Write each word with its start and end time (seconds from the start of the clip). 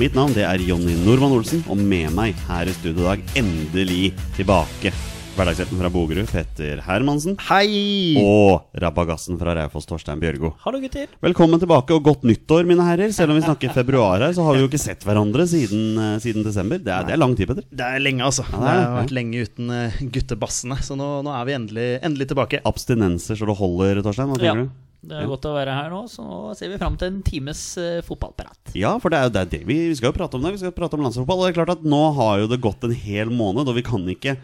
Mitt 0.00 0.14
navn 0.16 0.32
det 0.32 0.46
er 0.48 0.62
Jonny 0.64 0.94
Normann 1.04 1.34
Olsen, 1.36 1.60
og 1.68 1.76
med 1.76 2.08
meg 2.16 2.38
her 2.48 2.68
i 2.70 2.72
studio 2.72 3.02
i 3.02 3.08
dag, 3.10 3.24
endelig 3.36 4.14
tilbake, 4.32 4.94
hverdagshelten 5.36 5.76
fra 5.76 5.90
Bogerud, 5.92 6.30
Petter 6.30 6.80
Hermansen, 6.86 7.34
Hei! 7.50 8.14
og 8.16 8.72
rabagassen 8.80 9.36
fra 9.36 9.52
Raufoss, 9.58 9.84
Torstein 9.90 10.22
Bjørgo. 10.22 10.54
Hallo, 10.64 10.80
gutter. 10.80 11.12
Velkommen 11.20 11.60
tilbake 11.60 11.92
og 11.98 12.08
godt 12.08 12.24
nyttår, 12.24 12.64
mine 12.70 12.88
herrer. 12.88 13.12
Selv 13.12 13.34
om 13.34 13.42
vi 13.42 13.44
snakker 13.44 13.76
februar 13.76 14.24
her, 14.24 14.32
så 14.32 14.48
har 14.48 14.56
vi 14.56 14.64
jo 14.64 14.72
ikke 14.72 14.80
sett 14.80 15.04
hverandre 15.04 15.44
siden, 15.52 15.86
eh, 16.00 16.18
siden 16.24 16.48
desember. 16.48 16.80
Det 16.80 16.96
er, 16.96 17.04
det 17.04 17.18
er 17.18 17.20
lang 17.20 17.36
tid, 17.36 17.52
Petter. 17.52 17.68
Det 17.68 17.92
er 17.92 18.00
lenge, 18.00 18.24
altså. 18.24 18.48
det 18.48 18.56
det, 18.56 18.64
er 18.70 18.80
det, 18.80 18.86
har 18.88 19.00
vært 19.02 19.18
lenge 19.20 19.48
uten 19.50 19.74
uh, 19.76 20.04
guttebassene. 20.16 20.80
Så 20.86 20.96
nå, 20.96 21.10
nå 21.28 21.36
er 21.36 21.44
vi 21.50 21.60
endelig, 21.60 21.90
endelig 22.00 22.32
tilbake. 22.32 22.64
Abstinenser 22.72 23.36
så 23.36 23.52
det 23.52 23.60
holder, 23.60 24.00
Torstein? 24.08 24.32
Hva 24.32 24.48
Ja. 24.48 24.62
du? 24.64 24.70
Det 25.00 25.16
er 25.16 25.28
godt 25.30 25.46
å 25.48 25.54
være 25.56 25.74
her 25.74 25.88
nå, 25.92 26.02
så 26.12 26.22
nå 26.26 26.38
ser 26.58 26.68
vi 26.68 26.78
fram 26.80 26.96
til 27.00 27.08
en 27.08 27.20
times 27.24 27.62
uh, 27.80 28.02
fotballprat. 28.04 28.74
Ja, 28.76 28.92
for 29.00 29.12
det 29.12 29.20
er 29.20 29.28
jo 29.28 29.34
det, 29.34 29.42
er 29.42 29.52
det 29.54 29.60
vi, 29.64 29.78
vi 29.88 29.96
skal 29.96 30.10
jo 30.10 30.18
prate 30.18 30.36
om 30.36 30.44
det. 30.44 30.52
Vi 30.58 30.62
skal 30.62 30.74
prate 30.76 30.98
om 30.98 31.04
landsfotball. 31.06 31.40
Og 31.40 31.46
det 31.46 31.52
er 31.54 31.60
klart 31.62 31.72
at 31.78 31.86
nå 31.88 32.02
har 32.18 32.42
jo 32.42 32.50
det 32.50 32.60
gått 32.64 32.84
en 32.84 32.96
hel 32.96 33.32
måned, 33.32 33.70
og 33.70 33.78
vi 33.78 33.86
kan 33.86 34.04
ikke 34.12 34.36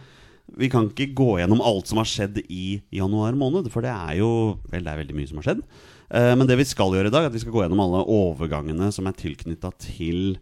vi 0.57 0.69
kan 0.71 0.87
ikke 0.87 1.11
gå 1.19 1.31
gjennom 1.41 1.63
alt 1.65 1.91
som 1.91 1.99
har 1.99 2.09
skjedd 2.09 2.39
i 2.47 2.79
januar 2.95 3.35
måned, 3.39 3.67
for 3.73 3.83
det 3.85 3.91
er 3.91 4.21
jo 4.21 4.31
Vel, 4.71 4.85
det 4.87 4.93
er 4.93 5.01
veldig 5.03 5.17
mye 5.19 5.31
som 5.31 5.41
har 5.41 5.49
skjedd. 5.49 5.63
Eh, 6.07 6.33
men 6.39 6.47
det 6.47 6.59
vi 6.61 6.69
skal 6.69 6.95
gjøre 6.95 7.11
i 7.11 7.15
dag, 7.15 7.27
er 7.27 7.33
at 7.33 7.37
vi 7.37 7.43
skal 7.43 7.55
gå 7.55 7.65
gjennom 7.65 7.83
alle 7.83 8.05
overgangene 8.15 8.93
som 8.95 9.09
er 9.11 9.19
tilknytta 9.19 9.73
til 9.83 10.39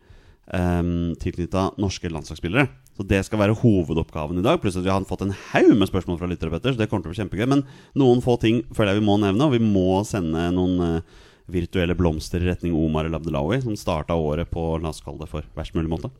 um, 0.53 1.15
Tilknytta 1.21 1.71
norske 1.81 2.13
landslagsspillere. 2.13 2.69
Så 2.95 3.07
det 3.11 3.25
skal 3.27 3.41
være 3.41 3.57
hovedoppgaven 3.59 4.39
i 4.39 4.45
dag. 4.45 4.61
Pluss 4.63 4.79
at 4.79 4.87
vi 4.87 4.93
har 4.93 5.07
fått 5.09 5.25
en 5.27 5.35
haug 5.51 5.73
med 5.75 5.91
spørsmål 5.91 6.21
fra 6.21 6.29
lyttere, 6.31 6.53
Petter, 6.53 6.75
så 6.75 6.79
det 6.79 6.87
kommer 6.91 7.07
til 7.07 7.11
å 7.11 7.15
bli 7.15 7.23
kjempegøy. 7.23 7.47
Men 7.51 7.65
noen 7.99 8.23
få 8.23 8.37
ting 8.43 8.63
føler 8.75 8.95
jeg 8.95 9.03
vi 9.03 9.09
må 9.09 9.19
nevne, 9.23 9.49
og 9.49 9.57
vi 9.57 9.63
må 9.63 10.05
sende 10.07 10.47
noen 10.55 11.01
uh, 11.03 11.25
virtuelle 11.51 11.97
blomster 11.99 12.45
i 12.45 12.53
retning 12.53 12.77
Omar 12.79 13.09
El 13.09 13.19
Abdelawi, 13.19 13.59
som 13.65 13.75
starta 13.79 14.15
året 14.15 14.51
på 14.53 14.77
la 14.79 14.95
oss 14.95 15.03
kalle 15.05 15.25
det 15.25 15.33
for 15.33 15.47
verst 15.59 15.75
mulig 15.75 15.91
måte. 15.91 16.13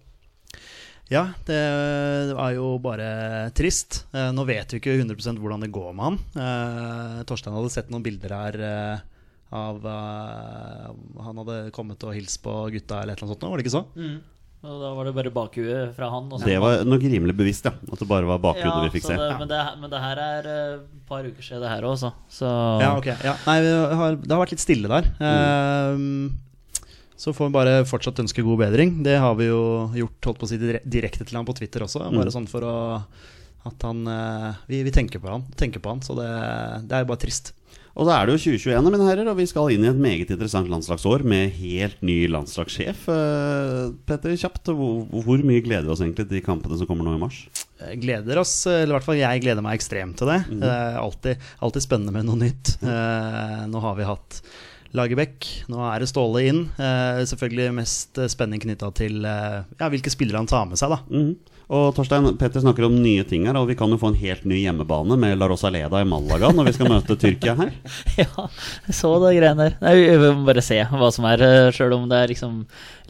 Ja, 1.13 1.29
det, 1.45 1.57
er 2.33 2.53
jo 2.57 2.75
bare 2.83 3.07
trist. 3.57 4.07
Eh, 4.17 4.31
nå 4.33 4.47
vet 4.49 4.73
vi 4.73 4.81
ikke 4.81 4.97
100% 4.97 5.41
hvordan 5.41 5.67
det 5.67 5.73
går 5.75 5.91
med 5.93 6.07
han. 6.07 6.21
Eh, 6.33 7.19
Torstein 7.29 7.57
hadde 7.57 7.73
sett 7.75 7.91
noen 7.93 8.05
bilder 8.07 8.33
her 8.33 8.57
eh, 8.65 9.03
av 9.55 9.85
Han 9.85 11.43
hadde 11.43 11.59
kommet 11.77 12.03
og 12.03 12.17
hilst 12.17 12.41
på 12.43 12.57
gutta 12.75 13.03
eller 13.03 13.15
et 13.15 13.21
eller 13.21 13.29
annet 13.29 13.37
sånt, 13.37 13.45
var 13.53 13.61
det 13.61 13.67
ikke 13.67 13.77
så? 13.77 13.85
Og 14.65 14.81
da 14.81 14.91
var 14.97 15.05
det 15.05 15.15
bare 15.15 15.31
bakhuet 15.35 15.95
fra 15.95 16.09
han. 16.09 16.31
Og 16.33 16.41
så- 16.41 16.47
Det 16.49 16.59
var 16.61 16.85
nok 16.89 17.03
rimelig 17.03 17.37
bevisst, 17.37 17.65
ja. 17.69 17.73
At 17.93 17.99
det 18.01 18.09
bare 18.09 18.25
var 18.25 18.39
bakhodet 18.41 18.87
vi 18.91 18.99
fikk 18.99 19.07
se. 19.11 19.17
Det, 19.21 19.39
men, 19.39 19.49
det, 19.49 19.61
men 19.81 19.91
det 19.93 20.01
her 20.01 20.17
er 20.17 20.39
et 20.39 20.81
et 21.05 21.09
par 21.09 21.21
uker 21.23 21.43
siden, 21.45 21.61
det 21.61 21.69
her 21.69 21.83
òg, 21.85 21.99
så. 22.01 22.13
Ja, 22.81 22.97
ok. 22.97 23.07
Ja. 23.23 23.35
Nei, 23.47 23.59
vi 23.61 23.73
har, 24.01 24.17
det 24.17 24.31
har 24.33 24.41
vært 24.47 24.55
litt 24.57 24.65
stille 24.65 24.89
der. 24.89 25.05
Mm. 25.21 26.31
Uh, 26.33 26.41
så 27.17 27.33
får 27.37 27.47
vi 27.51 27.53
bare 27.55 27.75
fortsatt 27.85 28.19
ønske 28.25 28.43
god 28.43 28.59
bedring. 28.65 29.03
Det 29.05 29.19
har 29.21 29.35
vi 29.37 29.47
jo 29.51 29.91
gjort 29.95 30.25
holdt 30.31 30.41
på 30.41 30.49
å 30.49 30.49
si 30.49 30.59
direkte 30.59 31.25
til 31.29 31.37
han 31.37 31.45
på 31.47 31.55
Twitter 31.55 31.85
også. 31.85 32.01
Bare 32.11 32.25
Mm. 32.25 32.33
sånn 32.33 32.49
for 32.49 32.61
å 32.65 32.75
at 33.67 33.81
han 33.83 34.07
uh, 34.09 34.55
vi, 34.69 34.83
vi 34.83 34.91
tenker 34.91 35.21
på 35.21 35.29
han, 35.31 35.45
tenker 35.57 35.81
på 35.81 35.89
han 35.89 36.01
så 36.05 36.13
det, 36.17 36.27
det 36.89 36.93
er 36.93 37.05
jo 37.05 37.09
bare 37.13 37.21
trist. 37.23 37.53
Og 37.95 38.09
da 38.09 38.17
er 38.19 38.27
det 38.27 38.35
jo 38.35 38.41
2021, 38.57 38.89
mine 38.91 39.07
herrer, 39.07 39.29
og 39.31 39.37
vi 39.39 39.45
skal 39.47 39.71
inn 39.71 39.85
i 39.87 39.91
et 39.93 39.99
meget 40.03 40.31
interessant 40.35 40.67
landslagsår 40.71 41.23
med 41.31 41.53
helt 41.61 42.01
ny 42.03 42.25
landslagssjef. 42.27 43.05
Eh, 43.15 43.93
Petter, 44.09 44.35
kjapt, 44.41 44.73
hvor, 44.75 45.05
hvor 45.23 45.45
mye 45.47 45.63
gleder 45.63 45.87
vi 45.87 45.93
oss 45.95 46.03
egentlig 46.03 46.27
til 46.27 46.41
de 46.41 46.43
kampene 46.43 46.79
som 46.81 46.91
kommer 46.91 47.07
nå 47.07 47.15
i 47.15 47.23
mars? 47.23 47.45
Gleder 48.03 48.43
oss, 48.43 48.57
eller 48.67 48.91
i 48.91 48.97
hvert 48.97 49.07
fall 49.07 49.21
jeg 49.21 49.45
gleder 49.47 49.63
meg 49.63 49.79
ekstremt 49.79 50.19
til 50.19 50.33
det. 50.33 50.41
Det 50.51 50.73
er 50.75 50.99
alltid, 50.99 51.47
alltid 51.63 51.87
spennende 51.87 52.17
med 52.17 52.27
noe 52.27 52.41
nytt. 52.43 52.75
Eh, 52.83 53.59
nå 53.71 53.85
har 53.87 53.99
vi 54.01 54.11
hatt 54.11 54.41
Lagerbäck, 54.95 55.47
nå 55.71 55.87
er 55.87 56.03
det 56.03 56.11
Ståle 56.11 56.43
inn. 56.51 56.65
Eh, 56.75 57.23
selvfølgelig 57.31 57.79
mest 57.79 58.19
spenning 58.35 58.63
knytta 58.63 58.91
til 58.99 59.23
ja, 59.23 59.87
hvilke 59.91 60.11
spillere 60.11 60.43
han 60.43 60.51
tar 60.51 60.67
med 60.71 60.83
seg, 60.83 60.97
da. 60.99 61.05
Mhm. 61.15 61.54
Og 61.73 61.95
Torstein, 61.97 62.27
Petter 62.41 62.61
snakker 62.61 62.85
om 62.85 62.97
nye 63.01 63.25
ting 63.29 63.47
her, 63.49 63.57
og 63.57 63.71
vi 63.71 63.77
kan 63.79 63.93
jo 63.93 63.99
få 64.01 64.11
en 64.13 64.19
helt 64.21 64.45
ny 64.49 64.59
hjemmebane 64.61 65.17
med 65.21 65.39
La 65.41 65.49
Rosaleda 65.49 66.03
i 66.03 66.09
Malaga 66.09 66.51
når 66.53 66.69
vi 66.69 66.75
skal 66.77 66.91
møte 66.93 67.17
Tyrkia 67.21 67.55
her. 67.57 67.71
ja, 68.21 68.49
så 68.93 69.15
det 69.23 69.33
greiene 69.39 69.71
der. 69.71 69.79
Vi 69.97 70.19
må 70.27 70.45
bare 70.49 70.65
se 70.65 70.83
hva 70.91 71.09
som 71.15 71.29
er. 71.31 71.47
Sjøl 71.75 71.97
om 71.97 72.05
det 72.11 72.21
er 72.21 72.35
liksom 72.35 72.61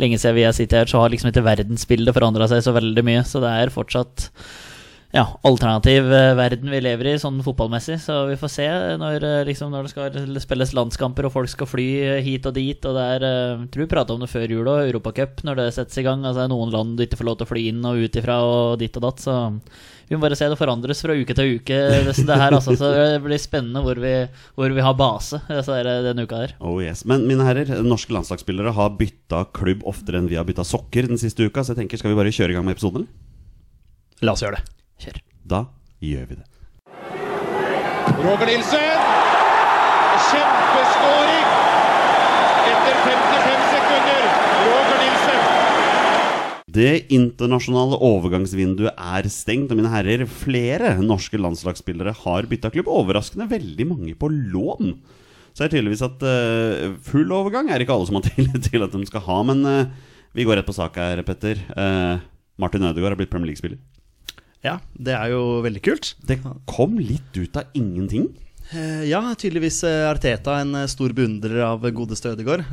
lenge 0.02 0.20
siden 0.20 0.38
vi 0.38 0.46
har 0.46 0.54
sittet 0.54 0.84
her, 0.84 0.90
så 0.90 1.02
har 1.02 1.10
liksom 1.10 1.32
ikke 1.32 1.46
verdensbildet 1.46 2.14
forandra 2.14 2.48
seg 2.50 2.62
så 2.66 2.76
veldig 2.76 3.04
mye. 3.06 3.26
Så 3.26 3.42
det 3.42 3.50
er 3.50 3.74
fortsatt 3.74 4.28
ja, 5.14 5.38
alternativ 5.46 6.08
eh, 6.12 6.32
verden 6.34 6.72
vi 6.72 6.80
lever 6.82 7.12
i, 7.12 7.18
sånn 7.22 7.38
fotballmessig. 7.46 8.00
Så 8.02 8.16
vi 8.26 8.38
får 8.38 8.50
se 8.50 8.66
når, 8.98 9.22
eh, 9.22 9.42
liksom, 9.46 9.70
når 9.70 9.86
det 9.86 9.92
skal 9.92 10.40
spilles 10.42 10.74
landskamper 10.74 11.28
og 11.28 11.34
folk 11.36 11.52
skal 11.52 11.70
fly 11.70 11.86
eh, 12.02 12.22
hit 12.26 12.48
og 12.50 12.56
dit. 12.56 12.82
Og 12.82 12.98
det 12.98 13.04
er 13.14 13.26
Jeg 13.28 13.68
tror 13.70 13.84
vi 13.84 13.90
prata 13.94 14.16
om 14.16 14.24
det 14.24 14.32
før 14.32 14.50
jul 14.50 14.66
òg, 14.66 14.88
Europacup, 14.88 15.44
når 15.46 15.60
det 15.60 15.68
settes 15.76 16.02
i 16.02 16.06
gang. 16.06 16.26
Altså 16.26 16.42
det 16.42 16.48
er 16.48 16.54
noen 16.56 16.74
land 16.74 16.98
du 16.98 17.04
ikke 17.06 17.20
får 17.22 17.30
lov 17.30 17.38
til 17.38 17.46
å 17.46 17.52
fly 17.52 17.66
inn 17.70 17.86
og 17.86 18.02
ut 18.02 18.18
ifra 18.18 18.40
og 18.42 18.80
ditt 18.82 18.98
og 18.98 19.06
datt. 19.06 19.22
Så 19.22 19.36
vi 20.10 20.18
må 20.18 20.24
bare 20.26 20.40
se 20.40 20.50
det 20.50 20.58
forandres 20.58 21.06
fra 21.06 21.14
uke 21.14 21.38
til 21.38 21.54
uke, 21.60 21.78
det, 21.94 22.18
det 22.18 22.40
her. 22.42 22.58
Altså. 22.58 22.74
Så 22.74 22.90
det 22.90 23.22
blir 23.22 23.38
spennende 23.38 23.86
hvor 23.86 24.02
vi, 24.02 24.16
hvor 24.58 24.74
vi 24.74 24.82
har 24.90 24.98
base 24.98 25.38
altså, 25.46 25.78
er 25.78 25.86
det 25.86 25.96
denne 26.10 26.26
uka 26.26 26.42
her. 26.42 26.58
Oh 26.58 26.82
yes, 26.82 27.06
Men 27.06 27.28
mine 27.30 27.46
herrer, 27.46 27.70
norske 27.86 28.18
landslagsspillere 28.18 28.74
har 28.74 28.96
bytta 28.98 29.46
klubb 29.54 29.86
oftere 29.86 30.18
enn 30.18 30.30
vi 30.32 30.42
har 30.42 30.50
bytta 30.50 30.66
sokker 30.66 31.06
den 31.06 31.22
siste 31.22 31.46
uka, 31.46 31.62
så 31.62 31.76
jeg 31.76 31.84
tenker, 31.84 32.02
skal 32.02 32.10
vi 32.10 32.18
bare 32.18 32.34
kjøre 32.34 32.50
i 32.50 32.58
gang 32.58 32.66
med 32.66 32.74
episoden? 32.74 33.04
eller? 33.04 34.26
La 34.26 34.34
oss 34.34 34.42
gjøre 34.42 34.58
det. 34.58 34.73
Kjør. 35.00 35.20
Da 35.44 35.60
gjør 36.04 36.28
vi 36.30 36.38
det. 36.40 36.46
Roger 38.24 38.46
Nilsen! 38.48 39.00
Kjempeskåring! 40.28 41.48
Etter 42.64 43.00
55 43.06 43.66
sekunder. 43.72 44.28
Roger 44.64 45.00
Nilsen. 45.02 45.42
Det 46.74 46.92
internasjonale 47.14 47.98
overgangsvinduet 48.02 48.94
er 48.94 49.28
stengt, 49.30 49.70
og 49.70 49.78
mine 49.78 49.92
herrer, 49.92 50.24
flere 50.26 50.96
norske 51.02 51.38
landslagsspillere 51.38 52.14
har 52.24 52.48
bytta 52.50 52.72
klubb. 52.74 52.90
Overraskende 52.90 53.46
veldig 53.50 53.86
mange 53.90 54.14
på 54.18 54.30
lån. 54.32 54.96
Så 55.54 55.62
er 55.62 55.70
det 55.70 55.76
tydeligvis 55.76 56.02
at 56.02 56.24
uh, 56.26 56.96
full 57.06 57.30
overgang 57.34 57.70
er 57.70 57.84
ikke 57.84 57.94
alle 57.94 58.08
som 58.08 58.18
har 58.18 58.26
tillit 58.32 58.70
til 58.70 58.82
at 58.82 58.94
de 58.94 59.06
skal 59.10 59.22
ha, 59.28 59.40
men 59.46 59.62
uh, 59.62 60.14
vi 60.34 60.46
går 60.46 60.58
rett 60.58 60.66
på 60.66 60.74
sak 60.74 60.98
her, 60.98 61.22
Petter. 61.26 61.60
Uh, 61.78 62.18
Martin 62.58 62.82
Ødegaard 62.86 63.14
har 63.14 63.20
blitt 63.20 63.30
Premier 63.30 63.52
League-spiller. 63.52 63.78
Ja, 64.64 64.78
det 64.96 65.12
er 65.12 65.28
jo 65.34 65.60
veldig 65.64 65.82
kult. 65.84 66.14
Det 66.24 66.38
kom 66.70 66.96
litt 66.96 67.36
ut 67.36 67.56
av 67.60 67.74
ingenting. 67.76 68.30
Eh, 68.72 69.04
Ja, 69.10 69.20
tydeligvis 69.38 69.82
eh, 69.84 70.08
Arteta 70.08 70.56
en 70.62 70.74
eh, 70.74 70.86
stor 70.88 71.12
beundrer 71.16 71.60
av 71.66 71.84
godeste 71.94 72.32
Ødegaard. 72.32 72.64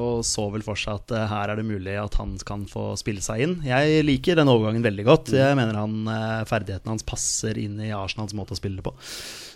Og 0.00 0.22
så 0.26 0.46
vel 0.52 0.64
for 0.64 0.78
seg 0.78 1.00
at 1.00 1.14
her 1.32 1.50
er 1.52 1.60
det 1.60 1.66
mulig 1.66 1.96
at 1.98 2.14
han 2.20 2.36
kan 2.46 2.66
få 2.70 2.92
spille 3.00 3.22
seg 3.24 3.42
inn. 3.44 3.56
Jeg 3.66 4.04
liker 4.06 4.38
den 4.38 4.50
overgangen 4.52 4.84
veldig 4.86 5.06
godt. 5.08 5.32
Jeg 5.34 5.58
mener 5.58 5.80
han, 5.80 5.96
ferdighetene 6.48 6.94
hans 6.94 7.06
passer 7.06 7.58
inn 7.60 7.80
i 7.82 7.90
Arsenals 7.96 8.36
måte 8.36 8.54
å 8.54 8.60
spille 8.60 8.84
på. 8.84 8.94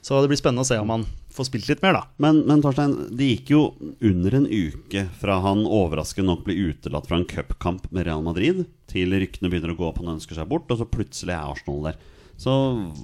Så 0.05 0.19
det 0.21 0.29
blir 0.33 0.41
spennende 0.41 0.67
å 0.67 0.69
se 0.69 0.77
om 0.81 0.91
han 0.93 1.07
får 1.35 1.49
spilt 1.49 1.71
litt 1.71 1.83
mer, 1.83 1.97
da. 1.97 2.03
Men, 2.23 2.43
men 2.49 2.61
Torstein, 2.63 2.93
det 3.17 3.31
gikk 3.31 3.55
jo 3.55 3.63
under 4.05 4.37
en 4.37 4.45
uke 4.51 5.07
fra 5.19 5.39
han 5.47 5.65
overraskende 5.65 6.29
nok 6.31 6.45
ble 6.47 6.59
utelatt 6.69 7.09
fra 7.09 7.19
en 7.19 7.27
cupkamp 7.31 7.89
med 7.91 8.07
Real 8.07 8.23
Madrid, 8.27 8.67
til 8.91 9.17
ryktene 9.17 9.51
begynner 9.51 9.73
å 9.73 9.79
gå 9.79 9.89
opp, 9.89 10.03
han 10.03 10.13
ønsker 10.19 10.37
seg 10.39 10.51
bort, 10.51 10.69
og 10.71 10.79
så 10.83 10.87
plutselig 10.87 11.35
er 11.35 11.49
Arsenal 11.55 11.89
der. 11.89 11.99
Så 12.39 12.53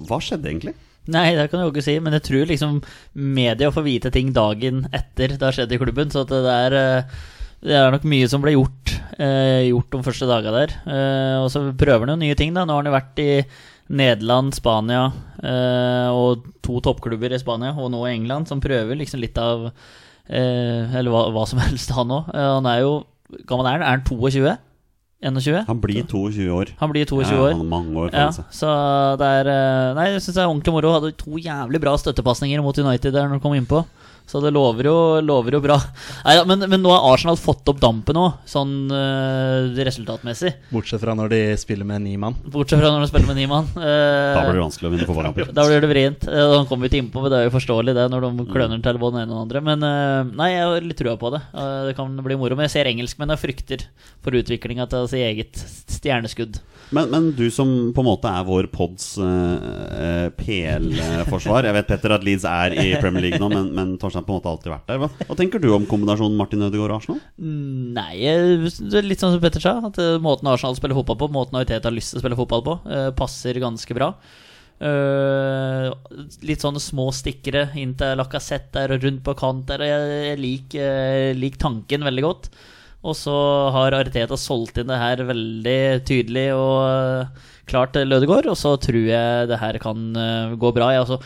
hva 0.07 0.21
skjedde 0.23 0.51
egentlig? 0.51 0.75
Nei, 1.09 1.31
det 1.33 1.47
kan 1.49 1.57
du 1.59 1.65
jo 1.65 1.71
ikke 1.73 1.83
si, 1.85 1.95
men 2.03 2.13
jeg 2.13 2.27
tror 2.27 2.49
liksom 2.49 2.81
media 3.17 3.71
får 3.73 3.85
vite 3.87 4.11
ting 4.13 4.29
dagen 4.35 4.83
etter 4.93 5.33
det 5.33 5.41
har 5.41 5.55
skjedd 5.55 5.73
i 5.73 5.79
klubben. 5.81 6.11
Så 6.13 6.27
det 6.29 6.41
er 6.45 6.77
eh, 6.77 7.15
det 7.61 7.75
er 7.77 7.91
nok 7.93 8.05
mye 8.09 8.29
som 8.29 8.41
ble 8.41 8.55
gjort, 8.55 8.95
eh, 9.21 9.67
gjort 9.69 9.93
de 9.93 10.01
første 10.05 10.29
dagene 10.29 10.63
der. 10.63 10.71
Eh, 10.81 11.35
og 11.43 11.49
så 11.53 11.67
prøver 11.77 12.07
han 12.07 12.15
jo 12.15 12.21
nye 12.23 12.37
ting, 12.37 12.55
da. 12.55 12.65
Nå 12.65 12.73
har 12.73 12.81
han 12.81 12.89
jo 12.89 12.95
vært 12.95 13.21
i 13.21 13.31
Nederland, 13.91 14.55
Spania 14.55 15.03
eh, 15.43 16.09
og 16.09 16.47
to 16.63 16.79
toppklubber 16.81 17.33
i 17.35 17.41
Spania, 17.41 17.73
og 17.75 17.91
nå 17.93 18.01
i 18.07 18.15
England, 18.15 18.49
som 18.49 18.63
prøver 18.63 18.97
liksom 18.97 19.21
litt 19.21 19.37
av 19.41 19.67
eh, 19.67 20.89
Eller 20.95 21.11
hva, 21.11 21.27
hva 21.35 21.45
som 21.49 21.61
helst, 21.65 21.93
han 21.97 22.13
òg. 22.17 22.33
Eh, 22.33 22.49
han 22.57 22.69
er 22.71 22.83
jo 22.85 22.93
Gammel 23.47 23.69
er 23.69 23.77
han? 23.77 23.85
Er 23.85 23.99
han 23.99 24.07
22? 24.07 24.57
21? 25.21 25.65
Han 25.67 25.79
blir 25.83 26.03
22 26.09 26.47
år. 26.49 26.71
Han 26.79 26.89
blir 26.91 27.05
22 27.05 27.31
Ja, 27.35 27.41
år. 27.45 27.51
han 27.53 27.67
mange 27.69 27.93
år 28.05 28.09
Ja, 28.13 28.29
så 28.31 28.71
det 29.21 29.27
er 29.27 29.49
eh, 29.53 29.93
Nei, 29.97 30.05
jeg 30.15 30.21
syns 30.25 30.35
det 30.39 30.41
er 30.43 30.49
ordentlig 30.49 30.73
moro. 30.73 30.93
Hadde 30.97 31.11
to 31.17 31.37
jævlig 31.37 31.81
bra 31.83 31.93
støttepasninger 32.01 32.61
mot 32.65 32.77
United 32.77 33.13
der 33.13 33.27
når 33.29 33.37
de 33.37 33.43
kom 33.45 33.53
innpå. 33.53 33.83
Så 34.31 34.39
det 34.43 34.53
lover 34.55 34.87
jo, 34.87 34.95
lover 35.27 35.57
jo 35.57 35.61
bra. 35.63 35.75
Nei, 36.23 36.37
ja, 36.37 36.45
men, 36.47 36.63
men 36.71 36.79
nå 36.83 36.93
har 36.93 37.09
Arsenal 37.11 37.35
fått 37.39 37.67
opp 37.67 37.81
dampen 37.83 38.15
òg, 38.21 38.37
sånn 38.47 38.87
uh, 38.93 39.75
resultatmessig. 39.75 40.53
Bortsett 40.71 41.03
fra 41.03 41.15
når 41.19 41.33
de 41.33 41.41
spiller 41.59 41.87
med 41.89 42.05
ni 42.05 42.15
mann. 42.21 42.37
Bortsett 42.47 42.79
fra 42.79 42.93
når 42.93 43.03
de 43.03 43.11
spiller 43.11 43.27
med 43.33 43.41
ni 43.41 43.49
mann. 43.51 43.67
Uh, 43.75 44.31
Da 44.37 44.45
blir 44.47 44.61
det 44.61 44.63
vanskelig 44.63 44.87
å 44.87 44.93
vinne 44.95 45.09
fotballkamper. 45.09 45.51
da 45.57 45.67
blir 45.67 45.83
det 45.83 45.91
vrient. 45.91 46.27
Uh, 46.31 46.55
Han 46.55 46.69
kommer 46.69 46.87
vi 46.87 46.93
ikke 46.93 47.03
innpå, 47.03 47.25
men 47.25 47.33
det 47.33 47.41
er 47.41 47.49
jo 47.49 47.55
forståelig 47.57 47.97
det 47.97 48.07
når 48.13 48.25
de 48.29 48.47
kløner 48.51 48.81
til 48.85 49.01
både 49.01 49.17
den 49.17 49.25
ene 49.25 49.35
og 49.35 49.37
den 49.37 49.45
andre. 49.45 49.61
Men 49.65 49.85
eh, 49.87 50.31
nei, 50.37 50.49
jeg 50.53 50.67
har 50.67 50.85
litt 50.87 50.99
trua 51.01 51.15
på 51.19 51.31
det. 51.33 51.41
Eh, 51.51 51.77
Det 51.89 51.95
kan 51.97 52.15
bli 52.25 52.37
moro. 52.39 52.57
Men 52.57 52.67
jeg 52.67 52.75
ser 52.75 52.89
engelskmennene 52.91 53.39
frykter 53.39 53.85
for 54.23 54.37
utviklinga 54.37 54.87
til 54.91 55.07
sitt 55.11 55.25
eget 55.25 55.61
stjerneskudd. 55.91 56.61
Men, 56.91 57.07
men 57.11 57.29
du 57.37 57.45
som 57.53 57.69
på 57.95 58.03
en 58.03 58.09
måte 58.09 58.27
er 58.27 58.43
vår 58.43 58.67
pods 58.73 59.13
uh, 59.21 60.27
PL-forsvar 60.35 61.63
Jeg 61.69 61.75
vet 61.77 61.87
Petter 61.87 62.11
at 62.17 62.25
Leeds 62.25 62.43
er 62.47 62.75
i 62.75 62.89
Premier 62.99 63.23
League 63.23 63.39
nå, 63.39 63.47
men, 63.53 63.69
men 63.77 63.93
Torstein 64.01 64.20
har 64.21 64.27
på 64.27 64.31
en 64.33 64.39
måte 64.39 64.51
alltid 64.53 64.71
vært 64.71 64.87
der. 64.93 65.01
Hva, 65.01 65.09
hva 65.27 65.37
tenker 65.39 65.61
du 65.63 65.67
om 65.75 65.89
kombinasjonen 65.89 66.37
Martin 66.39 66.63
Ødegaard 66.69 66.93
og 66.93 67.01
Arsenal? 67.01 67.19
Mm, 67.41 67.91
Nei, 67.97 68.13
jeg- 68.21 69.03
litt 69.09 69.19
sånn 69.19 69.35
som 69.35 69.41
Petter 69.43 69.63
sa. 69.63 69.75
At 69.89 69.99
eh, 69.99 70.15
Måten 70.23 70.47
Arsenal 70.47 70.77
spiller 70.79 70.95
fotball 71.01 71.19
på, 71.19 71.31
måten 71.35 71.59
Ariteta 71.59 71.89
har 71.89 71.97
lyst 71.97 72.13
til 72.13 72.21
å 72.21 72.23
spille 72.23 72.39
fotball 72.39 72.63
på, 72.69 72.77
eh, 72.87 73.09
passer 73.17 73.59
ganske 73.61 73.97
bra. 73.97 74.13
Uh, 74.81 75.91
litt 76.41 76.63
sånne 76.63 76.81
små 76.81 77.11
stikkere 77.13 77.67
inn 77.77 77.91
til 77.99 78.15
Lacassette 78.17 78.73
der 78.73 78.95
og 78.95 79.03
rundt 79.05 79.21
på 79.27 79.35
kant 79.37 79.67
der. 79.69 79.83
Og 79.83 79.91
jeg, 79.91 80.15
jeg 80.25 80.39
liker 80.41 80.87
eh, 80.87 81.33
lik 81.37 81.59
tanken 81.61 82.07
veldig 82.07 82.23
godt. 82.25 82.49
Og 83.05 83.13
så 83.17 83.35
har 83.75 83.93
Ariteta 83.97 84.37
solgt 84.37 84.77
inn 84.81 84.89
det 84.89 84.97
her 85.01 85.21
veldig 85.25 85.77
tydelig 86.05 86.47
og 86.53 87.39
klart 87.69 87.93
Lødegård, 87.97 88.49
og 88.51 88.57
så 88.57 88.75
tror 88.81 89.05
jeg 89.05 89.47
det 89.49 89.57
her 89.61 89.77
kan 89.81 90.11
gå 90.61 90.73
bra. 90.75 90.91
Jeg 90.93 91.05
også 91.05 91.17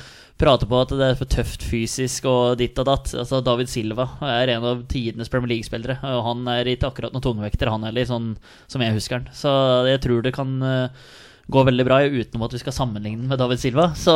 prater 0.42 0.68
på 0.68 0.80
at 0.84 0.92
det 0.92 1.06
er 1.06 1.20
for 1.20 1.32
tøft 1.32 1.64
fysisk 1.64 2.26
og 2.28 2.58
ditt 2.60 2.80
og 2.82 2.90
datt. 2.90 3.14
Altså 3.16 3.40
David 3.44 3.72
Silva 3.72 4.10
er 4.28 4.52
en 4.56 4.68
av 4.68 4.82
tidenes 4.92 5.32
Premier 5.32 5.54
League-spillere, 5.54 5.98
og 6.12 6.26
han 6.28 6.48
er 6.52 6.72
ikke 6.72 6.90
akkurat 6.92 7.16
noen 7.16 7.24
tungvekter, 7.24 7.72
han 7.72 7.88
heller, 7.88 8.08
sånn 8.10 8.34
som 8.72 8.84
jeg 8.84 8.98
husker 8.98 9.22
han. 9.22 9.30
Så 9.36 9.54
jeg 9.88 10.04
tror 10.04 10.26
det 10.26 10.36
kan 10.36 10.58
eh, 10.66 11.06
gå 11.52 11.64
veldig 11.68 11.86
bra, 11.88 12.02
utenom 12.04 12.48
at 12.48 12.56
vi 12.58 12.62
skal 12.64 12.76
sammenligne 12.76 13.30
med 13.30 13.40
David 13.40 13.62
Silva. 13.64 13.90
Så 14.00 14.16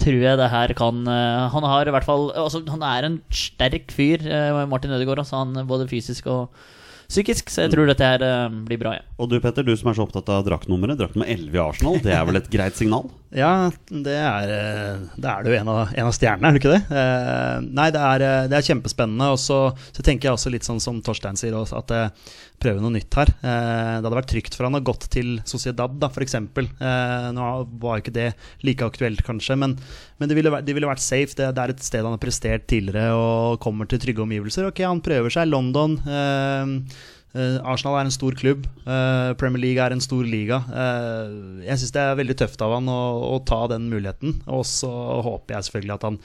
tror 0.00 0.20
jeg 0.22 0.40
det 0.40 0.50
her 0.52 0.74
kan 0.78 1.02
eh, 1.08 1.46
Han 1.54 1.66
har 1.66 1.88
i 1.88 1.94
hvert 1.94 2.06
fall 2.06 2.28
altså, 2.36 2.62
Han 2.70 2.84
er 2.86 3.08
en 3.08 3.22
sterk 3.34 3.90
fyr, 3.96 4.22
eh, 4.26 4.60
Martin 4.70 4.94
Ødegaard, 4.94 5.24
altså, 5.24 5.42
han 5.42 5.66
både 5.66 5.88
fysisk 5.90 6.30
og 6.30 6.62
psykisk, 7.10 7.50
så 7.50 7.64
jeg 7.64 7.72
tror 7.74 7.90
dette 7.90 8.06
her 8.06 8.22
eh, 8.24 8.58
blir 8.68 8.78
bra, 8.80 8.94
ja. 8.96 9.06
Og 9.20 9.30
du 9.30 9.36
Petter, 9.42 9.66
du 9.66 9.72
som 9.76 9.90
er 9.90 9.98
så 9.98 10.04
opptatt 10.06 10.30
av 10.32 10.44
draktnummeret. 10.46 10.98
Drakt 11.00 11.16
nummer 11.18 11.28
11 11.30 11.56
i 11.56 11.62
Arsenal, 11.62 11.98
det 12.04 12.14
er 12.14 12.22
vel 12.28 12.40
et 12.40 12.52
greit 12.52 12.78
signal? 12.78 13.10
Ja, 13.30 13.70
det 13.86 14.16
er, 14.18 14.50
eh, 14.50 15.02
det 15.22 15.28
er 15.30 15.46
jo 15.46 15.52
en 15.54 15.68
av, 15.70 15.92
en 15.94 16.08
av 16.08 16.14
stjernene, 16.16 16.48
er 16.48 16.56
det 16.56 16.58
ikke 16.64 16.72
det? 16.72 16.80
Eh, 16.98 17.68
nei, 17.78 17.84
det 17.94 18.00
er, 18.02 18.24
det 18.50 18.56
er 18.58 18.66
kjempespennende. 18.66 19.28
Og 19.30 19.38
så, 19.38 19.58
så 19.94 20.02
tenker 20.02 20.26
jeg 20.26 20.34
også 20.34 20.50
litt 20.50 20.66
sånn 20.66 20.82
som 20.82 20.98
Torstein 21.06 21.38
sier, 21.38 21.54
også, 21.54 21.78
at 21.78 21.94
eh, 21.94 22.32
prøve 22.60 22.82
noe 22.82 22.94
nytt 22.94 23.16
her. 23.18 23.32
Eh, 23.40 23.94
det 23.98 24.04
hadde 24.04 24.16
vært 24.18 24.30
trygt 24.32 24.56
for 24.56 24.68
han 24.68 24.78
å 24.78 24.82
gått 24.84 25.06
til 25.12 25.38
Sociedad, 25.48 25.94
da, 26.00 26.10
f.eks. 26.12 26.36
Eh, 26.36 27.28
nå 27.36 27.52
var 27.82 28.02
ikke 28.02 28.14
det 28.16 28.28
like 28.66 28.86
aktuelt, 28.86 29.22
kanskje, 29.26 29.56
men, 29.60 29.76
men 30.20 30.30
det, 30.30 30.36
ville 30.38 30.52
vært, 30.52 30.66
det 30.68 30.76
ville 30.76 30.90
vært 30.90 31.04
safe. 31.04 31.36
Det, 31.38 31.48
det 31.56 31.64
er 31.64 31.74
et 31.74 31.86
sted 31.86 32.04
han 32.04 32.16
har 32.16 32.22
prestert 32.22 32.68
tidligere 32.70 33.16
og 33.16 33.60
kommer 33.64 33.88
til 33.90 34.02
trygge 34.02 34.24
omgivelser. 34.26 34.68
Ok, 34.70 34.84
han 34.86 35.02
prøver 35.04 35.32
seg. 35.32 35.50
London. 35.50 35.96
Eh, 36.04 36.76
Arsenal 37.38 38.00
er 38.00 38.08
en 38.08 38.14
stor 38.14 38.34
klubb. 38.34 38.64
eh, 38.82 39.32
Premier 39.38 39.62
League 39.62 39.82
er 39.84 39.94
en 39.94 40.02
stor 40.02 40.24
liga. 40.26 40.62
Eh, 40.66 41.66
jeg 41.68 41.78
syns 41.78 41.94
det 41.94 42.02
er 42.02 42.18
veldig 42.18 42.36
tøft 42.42 42.62
av 42.66 42.74
han 42.74 42.90
å, 42.90 43.02
å 43.36 43.38
ta 43.46 43.60
den 43.70 43.86
muligheten. 43.92 44.40
Og 44.50 44.64
så 44.66 44.90
håper 45.22 45.54
jeg 45.54 45.68
selvfølgelig 45.68 45.94
at 45.94 46.08
han, 46.08 46.18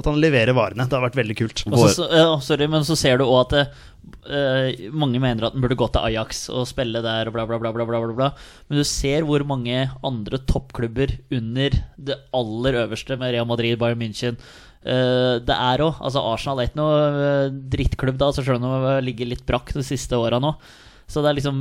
at 0.00 0.08
han 0.08 0.20
leverer 0.22 0.56
varene. 0.56 0.88
Det 0.88 0.96
har 0.96 1.04
vært 1.04 1.20
veldig 1.20 1.36
kult. 1.36 1.66
Også, 1.68 1.92
så, 1.98 2.08
uh, 2.08 2.38
sorry, 2.44 2.70
men 2.72 2.86
så 2.88 2.96
ser 2.96 3.20
du 3.20 3.26
òg 3.26 3.42
at 3.44 3.58
eh, 3.60 4.88
mange 4.96 5.20
mener 5.22 5.48
at 5.48 5.56
han 5.56 5.64
burde 5.64 5.78
gå 5.78 5.88
til 5.92 6.08
Ajax 6.08 6.46
og 6.52 6.66
spille 6.70 7.02
der 7.04 7.28
og 7.28 7.36
bla, 7.36 7.46
bla, 7.48 7.58
bla, 7.60 7.72
bla, 7.74 7.86
bla, 7.88 8.00
bla, 8.04 8.16
bla. 8.16 8.30
Men 8.68 8.80
du 8.80 8.86
ser 8.88 9.26
hvor 9.28 9.44
mange 9.48 9.86
andre 10.06 10.40
toppklubber 10.48 11.18
under 11.36 11.80
det 11.96 12.20
aller 12.36 12.80
øverste 12.86 13.18
med 13.20 13.34
Real 13.34 13.48
Madrid, 13.48 13.78
Bayern 13.80 14.00
München 14.00 14.36
eh, 14.36 14.75
det 15.46 15.56
er 15.58 15.82
òg 15.82 15.98
altså 16.00 16.22
Arsenal 16.32 16.60
er 16.62 16.68
ikke 16.70 16.80
noe 16.80 16.98
eh, 17.04 17.54
drittklubb, 17.76 18.18
da, 18.20 18.32
så 18.32 18.44
selv 18.46 18.60
om 18.60 18.66
de 18.66 18.82
har 18.86 19.02
ligget 19.06 19.32
litt 19.32 19.46
brakk 19.48 19.72
de 19.74 19.82
siste 19.86 20.14
åra 20.18 20.38
nå. 20.42 20.54
Så 21.06 21.22
det 21.22 21.28
er 21.30 21.36
liksom 21.38 21.58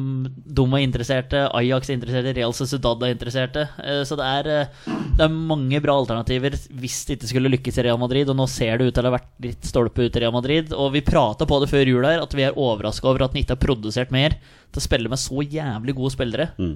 De 0.58 0.64
er 0.74 0.82
interesserte, 0.82 1.38
Ajax 1.54 1.92
er 1.92 2.00
interesserte, 2.00 2.32
Real 2.34 2.54
Sociedad 2.58 3.04
er 3.06 3.12
interesserte. 3.14 3.68
Eh, 3.84 4.02
Så 4.10 4.18
det 4.18 4.26
er, 4.26 4.48
eh, 4.50 4.96
det 5.20 5.22
er 5.28 5.36
mange 5.52 5.78
bra 5.86 5.94
alternativer 6.02 6.56
hvis 6.74 7.04
det 7.06 7.20
ikke 7.20 7.30
skulle 7.30 7.52
lykkes 7.54 7.78
i 7.78 7.86
Real 7.86 8.00
Madrid. 8.02 8.28
Og 8.34 8.40
nå 8.40 8.48
ser 8.50 8.80
det 8.82 8.88
ut 8.90 8.96
til 8.98 9.06
å 9.06 9.12
ha 9.12 9.18
vært 9.20 9.30
litt 9.46 9.70
stolpe 9.70 10.02
ut 10.08 10.18
i 10.18 10.24
Real 10.24 10.34
Madrid. 10.34 10.74
Og 10.74 10.90
vi 10.98 11.04
prata 11.06 11.46
på 11.46 11.60
det 11.62 11.70
før 11.70 11.86
jul 11.86 12.10
her, 12.10 12.24
at 12.26 12.34
vi 12.34 12.42
er 12.48 12.58
overraska 12.58 13.06
over 13.06 13.28
at 13.28 13.34
han 13.38 13.44
ikke 13.44 13.54
har 13.54 13.62
produsert 13.68 14.10
mer 14.10 14.34
til 14.74 14.82
å 14.82 14.88
spille 14.88 15.14
med 15.14 15.22
så 15.22 15.46
jævlig 15.46 15.94
gode 16.02 16.16
spillere. 16.18 16.50
Mm. 16.58 16.74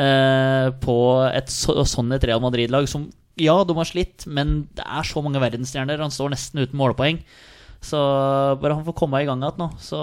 eh, 0.00 0.70
På 0.80 0.98
et 1.28 1.52
så, 1.52 1.76
sånn 1.84 2.16
et 2.16 2.24
Real 2.24 2.40
Madrid-lag 2.40 2.88
som 2.88 3.10
Ja, 3.36 3.56
de 3.68 3.76
har 3.76 3.88
slitt, 3.88 4.24
men 4.26 4.62
det 4.78 4.84
er 4.86 5.04
så 5.04 5.20
mange 5.24 5.42
verdensstjerner. 5.42 6.00
Han 6.00 6.14
står 6.14 6.32
nesten 6.32 6.62
uten 6.62 6.78
målpoeng. 6.80 7.20
Så 7.84 7.98
bare 8.60 8.74
han 8.74 8.84
får 8.86 8.94
komme 8.98 9.20
i 9.22 9.26
gang 9.28 9.42
igjen 9.44 9.60
nå, 9.60 9.66
så 9.78 9.98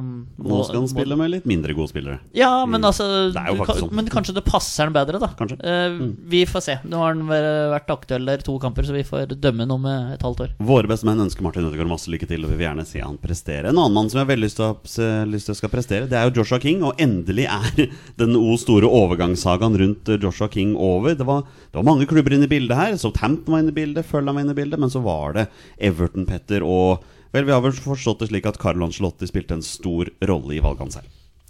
Nå 0.00 0.60
skal 0.66 0.80
han 0.80 0.88
spille 0.90 1.16
med 1.18 1.30
litt 1.30 1.44
mindre 1.46 1.74
gode 1.76 1.90
spillere. 1.92 2.18
ja, 2.34 2.64
men 2.66 2.82
altså 2.82 3.30
Det 3.34 3.42
du 3.54 3.62
sånn. 3.68 3.92
Men 3.94 4.08
kanskje 4.10 4.34
det 4.34 4.42
passer 4.46 4.88
han 4.88 4.94
bedre, 4.96 5.20
da. 5.22 5.28
Eh, 5.60 5.98
Vi 6.28 6.44
får 6.48 6.64
se. 6.64 6.78
Nå 6.88 6.98
har 6.98 7.14
han 7.14 7.26
vært 7.28 7.90
aktuell 7.94 8.26
der 8.26 8.42
to 8.42 8.56
kamper, 8.58 8.82
så 8.88 8.96
vi 8.96 9.04
får 9.06 9.36
dømme 9.38 9.66
noe 9.68 9.78
om 9.78 9.86
eh, 9.86 10.14
et 10.16 10.24
halvt 10.24 10.40
år. 10.46 10.54
Våre 10.58 10.90
beste 10.90 11.06
menn 11.06 11.20
ønsker 11.26 11.44
Martin 11.46 11.68
Ødegaard 11.68 11.90
masse 11.92 12.10
lykke 12.10 12.26
til, 12.30 12.44
og 12.44 12.50
vi 12.52 12.58
vil 12.58 12.66
gjerne 12.68 12.86
se 12.88 13.02
han 13.04 13.18
prestere. 13.22 13.68
En 13.70 13.76
annen 13.78 13.94
mann 13.94 14.10
som 14.10 14.18
jeg 14.18 14.26
har 14.26 14.32
veldig 14.32 14.48
lyst 14.48 14.58
til 14.58 14.66
å, 14.66 15.26
lyst 15.30 15.50
til 15.50 15.54
å 15.54 15.58
skal 15.60 15.72
prestere, 15.74 16.08
det 16.10 16.18
er 16.18 16.26
jo 16.30 16.40
Joshua 16.40 16.58
King. 16.64 16.82
Og 16.88 16.98
endelig 16.98 17.46
er 17.46 17.92
den 18.22 18.34
o 18.38 18.56
store 18.60 18.88
overgangssagaen 18.88 19.78
rundt 19.78 20.08
eh, 20.10 20.18
Joshua 20.22 20.48
King 20.52 20.74
over. 20.74 21.14
Det 21.18 21.28
var, 21.28 21.44
det 21.70 21.78
var 21.78 21.86
mange 21.92 22.08
klubber 22.10 22.34
inne 22.34 22.48
i 22.48 22.52
bildet 22.56 22.76
her. 22.78 22.96
Southampton 22.98 23.54
var 23.54 23.62
inne 23.62 23.74
i 23.74 23.78
bildet, 23.78 24.06
Fulham 24.08 24.34
var 24.34 24.42
inne 24.46 24.56
i 24.56 24.60
bildet, 24.62 24.80
men 24.82 24.90
så 24.92 25.04
var 25.04 25.36
det 25.38 25.46
Everton, 25.78 26.26
Petter, 26.28 26.64
og 26.66 27.04
Vel, 27.34 27.44
vi 27.44 27.52
har 27.52 27.62
vel 27.64 27.76
forstått 27.76 28.22
det 28.24 28.30
slik 28.30 28.46
at 28.48 28.58
Carlo 28.62 28.86
Ancelotti 28.88 29.28
spilte 29.28 29.58
en 29.58 29.64
stor 29.64 30.08
rolle 30.28 30.56
i 30.56 30.62
valget 30.64 30.86
hans 30.86 31.00
her. 31.00 31.08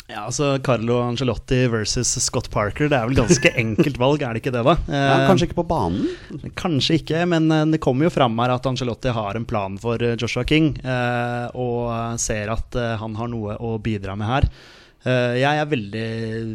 Ja, 0.08 0.22
altså 0.24 0.54
Carlo 0.64 1.02
Angelotti 1.04 1.66
versus 1.68 2.14
Scott 2.24 2.46
Parker, 2.50 2.88
det 2.88 2.96
er 2.96 3.10
vel 3.10 3.18
ganske 3.18 3.50
enkelt 3.62 3.98
valg, 4.00 4.22
er 4.24 4.32
det 4.32 4.40
ikke 4.40 4.54
det, 4.54 4.62
da? 4.64 4.74
Ja, 4.88 5.02
Eh, 5.18 5.24
kanskje 5.28 5.50
ikke 5.50 5.58
på 5.58 5.66
banen? 5.68 6.06
Kanskje 6.56 6.96
ikke, 7.02 7.26
men 7.28 7.50
eh, 7.52 7.66
det 7.74 7.80
kommer 7.84 8.08
jo 8.08 8.14
fram 8.14 8.38
her 8.40 8.54
at 8.54 8.64
Angelotti 8.70 9.12
har 9.12 9.36
en 9.36 9.44
plan 9.48 9.76
for 9.82 10.00
eh, 10.00 10.16
Joshua 10.16 10.46
King, 10.48 10.70
eh, 10.80 11.52
og 11.52 11.92
ser 12.24 12.54
at 12.54 12.78
eh, 12.80 12.94
han 13.02 13.18
har 13.20 13.28
noe 13.28 13.58
å 13.60 13.74
bidra 13.84 14.16
med 14.16 14.32
her. 14.32 14.48
Eh, 15.08 15.38
jeg 15.40 15.60
er 15.60 15.70
veldig 15.70 16.06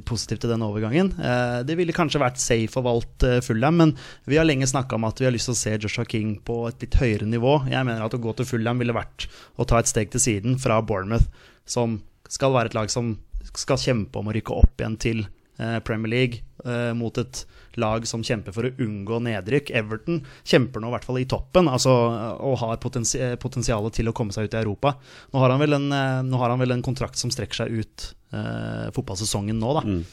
positiv 0.07 0.41
til 0.43 0.51
den 0.51 0.63
overgangen. 0.65 1.12
Eh, 1.17 1.60
det 1.65 1.77
ville 1.79 1.95
kanskje 1.95 2.22
vært 2.22 2.41
safe 2.41 2.79
å 2.79 2.86
valgt 2.86 3.25
uh, 3.25 3.39
Fulham, 3.45 3.79
men 3.79 3.93
vi 4.29 4.38
har 4.38 4.48
lenge 4.48 4.67
snakka 4.69 4.98
om 4.98 5.07
at 5.07 5.22
vi 5.22 5.27
har 5.27 5.33
lyst 5.33 5.50
til 5.50 5.55
å 5.55 5.62
se 5.62 5.75
Joshua 5.77 6.05
King 6.10 6.36
på 6.45 6.60
et 6.69 6.83
litt 6.83 6.98
høyere 7.00 7.29
nivå. 7.29 7.55
Jeg 7.72 7.88
mener 7.88 8.03
at 8.05 8.17
å 8.17 8.22
gå 8.22 8.36
til 8.38 8.50
Fullham 8.50 8.83
ville 8.83 8.95
vært 8.95 9.27
å 9.57 9.67
ta 9.69 9.79
et 9.79 9.89
steg 9.89 10.12
til 10.13 10.22
siden 10.24 10.60
fra 10.62 10.81
Bournemouth, 10.86 11.29
som 11.65 12.01
skal 12.29 12.53
være 12.55 12.74
et 12.74 12.77
lag 12.77 12.91
som 12.91 13.15
skal 13.53 13.79
kjempe 13.79 14.19
om 14.19 14.29
å 14.29 14.36
rykke 14.36 14.55
opp 14.55 14.81
igjen 14.81 15.00
til 15.01 15.25
eh, 15.25 15.79
Premier 15.86 16.12
League 16.13 16.43
eh, 16.65 16.91
mot 16.98 17.17
et 17.22 17.43
lag 17.82 18.08
som 18.08 18.24
kjemper 18.25 18.56
for 18.56 18.68
å 18.68 18.74
unngå 18.84 19.20
nedrykk. 19.27 19.72
Everton 19.77 20.22
kjemper 20.44 20.84
nå 20.84 20.92
i 20.92 20.96
hvert 20.96 21.08
fall 21.08 21.22
i 21.22 21.27
toppen 21.30 21.70
altså, 21.72 21.94
og 22.44 22.60
har 22.63 22.82
potensi 22.84 23.22
potensialet 23.42 24.00
til 24.00 24.10
å 24.10 24.15
komme 24.15 24.36
seg 24.36 24.50
ut 24.50 24.58
i 24.58 24.62
Europa. 24.62 24.96
Nå 25.34 25.44
har 25.44 25.53
han 25.53 25.63
vel 25.63 25.77
en, 25.80 25.89
eh, 25.92 26.38
har 26.39 26.53
han 26.53 26.62
vel 26.62 26.75
en 26.75 26.86
kontrakt 26.86 27.20
som 27.20 27.34
strekker 27.34 27.63
seg 27.63 27.80
ut 27.84 28.10
eh, 28.34 28.92
fotballsesongen 28.96 29.60
nå, 29.60 29.74
da. 29.80 29.86
Mm. 29.88 30.03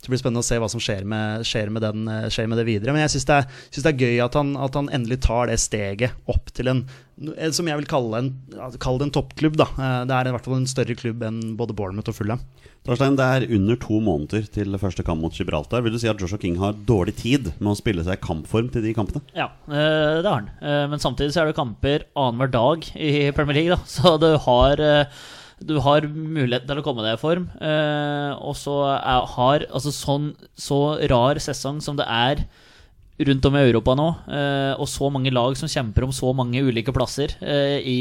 Så 0.00 0.08
det 0.08 0.14
blir 0.14 0.20
spennende 0.22 0.40
å 0.40 0.46
se 0.48 0.56
hva 0.56 0.68
som 0.72 0.80
skjer 0.80 1.04
med, 1.04 1.42
skjer 1.44 1.68
med, 1.68 1.82
den, 1.84 2.06
eh, 2.08 2.28
skjer 2.32 2.46
med 2.48 2.56
det 2.56 2.64
videre. 2.64 2.94
Men 2.96 3.02
jeg 3.04 3.12
syns 3.18 3.26
det, 3.28 3.34
er- 3.42 3.50
synes 3.68 3.84
det 3.84 3.90
er 3.92 4.00
gøy 4.06 4.24
at 4.24 4.34
han, 4.38 4.54
at 4.56 4.74
han 4.78 4.88
endelig 4.96 5.18
tar 5.26 5.50
det 5.50 5.58
steget 5.60 6.14
opp 6.26 6.48
til 6.56 6.68
en 6.72 6.86
eh, 7.36 7.50
som 7.52 7.68
jeg 7.68 7.76
vil 7.82 7.84
kalle 7.90 8.16
en, 8.22 8.30
kalle 8.80 8.98
det 9.02 9.10
en 9.10 9.12
toppklubb. 9.18 9.58
da. 9.60 9.66
Eh, 9.76 10.04
Det 10.08 10.16
er 10.16 10.30
i 10.30 10.32
hvert 10.32 10.48
fall 10.48 10.56
en 10.56 10.64
større 10.72 10.96
klubb 10.96 11.20
enn 11.28 11.42
både 11.60 11.76
Bournemouth 11.76 12.08
og 12.08 12.16
Fulham. 12.16 12.40
Torstein, 12.80 13.12
det 13.20 13.26
er 13.28 13.44
under 13.58 13.76
to 13.76 13.98
måneder 14.00 14.46
til 14.48 14.72
første 14.80 15.04
kamp 15.04 15.20
mot 15.20 15.36
Gibraltar. 15.36 15.82
Vil 15.84 15.92
du 15.92 15.98
si 16.00 16.08
at 16.08 16.16
Joshua 16.16 16.38
King 16.40 16.56
har 16.56 16.72
dårlig 16.88 17.12
tid 17.20 17.50
med 17.60 17.74
å 17.74 17.76
spille 17.76 18.00
seg 18.06 18.16
i 18.16 18.24
kampform 18.24 18.70
til 18.72 18.80
de 18.80 18.94
kampene? 18.96 19.20
Ja, 19.36 19.50
det 19.68 20.24
har 20.24 20.40
han. 20.40 20.48
Men 20.88 20.96
samtidig 20.98 21.34
så 21.36 21.42
er 21.42 21.50
det 21.52 21.58
kamper 21.60 22.06
annenhver 22.16 22.50
dag 22.50 22.88
i 22.96 23.28
Premier 23.36 23.58
League, 23.60 23.76
da. 23.76 23.84
Så 24.00 24.14
du 24.18 24.30
har 24.46 24.80
Du 25.60 25.76
har 25.84 26.06
mulighet 26.08 26.66
til 26.68 26.80
å 26.80 26.84
komme 26.84 27.04
deg 27.04 27.18
i 27.18 27.20
form. 27.20 27.50
eh, 27.60 28.32
og 28.40 28.56
så 28.56 28.76
har 29.36 29.66
altså 29.68 29.92
sånn 29.92 30.34
så 30.56 30.96
rar 31.10 31.40
sesong 31.42 31.82
som 31.84 31.98
det 31.98 32.06
er 32.08 32.46
rundt 33.20 33.44
om 33.44 33.56
i 33.56 33.64
Europa 33.66 33.94
nå, 33.98 34.08
eh, 34.32 34.74
og 34.80 34.88
så 34.88 35.10
mange 35.12 35.32
lag 35.32 35.56
som 35.58 35.68
kjemper 35.68 36.06
om 36.06 36.14
så 36.16 36.32
mange 36.32 36.62
ulike 36.64 36.94
plasser 36.96 37.34
eh, 37.44 37.84
i 37.84 38.00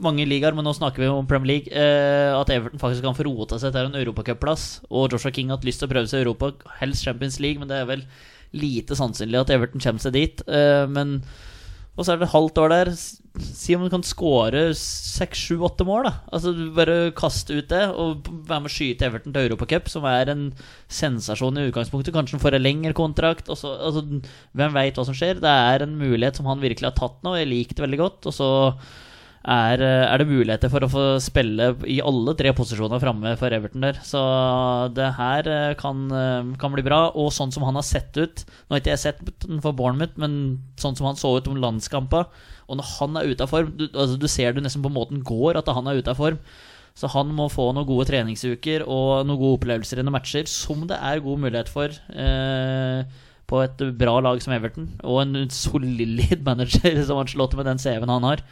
mange 0.00 0.24
ligaer, 0.26 0.56
men 0.56 0.64
nå 0.64 0.72
snakker 0.74 1.04
vi 1.04 1.10
om 1.12 1.28
Premier 1.28 1.50
League. 1.52 1.72
Eh, 1.76 2.32
at 2.34 2.50
Everton 2.50 2.80
faktisk 2.80 3.04
kan 3.04 3.16
få 3.16 3.26
rota 3.28 3.58
seg 3.60 3.74
til 3.74 3.90
en 3.90 3.98
europacupplass. 4.00 4.80
Og 4.88 5.12
Joshua 5.12 5.32
King 5.34 5.50
har 5.52 5.60
hatt 5.60 5.68
lyst 5.68 5.82
til 5.82 5.90
å 5.90 5.92
prøve 5.92 6.10
seg 6.10 6.22
i 6.22 6.24
Europa, 6.24 6.52
helst 6.80 7.04
Champions 7.04 7.38
League, 7.42 7.60
men 7.60 7.68
det 7.70 7.82
er 7.82 7.88
vel 7.90 8.06
lite 8.56 8.96
sannsynlig 8.98 9.42
at 9.42 9.52
Everton 9.54 9.82
kommer 9.84 10.02
seg 10.02 10.16
dit. 10.16 10.42
Eh, 10.48 10.86
men 10.90 11.20
Og 12.00 12.06
så 12.06 12.14
er 12.14 12.20
det 12.20 12.30
et 12.30 12.32
halvt 12.32 12.58
år 12.62 12.72
der. 12.72 12.90
Si 13.44 13.74
om 13.76 13.82
du 13.84 13.90
kan 13.92 14.02
skåre 14.04 14.62
seks, 14.78 15.42
sju, 15.50 15.58
åtte 15.68 15.84
mål, 15.84 16.08
da. 16.08 16.12
Altså 16.32 16.54
Bare 16.74 16.94
kaste 17.16 17.58
ut 17.58 17.68
det, 17.68 17.82
og 17.92 18.24
være 18.48 18.64
med 18.64 18.70
å 18.70 18.72
skyte 18.72 19.04
Everton 19.04 19.34
til 19.36 19.50
Europacup, 19.50 19.90
som 19.92 20.06
er 20.08 20.32
en 20.32 20.46
sensasjon 20.88 21.60
i 21.60 21.66
utgangspunktet. 21.68 22.14
Kanskje 22.16 22.38
han 22.38 22.44
får 22.46 22.56
en 22.56 22.64
lengre 22.64 22.96
kontrakt. 22.96 23.52
Og 23.52 23.60
så, 23.60 23.74
altså, 23.76 24.06
hvem 24.56 24.74
veit 24.78 24.96
hva 24.96 25.04
som 25.06 25.18
skjer? 25.18 25.44
Det 25.44 25.52
er 25.52 25.84
en 25.84 25.94
mulighet 26.00 26.40
som 26.40 26.48
han 26.48 26.64
virkelig 26.64 26.88
har 26.88 26.96
tatt 26.96 27.20
nå. 27.26 27.36
Jeg 27.36 27.52
liker 27.52 27.76
det 27.76 27.86
veldig 27.86 28.00
godt. 28.00 28.30
Og 28.32 28.38
så 28.38 28.50
er, 29.40 29.80
er 29.80 30.20
det 30.20 30.28
muligheter 30.28 30.68
for 30.68 30.84
å 30.84 30.90
få 30.92 31.02
spille 31.24 31.70
i 31.88 31.96
alle 32.04 32.34
tre 32.36 32.52
posisjoner 32.56 33.00
framme 33.00 33.32
for 33.40 33.54
Everton 33.56 33.86
der. 33.86 34.00
Så 34.04 34.20
det 34.92 35.06
her 35.16 35.48
eh, 35.48 35.76
kan, 35.80 36.02
eh, 36.12 36.50
kan 36.60 36.74
bli 36.74 36.84
bra. 36.84 37.06
Og 37.16 37.32
sånn 37.32 37.52
som 37.54 37.64
han 37.64 37.78
har 37.78 37.86
sett 37.86 38.12
ut 38.20 38.44
Nå 38.44 38.74
har 38.74 38.82
ikke 38.82 38.92
jeg 38.92 39.04
sett 39.06 39.22
den 39.46 39.62
for 39.64 39.76
Bournemouth, 39.76 40.18
men 40.20 40.60
sånn 40.80 40.98
som 40.98 41.08
han 41.08 41.18
så 41.20 41.32
ut 41.38 41.48
om 41.48 41.56
landskampa 41.60 42.26
Og 42.68 42.78
når 42.78 42.90
han 42.98 43.16
er 43.16 43.32
ute 43.32 43.46
av 43.46 43.52
form 43.52 43.72
du, 43.78 43.86
altså, 43.88 44.18
du 44.20 44.28
ser 44.28 44.52
det 44.52 44.64
nesten 44.66 44.84
på 44.84 44.92
måten 44.92 45.24
går 45.24 45.58
at 45.60 45.72
han 45.72 45.88
er 45.88 46.02
ute 46.02 46.12
av 46.12 46.20
form. 46.20 46.38
Så 46.98 47.08
han 47.14 47.32
må 47.32 47.48
få 47.48 47.70
noen 47.72 47.88
gode 47.88 48.10
treningsuker 48.10 48.84
og 48.84 49.24
noen 49.24 49.40
gode 49.40 49.60
opplevelser 49.60 50.02
i 50.02 50.04
noen 50.04 50.18
matcher, 50.18 50.44
som 50.50 50.84
det 50.90 50.98
er 51.00 51.22
god 51.24 51.40
mulighet 51.46 51.70
for. 51.72 51.94
Eh, 52.12 53.20
på 53.50 53.62
et 53.64 53.80
bra 53.98 54.18
lag 54.22 54.38
som 54.42 54.52
Everton, 54.54 54.90
og 55.02 55.22
en 55.22 55.48
solid 55.50 56.42
manager 56.48 57.00
som 57.06 57.22
Ancelotti 57.22 57.58
med 57.58 57.66
den 57.70 57.80
CV-en 57.82 58.12
han 58.12 58.28
har 58.28 58.44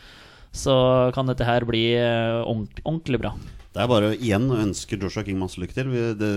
så 0.53 0.75
kan 1.15 1.29
dette 1.29 1.47
her 1.47 1.67
bli 1.69 1.85
eh, 1.97 2.41
ordentlig, 2.43 3.21
bra. 3.23 3.35
Det 3.75 3.83
er 3.85 3.91
bare 3.91 4.11
å 4.11 4.17
igjen 4.17 4.49
ønske 4.51 4.99
Joshua 4.99 5.25
King 5.27 5.39
masse 5.39 5.61
lykke 5.61 5.77
til. 5.77 5.91
Vi, 5.93 6.05
det, 6.19 6.31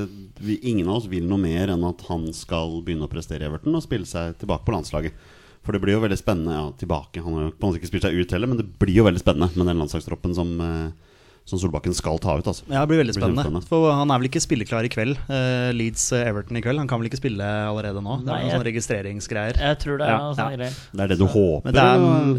vi, 0.44 0.58
ingen 0.68 0.90
av 0.90 1.00
oss 1.00 1.08
vil 1.10 1.26
noe 1.30 1.42
mer 1.42 1.72
enn 1.74 1.86
at 1.88 2.04
han 2.10 2.28
skal 2.36 2.82
begynne 2.86 3.08
å 3.08 3.12
prestere 3.12 3.48
i 3.48 3.50
Everton 3.50 3.78
og 3.78 3.86
spille 3.86 4.10
seg 4.10 4.36
tilbake 4.42 4.68
på 4.68 4.76
landslaget. 4.76 5.30
For 5.62 5.74
det 5.74 5.82
blir 5.84 5.96
jo 5.96 6.04
veldig 6.04 6.18
spennende 6.18 6.58
Ja, 6.58 6.68
tilbake. 6.78 7.22
Han 7.22 7.38
har 7.38 7.48
jo 7.48 7.54
på 7.54 7.64
en 7.64 7.70
måte 7.70 7.82
ikke 7.82 7.92
spilt 7.92 8.06
seg 8.08 8.18
ut 8.18 8.36
heller, 8.36 8.50
men 8.50 8.62
det 8.62 8.68
blir 8.82 8.98
jo 8.98 9.06
veldig 9.08 9.22
spennende 9.22 9.54
med 9.56 9.70
den 9.70 9.82
landslagstroppen 9.84 10.36
som, 10.38 10.54
eh, 10.62 11.11
som 11.46 11.60
Solbakken 11.60 11.94
skal 11.98 12.20
ta 12.22 12.38
ut. 12.40 12.46
Altså. 12.48 12.64
Ja, 12.70 12.82
det 12.86 12.88
blir 12.92 13.02
veldig 13.02 13.16
spennende. 13.18 13.44
blir 13.44 13.50
spennende. 13.50 13.68
For 13.68 13.92
han 13.92 14.12
er 14.14 14.22
vel 14.22 14.30
ikke 14.30 14.42
spilleklar 14.44 14.86
i 14.88 14.92
kveld. 14.94 15.18
Uh, 15.28 15.72
Leeds-Everton 15.76 16.60
i 16.60 16.62
kveld. 16.64 16.80
Han 16.80 16.88
kan 16.88 17.02
vel 17.02 17.10
ikke 17.10 17.20
spille 17.20 17.44
allerede 17.44 18.00
nå? 18.06 18.20
Det 18.24 18.32
er 18.36 18.46
noen 18.52 18.66
registreringsgreier. 18.70 19.58
Jeg 19.60 19.80
tror 19.82 19.98
det 20.00 20.08
er 20.08 20.14
Ja, 20.14 20.20
sånne 20.38 20.52
ja. 20.54 20.58
greier. 20.62 20.78
Det 20.94 21.02
er 21.08 21.12
det 21.12 21.18
du 21.20 21.26
håper. 21.26 21.66
Men 21.66 21.74
det 21.74 21.84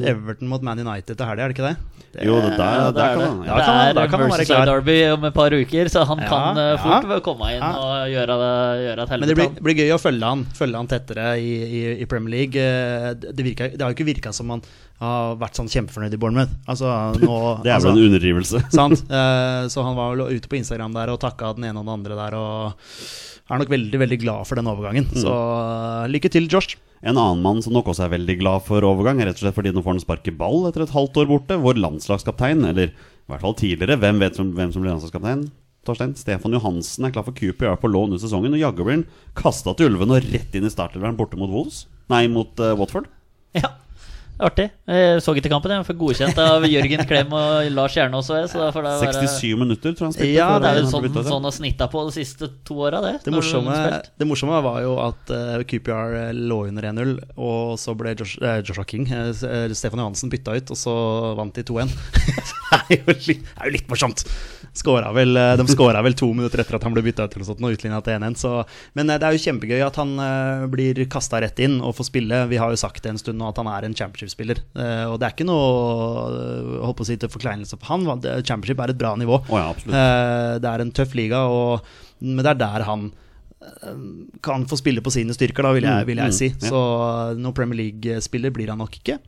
er 0.07 0.15
Everton 0.15 0.49
mot 0.53 0.63
Man 0.63 0.79
United 0.87 1.17
til 1.19 1.27
helga, 1.29 1.43
er 1.45 1.53
det 1.53 1.59
ikke 1.59 1.69
det? 1.73 1.77
det 2.13 2.27
Jo, 2.29 2.35
det 2.45 2.53
der, 2.61 2.93
der 2.93 3.03
er 3.03 3.15
kan 3.17 3.19
det. 3.19 3.27
han 3.27 3.45
ja. 3.47 3.57
Det 3.93 4.03
er 4.03 4.23
versus 4.23 4.49
Derby 4.73 4.97
om 5.13 5.25
et 5.25 5.35
par 5.35 5.51
uker, 5.57 5.89
så 5.93 6.05
han 6.09 6.19
Ja, 6.23 6.29
kan 6.29 6.59
eh, 6.63 6.71
ja. 6.73 6.77
fort 6.85 7.23
komme 7.25 7.51
inn 7.55 7.63
Ja. 7.63 7.73
og 7.73 8.09
gjøre, 8.13 8.39
det, 8.43 8.53
gjøre 8.87 9.03
et 9.03 9.11
Men 9.21 9.29
det 9.29 9.37
blir, 9.39 9.51
blir 9.69 9.75
gøy 9.83 9.93
å 9.97 10.01
følge 10.01 10.25
han, 10.33 10.45
følge 10.57 10.77
han 10.77 10.87
tettere 10.93 11.27
i, 11.41 11.53
i, 11.65 11.83
i 12.03 12.07
Premier 12.07 12.33
League. 12.39 12.57
Eh, 12.61 13.15
Det, 13.23 13.35
det, 13.37 13.45
virker, 13.45 13.69
det 13.77 13.81
har 13.83 13.91
jo 13.93 13.97
ikke 13.99 14.09
virka 14.15 14.33
som 14.33 14.49
han 14.51 14.63
har 15.03 15.35
vært 15.41 15.59
sånn 15.59 15.71
kjempefornøyd 15.73 16.15
i 16.15 16.21
Bournemouth. 16.23 16.55
Altså, 16.71 16.89
nå, 17.19 17.37
Det 17.65 17.73
er 17.73 17.77
altså, 17.79 17.91
vel 17.91 17.99
en 17.99 18.09
underdrivelse. 18.11 18.63
Sant? 18.79 19.05
Eh, 19.11 19.67
Så 19.73 19.85
han 19.87 19.99
var 19.99 20.23
ute 20.23 20.51
på 20.51 20.59
Instagram 20.61 20.95
der 20.97 21.13
og 21.15 21.21
takka 21.23 21.53
den 21.59 21.69
ene 21.71 21.83
og 21.83 21.87
den 21.89 21.97
andre 21.97 22.19
der. 22.19 22.39
Og 22.39 22.89
er 23.53 23.61
nok 23.61 23.73
veldig 23.73 24.01
veldig 24.01 24.19
glad 24.23 24.49
for 24.49 24.59
den 24.59 24.71
overgangen. 24.71 25.09
Så 25.13 25.33
eh, 25.33 26.11
lykke 26.13 26.31
til, 26.33 26.49
Josh. 26.51 26.77
En 27.03 27.19
annen 27.19 27.43
mann 27.43 27.59
som 27.65 27.75
nok 27.75 27.91
også 27.91 28.07
er 28.07 28.13
veldig 28.15 28.37
glad 28.39 28.63
for 28.69 28.85
overgang, 28.87 29.19
er 29.19 29.27
rett 29.31 29.41
og 29.41 29.47
slett 29.47 29.57
fordi 29.57 29.73
nå 29.75 29.83
får 29.83 29.97
han 29.97 30.05
sparke 30.05 30.35
ball 30.39 30.69
etter 30.69 30.85
et 30.85 30.95
halvt 30.95 31.19
år 31.25 31.33
borte. 31.33 31.59
Vår 31.65 31.81
landslagskaptein, 31.83 32.63
eller 32.71 32.93
i 32.95 33.33
hvert 33.33 33.43
fall 33.43 33.59
tidligere, 33.59 33.99
hvem 33.99 34.23
vet 34.23 34.39
som, 34.39 34.53
hvem 34.55 34.71
som 34.75 34.85
blir 34.85 34.95
landslagskaptein? 34.95 35.49
Torstein, 35.83 36.13
Stefan 36.15 36.55
Johansen 36.55 37.09
er 37.09 37.11
klar 37.15 37.27
for 37.27 37.35
QPR 37.35 37.75
på 37.83 37.91
lån 37.91 38.15
ut 38.15 38.23
sesongen, 38.23 38.55
og 38.55 38.63
jaggu 38.63 38.85
blir 38.87 39.01
han 39.01 39.09
kasta 39.39 39.75
til 39.75 39.91
ulvene 39.91 40.21
og 40.21 40.29
rett 40.31 40.55
inn 40.55 40.69
i 40.69 40.71
startelveren 40.71 41.19
borte 41.19 41.39
mot 41.41 41.51
Wolves. 41.51 41.89
Nei, 42.13 42.29
mot 42.31 42.55
uh, 42.63 42.77
Watford. 42.79 43.09
Ja, 43.59 43.73
artig. 44.47 44.69
Jeg 44.89 45.23
så 45.25 45.35
ikke 45.37 45.51
kampen, 45.53 45.75
jeg. 45.75 45.87
For 45.89 45.99
godkjent 45.99 46.39
av 46.43 46.67
Jørgen 46.69 47.05
Klem 47.09 47.35
og 47.37 47.69
Lars 47.75 47.97
Kjernås. 47.97 48.31
også, 48.31 48.53
Så 48.53 48.61
da 48.61 48.71
får 48.75 48.87
det 48.87 48.93
være 48.93 49.13
67 49.21 49.59
minutter, 49.59 49.95
tror 49.95 50.07
jeg 50.07 50.11
han 50.11 50.17
spilte. 50.17 50.33
Ja, 50.37 50.49
Det 50.59 50.71
er 50.71 50.81
jo 50.81 50.91
sånn, 50.93 51.21
sånn 51.29 51.49
å 51.49 51.53
snitta 51.55 51.89
på 51.93 52.05
de 52.09 52.17
siste 52.17 52.51
to 52.67 52.79
åra, 52.87 53.03
det. 53.05 53.15
Det 53.25 53.35
morsomme, 53.35 53.77
det 54.19 54.29
morsomme 54.29 54.63
var 54.65 54.81
jo 54.85 54.97
at 55.03 55.33
uh, 55.35 55.61
QPR 55.69 56.33
lå 56.37 56.65
under 56.71 56.91
1-0, 56.93 57.15
og 57.37 57.79
så 57.81 57.97
ble 57.99 58.17
Josh, 58.19 58.39
uh, 58.43 58.59
Joshua 58.63 58.87
King, 58.89 59.09
uh, 59.13 59.31
eh, 59.31 59.69
Stefan 59.77 60.03
Johansen, 60.03 60.33
bytta 60.33 60.59
ut, 60.59 60.75
og 60.75 60.79
så 60.79 60.97
vant 61.39 61.55
de 61.55 61.67
2-1. 61.67 61.97
er 62.79 62.99
jo 62.99 63.15
litt- 63.29 63.47
er 63.59 63.69
jo 63.69 63.73
litt 63.77 63.89
morsomt. 63.93 64.25
Vel, 64.73 65.37
eh, 65.37 65.57
de 65.61 65.65
skåra 65.69 66.01
vel 66.03 66.15
to 66.17 66.31
minutter 66.33 66.63
etter 66.63 66.77
at 66.79 66.85
han 66.87 66.95
ble 66.95 67.03
bytta 67.05 67.27
ut, 67.29 67.35
eller 67.37 67.45
sånt, 67.45 67.61
og 67.61 67.75
utligna 67.77 67.99
til 68.03 68.15
1-1. 68.17 68.65
Men 68.97 69.11
eh, 69.13 69.19
det 69.21 69.29
er 69.29 69.37
jo 69.37 69.43
kjempegøy 69.45 69.83
at 69.85 69.99
han 70.01 70.15
eh, 70.25 70.67
blir 70.73 71.03
kasta 71.13 71.43
rett 71.45 71.61
inn 71.61 71.81
og 71.85 71.95
får 71.99 72.09
spille. 72.09 72.39
Vi 72.49 72.57
har 72.63 72.73
jo 72.73 72.81
sagt 72.81 73.03
det 73.05 73.13
en 73.13 73.21
stund 73.21 73.39
nå 73.43 73.51
at 73.51 73.61
han 73.61 73.69
er 73.69 73.85
en 73.89 73.95
championship-spiller. 73.99 74.63
Og 75.13 75.19
det 75.21 75.29
er 75.29 75.35
ikke 75.37 75.49
noe 75.49 76.81
håper 76.87 77.05
å 77.05 77.09
si 77.11 77.19
til 77.21 77.29
forkleinelse 77.33 77.77
for 77.77 77.93
han. 77.93 78.07
Championship 78.47 78.81
er 78.81 78.95
et 78.95 78.99
bra 79.03 79.13
nivå. 79.21 79.43
Oh, 79.53 79.59
ja. 79.61 79.75
Det 80.63 80.71
er 80.73 80.81
en 80.87 80.95
tøff 80.97 81.13
liga, 81.19 81.45
og, 81.53 81.85
men 82.23 82.41
det 82.45 82.55
er 82.55 82.63
der 82.65 82.87
han 82.89 83.11
kan 84.43 84.65
få 84.67 84.75
spille 84.81 84.99
på 85.05 85.13
sine 85.15 85.35
styrker, 85.37 85.63
da, 85.63 85.71
vil 85.77 85.85
jeg, 85.87 86.01
Mm, 86.03 86.07
vil 86.09 86.19
jeg 86.19 86.33
mm, 86.33 86.35
si. 86.35 86.49
Så 86.67 86.81
noen 87.39 87.55
Premier 87.55 87.79
League-spiller 87.79 88.51
blir 88.51 88.73
han 88.73 88.81
nok 88.83 88.97
ikke. 88.99 89.21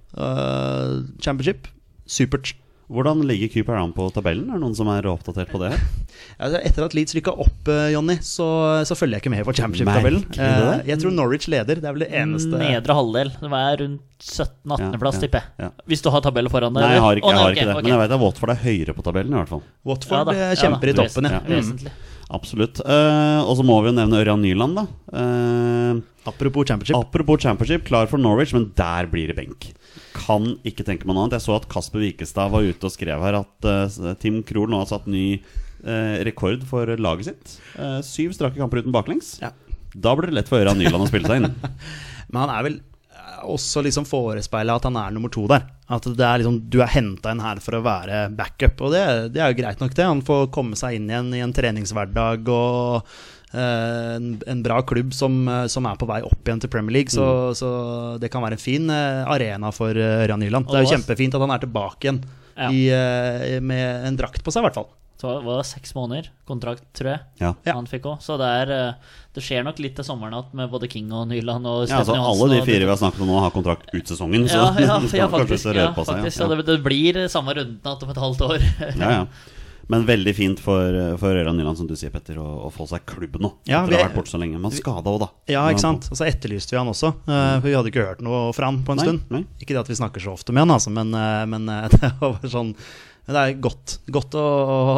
Championship, 1.23 1.69
supert. 2.07 2.55
Hvordan 2.93 3.23
ligger 3.25 3.49
Cooper 3.55 3.79
an 3.81 3.93
på 3.97 4.07
tabellen? 4.12 4.49
Er 4.50 4.59
det 4.59 4.62
noen 4.64 4.75
som 4.76 4.88
er 4.93 5.07
oppdatert 5.09 5.49
på 5.53 5.61
det? 5.62 5.71
her? 5.75 5.85
Altså, 6.35 6.59
etter 6.67 6.83
at 6.87 6.95
Leeds 6.97 7.14
rykka 7.14 7.31
opp, 7.45 7.69
eh, 7.71 7.93
Jonny, 7.95 8.17
så, 8.25 8.47
så 8.88 8.97
følger 8.99 9.19
jeg 9.19 9.23
ikke 9.23 9.31
med 9.35 9.45
på 9.47 9.53
championship-tabellen. 9.55 10.23
Eh, 10.35 10.81
jeg 10.88 10.99
tror 11.03 11.12
Norwich 11.14 11.47
leder. 11.53 11.79
Det 11.83 11.87
er 11.87 11.95
vel 11.95 12.03
det 12.05 12.09
eneste 12.17 12.59
Nedre 12.59 12.97
halvdel. 12.97 13.31
Det 13.38 13.50
er 13.59 13.76
rundt 13.83 14.25
17.-18.-plass, 14.25 15.19
Ja, 15.19 15.21
ja, 15.21 15.23
tipper 15.26 15.43
jeg. 15.43 15.53
ja. 15.67 15.69
Hvis 15.91 16.03
du 16.03 16.09
har 16.14 16.25
tabellen 16.25 16.50
foran 16.50 16.75
deg. 16.75 16.83
Nei, 16.87 16.95
jeg 16.97 17.05
har 17.05 17.21
ikke, 17.21 17.31
jeg 17.35 17.38
har 17.43 17.55
ikke 17.55 17.67
det. 17.69 17.76
Men 17.79 17.93
jeg 17.93 18.00
vet 18.03 18.17
at 18.17 18.23
Watford 18.25 18.55
er 18.55 18.61
høyere 18.64 18.97
på 18.97 19.05
tabellen, 19.07 19.37
i 19.37 19.38
hvert 19.43 19.53
fall. 19.53 19.62
Watford 19.87 20.17
Ja 20.19 20.25
da, 20.31 20.35
eh, 20.35 20.43
ja 20.55 20.59
kjemper 20.64 20.91
da, 20.91 20.95
i 20.95 20.99
toppen, 21.03 21.31
ja. 21.31 21.43
vesentlig, 21.50 21.95
Mm. 21.95 22.35
Absolutt. 22.35 22.79
Uh, 22.81 23.45
og 23.45 23.53
så 23.59 23.62
må 23.69 23.75
vi 23.85 23.91
jo 23.91 23.97
nevne 23.99 24.17
Ørjan 24.25 24.41
Nyland, 24.43 24.79
da. 24.81 24.85
Uh, 25.12 26.00
Apropos 26.26 26.64
championship. 26.67 26.97
apropos 26.97 27.43
championship, 27.45 27.85
klar 27.87 28.09
for 28.11 28.19
Norwich, 28.19 28.55
men 28.57 28.71
der 28.75 29.07
blir 29.12 29.29
det 29.31 29.37
benk. 29.37 29.69
Kan 30.17 30.55
ikke 30.67 30.87
tenke 30.87 31.09
meg 31.09 31.17
noe 31.17 31.27
annet. 31.27 31.39
Jeg 31.39 31.47
så 31.47 31.59
at 31.59 31.69
Kasper 31.73 32.03
Wikestad 32.05 32.53
var 32.55 32.65
ute 32.65 32.89
og 32.89 32.95
skrev 32.95 33.27
her 33.27 33.41
at 33.43 33.69
uh, 33.69 34.15
Tim 34.23 34.43
Krohl 34.47 34.73
nå 34.73 34.81
har 34.83 34.91
satt 34.91 35.11
ny 35.11 35.27
uh, 35.37 36.17
rekord 36.27 36.65
for 36.69 36.91
laget 36.99 37.31
sitt. 37.31 37.59
Uh, 37.77 38.01
syv 38.07 38.35
strake 38.37 38.61
kamper 38.61 38.85
uten 38.85 38.95
baklengs. 38.95 39.37
Ja. 39.43 39.53
Da 39.95 40.17
blir 40.17 40.31
det 40.31 40.41
lett 40.41 40.51
for 40.51 40.63
Øra 40.63 40.75
Nyland 40.75 41.07
å 41.07 41.11
spille 41.11 41.31
seg 41.31 41.43
inn. 41.43 41.55
Men 42.33 42.45
han 42.45 42.55
er 42.57 42.67
vel 42.67 42.83
også 43.45 43.83
liksom 43.85 44.07
forespeila 44.09 44.79
at 44.79 44.87
han 44.89 44.97
er 44.99 45.15
nummer 45.15 45.33
to 45.33 45.45
der. 45.51 45.67
At 45.93 46.07
det 46.09 46.25
er 46.25 46.41
liksom, 46.41 46.59
du 46.73 46.81
er 46.83 46.93
henta 46.95 47.35
inn 47.35 47.43
her 47.45 47.61
for 47.63 47.77
å 47.77 47.85
være 47.85 48.27
backup, 48.37 48.81
og 48.87 48.95
det, 48.95 49.05
det 49.35 49.43
er 49.43 49.53
jo 49.53 49.59
greit 49.61 49.83
nok, 49.83 49.95
det. 49.97 50.07
Han 50.09 50.25
får 50.25 50.49
komme 50.55 50.79
seg 50.81 50.99
inn 50.99 51.11
igjen 51.11 51.33
i 51.37 51.43
en 51.45 51.55
treningshverdag 51.55 52.49
og 52.53 53.17
en, 53.55 54.29
en 54.51 54.63
bra 54.65 54.81
klubb 54.87 55.15
som, 55.15 55.37
eh, 55.49 55.67
som 55.73 55.87
er 55.87 55.97
på 56.01 56.09
vei 56.11 56.21
opp 56.27 56.43
igjen 56.45 56.61
til 56.65 56.73
Premier 56.73 56.99
League. 57.01 57.13
Så, 57.15 57.27
så 57.59 57.71
det 58.23 58.31
kan 58.35 58.43
være 58.45 58.59
en 58.59 58.65
fin 58.65 58.91
eh, 58.91 59.23
arena 59.31 59.71
for 59.75 59.95
Ørjan 59.95 60.43
Nyland. 60.43 60.67
Det 60.71 60.81
er 60.83 60.87
jo 60.89 60.95
kjempefint 60.97 61.39
at 61.39 61.47
han 61.47 61.55
er 61.55 61.65
tilbake 61.65 62.09
igjen 62.09 62.23
Ja. 62.55 62.69
i, 62.71 62.85
eh, 62.95 63.61
med 63.61 64.07
en 64.11 64.17
drakt 64.21 64.45
på 64.45 64.53
seg, 64.55 64.63
i 64.63 64.69
hvert 64.69 64.79
fall. 64.83 64.91
Så 65.25 65.31
det 65.39 65.45
var 65.47 65.63
seks 65.65 65.95
måneder 65.97 66.27
kontrakt, 66.45 66.83
tror 66.93 67.09
jeg. 67.15 67.21
Ja. 67.41 67.53
Ja. 67.65 67.75
Han 67.79 67.87
fikk 67.89 68.05
også. 68.11 68.35
Så 68.35 68.39
det, 68.43 68.49
er, 68.65 68.73
eh, 68.75 69.13
det 69.33 69.45
skjer 69.47 69.63
nok 69.65 69.79
litt 69.81 69.95
til 69.97 70.05
sommeren 70.05 70.35
igjen 70.37 70.59
med 70.59 70.73
både 70.73 70.89
King 70.91 71.13
og 71.15 71.29
Nyland 71.31 71.65
og 71.71 71.87
Ja, 71.89 72.03
altså 72.03 72.17
Alle 72.19 72.49
de 72.59 72.61
fire 72.67 72.83
vi 72.85 72.91
har 72.91 72.99
snakket 73.01 73.23
om 73.25 73.31
nå, 73.31 73.39
har 73.41 73.55
kontrakt 73.55 73.89
ut 73.95 74.11
sesongen. 74.11 74.45
Så 74.51 74.59
Ja, 74.59 74.67
ja, 74.85 74.99
ja, 75.23 75.29
faktisk. 75.31 75.71
Ja, 75.71 75.89
seg, 75.95 75.97
faktisk. 76.03 76.29
ja. 76.29 76.37
Så 76.37 76.51
det, 76.51 76.67
det 76.67 76.81
blir 76.85 77.23
samme 77.33 77.55
runden 77.57 77.79
igjen 77.81 78.05
om 78.05 78.15
et 78.17 78.23
halvt 78.27 78.45
år. 78.51 78.67
Ja, 78.99 79.11
ja. 79.23 79.27
Men 79.93 80.07
veldig 80.09 80.33
fint 80.37 80.61
for, 80.64 80.97
for 81.21 81.37
Ørjan 81.37 81.57
Nyland, 81.59 81.76
som 81.76 81.87
du 81.88 81.95
sier, 81.99 82.11
Petter, 82.14 82.38
å, 82.41 82.47
å 82.67 82.71
få 82.73 82.87
seg 82.88 83.03
klubb 83.07 83.37
nå. 83.43 83.50
Ja, 83.69 83.83
etter 83.83 83.93
å 83.93 83.97
vi- 83.97 84.03
ha 84.03 84.09
vært 84.09 84.17
borte 84.17 84.33
så 84.33 84.38
lenge. 84.41 84.61
Men 84.61 84.73
skada 84.73 85.11
òg, 85.12 85.19
da. 85.21 85.29
Ja, 85.53 85.67
ikke 85.69 85.85
sant? 85.85 86.09
Og 86.11 86.17
så 86.17 86.25
etterlyste 86.29 86.73
vi 86.73 86.79
han 86.81 86.88
også, 86.93 87.11
eh, 87.29 87.57
for 87.61 87.69
vi 87.69 87.75
hadde 87.76 87.91
ikke 87.93 88.07
hørt 88.09 88.23
noe 88.25 88.53
fra 88.57 88.71
han 88.71 88.79
på 88.87 88.95
en 88.97 89.03
Nei, 89.03 89.05
stund. 89.09 89.26
nei. 89.35 89.43
Ikke 89.61 89.75
det 89.76 89.83
at 89.85 89.91
vi 89.93 89.99
snakker 89.99 90.25
så 90.25 90.33
ofte 90.33 90.53
med 90.57 90.64
han, 90.64 90.73
altså, 90.76 90.93
men, 90.95 91.12
eh, 91.14 91.43
men 91.53 91.69
eh, 91.69 91.88
det 91.95 92.12
var 92.21 92.41
sånn 92.49 92.73
Det 93.25 93.33
er 93.41 93.55
godt, 93.57 93.99
godt 94.12 94.35
å, 94.37 94.41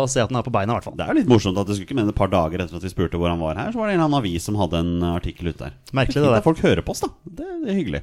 å 0.02 0.06
se 0.10 0.18
at 0.18 0.30
han 0.32 0.38
er 0.40 0.42
på 0.42 0.50
beina, 0.50 0.72
i 0.72 0.76
hvert 0.80 0.86
fall. 0.88 0.96
Det 0.98 1.04
er 1.06 1.14
litt 1.14 1.28
morsomt 1.30 1.58
at 1.62 1.68
du 1.68 1.74
skulle 1.76 1.86
ikke 1.86 1.94
mene 1.98 2.10
et 2.10 2.18
par 2.18 2.26
dager 2.32 2.58
etter 2.64 2.74
at 2.74 2.82
vi 2.82 2.90
spurte 2.90 3.14
hvor 3.22 3.30
han 3.30 3.38
var 3.38 3.54
her, 3.54 3.68
så 3.70 3.78
var 3.78 3.86
det 3.86 3.94
en 3.94 4.00
eller 4.00 4.08
annen 4.08 4.18
avis 4.18 4.42
som 4.48 4.56
hadde 4.58 4.80
en 4.82 5.04
artikkel 5.12 5.52
ute 5.52 5.60
der. 5.68 5.76
Merkelig, 5.94 6.24
det 6.24 6.32
der. 6.34 6.42
folk 6.42 6.58
hører 6.64 6.82
på 6.82 6.90
oss, 6.90 7.04
da. 7.06 7.12
Det, 7.22 7.46
det 7.62 7.70
er 7.70 7.78
hyggelig. 7.78 8.00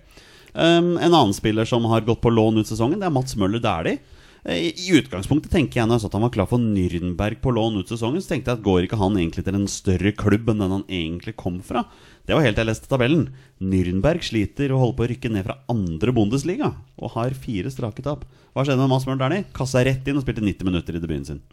Um, 0.55 0.93
en 0.95 1.09
annen 1.11 1.33
spiller 1.35 1.67
som 1.67 1.83
har 1.91 2.05
gått 2.07 2.21
på 2.23 2.31
lån 2.31 2.61
ut 2.63 2.69
sesongen, 2.71 3.01
det 3.03 3.09
er 3.09 3.11
Mats 3.11 3.35
Møller 3.35 3.59
Dæhlie. 3.59 3.99
Eh, 4.43 4.73
I 4.75 4.89
utgangspunktet 4.99 5.53
tenker 5.53 5.79
jeg 5.79 5.87
når 5.87 5.97
jeg 5.97 6.03
så 6.03 6.09
at 6.09 6.17
han 6.17 6.25
var 6.25 6.33
klar 6.35 6.49
for 6.51 6.59
Nürnberg 6.59 7.39
på 7.43 7.53
lån 7.55 7.79
ut 7.79 7.91
sesongen, 7.91 8.23
så 8.23 8.33
tenkte 8.33 8.51
jeg 8.51 8.59
at 8.59 8.65
går 8.65 8.87
ikke 8.87 8.99
han 8.99 9.15
egentlig 9.15 9.45
til 9.47 9.57
en 9.59 9.69
større 9.71 10.11
klubb 10.19 10.51
enn 10.51 10.63
den 10.65 10.75
han 10.77 10.85
egentlig 10.91 11.35
kom 11.39 11.61
fra? 11.63 11.85
Det 12.27 12.35
var 12.35 12.43
helt 12.43 12.57
til 12.59 12.65
jeg 12.65 12.71
leste 12.73 12.91
tabellen. 12.91 13.27
Nürnberg 13.63 14.23
sliter 14.27 14.73
og 14.75 14.83
holder 14.83 14.97
på 14.99 15.05
å 15.05 15.11
rykke 15.13 15.31
ned 15.31 15.47
fra 15.47 15.59
andre 15.71 16.15
Bundesliga 16.15 16.73
og 16.99 17.15
har 17.15 17.37
fire 17.39 17.71
strake 17.71 18.03
tap. 18.03 18.27
Hva 18.51 18.67
skjedde 18.67 18.83
med 18.83 18.91
Mads 18.91 19.07
Møller 19.07 19.23
Dæhlie? 19.23 19.47
Kassa 19.55 19.85
rett 19.87 20.07
inn 20.07 20.19
og 20.19 20.27
spilte 20.27 20.43
90 20.43 20.67
minutter 20.67 20.99
i 20.99 21.03
debuten 21.03 21.29
sin. 21.29 21.43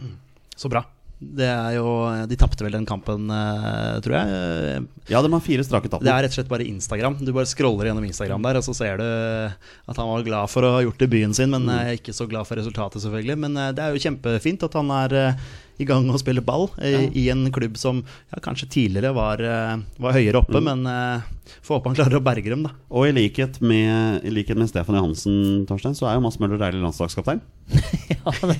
Så 0.58 0.70
bra. 0.72 0.82
Det 1.20 1.44
er 1.44 1.74
jo 1.76 1.86
De 2.30 2.36
tapte 2.40 2.64
vel 2.64 2.72
den 2.72 2.86
kampen, 2.88 3.28
eh, 3.28 3.98
tror 4.00 4.16
jeg. 4.16 4.84
Ja, 5.12 5.20
de 5.20 5.32
har 5.32 5.42
fire 5.44 5.64
strake 5.66 5.90
tap. 5.92 6.00
Det 6.00 6.08
er 6.08 6.24
rett 6.24 6.32
og 6.32 6.38
slett 6.38 6.50
bare 6.50 6.64
Instagram. 6.64 7.18
Du 7.20 7.32
bare 7.36 7.48
scroller 7.50 7.90
gjennom 7.90 8.06
Instagram 8.08 8.46
der, 8.46 8.60
og 8.60 8.64
så 8.64 8.74
ser 8.76 9.02
du 9.02 9.04
at 9.04 10.00
han 10.00 10.08
var 10.08 10.24
glad 10.24 10.52
for 10.52 10.64
å 10.64 10.74
ha 10.78 10.84
gjort 10.86 11.02
debuten 11.02 11.36
sin, 11.36 11.52
men 11.52 11.68
mm. 11.68 11.98
ikke 11.98 12.16
så 12.16 12.28
glad 12.30 12.48
for 12.48 12.60
resultatet, 12.60 13.04
selvfølgelig. 13.04 13.36
Men 13.44 13.58
eh, 13.60 13.72
det 13.76 13.84
er 13.84 13.92
jo 13.92 14.04
kjempefint 14.06 14.64
at 14.64 14.78
han 14.80 14.94
er 15.02 15.16
eh, 15.18 15.50
i 15.80 15.86
gang 15.88 16.08
og 16.12 16.20
spille 16.20 16.44
ball 16.44 16.68
i, 16.84 17.08
i 17.22 17.26
en 17.32 17.46
klubb 17.54 17.78
som 17.80 18.02
ja, 18.04 18.40
kanskje 18.44 18.68
tidligere 18.76 19.14
var, 19.16 19.40
eh, 19.40 19.76
var 20.02 20.16
høyere 20.16 20.42
oppe, 20.42 20.60
men 20.64 20.84
uh, 20.86 21.24
får 21.64 21.78
håpe 21.78 21.90
han 21.90 21.98
klarer 21.98 22.18
å 22.18 22.24
berge 22.24 22.52
dem, 22.52 22.66
da. 22.66 22.74
Og 22.92 23.08
i 23.08 23.14
likhet 23.16 23.60
med, 23.64 24.20
i 24.26 24.32
likhet 24.34 24.60
med 24.60 24.70
Stefan 24.70 24.98
Johansen, 24.98 25.64
Torstein, 25.68 25.96
så 25.98 26.10
er 26.10 26.18
jo 26.18 26.24
Mads 26.26 26.38
Møller 26.42 26.60
deilig 26.60 26.84
landslagskaptein. 26.84 27.42
Ja, 28.20 28.32
det, 28.44 28.56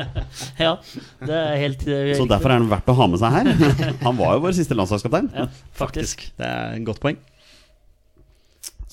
ja, 0.64 0.70
det 1.28 1.34
er 1.36 1.58
helt 1.60 1.82
eh, 1.84 2.14
Så 2.16 2.24
derfor 2.30 2.48
er 2.48 2.62
han 2.62 2.68
verdt 2.70 2.88
å 2.88 2.94
ha 2.96 3.08
med 3.10 3.20
seg 3.20 3.34
her. 3.34 3.50
Han 4.06 4.16
var 4.16 4.38
jo 4.38 4.44
vår 4.46 4.54
siste 4.56 4.76
landslagskaptein. 4.78 5.28
ja, 5.36 5.48
faktisk. 5.76 6.24
Det 6.38 6.48
er 6.48 6.78
et 6.78 6.86
godt 6.86 7.02
poeng. 7.02 7.18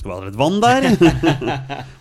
Vi 0.04 0.12
ha 0.12 0.20
litt 0.26 0.40
vann 0.40 0.60
der? 0.64 0.90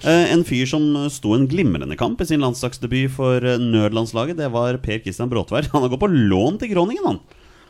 Eh, 0.02 0.32
en 0.34 0.40
fyr 0.42 0.66
som 0.66 0.82
sto 1.14 1.30
en 1.36 1.44
glimrende 1.46 1.94
kamp 1.94 2.18
i 2.18 2.26
sin 2.26 2.42
landslagsdebut 2.42 3.12
for 3.14 3.44
eh, 3.46 3.60
nødlandslaget, 3.62 4.34
det 4.40 4.48
var 4.50 4.74
Per 4.82 4.98
Christian 5.04 5.30
Bråtvær. 5.30 5.68
Han 5.70 5.84
har 5.84 5.92
gått 5.92 6.02
på 6.02 6.08
lån 6.10 6.58
til 6.58 6.72
Groningen, 6.72 7.06
han. 7.06 7.20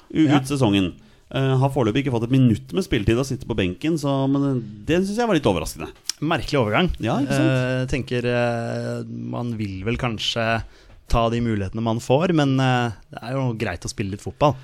Ut 0.08 0.30
Ja. 0.30 0.40
Sesongen. 0.48 0.94
Uh, 1.32 1.54
har 1.60 1.70
foreløpig 1.72 2.02
ikke 2.02 2.12
fått 2.12 2.26
et 2.26 2.32
minutt 2.34 2.72
med 2.76 2.84
spilletid 2.84 3.16
og 3.16 3.24
sitter 3.24 3.48
på 3.48 3.56
benken, 3.56 3.94
så 4.00 4.26
men 4.28 4.58
det 4.84 4.98
syns 5.00 5.16
jeg 5.16 5.28
var 5.28 5.36
litt 5.38 5.48
overraskende. 5.48 5.88
Merkelig 6.20 6.58
overgang. 6.60 6.90
Ja, 7.00 7.14
ikke 7.24 7.38
sant? 7.38 7.52
Uh, 7.52 7.84
tenker 7.88 8.28
uh, 8.28 8.98
Man 9.08 9.54
vil 9.56 9.78
vel 9.86 9.96
kanskje 10.00 10.44
ta 11.12 11.22
de 11.32 11.40
mulighetene 11.44 11.84
man 11.84 12.00
får, 12.04 12.32
men 12.36 12.56
det 12.56 13.20
er 13.20 13.32
jo 13.36 13.46
greit 13.60 13.84
å 13.84 13.92
spille 13.92 14.14
litt 14.14 14.24
fotball. 14.24 14.56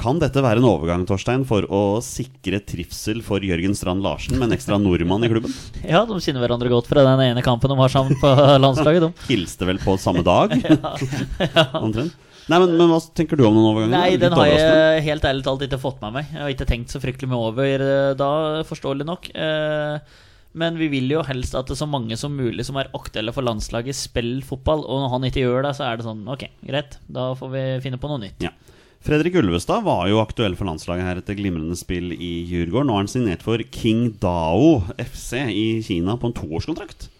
Kan 0.00 0.18
dette 0.18 0.42
være 0.42 0.58
en 0.58 0.66
overgang 0.66 1.04
Torstein, 1.06 1.44
for 1.46 1.64
å 1.70 1.80
sikre 2.02 2.58
trivsel 2.66 3.20
for 3.22 3.44
Jørgen 3.46 3.76
Strand 3.78 4.02
Larsen 4.02 4.34
med 4.40 4.48
en 4.48 4.56
ekstra 4.56 4.74
nordmann 4.82 5.22
i 5.24 5.30
klubben? 5.30 5.54
Ja, 5.86 6.00
de 6.08 6.16
kjenner 6.24 6.42
hverandre 6.42 6.72
godt 6.72 6.88
fra 6.90 7.04
den 7.06 7.22
ene 7.28 7.44
kampen 7.46 7.70
de 7.70 7.78
har 7.78 7.92
sammen 7.92 8.18
på 8.18 8.32
landslaget. 8.64 9.06
De. 9.06 9.26
Hilste 9.30 9.68
vel 9.70 9.78
på 9.84 9.94
samme 10.02 10.24
dag? 10.26 10.56
Omtrent. 11.84 12.16
Nei, 12.50 12.58
men, 12.60 12.74
men 12.76 12.90
hva 12.90 12.98
tenker 13.16 13.38
du 13.40 13.46
om 13.46 13.54
den 13.56 13.64
overgangen? 13.70 13.94
Nei, 13.94 14.18
den 14.20 14.34
har 14.36 14.50
jeg 14.50 15.04
helt 15.06 15.24
ærlig 15.30 15.46
talt 15.46 15.62
ikke 15.64 15.78
fått 15.80 16.02
med 16.04 16.18
meg. 16.18 16.26
Jeg 16.34 16.42
har 16.42 16.52
ikke 16.52 16.66
tenkt 16.68 16.92
så 16.92 17.00
fryktelig 17.00 17.30
mye 17.30 17.46
over 17.46 17.84
eh, 17.86 18.10
da, 18.20 18.28
forståelig 18.68 19.06
nok. 19.08 19.30
Eh, 19.32 20.18
Men 20.60 20.76
vi 20.78 20.90
vil 20.92 21.08
jo 21.14 21.22
helst 21.24 21.54
at 21.56 21.70
det 21.70 21.78
er 21.78 21.80
så 21.80 21.88
mange 21.88 22.18
som 22.20 22.34
mulig 22.36 22.66
som 22.68 22.76
er 22.82 22.90
aktuelle 22.94 23.32
for 23.34 23.46
landslaget, 23.46 23.96
spiller 23.96 24.44
fotball. 24.44 24.84
Og 24.84 25.00
når 25.06 25.14
han 25.14 25.24
ikke 25.30 25.46
gjør 25.46 25.64
det, 25.70 25.72
så 25.78 25.86
er 25.88 25.96
det 26.02 26.04
sånn 26.10 26.20
Ok, 26.34 26.44
greit, 26.68 26.98
da 27.08 27.30
får 27.38 27.54
vi 27.56 27.64
finne 27.86 27.98
på 28.02 28.10
noe 28.12 28.20
nytt. 28.26 28.44
Ja. 28.44 28.52
Fredrik 29.04 29.34
Ulvestad 29.36 29.84
var 29.84 30.06
jo 30.08 30.20
aktuell 30.22 30.54
for 30.56 30.64
landslaget 30.64 31.04
her 31.04 31.18
etter 31.20 31.36
glimrende 31.36 31.76
spill 31.76 32.14
i 32.16 32.30
Djurgården. 32.48 32.88
Nå 32.88 32.94
er 32.96 33.02
han 33.02 33.10
signert 33.12 33.44
for 33.44 33.60
King 33.74 34.06
Dao 34.22 34.78
FC 34.96 35.42
i 35.52 35.66
Kina 35.84 36.16
på 36.16 36.30
en 36.30 36.36
toårskontrakt. 36.38 37.10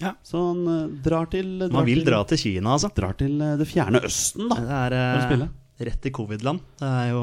Ja. 0.00 0.14
Så 0.24 0.40
han 0.40 0.64
eh, 0.68 0.88
drar 1.04 1.28
til 1.32 1.58
drar 1.60 1.72
Man 1.72 1.86
vil 1.88 2.00
til, 2.00 2.08
dra 2.08 2.22
til 2.28 2.40
Kina, 2.40 2.72
altså. 2.76 2.88
Drar 2.96 3.16
til 3.20 3.36
eh, 3.40 3.54
det 3.60 3.68
fjerne 3.68 4.00
Østen, 4.08 4.48
da. 4.48 4.58
Det 4.60 4.80
er 4.80 4.96
For 4.96 5.20
å 5.20 5.28
spille. 5.28 5.48
Eh, 5.78 5.84
rett 5.86 6.06
i 6.08 6.10
covid-land. 6.10 6.60
Det 6.80 6.88
er 6.88 7.10
jo 7.12 7.22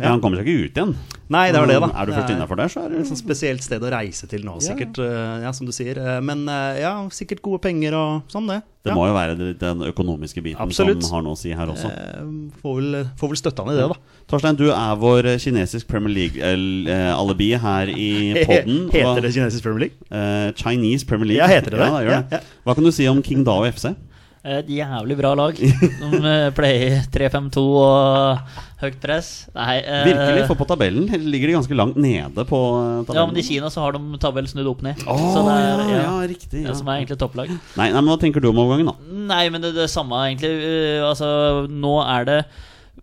Ja, 0.00 0.08
Han 0.14 0.20
kommer 0.24 0.40
seg 0.40 0.48
ikke 0.48 0.64
ut 0.70 0.78
igjen. 0.80 0.94
Nei, 1.30 1.44
det 1.52 1.60
var 1.60 1.68
det, 1.70 1.76
da. 1.84 1.88
Er 1.94 2.06
du 2.06 2.12
først 2.16 2.30
innafor 2.34 2.56
der, 2.58 2.68
så 2.72 2.80
er 2.84 2.88
det 2.96 3.04
sånt 3.06 3.20
spesielt 3.20 3.62
sted 3.62 3.84
å 3.86 3.90
reise 3.92 4.26
til 4.26 4.42
nå, 4.44 4.56
sikkert. 4.64 4.98
Ja. 4.98 5.36
Ja, 5.44 5.52
som 5.54 5.68
du 5.68 5.72
sier. 5.72 5.98
Eh, 6.00 6.20
Men 6.24 6.46
eh, 6.48 6.80
ja, 6.82 6.94
sikkert 7.14 7.42
gode 7.44 7.60
penger 7.62 7.94
og 7.94 8.22
sånn, 8.32 8.48
det. 8.50 8.62
Det 8.82 8.88
ja. 8.90 8.94
må 8.96 9.04
jo 9.10 9.12
være 9.12 9.34
den 9.60 9.82
økonomiske 9.84 10.40
biten 10.42 10.62
Absolutt. 10.64 11.02
som 11.04 11.18
har 11.18 11.22
noe 11.26 11.36
å 11.36 11.38
si 11.38 11.50
her 11.52 11.68
også. 11.68 11.90
Eh, 11.92 12.24
Får 12.62 12.78
vel, 12.80 12.96
får 13.20 13.28
vel 13.34 13.36
støtte 13.42 13.62
han 13.66 13.74
i 13.74 13.76
det, 13.76 13.88
da. 13.92 13.98
Torstein, 14.32 14.56
du 14.56 14.70
er 14.72 14.96
vår 14.98 15.28
eh, 15.34 15.38
kinesisk 15.42 15.86
Premier 15.90 16.14
League-alibi 16.16 17.50
her 17.60 17.92
i 17.92 18.10
podden. 18.48 18.86
Heter 18.94 19.20
det 19.26 19.32
kinesisk 19.36 19.62
Premier 19.66 19.86
League? 19.86 19.96
Eh, 20.10 20.52
Chinese 20.56 21.04
Premier 21.06 21.28
League. 21.34 21.42
Ja, 21.44 21.50
heter 21.52 21.76
det 21.76 21.82
det? 21.82 21.88
Ja, 21.90 21.98
det 21.98 22.06
gjør 22.08 22.16
Ja, 22.16 22.22
det. 22.22 22.40
ja. 22.40 22.62
Hva 22.64 22.74
kan 22.78 22.84
du 22.88 22.92
si 22.94 23.06
om 23.10 23.22
King 23.22 23.44
Dao 23.46 23.64
FC? 23.68 23.92
Et 24.40 24.68
jævlig 24.72 25.16
bra 25.18 25.34
lag. 25.36 25.58
De 25.58 26.20
eh, 26.30 26.46
pleier 26.56 27.02
3-5-2 27.12 27.60
og 27.76 28.54
høyt 28.80 28.96
press. 29.02 29.28
Nei 29.52 29.74
eh, 29.82 30.06
Virkelig, 30.08 30.46
for 30.48 30.56
på 30.62 30.66
tabellen 30.70 31.10
ligger 31.28 31.50
de 31.50 31.56
ganske 31.58 31.76
langt 31.76 31.98
nede 32.00 32.46
på 32.48 32.60
eh, 32.78 33.02
tabellen. 33.04 33.20
Ja, 33.20 33.26
men 33.28 33.36
i 33.36 33.44
Kina 33.44 33.68
så 33.72 33.84
har 33.84 33.98
de 33.98 34.20
tabell 34.22 34.48
snudd 34.48 34.70
opp 34.72 34.80
ned. 34.86 35.02
Oh, 35.04 35.26
så 35.34 35.44
det 35.44 35.58
er 35.58 35.68
ja, 35.68 36.00
ja, 36.06 36.16
riktig. 36.30 36.62
Ja. 36.64 36.70
det 36.70 36.78
som 36.80 36.88
er 36.88 37.02
egentlig 37.02 37.20
topplag. 37.20 37.52
Nei, 37.52 37.90
nei, 37.90 38.00
men 38.00 38.08
Hva 38.08 38.16
tenker 38.22 38.40
du 38.40 38.48
om 38.48 38.62
overgangen, 38.64 38.88
da? 38.88 39.20
Nei, 39.34 39.44
men 39.52 39.60
det, 39.60 39.74
det 39.76 39.84
er 39.84 39.92
samme 39.92 40.24
egentlig. 40.30 40.54
Eh, 40.70 41.04
altså, 41.04 41.28
nå 41.68 41.98
er 42.06 42.28
det 42.30 42.40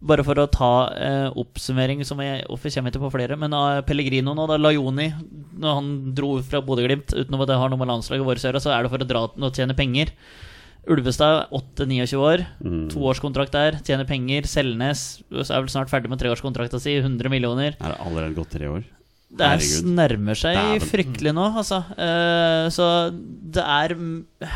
bare 0.09 0.25
for 0.25 0.41
å 0.41 0.49
ta 0.49 0.71
eh, 0.93 1.27
oppsummering, 1.37 2.03
som 2.05 2.19
jeg 2.21 2.43
Hvorfor 2.49 2.73
kommer 2.73 2.93
ikke 2.93 3.01
på 3.05 3.13
flere? 3.13 3.37
Men 3.39 3.53
uh, 3.53 3.81
Pellegrino 3.85 4.35
nå, 4.37 4.45
da 4.49 4.59
Lajoni 4.61 5.07
Når 5.57 5.79
han 5.79 5.87
dro 6.17 6.35
fra 6.45 6.61
Bodø-Glimt, 6.65 7.15
utenom 7.15 7.45
at 7.45 7.49
det 7.49 7.57
har 7.61 7.71
noe 7.73 7.81
med 7.81 7.89
landslaget 7.89 8.25
vårt 8.25 8.43
å 8.43 8.49
gjøre, 8.49 8.61
så 8.61 8.73
er 8.73 8.85
det 8.85 8.93
for 8.93 9.05
å 9.05 9.09
dra 9.09 9.23
og 9.29 9.49
tjene 9.53 9.77
penger. 9.77 10.13
Ulvestad 10.87 11.49
8-29 11.51 12.15
år, 12.17 12.45
Mm. 12.63 12.89
toårskontrakt 12.93 13.51
der, 13.51 13.79
tjener 13.83 14.05
penger. 14.07 14.43
Selnes 14.47 15.21
er 15.31 15.59
vel 15.61 15.67
snart 15.71 15.89
ferdig 15.91 16.09
med 16.09 16.19
treårskontrakta 16.21 16.79
si, 16.79 16.95
100 17.01 17.29
millioner. 17.29 17.75
Er 17.81 17.91
det 17.95 17.99
allerede 18.05 18.35
gått 18.35 18.51
tre 18.55 18.67
år? 18.71 18.83
Det 19.29 19.43
er, 19.43 19.59
nærmer 19.83 20.37
seg 20.39 20.55
Dæven. 20.55 20.87
fryktelig 20.87 21.33
nå, 21.35 21.49
altså. 21.59 21.81
Uh, 21.99 22.69
så 22.71 23.11
det 23.11 23.59
er 23.61 23.95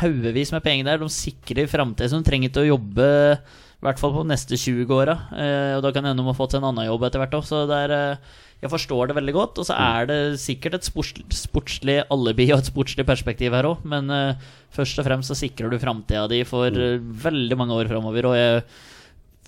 haugevis 0.00 0.50
med 0.54 0.62
penger 0.64 0.84
der. 0.88 0.98
De 1.02 1.10
sikrer 1.12 1.68
framtida, 1.68 2.08
så 2.08 2.22
de 2.22 2.24
trenger 2.30 2.48
ikke 2.48 2.64
å 2.64 2.70
jobbe 2.72 3.10
i 3.36 3.84
hvert 3.84 3.98
fall 4.00 4.14
på 4.16 4.24
neste 4.24 4.56
20 4.56 4.88
åra. 4.96 5.18
Uh, 5.28 5.76
og 5.76 5.82
da 5.84 5.92
kan 5.92 6.02
det 6.06 6.14
hende 6.14 6.22
de 6.24 6.30
har 6.32 6.38
fått 6.38 6.52
seg 6.56 6.62
en 6.62 6.70
annen 6.72 6.88
jobb 6.88 7.04
etter 7.04 7.20
hvert 7.20 7.36
òg. 7.36 7.44
Så 7.44 7.66
det 7.68 7.82
er 7.84 7.92
eh, 7.98 8.16
Jeg 8.62 8.70
forstår 8.70 9.10
det 9.10 9.16
veldig 9.18 9.34
godt. 9.34 9.58
Og 9.58 9.66
så 9.66 9.74
er 9.74 10.06
det 10.10 10.18
sikkert 10.42 10.78
et 10.78 10.86
sportslig 10.86 11.98
alibi 12.14 12.46
og 12.52 12.60
et 12.60 12.70
sportslig 12.70 13.06
perspektiv 13.08 13.56
her 13.56 13.66
òg, 13.72 13.82
men 13.88 14.10
uh, 14.12 14.52
først 14.74 15.02
og 15.02 15.08
fremst 15.08 15.32
så 15.32 15.38
sikrer 15.38 15.72
du 15.72 15.80
framtida 15.82 16.28
di 16.30 16.44
for 16.48 16.70
uh, 16.70 17.00
veldig 17.26 17.58
mange 17.58 17.74
år 17.80 17.90
framover. 17.90 18.30
Og 18.30 18.38
jeg 18.38 18.62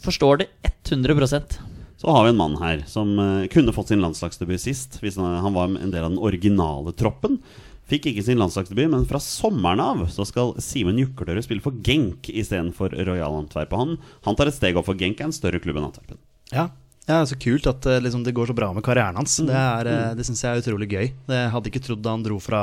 forstår 0.04 0.42
det 0.42 0.48
100% 0.84 1.54
Så 2.02 2.10
har 2.10 2.26
vi 2.26 2.34
en 2.34 2.40
mann 2.42 2.58
her 2.60 2.82
som 2.90 3.14
uh, 3.20 3.46
kunne 3.52 3.76
fått 3.76 3.94
sin 3.94 4.02
landslagsdebut 4.02 4.66
sist. 4.66 4.98
Hvis 5.04 5.20
han, 5.20 5.38
han 5.46 5.54
var 5.54 5.70
en 5.70 5.94
del 5.94 6.02
av 6.02 6.10
den 6.10 6.18
originale 6.18 6.92
troppen. 6.98 7.38
Fikk 7.86 8.08
ikke 8.10 8.24
sin 8.24 8.40
landslagsdebut, 8.40 8.88
men 8.90 9.06
fra 9.06 9.20
sommeren 9.20 9.82
av 9.84 10.06
så 10.10 10.24
skal 10.26 10.56
Simen 10.64 10.98
Juklerød 10.98 11.44
spille 11.44 11.62
for 11.62 11.76
Genk 11.84 12.30
istedenfor 12.32 12.96
Royal 12.96 13.42
Antwerp. 13.44 13.76
Og 13.76 13.82
Han, 13.82 13.98
han 14.24 14.38
tar 14.40 14.50
et 14.50 14.56
steg 14.56 14.74
opp, 14.80 14.88
for 14.88 14.98
Genk 14.98 15.20
er 15.20 15.28
en 15.28 15.36
større 15.36 15.60
klubb 15.62 15.78
enn 15.78 15.92
Antwerpen. 15.92 16.18
Ja. 16.50 16.72
Ja, 17.08 17.20
Så 17.28 17.36
kult 17.40 17.66
at 17.68 17.86
eh, 17.86 18.00
liksom, 18.00 18.24
det 18.24 18.32
går 18.36 18.48
så 18.50 18.56
bra 18.56 18.70
med 18.72 18.84
karrieren 18.84 19.18
hans. 19.20 19.36
Det, 19.44 19.54
er, 19.54 19.90
eh, 19.90 20.12
det 20.16 20.24
syns 20.26 20.44
jeg 20.44 20.52
er 20.54 20.62
utrolig 20.62 20.88
gøy. 20.88 21.10
Jeg 21.28 21.50
hadde 21.52 21.72
ikke 21.72 21.82
trodd 21.84 22.04
da 22.04 22.14
han 22.16 22.24
dro 22.24 22.38
fra 22.40 22.62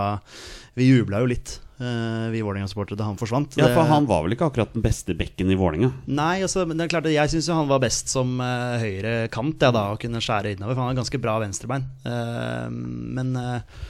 Vi 0.78 0.88
jubla 0.88 1.20
jo 1.22 1.30
litt, 1.30 1.60
eh, 1.78 2.32
vi 2.34 2.42
Vålerenga-supportere, 2.42 2.98
da 2.98 3.10
han 3.10 3.20
forsvant. 3.20 3.58
Ja, 3.60 3.70
for 3.76 3.86
han 3.90 4.08
var 4.10 4.24
vel 4.26 4.38
ikke 4.38 4.48
akkurat 4.50 4.74
den 4.74 4.86
beste 4.86 5.14
bekken 5.18 5.52
i 5.52 5.60
Vålerenga. 5.60 5.92
Nei, 6.08 6.42
altså, 6.48 6.66
men 6.66 6.80
det 6.80 6.88
er 6.88 6.94
klart 6.96 7.12
jeg 7.12 7.34
syns 7.36 7.52
han 7.54 7.70
var 7.70 7.84
best 7.84 8.10
som 8.14 8.40
uh, 8.42 8.80
høyre 8.82 9.28
kant, 9.34 9.62
ja, 9.62 9.74
da, 9.76 9.90
å 9.92 10.00
kunne 10.02 10.24
skjære 10.24 10.56
innover. 10.56 10.74
For 10.74 10.86
han 10.86 10.94
har 10.94 11.02
ganske 11.04 11.22
bra 11.22 11.38
venstrebein. 11.44 11.90
Uh, 12.08 12.72
men 12.72 13.36
eh, 13.38 13.82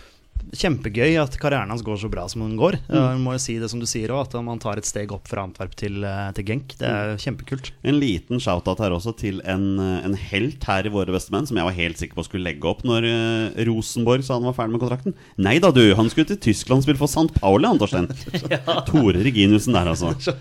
kjempegøy 0.56 1.16
at 1.22 1.36
karrieren 1.42 1.72
hans 1.72 1.84
går 1.86 2.00
så 2.02 2.10
bra 2.12 2.26
som 2.32 2.44
den 2.44 2.58
går. 2.60 2.78
Mm. 2.88 2.98
Jeg 2.98 3.22
må 3.24 3.36
jo 3.36 3.42
si 3.44 3.58
det 3.62 3.70
som 3.72 3.82
du 3.82 3.88
sier 3.90 4.14
òg, 4.14 4.28
at 4.28 4.36
man 4.46 4.62
tar 4.62 4.80
et 4.82 4.88
steg 4.88 5.12
opp 5.14 5.30
fra 5.30 5.46
Antwerp 5.48 5.76
til, 5.80 6.02
eh, 6.08 6.32
til 6.38 6.48
Genk. 6.48 6.76
Det 6.80 6.88
er 6.88 7.16
kjempekult. 7.22 7.72
En 7.88 8.00
liten 8.02 8.42
shout-out 8.42 8.82
her 8.84 8.96
også 8.96 9.14
til 9.18 9.42
en, 9.46 9.80
eh, 9.80 10.06
en 10.08 10.16
helt 10.16 10.64
her 10.68 10.88
i 10.88 10.94
Våre 10.94 11.14
bestemenn, 11.14 11.48
som 11.48 11.58
jeg 11.58 11.68
var 11.68 11.78
helt 11.78 12.02
sikker 12.02 12.18
på 12.18 12.26
skulle 12.28 12.48
legge 12.48 12.68
opp 12.68 12.84
når 12.88 13.08
eh, 13.08 13.66
Rosenborg 13.68 14.26
sa 14.26 14.38
han 14.40 14.48
var 14.50 14.58
ferdig 14.58 14.76
med 14.76 14.84
kontrakten. 14.84 15.16
Nei 15.38 15.58
da, 15.60 15.72
du! 15.72 15.84
Han 15.96 16.10
skulle 16.10 16.28
til 16.28 16.42
Tyskland 16.42 16.84
spille 16.84 17.00
for 17.00 17.12
St. 17.12 17.32
Pauli, 17.40 17.68
han 17.68 17.80
Torstein. 17.82 18.10
Tore 18.90 19.24
Reginiussen 19.24 19.78
der, 19.78 19.92
altså. 19.94 20.14
Så, 20.20 20.36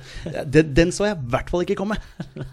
den, 0.47 0.73
den 0.75 0.95
så 0.95 1.11
jeg 1.11 1.19
i 1.19 1.31
hvert 1.33 1.51
fall 1.51 1.65
ikke 1.67 1.79
komme. 1.79 1.99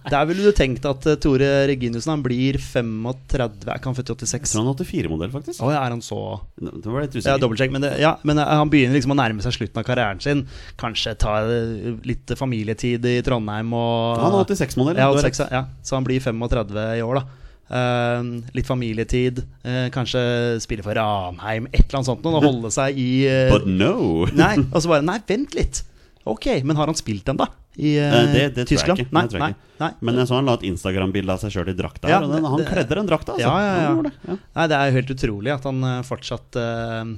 Der 0.09 0.27
ville 0.29 0.43
du 0.43 0.51
tenkt 0.55 0.85
at 0.85 1.05
Tore 1.23 1.67
Reginiussen 1.69 2.13
han 2.13 2.25
blir 2.25 2.59
35 2.61 3.37
Er 3.37 3.77
ikke 3.77 3.91
han 3.91 3.97
født 3.97 4.13
i 4.13 4.27
86? 4.27 4.51
Jeg 4.51 4.57
tror 4.57 4.65
han 4.65 4.73
er 4.73 4.91
84-modell, 4.91 5.33
faktisk. 5.33 5.61
Å, 5.63 5.71
ja, 5.73 5.81
er 5.83 5.95
han 5.95 6.03
så 6.03 6.19
Det 6.59 6.85
var 6.85 7.05
litt 7.05 7.17
Ja, 7.21 7.36
usikker. 7.37 7.45
dobbeltsjekke. 7.45 7.75
men, 7.75 7.85
det, 7.85 7.91
ja, 8.01 8.13
men 8.27 8.41
eh, 8.41 8.53
han 8.59 8.71
begynner 8.73 8.97
liksom 8.97 9.15
å 9.15 9.19
nærme 9.19 9.45
seg 9.45 9.55
slutten 9.55 9.81
av 9.81 9.87
karrieren 9.87 10.21
sin. 10.23 10.45
Kanskje 10.81 11.15
ta 11.21 11.39
eh, 11.45 11.89
litt 12.07 12.33
familietid 12.39 13.05
i 13.07 13.17
Trondheim 13.25 13.73
og 13.77 14.23
Han 14.23 14.37
er 14.37 14.47
86-modell. 14.47 15.01
Ja, 15.01 15.09
har 15.11 15.19
86, 15.23 15.43
ja, 15.53 15.65
så 15.85 15.99
han 15.99 16.07
blir 16.07 16.23
35 16.23 16.79
i 16.97 17.03
år, 17.05 17.21
da. 17.21 17.43
Uh, 17.67 18.23
litt 18.55 18.67
familietid. 18.67 19.41
uh, 19.67 19.89
kanskje 19.91 20.21
spille 20.63 20.85
for 20.85 20.95
Ranheim, 20.95 21.67
et 21.73 21.83
eller 21.83 21.99
annet 21.99 22.11
sånt. 22.13 22.27
Og 22.27 22.43
holde 22.45 22.71
seg 22.71 22.95
i 22.95 23.09
uh, 23.27 23.51
But 23.51 23.67
no! 23.67 24.23
Nei, 24.31 24.55
og 24.73 24.79
så 24.79 24.93
bare 24.93 25.07
Nei, 25.07 25.19
vent 25.27 25.57
litt. 25.57 25.83
Ok, 26.27 26.47
men 26.67 26.79
har 26.79 26.87
han 26.91 26.97
spilt 26.97 27.27
ennå? 27.31 27.47
I 27.77 27.93
eh, 28.01 28.09
Eh, 28.17 28.27
det, 28.33 28.43
det 28.55 28.63
tror 28.65 28.71
Tyskland? 28.73 28.97
jeg 28.99 29.05
ikke. 29.07 29.13
Nei, 29.17 29.21
det 29.27 29.31
tror 29.31 29.39
jeg 29.39 29.45
nei, 29.45 29.53
ikke. 29.53 29.79
nei. 29.83 29.89
Men 30.09 30.15
jeg 30.21 30.27
så 30.31 30.35
han 30.39 30.49
la 30.49 30.55
et 30.57 30.65
Instagram-bilde 30.71 31.33
av 31.35 31.39
seg 31.43 31.53
sjøl 31.53 31.69
i 31.69 31.77
drakta. 31.77 32.09
Ja, 32.09 32.19
og 32.25 32.31
den, 32.33 32.45
han 32.49 32.57
det- 32.63 32.67
kledde 32.71 32.97
den 32.97 33.09
drakta, 33.11 33.35
altså. 33.37 33.45
Ja, 33.45 33.55
ja, 33.61 33.73
ja. 33.85 34.01
Det, 34.07 34.13
ja. 34.31 34.37
Nei, 34.57 34.67
det 34.71 34.77
er 34.81 34.85
jo 34.91 34.95
helt 34.97 35.11
utrolig 35.17 35.53
at 35.53 35.67
han 35.69 35.83
eh, 35.83 36.01
fortsatt 36.07 36.57
uh, 36.61 37.15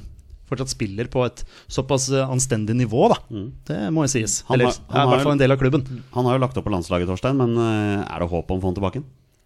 Fortsatt 0.50 0.72
spiller 0.74 1.06
på 1.14 1.22
et 1.28 1.44
såpass 1.70 2.08
anstendig 2.26 2.74
nivå, 2.74 3.04
da. 3.12 3.20
Det 3.70 3.76
må 3.94 4.08
jo 4.08 4.10
sies. 4.10 4.40
Mm. 4.42 4.48
Han 4.48 4.56
Eller 4.56 4.66
har- 4.74 4.80
er 4.90 5.04
i 5.06 5.12
hvert 5.14 5.22
fall 5.28 5.36
en 5.36 5.42
del 5.44 5.52
av 5.54 5.60
klubben. 5.62 5.84
Han 6.16 6.26
har 6.26 6.34
jo 6.40 6.42
lagt 6.42 6.58
opp 6.58 6.66
på 6.66 6.72
landslaget, 6.74 7.06
Torstein, 7.12 7.38
men 7.38 7.54
uh, 7.54 8.02
er 8.10 8.20
det 8.24 8.30
håp 8.32 8.50
om 8.50 8.58
å 8.58 8.64
få 8.64 8.72
han 8.72 8.78
tilbake? 8.80 9.04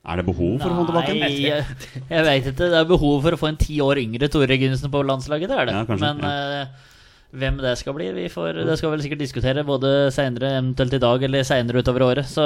Er 0.07 0.19
det 0.19 0.25
behov 0.27 0.55
for 0.63 0.67
å 0.71 0.73
få 0.73 0.79
han 0.79 0.87
tilbake? 0.93 1.13
Nei, 1.19 1.29
jeg, 1.43 1.65
jeg 2.07 2.23
veit 2.27 2.47
ikke. 2.47 2.55
Det 2.71 2.79
er 2.79 2.87
behov 2.87 3.19
for 3.27 3.35
å 3.35 3.39
få 3.39 3.49
en 3.51 3.59
ti 3.59 3.77
år 3.83 3.99
yngre 4.01 4.27
Tore 4.31 4.57
Gunsen 4.63 4.91
på 4.95 5.03
landslaget, 5.07 5.51
det 5.51 5.59
er 5.59 5.69
det. 5.69 5.75
Ja, 5.75 5.83
kanskje, 5.91 6.09
Men 6.15 6.23
eh, 6.23 6.89
hvem 7.33 7.55
det 7.57 7.71
skal 7.79 7.95
bli, 7.97 8.07
vi 8.13 8.25
får, 8.29 8.59
det 8.67 8.75
skal 8.77 8.91
vi 8.91 8.95
vel 8.97 9.03
sikkert 9.05 9.21
diskutere 9.23 9.63
både 9.65 9.89
seinere, 10.13 10.51
eventuelt 10.59 10.93
i 10.93 10.99
dag, 11.01 11.23
eller 11.25 11.45
seinere 11.47 11.81
utover 11.81 12.05
året. 12.05 12.29
Så 12.29 12.43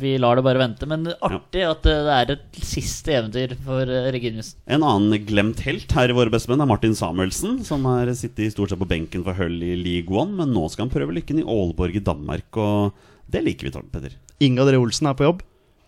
vi 0.00 0.14
lar 0.20 0.36
det 0.36 0.44
bare 0.44 0.60
vente. 0.60 0.88
Men 0.90 1.08
artig 1.24 1.64
at 1.64 1.88
eh, 1.88 2.02
det 2.04 2.18
er 2.18 2.34
et 2.34 2.60
siste 2.60 3.14
eventyr 3.16 3.56
for 3.64 3.88
eh, 3.88 4.20
En 4.68 4.84
annen 4.84 5.24
glemt 5.24 5.64
helt 5.64 5.96
her 5.96 6.12
i 6.12 6.16
Våre 6.16 6.32
bestemenn 6.34 6.64
er 6.64 6.68
Martin 6.68 6.96
Samuelsen, 6.98 7.62
som 7.64 7.88
har 7.88 8.12
sittet 8.18 8.52
stort 8.52 8.74
sett 8.74 8.82
på 8.82 8.90
benken 8.90 9.24
for 9.24 9.40
Hull 9.40 9.56
i 9.64 9.74
League 9.80 10.12
One, 10.12 10.36
men 10.42 10.52
nå 10.52 10.68
skal 10.68 10.86
han 10.86 10.94
prøve 10.94 11.16
lykken 11.16 11.40
i 11.40 11.48
Aalborg 11.48 11.96
i 11.96 12.04
Danmark, 12.04 12.60
og 12.60 12.92
det 13.30 13.44
liker 13.46 13.70
vi, 13.70 13.74
Torp 13.74 13.88
Peder. 13.94 14.18
Inga 14.44 14.68
Dre 14.68 14.80
Olsen 14.82 15.08
er 15.08 15.16
på 15.16 15.26
jobb. 15.26 15.42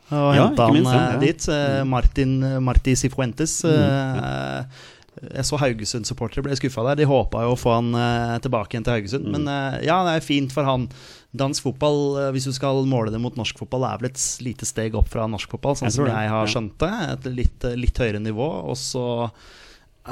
Og 0.06 0.36
Ja, 0.36 0.46
henta 0.46 0.68
han 0.68 0.76
minst, 0.76 0.92
ja, 0.94 1.06
eh, 1.12 1.20
dit. 1.20 1.48
Eh, 1.50 1.84
Martin 1.84 2.38
Marti 2.62 2.94
Cifuentes. 2.96 3.64
eh, 3.66 4.64
Jeg 5.22 5.46
så 5.48 5.58
Haugesund-supportere 5.60 6.44
ble 6.44 6.56
skuffa 6.58 6.84
der. 6.90 6.98
De 7.00 7.08
håpa 7.08 7.44
jo 7.46 7.54
å 7.54 7.58
få 7.58 7.72
han 7.78 7.94
eh, 7.96 8.36
tilbake 8.44 8.74
igjen 8.74 8.86
til 8.86 8.96
Haugesund. 8.98 9.28
Men 9.32 9.46
eh, 9.48 9.78
ja, 9.88 10.02
det 10.06 10.18
er 10.18 10.24
fint 10.24 10.52
for 10.52 10.68
han. 10.68 10.88
Dansk 11.36 11.64
fotball, 11.64 12.00
eh, 12.20 12.30
hvis 12.36 12.48
du 12.48 12.52
skal 12.56 12.82
måle 12.88 13.12
det 13.14 13.20
mot 13.22 13.36
norsk 13.38 13.58
fotball, 13.62 13.86
er 13.88 14.02
vel 14.02 14.10
et 14.10 14.24
lite 14.44 14.68
steg 14.68 14.96
opp 14.98 15.08
fra 15.12 15.28
norsk 15.30 15.56
fotball, 15.56 15.78
sånn 15.78 15.88
Jeg 15.88 15.96
som 15.96 16.10
jeg 16.10 16.32
har 16.34 16.52
skjønt 16.52 16.76
det. 16.82 16.92
Et 17.14 17.30
litt, 17.40 17.68
litt 17.80 18.02
høyere 18.02 18.20
nivå. 18.22 18.50
Og 18.68 18.76
så 18.80 19.06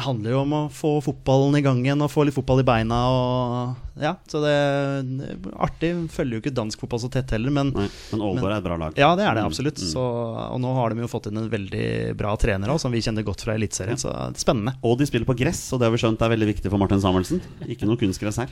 handler 0.03 0.33
jo 0.35 0.39
om 0.43 0.53
å 0.57 0.61
få 0.75 0.91
fotballen 1.05 1.55
i 1.59 1.63
gang 1.63 1.79
igjen 1.85 2.03
og 2.03 2.11
få 2.11 2.25
litt 2.27 2.35
fotball 2.35 2.61
i 2.63 2.67
beina. 2.67 2.97
Og, 3.15 3.77
ja, 4.03 4.15
så 4.27 4.41
det 4.43 4.51
er 4.51 5.39
artig. 5.63 5.93
Følger 6.11 6.39
jo 6.39 6.43
ikke 6.43 6.55
dansk 6.57 6.81
fotball 6.83 7.03
så 7.05 7.11
tett 7.15 7.31
heller, 7.37 7.55
men 7.55 7.71
Nei, 7.77 7.87
men 8.11 8.25
Aalborg 8.27 8.51
er 8.53 8.59
et 8.59 8.67
bra 8.67 8.79
lag. 8.81 8.99
ja, 8.99 9.11
det 9.15 9.25
er 9.29 9.35
det 9.39 9.45
Mm, 9.45 9.51
absolutt. 9.53 9.79
mm. 9.79 9.91
Så, 9.93 10.03
og 10.51 10.61
nå 10.65 10.75
har 10.75 10.91
de 10.95 11.05
jo 11.05 11.11
fått 11.13 11.31
inn 11.31 11.39
en 11.39 11.51
veldig 11.53 12.17
bra 12.19 12.35
trener 12.37 12.69
også, 12.75 12.89
som 12.89 12.93
vi 12.93 13.01
kjenner 13.07 13.23
godt 13.27 13.45
fra 13.47 13.55
Eliteserien. 13.55 13.97
Så 14.01 14.11
det 14.11 14.19
er 14.39 14.41
spennende. 14.43 14.75
Og 14.83 14.99
de 14.99 15.07
spiller 15.07 15.27
på 15.31 15.37
gress, 15.39 15.63
og 15.73 15.79
det 15.81 15.87
har 15.89 15.95
vi 15.95 16.03
skjønt 16.03 16.23
er 16.27 16.35
veldig 16.35 16.51
viktig 16.55 16.71
for 16.73 16.79
Martin 16.83 17.01
Samuelsen. 17.05 17.41
Ikke 17.69 17.87
noe 17.87 17.97
kunstgress 18.01 18.43
her. 18.43 18.51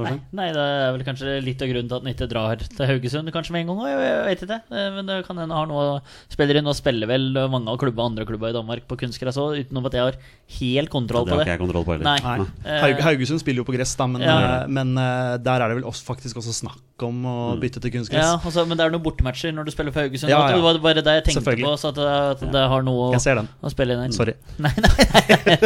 Nei, 0.00 0.12
nei, 0.32 0.46
det 0.54 0.62
er 0.62 0.92
vel 0.94 1.02
kanskje 1.04 1.32
litt 1.44 1.60
av 1.60 1.68
grunnen 1.68 1.88
til 1.90 1.96
at 1.98 2.04
han 2.04 2.12
ikke 2.14 2.28
drar 2.30 2.56
til 2.62 2.86
Haugesund 2.88 3.32
kanskje 3.34 3.52
med 3.52 3.66
en 3.66 3.72
gang. 3.74 3.80
Jeg, 3.90 3.98
jeg 4.00 4.24
vet 4.30 4.44
ikke. 4.46 4.58
Eh, 4.70 4.90
Men 4.96 5.06
det 5.10 5.16
kan 5.26 5.36
hende 5.42 5.52
har 5.58 5.66
noe 5.68 6.00
spiller 6.32 6.56
inn 6.60 6.70
og 6.70 6.76
spiller 6.78 7.06
vel 7.10 7.26
mange 7.52 7.68
av 7.68 7.76
klubba, 7.82 8.06
andre 8.06 8.24
klubber 8.24 8.48
i 8.48 8.56
Danmark 8.56 8.86
på 8.88 8.96
kunstgress 9.02 9.36
òg, 9.36 9.58
uten 9.60 9.82
at 9.84 9.92
jeg 9.98 10.00
har 10.06 10.16
helt 10.60 10.90
kontroll 10.90 11.26
Det 11.26 11.32
på 11.34 11.36
det. 11.40 11.46
ikke 11.46 11.56
jeg 11.56 11.62
kontroll 11.64 11.84
på 11.84 11.96
heller. 11.96 12.06
Nei. 12.06 12.44
Nei. 12.64 12.94
Eh, 12.94 13.02
Haugesund 13.04 13.40
spiller 13.42 13.60
jo 13.60 13.68
på 13.68 13.74
gress, 13.76 13.94
da, 13.98 14.06
men, 14.06 14.22
Ja. 14.22 14.38
eh, 14.62 14.66
men 14.68 14.94
der 14.94 15.60
er 15.60 15.68
det 15.68 15.76
vel 15.82 15.88
også, 15.90 16.04
faktisk 16.06 16.36
også 16.40 16.54
snakk 16.62 16.80
om 17.02 17.22
å 17.24 17.36
bytte 17.60 17.80
til 17.80 17.90
kunstgress. 17.90 18.20
Ja, 18.24 18.38
altså, 18.38 18.66
men 18.68 18.76
det 18.76 18.84
er 18.86 18.90
noen 18.92 19.02
bortematcher 19.04 19.52
når 19.56 19.64
du 19.68 19.70
spiller 19.72 19.92
for 19.92 20.00
Haugesund. 20.06 20.28
Ja, 20.30 20.48
ja. 20.48 20.56
Det 20.56 20.62
var 20.62 20.78
bare 20.78 21.02
det 21.04 21.14
jeg 21.20 21.24
tenkte 21.34 21.56
på, 21.60 21.74
så 21.80 21.88
at, 21.88 21.94
det- 21.96 22.46
at 22.46 22.52
det 22.52 22.64
har 22.68 22.82
noe 22.82 23.12
Jeg 23.12 23.20
ser 23.24 23.34
den. 23.40 23.48
å 23.64 23.70
spille 23.72 23.92
inn 23.96 24.02
her. 24.04 24.12
Sorry. 24.16 24.34
Nei, 24.58 24.72
nei, 24.76 25.56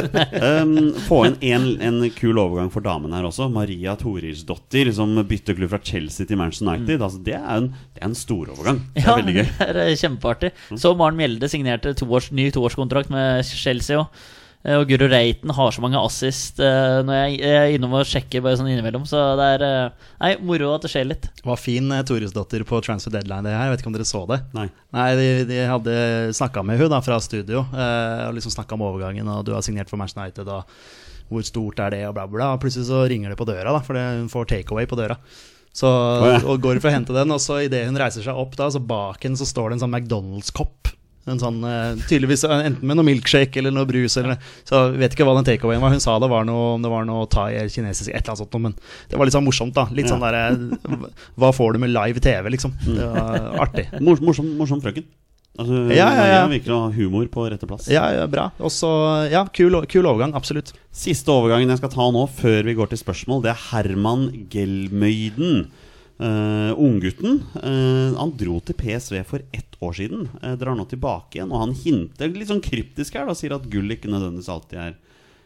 Um, 0.44 0.94
få 1.06 1.24
inn 1.26 1.36
en, 1.42 1.80
en 1.82 2.10
kul 2.14 2.38
overgang 2.38 2.70
for 2.72 2.84
damene 2.84 3.16
her 3.18 3.26
også. 3.28 3.48
Maria 3.52 3.94
Thorisdottir, 4.14 4.92
som 4.94 5.14
bytter 5.26 5.56
klubb 5.58 5.72
fra 5.74 5.80
Chelsea 5.82 6.26
til 6.28 6.38
Manchester 6.38 6.70
United. 6.70 7.02
Altså, 7.02 7.20
det 7.26 7.34
er 7.34 7.50
en, 7.58 7.68
det 7.94 8.02
er 8.02 8.08
en 8.12 8.14
storovergang. 8.18 8.80
Det 8.94 9.02
er 9.02 9.10
Ja, 9.10 9.16
veldig 9.18 9.34
gøy. 9.40 9.44
det 9.58 9.82
er 9.88 9.98
kjempeartig. 9.98 10.52
kjempeartig. 10.54 10.80
Så 10.84 10.94
Maren 10.98 11.18
Mjelde 11.18 11.50
signerte 11.52 11.94
toårs, 11.98 12.30
ny 12.34 12.48
toårskontrakt 12.54 13.10
med 13.14 13.44
Chelsea 13.50 13.98
òg. 14.00 14.24
Og 14.64 14.86
Guro 14.88 15.04
Reiten 15.12 15.50
har 15.52 15.74
så 15.76 15.82
mange 15.84 16.00
assist 16.00 16.56
eh, 16.64 17.02
når 17.04 17.18
jeg, 17.18 17.34
er 17.44 17.74
innom 17.74 17.92
og 17.98 18.06
sjekker 18.08 18.40
bare 18.40 18.56
sånn 18.56 18.70
innimellom. 18.72 19.02
Så 19.04 19.18
det 19.36 19.48
er 19.58 19.64
eh, 19.66 20.06
Nei, 20.22 20.30
moro 20.40 20.70
at 20.78 20.86
det 20.86 20.88
skjer 20.94 21.04
litt. 21.10 21.26
Det 21.36 21.44
var 21.44 21.60
fin 21.60 21.92
Toresdotter 22.08 22.64
på 22.64 22.80
transfer 22.86 23.12
deadline, 23.12 23.44
det 23.44 23.52
her. 23.52 23.66
Jeg 23.66 23.74
vet 23.74 23.82
ikke 23.84 23.90
om 23.92 23.96
dere 23.98 24.08
så 24.08 24.22
det? 24.30 24.38
Nei. 24.56 24.64
Nei, 24.96 25.08
de, 25.20 25.26
de 25.52 25.58
hadde 25.68 25.98
snakka 26.40 26.64
med 26.64 26.80
hun 26.80 26.88
da 26.94 27.02
fra 27.04 27.20
studio, 27.20 27.66
eh, 27.76 28.22
og 28.30 28.38
liksom 28.38 28.54
snakka 28.56 28.78
om 28.78 28.86
overgangen, 28.88 29.28
og 29.36 29.44
du 29.44 29.52
har 29.52 29.60
signert 29.68 29.92
for 29.92 30.00
Manchester 30.00 30.24
United, 30.24 30.48
og 30.48 30.64
hvor 31.32 31.44
stort 31.46 31.80
er 31.82 31.94
det, 31.96 32.04
og 32.08 32.14
bla, 32.16 32.26
bla. 32.30 32.52
Og 32.54 32.62
plutselig 32.62 32.88
så 32.90 33.04
ringer 33.10 33.32
det 33.32 33.40
på 33.40 33.48
døra, 33.48 33.72
da, 33.74 33.82
for 33.84 33.98
hun 33.98 34.30
får 34.32 34.50
takeaway 34.52 34.88
på 34.90 34.98
døra. 35.00 35.18
Så, 35.74 35.88
og 36.46 36.60
går 36.62 36.78
for 36.78 36.92
å 36.92 36.94
hente 36.94 37.14
den, 37.16 37.32
og 37.34 37.40
så 37.42 37.64
idet 37.64 37.86
hun 37.88 37.98
reiser 37.98 38.22
seg 38.22 38.38
opp, 38.38 38.54
da, 38.58 38.68
så 38.70 38.82
bak 38.82 39.24
henne 39.26 39.38
så 39.40 39.48
står 39.48 39.72
det 39.72 39.78
en 39.78 39.86
sånn 39.86 39.96
McDonald's-kopp. 39.96 40.92
En 41.24 41.40
sånn, 41.40 41.62
eh, 41.64 41.94
tydeligvis 42.04 42.42
eh, 42.44 42.66
Enten 42.68 42.84
med 42.84 42.98
noe 42.98 43.06
milkshake 43.08 43.56
eller 43.56 43.72
noe 43.72 43.88
brus. 43.88 44.18
Eller, 44.20 44.36
så 44.68 44.82
jeg 44.90 45.00
vet 45.00 45.16
ikke 45.16 45.24
hva 45.24 45.32
den 45.38 45.46
takeawayen 45.48 45.80
var. 45.80 45.94
Hun 45.94 46.02
sa 46.04 46.18
det 46.20 46.28
var 46.28 46.44
noe, 46.44 46.74
det 46.84 46.90
var 46.92 47.06
noe 47.08 47.24
thai 47.32 47.54
eller 47.54 47.72
kinesisk, 47.72 48.10
et 48.10 48.20
eller 48.20 48.34
annet 48.34 48.42
sånt 48.44 48.58
men 48.60 48.76
det 49.08 49.16
var 49.18 49.30
litt 49.30 49.36
sånn 49.36 49.46
morsomt, 49.46 49.74
da. 49.76 49.86
Litt 49.96 50.10
sånn 50.12 50.24
der, 50.24 50.52
Hva 51.40 51.52
får 51.56 51.74
du 51.74 51.84
med 51.86 51.94
live 51.94 52.20
TV, 52.22 52.52
liksom? 52.52 52.76
Det 52.84 53.08
var 53.16 53.62
artig. 53.64 53.88
Mors, 54.04 54.20
morsom, 54.24 54.52
morsom 54.60 54.84
frøken. 54.84 55.08
Altså, 55.54 55.84
Ja, 55.94 56.08
ja, 56.10 56.24
ja. 56.26 56.42
Virker 56.50 56.74
å 56.74 56.80
ha 56.86 56.90
humor 56.94 57.28
på 57.30 57.46
rette 57.46 57.68
plass. 57.70 57.86
Ja, 57.92 58.08
ja, 58.10 58.26
bra. 58.30 58.48
Også, 58.58 58.88
ja, 59.30 59.44
kul, 59.54 59.76
kul 59.90 60.08
overgang, 60.10 60.34
absolutt. 60.34 60.72
Siste 60.94 61.30
overgangen 61.30 61.70
jeg 61.70 61.78
skal 61.82 61.92
ta 61.94 62.08
nå, 62.10 62.24
før 62.40 62.66
vi 62.66 62.74
går 62.74 62.90
til 62.90 63.02
spørsmål, 63.04 63.44
det 63.44 63.52
er 63.54 63.66
Herman 63.70 64.28
Gelmøyden. 64.50 65.66
Uh, 66.14 66.70
Unggutten. 66.78 67.40
uh, 67.58 68.14
han 68.14 68.34
dro 68.38 68.60
til 68.62 68.76
PSV 68.78 69.24
for 69.26 69.42
ett 69.54 69.78
år 69.82 69.96
siden. 69.98 70.28
Uh, 70.42 70.54
drar 70.58 70.76
nå 70.78 70.86
tilbake 70.90 71.38
igjen, 71.38 71.50
og 71.50 71.64
han 71.64 71.74
hinter 71.74 72.30
litt 72.34 72.50
sånn 72.50 72.62
kryptisk 72.62 73.18
her. 73.18 73.26
Da, 73.26 73.34
sier 73.38 73.56
at 73.56 73.66
gull 73.70 73.90
ikke 73.94 74.10
nødvendigvis 74.12 74.50
alltid 74.54 74.78
er 74.78 74.94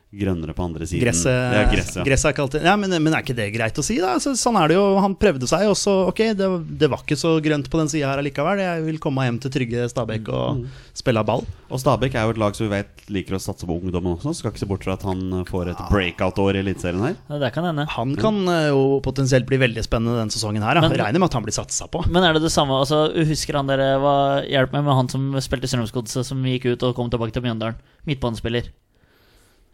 grønnere 0.08 0.54
på 0.56 0.64
andre 0.64 0.86
siden. 0.88 1.02
Gresset, 1.04 1.28
Ja, 1.28 1.64
gresset, 1.68 1.96
ja. 2.00 2.04
gresset 2.06 2.24
er 2.30 2.32
ikke 2.32 2.44
alltid 2.46 2.62
ja, 2.64 2.76
men, 2.80 2.88
men 3.04 3.12
er 3.12 3.20
ikke 3.20 3.34
det 3.36 3.50
greit 3.52 3.76
å 3.76 3.82
si, 3.84 3.98
da? 4.00 4.14
Så, 4.22 4.32
sånn 4.40 4.56
er 4.56 4.68
det 4.72 4.78
jo. 4.78 4.84
Han 5.04 5.12
prøvde 5.20 5.44
seg, 5.50 5.66
og 5.68 5.76
så 5.76 6.08
ok, 6.08 6.22
det, 6.38 6.48
det 6.80 6.88
var 6.88 7.02
ikke 7.04 7.18
så 7.20 7.34
grønt 7.44 7.68
på 7.68 7.76
den 7.82 7.90
sida 7.92 8.08
her 8.08 8.22
allikevel. 8.22 8.62
Jeg 8.64 8.86
vil 8.86 8.98
komme 9.04 9.26
hjem 9.28 9.36
til 9.44 9.52
trygge 9.52 9.84
Stabæk 9.92 10.30
og 10.32 10.46
Mm. 10.58 10.62
spille 10.96 11.24
ball. 11.28 11.44
Og 11.68 11.78
Stabæk 11.82 12.14
er 12.16 12.24
jo 12.24 12.32
et 12.32 12.40
lag 12.40 12.56
som 12.56 12.64
vi 12.66 12.72
vet 12.72 13.04
liker 13.12 13.36
å 13.36 13.40
satse 13.42 13.68
på 13.68 13.76
ungdommen 13.76 14.16
også. 14.16 14.32
Skal 14.38 14.50
ikke 14.54 14.62
se 14.64 14.70
bort 14.70 14.84
fra 14.88 14.96
at 14.96 15.04
han 15.04 15.20
eh, 15.42 15.44
får 15.44 15.68
et 15.74 15.84
breakout-år 15.92 16.56
i 16.56 16.62
Eliteserien 16.64 17.04
her. 17.04 17.16
Ja, 17.28 17.38
Det 17.44 17.52
kan 17.52 17.68
hende. 17.68 17.84
Han 17.92 18.16
kan 18.16 18.40
eh, 18.48 18.70
jo 18.72 19.00
potensielt 19.04 19.44
bli 19.46 19.60
veldig 19.60 19.84
spennende 19.84 20.16
denne 20.22 20.32
sesongen 20.32 20.64
her. 20.64 20.80
Men- 20.80 20.96
Regner 20.96 21.20
med 21.20 21.28
at 21.28 21.36
han 21.36 21.44
blir 21.44 21.52
satsa 21.56 21.84
på. 21.92 22.00
Men 22.08 22.24
er 22.24 22.32
det 22.32 22.42
det 22.48 22.52
samme? 22.56 22.80
Altså, 22.80 23.12
husker 23.28 23.60
han 23.60 23.68
dere 23.68 23.98
hva, 24.00 24.16
Hjelp 24.48 24.72
meg 24.72 24.84
med 24.88 24.94
han 25.02 25.08
som 25.12 25.28
spilte 25.44 25.68
i 25.68 25.72
Strømsgodset, 25.76 26.24
som 26.24 26.40
gikk 26.48 26.64
ut 26.72 26.82
og 26.88 26.96
kom 26.96 27.10
tilbake 27.12 27.32
til 27.36 27.44
Mjøndalen. 27.44 27.76
Midtbanespiller. 28.08 28.72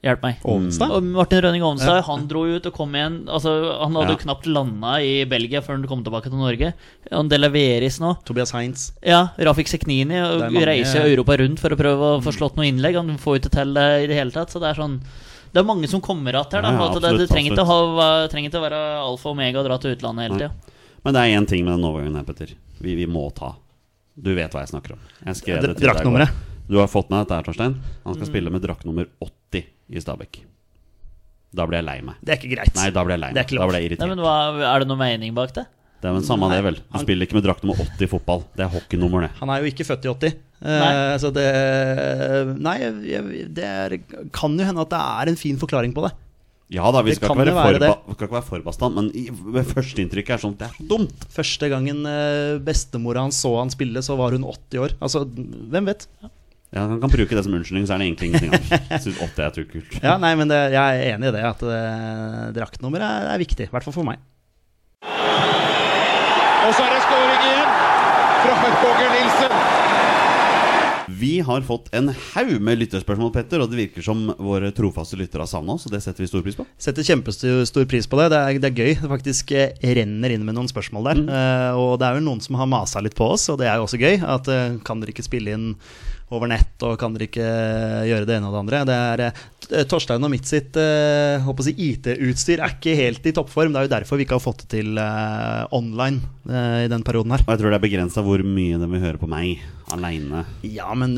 Hjelp 0.04 0.20
meg. 0.22 0.40
Ovenstad? 0.44 0.90
Og 0.92 1.02
Martin 1.14 1.40
Rønning 1.40 1.62
Ovenstad 1.64 2.02
han 2.04 2.26
dro 2.28 2.42
ut 2.44 2.66
og 2.68 2.74
kom 2.76 2.92
igjen. 2.92 3.22
Altså, 3.24 3.54
han 3.80 3.94
hadde 3.96 4.12
Ja. 4.12 4.20
knapt 4.20 4.46
landa 4.46 4.98
i 5.00 5.24
Belgia 5.24 5.62
før 5.64 5.78
han 5.78 5.86
kom 5.88 6.04
tilbake 6.04 6.28
til 6.28 6.36
Norge. 6.36 6.74
Han 7.10 7.28
deleveres 7.30 7.98
nå. 8.00 8.12
Tobias 8.24 8.52
Heinz. 8.52 8.92
Ja, 9.02 9.28
Rafik 9.38 9.66
Seknini 9.66 10.04
mange- 10.04 10.66
reiser 10.66 11.08
Europa 11.08 11.38
rundt 11.40 11.58
for 11.58 11.70
å 11.70 11.76
prøve 11.80 12.18
å 12.18 12.22
få 12.22 12.32
slått 12.36 12.56
noe 12.56 12.66
innlegg. 12.68 12.96
Han 12.96 13.16
får 13.16 13.38
jo 13.38 13.40
ikke 13.40 13.50
til 13.56 13.72
det 13.74 14.04
i 14.04 14.06
det 14.12 14.16
hele 14.16 14.30
tatt. 14.30 14.50
Så 14.52 14.60
det 14.60 14.76
er 14.76 14.82
sånn 14.82 15.00
Det 15.54 15.60
er 15.60 15.64
mange 15.64 15.86
som 15.88 16.00
kommer 16.00 16.34
att 16.34 16.52
her. 16.52 16.62
Da, 16.62 16.72
Ja, 16.72 16.92
for 16.92 16.98
det, 17.00 17.16
det 17.16 17.28
trenger 17.30 17.52
ikke, 17.52 17.62
å 17.62 17.66
å 18.58 18.60
være 18.68 18.98
alfa 19.06 19.28
og 19.30 19.36
omega 19.36 19.60
å 19.60 19.64
dra 19.64 19.78
til 19.78 19.94
utlandet 19.94 20.28
hele 20.28 20.38
tida. 20.38 20.50
Men 21.04 21.14
det 21.14 21.20
er 21.22 21.38
én 21.40 21.46
ting 21.46 21.64
med 21.64 21.78
den 21.78 21.84
overgangen 21.84 22.16
her, 22.16 22.24
Petter. 22.24 22.48
Vi, 22.80 22.94
vi 22.96 23.06
må 23.06 23.32
ta. 23.32 23.54
Du 24.20 24.34
vet 24.34 24.50
hva 24.50 24.60
jeg 24.66 24.70
snakker 24.74 24.92
om. 24.94 24.98
Jeg 25.24 25.36
draktnummeret. 25.78 26.28
Du 26.68 26.78
har 26.78 26.88
fått 26.88 27.08
med 27.08 27.24
dette 27.24 27.36
her, 27.36 27.42
Torstein. 27.44 27.74
Han 28.04 28.14
Mm. 28.14 28.16
skal 28.16 28.26
spille 28.26 28.50
med 28.50 28.62
drakt 28.62 28.84
nummer 28.84 29.06
80 29.22 29.64
i 29.90 30.00
Stabæk. 30.02 30.42
Da 31.54 31.66
blir 31.70 31.78
jeg 31.78 31.86
lei 31.86 32.00
meg. 32.02 32.16
Det 32.24 32.34
er 32.34 32.40
ikke 32.40 32.52
greit. 32.56 32.74
Nei, 32.74 32.88
da 32.90 33.04
blir 33.06 33.14
jeg 33.14 33.22
lei 33.22 33.32
Det 33.36 33.42
er 33.44 33.46
meg. 33.46 33.54
lov. 33.54 33.62
Da 33.62 33.70
blir 33.74 33.84
jeg 33.90 33.98
Nei, 34.00 34.08
men 34.10 34.22
hva, 34.24 34.34
Er 34.74 34.78
det 34.82 34.88
noe 34.90 34.98
mening 34.98 35.34
bak 35.36 35.52
det? 35.54 35.66
Det 36.02 36.10
er 36.10 36.16
men 36.18 36.24
samme 36.26 36.48
Nei, 36.50 36.56
det, 36.58 36.64
vel. 36.66 36.74
Du 36.80 36.82
han- 36.98 37.04
spiller 37.06 37.24
ikke 37.26 37.36
med 37.38 37.44
drakt 37.46 37.62
nummer 37.64 37.78
80 37.80 38.02
i 38.04 38.10
fotball. 38.10 38.42
Det 38.56 38.64
er 38.66 38.72
hockeynummer, 38.74 39.22
det. 39.24 39.30
Han 39.38 39.48
er 39.54 39.62
jo 39.62 39.70
ikke 39.70 39.86
født 39.88 40.04
i 40.04 40.10
80. 40.12 40.34
Nei. 40.64 40.90
Eh, 40.92 41.16
så 41.22 41.30
det 41.32 41.46
Nei, 42.60 42.76
det 43.54 43.64
er, 43.64 43.96
kan 44.32 44.58
jo 44.58 44.64
hende 44.66 44.80
at 44.84 44.90
det 44.92 45.00
er 45.00 45.28
en 45.32 45.36
fin 45.40 45.56
forklaring 45.60 45.94
på 45.94 46.04
det. 46.08 46.12
Ja 46.72 46.90
da, 46.90 47.02
vi 47.04 47.12
skal, 47.14 47.28
ikke 47.28 47.44
være, 47.44 47.52
for, 47.52 47.76
være 47.76 47.80
det. 47.82 47.88
vi 48.08 48.14
skal 48.16 48.26
ikke 48.26 48.34
være 48.34 48.46
for 48.48 48.62
bastant, 48.64 48.94
men 48.96 49.64
førsteinntrykket 49.68 50.32
er 50.34 50.40
sånn 50.42 50.54
det 50.58 50.66
er 50.66 50.72
så 50.78 50.86
dumt. 50.88 51.26
Første 51.30 51.68
gangen 51.70 52.00
eh, 52.08 52.56
bestemora 52.64 53.20
hans 53.26 53.36
så 53.44 53.52
han 53.60 53.70
spille, 53.70 54.00
så 54.02 54.16
var 54.16 54.32
hun 54.32 54.46
80 54.48 54.80
år. 54.80 54.94
Altså, 55.04 55.22
hvem 55.28 55.90
vet? 55.92 56.06
Ja, 56.24 56.30
Han 56.74 57.00
kan 57.02 57.12
bruke 57.12 57.36
det 57.36 57.44
som 57.46 57.54
unnskyldning, 57.54 57.86
så 57.86 57.94
er 57.94 58.02
det 58.02 58.08
egentlig 58.10 58.30
ingenting 58.32 58.54
annet. 58.54 59.02
Synes 59.04 59.20
80 59.22 59.44
er 59.46 59.66
kult. 59.70 59.98
Ja, 60.02 60.16
nei, 60.18 60.34
men 60.38 60.50
det, 60.50 60.58
jeg 60.74 61.02
er 61.04 61.14
enig 61.14 61.30
i 61.30 61.34
det, 61.36 61.44
at 61.46 61.62
draktnummeret 61.62 62.56
draktnummer 62.58 63.04
er, 63.06 63.28
er 63.34 63.42
viktig. 63.42 63.68
I 63.68 63.74
hvert 63.74 63.86
fall 63.86 63.94
for 63.94 64.08
meg. 64.08 64.22
Og 66.64 66.72
så 66.72 66.82
er 66.82 66.94
det 66.96 67.02
skåring 67.04 67.42
igjen 67.44 67.72
fra 68.44 68.76
Borger 68.82 69.10
Nilsen. 69.14 69.82
Vi 71.20 71.40
har 71.44 71.60
fått 71.62 71.90
en 71.94 72.08
haug 72.08 72.52
med 72.64 72.78
lytterspørsmål, 72.80 73.30
Petter, 73.34 73.60
og 73.62 73.68
det 73.70 73.78
virker 73.78 74.04
som 74.04 74.22
våre 74.40 74.70
trofaste 74.74 75.18
lyttere 75.20 75.44
har 75.44 75.50
savna 75.50 75.76
oss, 75.76 75.84
og 75.86 75.92
det 75.92 76.00
setter 76.02 76.24
vi 76.24 76.28
stor 76.30 76.42
pris 76.44 76.56
på. 76.56 76.64
Setter 76.80 77.06
kjempestor 77.06 77.84
pris 77.90 78.08
på 78.08 78.18
det. 78.18 78.30
Det 78.32 78.40
er, 78.40 78.60
det 78.62 78.70
er 78.70 78.80
gøy. 78.80 78.92
Det 79.02 79.10
faktisk 79.12 79.52
eh, 79.54 79.76
renner 79.98 80.34
inn 80.34 80.46
med 80.46 80.56
noen 80.56 80.70
spørsmål 80.70 81.10
der. 81.10 81.22
Eh, 81.28 81.78
og 81.80 81.98
det 82.00 82.08
er 82.08 82.18
jo 82.18 82.24
noen 82.24 82.42
som 82.44 82.58
har 82.60 82.70
masa 82.70 83.04
litt 83.04 83.16
på 83.18 83.28
oss, 83.36 83.46
og 83.52 83.60
det 83.60 83.68
er 83.68 83.78
jo 83.78 83.86
også 83.86 84.00
gøy. 84.00 84.16
At 84.24 84.48
uh, 84.50 84.80
kan 84.84 85.02
dere 85.02 85.12
ikke 85.14 85.26
spille 85.26 85.54
inn 85.54 85.68
over 86.36 86.50
nett, 86.50 86.74
og 86.86 86.96
kan 87.00 87.14
dere 87.14 87.28
ikke 87.28 87.48
gjøre 88.08 88.28
det 88.28 88.36
ene 88.36 88.48
og 88.48 88.54
det 88.54 88.60
andre? 88.60 88.80
Det 88.88 88.96
er 88.98 89.22
eh, 89.24 89.86
Torstein 89.90 90.24
og 90.26 90.32
mitt 90.32 90.48
sitt 90.48 90.76
eh, 90.80 91.48
si 91.64 91.74
IT-utstyr 91.88 92.60
er 92.60 92.76
ikke 92.76 92.96
helt 92.98 93.26
i 93.26 93.34
toppform. 93.36 93.74
Det 93.74 93.80
er 93.80 93.88
jo 93.88 93.92
derfor 93.94 94.20
vi 94.20 94.26
ikke 94.26 94.38
har 94.38 94.44
fått 94.44 94.64
det 94.64 94.70
til 94.76 95.00
eh, 95.00 95.64
online 95.74 96.22
i 96.44 96.88
den 96.92 97.04
perioden 97.06 97.32
her. 97.32 97.44
Og 97.46 97.54
jeg 97.54 97.62
tror 97.62 97.72
det 97.72 97.78
er 97.78 97.86
begrensa 97.86 98.24
hvor 98.24 98.42
mye 98.44 98.78
de 98.80 98.88
vil 98.92 99.00
høre 99.00 99.20
på 99.20 99.28
meg 99.30 99.62
aleine. 99.94 100.44
Ja, 100.68 100.90
men 100.98 101.16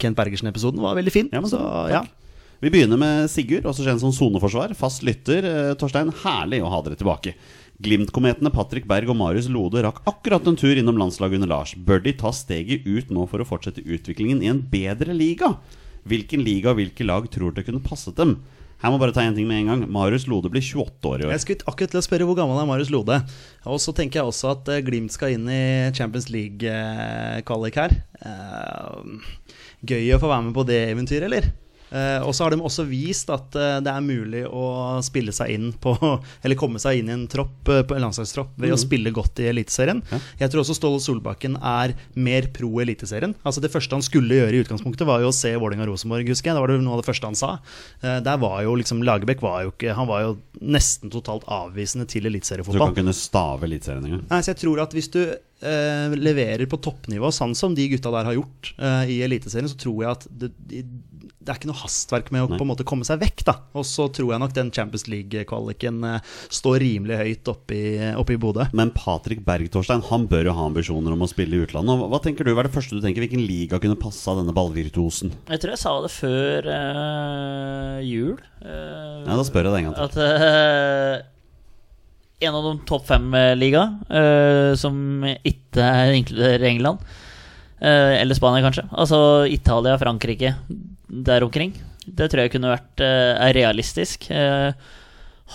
Kent 0.00 0.16
Bergersen-episoden 0.16 0.80
var 0.80 0.96
veldig 0.96 1.12
fin. 1.12 1.28
Ja, 1.34 1.42
men 1.44 1.52
så 1.52 1.60
ja. 1.92 2.04
Vi 2.64 2.70
begynner 2.72 2.96
med 2.96 3.28
Sigurd, 3.28 3.66
også 3.68 3.84
kjent 3.84 4.00
som 4.00 4.14
soneforsvar. 4.14 4.72
Fast 4.78 5.04
lytter. 5.04 5.44
Torstein, 5.76 6.14
herlig 6.22 6.62
å 6.64 6.70
ha 6.72 6.80
dere 6.86 6.96
tilbake. 6.96 7.34
Glimt-kometene 7.82 8.52
Patrick 8.54 8.86
Berg 8.86 9.10
og 9.10 9.18
Marius 9.18 9.48
Lode 9.50 9.82
rakk 9.82 10.02
akkurat 10.06 10.46
en 10.46 10.58
tur 10.58 10.78
innom 10.78 10.98
landslaget 11.00 11.40
under 11.40 11.50
Lars. 11.50 11.72
Bør 11.74 12.04
de 12.04 12.12
ta 12.14 12.30
steget 12.30 12.86
ut 12.86 13.10
nå 13.10 13.26
for 13.30 13.42
å 13.42 13.48
fortsette 13.48 13.82
utviklingen 13.82 14.44
i 14.44 14.50
en 14.52 14.62
bedre 14.70 15.16
liga? 15.16 15.56
Hvilken 16.06 16.44
liga 16.46 16.70
og 16.70 16.78
hvilke 16.78 17.06
lag 17.06 17.26
tror 17.32 17.54
dere 17.54 17.66
kunne 17.66 17.82
passet 17.82 18.14
dem? 18.20 18.36
Her 18.84 18.92
må 18.92 18.98
bare 19.00 19.14
ta 19.16 19.22
en 19.24 19.34
ting 19.34 19.48
med 19.48 19.62
en 19.62 19.70
gang. 19.72 19.82
Marius 19.90 20.26
Lode 20.28 20.50
blir 20.52 20.62
28 20.62 21.08
år 21.08 21.22
i 21.22 21.26
år. 21.26 21.32
Jeg 21.32 21.42
skulle 21.42 21.70
akkurat 21.70 21.94
til 21.94 22.02
å 22.02 22.04
spørre 22.04 22.28
hvor 22.28 22.36
gammel 22.38 22.60
er 22.60 22.68
Marius 22.68 22.92
Lode. 22.92 23.16
Og 23.64 23.80
så 23.80 23.94
tenker 23.96 24.20
jeg 24.20 24.28
også 24.28 24.50
at 24.52 24.70
eh, 24.74 24.82
Glimt 24.84 25.14
skal 25.14 25.34
inn 25.34 25.48
i 25.48 25.64
Champions 25.96 26.28
League-kvalik 26.28 27.80
her. 27.80 27.96
Eh, 28.20 29.30
gøy 29.88 30.14
å 30.14 30.20
få 30.20 30.30
være 30.30 30.46
med 30.50 30.56
på 30.58 30.66
det 30.68 30.82
eventyret, 30.92 31.30
eller? 31.30 31.48
Eh, 31.94 32.20
og 32.26 32.32
så 32.34 32.46
har 32.46 32.54
de 32.54 32.58
også 32.64 32.86
vist 32.88 33.28
at 33.30 33.54
eh, 33.54 33.76
det 33.84 33.92
er 33.92 34.02
mulig 34.04 34.42
å 34.48 34.64
spille 35.04 35.34
seg 35.34 35.52
inn 35.54 35.68
på 35.78 35.92
Eller 36.44 36.58
komme 36.58 36.80
seg 36.82 36.98
inn 36.98 37.10
i 37.10 37.14
en 37.14 37.26
tropp, 37.30 37.68
eh, 37.70 37.84
på 37.86 37.96
en 37.96 38.06
landslagstropp 38.06 38.56
ved 38.60 38.74
å 38.74 38.80
spille 38.80 39.12
godt 39.14 39.42
i 39.44 39.48
Eliteserien. 39.50 40.00
Jeg 40.40 40.50
tror 40.50 40.64
også 40.64 40.76
Ståle 40.78 41.02
Solbakken 41.02 41.58
er 41.60 41.94
mer 42.18 42.48
pro 42.54 42.72
Eliteserien. 42.82 43.36
Altså 43.46 43.62
Det 43.62 43.70
første 43.72 43.94
han 43.96 44.04
skulle 44.04 44.40
gjøre 44.40 44.58
i 44.58 44.64
utgangspunktet, 44.64 45.06
var 45.08 45.22
jo 45.22 45.30
å 45.30 45.36
se 45.36 45.52
Vålerenga-Rosenborg, 45.54 46.28
husker 46.32 46.50
jeg. 46.50 46.58
Det 46.58 46.64
var 46.64 46.72
det 46.72 46.80
noe 46.82 46.96
av 46.96 47.02
det 47.02 47.08
første 47.08 47.30
han 47.30 47.38
sa. 47.38 47.50
Der 48.02 48.38
var 48.40 48.58
jo 48.64 48.74
liksom 48.78 49.02
Lagerbäck 49.04 49.42
var 49.44 49.64
jo 49.64 49.72
ikke 49.72 49.94
Han 49.96 50.08
var 50.08 50.22
jo 50.24 50.34
nesten 50.64 51.12
totalt 51.12 51.46
avvisende 51.50 52.06
til 52.10 52.24
Så 52.24 52.28
du 52.28 52.30
eliteseriefotball. 52.32 52.90
kan 52.90 53.00
kunne 53.02 53.16
stave 53.16 53.68
Eliteserien 53.68 54.06
engang. 54.08 54.24
Nei, 54.30 54.40
så 54.42 54.52
jeg 54.52 54.62
tror 54.64 54.82
at 54.84 54.94
hvis 54.96 55.10
du 55.14 55.20
leverer 56.20 56.66
på 56.68 56.80
toppnivå, 56.84 57.30
sånn 57.32 57.54
som 57.56 57.76
de 57.76 57.86
gutta 57.94 58.12
der 58.12 58.28
har 58.28 58.36
gjort 58.36 58.74
uh, 58.76 59.04
i 59.08 59.22
Eliteserien, 59.24 59.70
så 59.70 59.78
tror 59.80 60.02
jeg 60.02 60.10
at 60.10 60.26
det, 60.28 60.50
det, 61.44 61.52
er 61.52 61.58
ikke 61.60 61.68
noe 61.70 61.78
hastverk 61.82 62.30
med 62.34 62.42
å 62.42 62.48
Nei. 62.50 62.56
på 62.58 62.64
en 62.64 62.70
måte 62.70 62.86
komme 62.88 63.04
seg 63.06 63.20
vekk. 63.20 63.44
da 63.46 63.54
Og 63.78 63.84
så 63.88 64.06
tror 64.16 64.32
jeg 64.32 64.40
nok 64.42 64.54
den 64.56 64.70
Champions 64.74 65.04
League-kvaliken 65.12 65.98
eh, 66.08 66.30
står 66.48 66.78
rimelig 66.82 67.18
høyt 67.20 67.50
oppe 67.52 67.76
i, 67.76 67.90
oppe 68.16 68.34
i 68.36 68.40
Bodø. 68.40 68.66
Men 68.72 68.90
Patrick 68.96 69.44
Berg 69.46 69.68
Torstein, 69.74 70.02
han 70.08 70.24
bør 70.30 70.48
jo 70.50 70.54
ha 70.56 70.64
ambisjoner 70.70 71.12
om 71.14 71.22
å 71.26 71.28
spille 71.30 71.58
i 71.58 71.64
utlandet. 71.66 72.00
Hva- 72.00 72.08
Hva 72.14 72.22
tenker 72.24 72.44
du, 72.48 72.54
hva 72.56 72.64
er 72.64 72.68
det 72.70 72.74
første 72.78 72.96
du 72.96 73.04
tenker? 73.04 73.24
Hvilken 73.26 73.44
liga 73.46 73.78
kunne 73.82 73.98
passa 74.00 74.34
denne 74.38 74.54
ballvirtuosen? 74.56 75.34
Jeg 75.52 75.60
tror 75.62 75.74
jeg 75.76 75.82
sa 75.84 75.92
det 76.06 76.12
før 76.16 76.70
eh, 76.78 78.00
jul. 78.08 78.34
Eh, 78.64 79.20
Ja, 79.28 79.36
da 79.36 79.44
spør 79.46 79.68
jeg 79.68 79.74
deg 79.76 79.84
en 79.84 79.92
gang 79.92 79.98
til. 80.00 80.08
At 80.08 80.16
eh, 80.24 81.28
en 82.48 82.56
av 82.58 82.64
de 82.66 82.72
topp 82.88 83.06
fem-liga, 83.08 83.84
som 84.76 84.96
ikke 85.46 85.80
er 85.84 86.16
inkluderer 86.18 86.66
England, 86.72 87.04
Uh, 87.84 88.14
eller 88.16 88.32
Spania 88.38 88.62
kanskje, 88.64 88.84
altså 88.96 89.16
Italia, 89.50 89.98
Frankrike, 90.00 90.54
der 91.08 91.44
omkring, 91.46 91.74
det 92.04 92.30
tror 92.30 92.44
jeg 92.44 92.54
kunne 92.54 92.74
vært 92.74 93.02
eh, 93.04 93.32
er 93.40 93.56
realistisk. 93.56 94.28
Eh, 94.30 94.72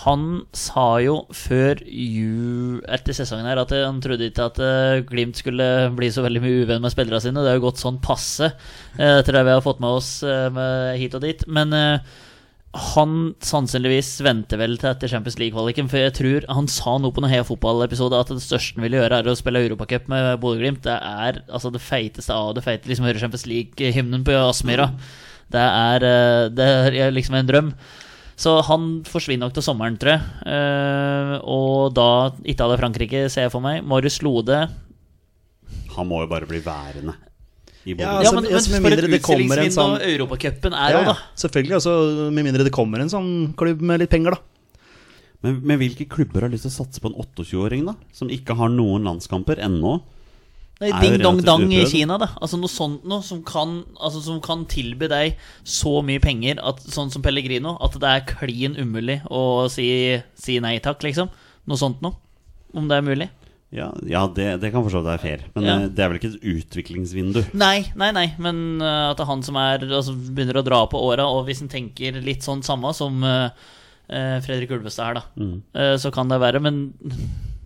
han 0.04 0.24
sa 0.54 1.00
jo 1.02 1.16
før 1.34 1.80
jul 1.82 2.78
etter 2.94 3.14
sesongen 3.16 3.48
her 3.50 3.58
at 3.58 3.72
eh, 3.74 3.82
han 3.82 3.98
trodde 4.02 4.28
ikke 4.30 4.46
at 4.46 4.60
eh, 4.62 5.02
Glimt 5.06 5.40
skulle 5.40 5.66
bli 5.98 6.08
så 6.14 6.22
veldig 6.24 6.42
mye 6.44 6.62
uvenn 6.62 6.82
med 6.84 6.94
spillerne 6.94 7.22
sine. 7.22 7.42
Det 7.42 7.52
har 7.52 7.58
jo 7.58 7.66
gått 7.66 7.82
sånn 7.82 7.98
passe 8.02 8.52
eh, 8.52 9.18
etter 9.18 9.34
det 9.34 9.44
vi 9.48 9.54
har 9.56 9.64
fått 9.66 9.82
med 9.82 9.98
oss 9.98 10.10
eh, 10.22 10.46
med 10.54 10.98
hit 11.02 11.16
og 11.18 11.24
dit. 11.26 11.42
Men 11.50 11.74
eh, 11.76 12.12
han 12.94 13.16
sannsynligvis 13.42 14.12
venter 14.22 14.60
vel 14.60 14.76
til 14.78 14.92
etter 14.92 15.10
Champions 15.10 15.40
League-kvaliken, 15.42 15.88
for 15.90 15.98
jeg 16.04 16.14
tror 16.20 16.46
han 16.54 16.70
sa 16.70 16.94
noe 17.02 17.10
på 17.10 17.24
noen 17.24 17.32
Heia 17.32 17.46
fotball-episode 17.46 18.14
at 18.14 18.30
det 18.30 18.44
største 18.44 18.78
han 18.78 18.86
ville 18.86 19.00
gjøre, 19.00 19.18
er 19.18 19.30
å 19.32 19.34
spille 19.38 19.64
Europacup 19.66 20.06
med 20.12 20.36
Bodø-Glimt. 20.42 20.84
Det 20.86 20.94
er 20.94 21.42
altså 21.50 21.74
det 21.74 21.82
feiteste 21.82 22.30
av 22.30 22.54
det 22.54 22.62
feite. 22.62 22.86
Liksom 22.86 23.10
høre 23.10 23.18
Champions 23.18 23.48
League-hymnen 23.50 24.22
på 24.22 24.38
Aspmyra. 24.38 24.92
Det 25.50 25.60
er, 25.66 26.04
eh, 26.06 26.48
det 26.54 26.68
er 27.06 27.10
liksom 27.14 27.34
en 27.40 27.48
drøm. 27.48 27.72
Så 28.40 28.54
han 28.64 28.84
forsvinner 29.04 29.44
nok 29.48 29.56
til 29.58 29.64
sommeren, 29.66 29.98
tror 30.00 30.14
jeg. 30.14 30.22
Eh, 30.48 31.32
og 31.44 31.92
da 31.96 32.06
Italia-Frankrike, 32.48 33.26
ser 33.28 33.48
jeg 33.48 33.52
for 33.52 33.60
meg. 33.60 33.82
Marius 33.84 34.22
Lode 34.24 34.62
Han 35.96 36.08
må 36.08 36.22
jo 36.22 36.30
bare 36.30 36.46
bli 36.48 36.60
værende. 36.64 37.14
Ja, 37.84 37.94
Ja, 37.96 38.08
altså, 38.20 38.34
men, 38.36 38.44
men 38.44 38.54
altså, 38.54 38.70
med 38.74 38.82
mindre 38.84 39.08
det 39.10 39.22
kommer 39.24 39.58
en 39.58 39.72
sånn- 39.72 40.00
Europacupen 40.04 40.74
er 40.76 40.90
Ja, 40.92 40.98
ja, 41.00 41.04
da. 41.04 41.14
selvfølgelig. 41.34 41.74
Altså, 41.78 42.30
med 42.30 42.44
mindre 42.44 42.64
det 42.64 42.72
kommer 42.72 43.00
en 43.00 43.08
sånn 43.08 43.30
klubb 43.56 43.80
med 43.80 44.00
litt 44.00 44.10
penger, 44.12 44.36
da. 44.36 44.40
Men, 45.42 45.60
men 45.64 45.78
hvilke 45.80 46.04
klubber 46.08 46.42
har 46.44 46.50
lyst 46.52 46.66
til 46.68 46.70
å 46.70 46.84
satse 46.84 47.00
på 47.00 47.08
en 47.08 47.16
28-åring, 47.16 47.86
da? 47.88 47.94
Som 48.12 48.28
ikke 48.28 48.54
har 48.56 48.68
noen 48.68 49.02
landskamper 49.08 49.56
ennå? 49.64 50.02
Ding 50.80 51.18
dong 51.20 51.42
dong 51.44 51.66
i. 51.76 51.82
Kina, 51.84 52.16
da. 52.16 52.30
Altså 52.40 52.56
Noe 52.56 52.70
sånt 52.72 53.02
noe 53.04 53.20
som 53.26 53.42
kan, 53.44 53.82
altså, 54.00 54.22
som 54.24 54.38
kan 54.40 54.62
tilby 54.64 55.10
deg 55.12 55.34
så 55.62 55.98
mye 56.06 56.22
penger, 56.24 56.56
at, 56.64 56.80
sånn 56.88 57.10
som 57.12 57.20
Pellegrino, 57.22 57.74
at 57.84 57.98
det 58.00 58.08
er 58.14 58.24
klin 58.30 58.78
umulig 58.80 59.18
å 59.28 59.68
si, 59.68 59.90
si 60.40 60.56
nei 60.64 60.78
takk, 60.80 61.02
liksom. 61.04 61.28
Noe 61.68 61.76
sånt 61.76 62.00
noe. 62.00 62.16
Om 62.72 62.88
det 62.88 62.96
er 62.96 63.04
mulig. 63.04 63.28
Ja, 63.76 63.90
ja 64.08 64.24
det, 64.34 64.46
det 64.62 64.70
kan 64.72 64.82
forstå 64.86 65.02
det 65.04 65.12
er 65.12 65.20
fair. 65.22 65.44
Men 65.54 65.64
Ja. 65.68 65.74
eh, 65.82 65.88
det 65.92 66.02
er 66.02 66.08
vel 66.10 66.18
ikke 66.18 66.32
et 66.32 66.48
utviklingsvindu? 66.54 67.42
Nei, 67.60 67.84
nei, 67.94 68.08
nei, 68.16 68.24
men 68.42 68.80
uh, 68.80 69.10
at 69.12 69.20
det 69.20 69.26
er 69.26 69.30
han 69.34 69.44
som 69.46 69.58
er, 69.60 69.84
altså, 69.84 70.14
begynner 70.16 70.58
å 70.62 70.64
dra 70.66 70.80
på 70.90 70.98
åra, 71.10 71.28
og 71.28 71.44
hvis 71.46 71.60
en 71.62 71.68
tenker 71.70 72.16
litt 72.24 72.42
sånn 72.46 72.64
samme 72.66 72.90
som 72.96 73.20
uh, 73.22 73.50
Fredrik 74.08 74.72
Ulvestad 74.74 75.06
her, 75.12 75.20
da, 75.20 75.24
Mm. 75.38 75.60
uh, 75.76 75.94
så 76.00 76.10
kan 76.10 76.32
det 76.32 76.40
være. 76.42 76.58
Men 76.64 76.80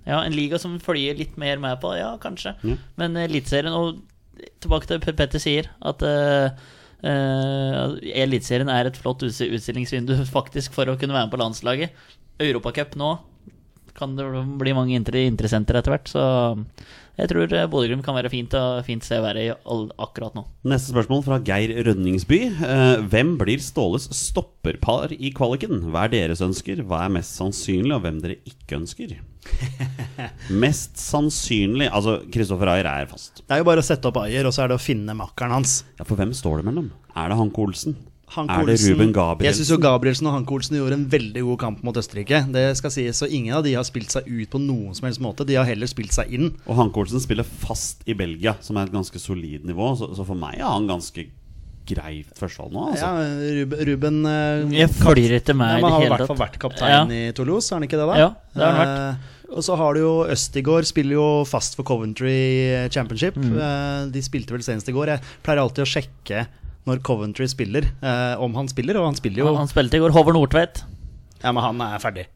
ja, 0.04 0.20
en 0.20 0.36
liga 0.36 0.60
som 0.60 0.78
følger 0.82 1.18
litt 1.18 1.36
mer 1.40 1.60
med 1.62 1.80
på, 1.82 1.94
ja, 1.98 2.14
kanskje. 2.22 2.54
Ja. 2.62 2.78
Men 3.00 3.18
Eliteserien, 3.20 3.74
og 3.74 4.02
tilbake 4.62 4.88
til 4.88 5.00
det 5.00 5.16
Petter 5.16 5.42
sier, 5.42 5.70
at 5.84 6.02
uh, 6.04 6.64
uh, 7.04 7.94
Eliteserien 8.24 8.72
er 8.72 8.90
et 8.90 8.98
flott 9.00 9.24
utstillingsvindu 9.26 10.16
faktisk 10.36 10.76
for 10.76 10.90
å 10.90 10.98
kunne 11.00 11.16
være 11.16 11.28
med 11.28 11.36
på 11.36 11.40
landslaget. 11.44 12.04
Europacup 12.42 12.98
nå 12.98 13.14
kan 13.94 14.16
det 14.18 14.26
bli 14.58 14.74
mange 14.74 14.96
interessenter 14.98 15.78
etter 15.78 15.94
hvert, 15.94 16.10
så 16.10 16.22
jeg 17.14 17.30
tror 17.30 17.52
eh, 17.54 17.66
Bodø-Glimt 17.70 18.02
kan 18.02 18.16
være 18.16 18.30
fint, 18.32 18.54
fint 18.86 19.04
sted 19.06 19.20
å 19.20 19.26
være 19.28 19.44
i 19.44 19.52
akkurat 20.02 20.34
nå. 20.34 20.42
Neste 20.66 20.90
spørsmål 20.90 21.22
fra 21.26 21.38
Geir 21.46 21.70
Rønningsby. 21.86 22.40
Eh, 22.50 23.04
hvem 23.12 23.36
blir 23.38 23.62
Ståles 23.62 24.08
stopperpar 24.18 25.14
i 25.14 25.30
kvaliken? 25.36 25.84
Hva 25.94 26.08
er 26.08 26.14
deres 26.16 26.42
ønsker? 26.44 26.82
Hva 26.82 27.04
er 27.04 27.14
mest 27.20 27.38
sannsynlig, 27.38 27.94
og 27.94 28.02
hvem 28.02 28.18
dere 28.24 28.40
ikke 28.50 28.80
ønsker? 28.80 29.14
Mest 30.64 30.98
sannsynlig 31.00 31.88
Altså, 31.90 32.18
Kristoffer 32.32 32.70
Ayer 32.74 32.88
er 32.90 33.06
fast. 33.10 33.42
Det 33.44 33.56
er 33.56 33.62
jo 33.62 33.68
bare 33.68 33.82
å 33.82 33.86
sette 33.86 34.10
opp 34.10 34.18
Ayer, 34.22 34.48
og 34.48 34.54
så 34.56 34.64
er 34.64 34.72
det 34.72 34.78
å 34.78 34.82
finne 34.82 35.16
makkeren 35.18 35.54
hans. 35.58 35.82
Ja, 35.98 36.06
For 36.08 36.18
hvem 36.20 36.34
står 36.36 36.60
det 36.62 36.68
mellom? 36.70 36.90
Er 37.14 37.32
det 37.32 37.38
Hanke 37.40 37.64
Olsen? 37.64 37.96
Hank 38.34 38.50
er 38.50 38.64
det 38.66 38.74
Olsen- 38.74 38.96
Ruben 38.96 39.12
Jeg 39.44 39.54
syns 39.54 39.70
jo 39.70 39.76
Gabrielsen? 39.78 39.84
Gabrielsen 39.84 40.26
og 40.26 40.32
Hank 40.34 40.50
Olsen 40.56 40.76
gjorde 40.78 40.96
en 40.98 41.06
veldig 41.12 41.42
god 41.50 41.58
kamp 41.60 41.84
mot 41.86 42.00
Østerrike. 42.00 42.40
Det 42.52 42.64
skal 42.80 42.90
sies, 42.90 43.20
så 43.20 43.28
Ingen 43.30 43.54
av 43.54 43.62
de 43.66 43.74
har 43.76 43.84
spilt 43.86 44.10
seg 44.10 44.26
ut 44.26 44.50
på 44.50 44.58
noen 44.62 44.94
som 44.96 45.06
helst 45.06 45.22
måte. 45.22 45.46
De 45.46 45.54
har 45.54 45.68
heller 45.68 45.86
spilt 45.90 46.12
seg 46.16 46.32
inn. 46.34 46.50
Og 46.66 46.76
Hanke 46.80 46.98
Olsen 47.04 47.22
spiller 47.22 47.44
fast 47.44 48.02
i 48.08 48.16
Belgia, 48.18 48.56
som 48.60 48.76
er 48.76 48.88
et 48.88 48.96
ganske 48.96 49.20
solid 49.22 49.64
nivå. 49.64 49.92
Så, 50.00 50.10
så 50.16 50.26
for 50.26 50.34
meg 50.34 50.58
er 50.58 50.66
han 50.66 50.88
ganske 50.90 51.28
greit 51.84 52.30
førstevalg 52.38 52.72
nå, 52.72 52.82
altså. 52.94 53.04
Ja, 53.04 53.54
Ruben, 53.60 53.80
Ruben 53.90 54.20
eh, 54.24 54.78
Jeg 54.80 54.88
følger 54.96 55.52
meg 55.52 55.74
ja, 55.74 55.78
i 55.78 55.84
det 55.84 55.84
hele 55.84 55.84
tatt. 55.84 55.84
Han 55.84 55.92
har 55.92 56.04
i 56.06 56.10
hvert 56.14 56.30
fall 56.30 56.40
vært 56.40 56.58
kaptein 56.62 57.12
i 57.12 57.22
Toulouse, 57.36 57.68
har 57.70 57.78
han 57.82 57.86
ikke 57.88 58.00
det? 58.00 58.06
da? 58.08 58.14
Ja, 58.22 58.28
det 58.54 58.64
har 58.64 58.72
han 58.72 58.80
vært. 58.80 59.32
Og 59.52 59.64
så 59.66 59.76
har 59.76 59.94
du 59.94 60.00
jo 60.00 60.12
Østigård, 60.32 60.86
spiller 60.88 61.18
jo 61.18 61.26
fast 61.48 61.76
for 61.76 61.86
Coventry 61.86 62.88
Championship. 62.94 63.36
Mm. 63.36 63.56
Eh, 63.58 64.06
de 64.14 64.22
spilte 64.24 64.54
vel 64.56 64.64
senest 64.64 64.88
i 64.88 64.94
går. 64.96 65.14
Jeg 65.14 65.34
pleier 65.44 65.62
alltid 65.62 65.84
å 65.84 65.90
sjekke 65.90 66.46
når 66.88 67.00
Coventry 67.04 67.48
spiller, 67.48 67.86
eh, 68.04 68.34
om 68.40 68.56
han 68.58 68.68
spiller, 68.68 68.98
og 69.00 69.08
han 69.08 69.18
spiller 69.18 69.44
jo 69.44 69.50
Han, 69.50 69.62
han 69.62 69.70
spilte 69.70 69.96
i 69.96 70.02
går. 70.04 70.12
Håvard 70.16 70.36
Nordtveit. 70.36 70.82
Ja, 71.42 71.52
men 71.52 71.62
han 71.64 71.80
er 71.84 72.00
ferdig. 72.00 72.26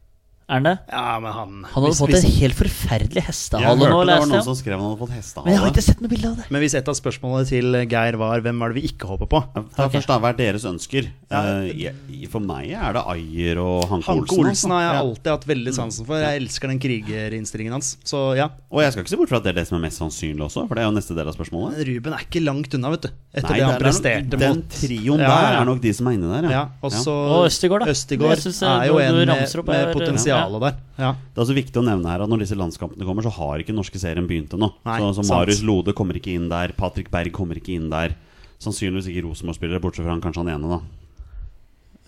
Er 0.48 0.62
han 0.62 0.64
det? 0.64 0.78
Ja, 0.88 1.18
men 1.20 1.32
han 1.32 1.50
Han 1.62 1.64
hadde 1.74 1.88
hvis- 1.90 1.98
fått 2.00 2.08
hvis- 2.08 2.24
en 2.24 2.30
helt 2.40 2.54
forferdelig 2.56 3.14
Jeg 3.20 3.24
hestehale 3.24 3.76
nå, 3.76 3.84
det 3.84 4.16
var 4.16 4.26
noen 4.26 4.42
som 4.42 4.54
skrev 4.54 4.80
han 4.80 4.96
hadde 4.96 5.00
fått 5.04 5.44
Men 5.44 5.52
jeg 5.52 5.60
har 5.60 5.70
ikke 5.70 5.82
sett 5.82 6.00
noe 6.00 6.08
bilde 6.08 6.28
av 6.30 6.36
det. 6.36 6.50
Men 6.50 6.62
hvis 6.62 6.74
et 6.74 6.88
av 6.88 6.94
spørsmålene 6.94 7.46
til 7.46 7.72
Geir 7.86 8.16
var 8.16 8.40
hvem 8.40 8.62
er 8.62 8.72
det 8.72 8.82
vi 8.82 8.88
ikke 8.88 9.08
håper 9.12 9.28
på? 9.28 9.44
Ta 9.76 9.84
okay. 9.84 10.00
først 10.00 10.06
da, 10.08 10.18
Hva 10.18 10.30
er 10.30 10.38
deres 10.38 10.64
ønsker? 10.64 11.10
Ja. 11.30 11.60
Uh, 11.60 12.28
for 12.32 12.40
meg 12.40 12.70
er 12.72 12.94
det 12.96 13.04
Ayer 13.04 13.58
og 13.60 13.84
Hanke 13.90 14.06
Hanke 14.08 14.32
Olsen. 14.32 14.48
Olsen 14.48 14.70
har 14.70 14.80
jeg 14.80 14.94
altså. 14.94 15.04
alltid 15.04 15.30
hatt 15.34 15.44
veldig 15.44 15.74
sansen 15.74 16.06
for. 16.06 16.16
Jeg 16.16 16.40
elsker 16.40 16.68
den 16.68 16.80
krigerinnstillingen 16.80 17.72
hans. 17.72 17.96
Så 18.02 18.34
ja. 18.34 18.48
Og 18.72 18.80
jeg 18.80 18.92
skal 18.92 19.04
ikke 19.04 19.12
se 19.12 19.20
bort 19.20 19.28
fra 19.28 19.36
at 19.36 19.44
det 19.44 19.52
er 19.52 19.60
det 19.60 19.68
som 19.68 19.76
er 19.76 19.84
mest 19.84 20.00
sannsynlig 20.00 20.44
også, 20.48 20.66
for 20.66 20.74
det 20.74 20.84
er 20.84 20.88
jo 20.88 20.96
neste 20.96 21.14
del 21.14 21.28
av 21.28 21.36
spørsmålet. 21.36 21.84
Ruben 21.88 22.16
er 22.16 22.24
ikke 22.24 22.42
langt 22.44 22.72
unna, 22.72 22.90
vet 22.96 23.02
du. 23.02 23.10
Etter 23.36 23.52
Nei, 23.52 23.58
det 23.58 23.66
han 23.66 23.74
er 23.74 23.82
presterte 23.84 24.38
Den 24.40 24.56
mot 24.56 24.68
trioen 24.72 25.20
Ja, 25.20 25.28
der 25.28 25.56
er 25.60 25.66
nok 25.68 25.82
de 25.84 25.90
som 25.92 26.08
er 26.08 26.14
inne 26.16 26.30
der, 26.32 26.48
Ja, 26.48 26.62
og 26.80 26.94
så 26.96 27.12
Og 27.12 27.42
Østigård, 27.50 27.84
da. 27.84 27.92
Østigård 27.92 28.40
Jeg 28.40 28.54
eh, 28.56 28.70
er 28.72 28.86
jo 28.88 28.98
en 29.02 29.18
med, 29.18 29.28
med 29.28 29.36
her, 29.36 30.37
potensialet 30.38 30.64
der. 30.64 30.78
Ja. 31.02 31.10
Det 31.18 31.40
er 31.40 31.44
også 31.44 31.56
viktig 31.58 31.80
å 31.80 31.84
nevne 31.86 32.12
her 32.12 32.24
at 32.24 32.30
når 32.32 32.44
disse 32.44 32.58
landskampene 32.58 33.06
kommer, 33.08 33.26
så 33.26 33.32
har 33.36 33.64
ikke 33.64 33.76
norske 33.76 34.00
serien 34.00 34.28
begynt 34.30 34.54
ennå. 34.56 34.70
Så, 34.86 35.10
så. 35.18 35.26
Marius 35.32 35.64
Lode 35.66 35.94
kommer 35.98 36.18
ikke 36.18 36.34
inn 36.38 36.48
der, 36.52 36.72
Patrick 36.78 37.10
Berg 37.14 37.34
kommer 37.36 37.58
ikke 37.60 37.74
inn 37.76 37.90
der. 37.92 38.14
Sannsynligvis 38.62 39.10
ikke 39.12 39.26
Rosenborg-spillere, 39.26 39.82
bortsett 39.82 40.06
fra 40.06 40.14
han 40.16 40.22
kanskje 40.24 40.42
han 40.42 40.54
ene, 40.56 40.78
da. 40.78 40.80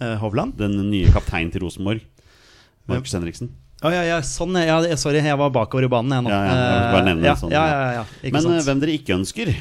Eh, 0.01 0.17
Hovland? 0.23 0.57
Den 0.59 0.79
nye 0.91 1.11
kapteinen 1.13 1.53
til 1.55 1.63
Rosenborg. 1.67 2.01
Markus 2.91 3.13
Henriksen. 3.15 3.53
Å 3.81 3.91
ja, 3.95 4.01
ja, 4.05 4.17
sånn. 4.25 4.57
Ja, 4.61 4.77
sorry, 5.01 5.23
jeg 5.25 5.37
var 5.41 5.53
bakover 5.55 5.87
i 5.87 5.91
banen, 5.93 6.13
jeg 6.13 6.27
nå. 6.27 6.33
Ja, 6.33 6.41
ja, 6.45 6.57
jeg 6.69 6.89
bare 6.93 7.05
nevne 7.07 7.23
Eh, 7.25 7.29
det 7.31 7.37
sånn, 7.41 7.53
ja, 7.55 7.61
ja. 7.65 7.77
ja, 7.77 7.79
ja, 7.81 7.93
ja, 8.01 8.25
ikke 8.27 8.35
Men 8.35 8.43
sant. 8.45 8.57
eh, 8.59 8.65
hvem 8.67 8.83
dere 8.83 8.97
ikke 8.99 9.15
ønsker 9.17 9.53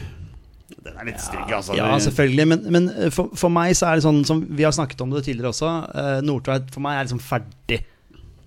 Den 0.79 0.97
er 0.97 1.08
litt 1.08 1.21
stygg, 1.23 1.53
altså. 1.55 1.77
Ja, 1.77 1.88
selvfølgelig. 2.03 2.47
Men, 2.51 2.65
men 2.75 2.89
eh, 2.95 3.13
for, 3.15 3.32
for 3.39 3.53
meg 3.53 3.77
så 3.79 3.88
er 3.88 3.99
det 3.99 4.03
sånn 4.08 4.19
som 4.27 4.41
Vi 4.43 4.65
har 4.67 4.75
snakket 4.75 5.05
om 5.05 5.13
det 5.15 5.23
tidligere 5.27 5.53
også. 5.53 5.71
Uh, 5.93 6.19
Nordtveit 6.25 6.67
for 6.73 6.84
meg 6.84 6.97
er 6.99 7.08
liksom 7.08 7.21
ferdig. 7.23 7.79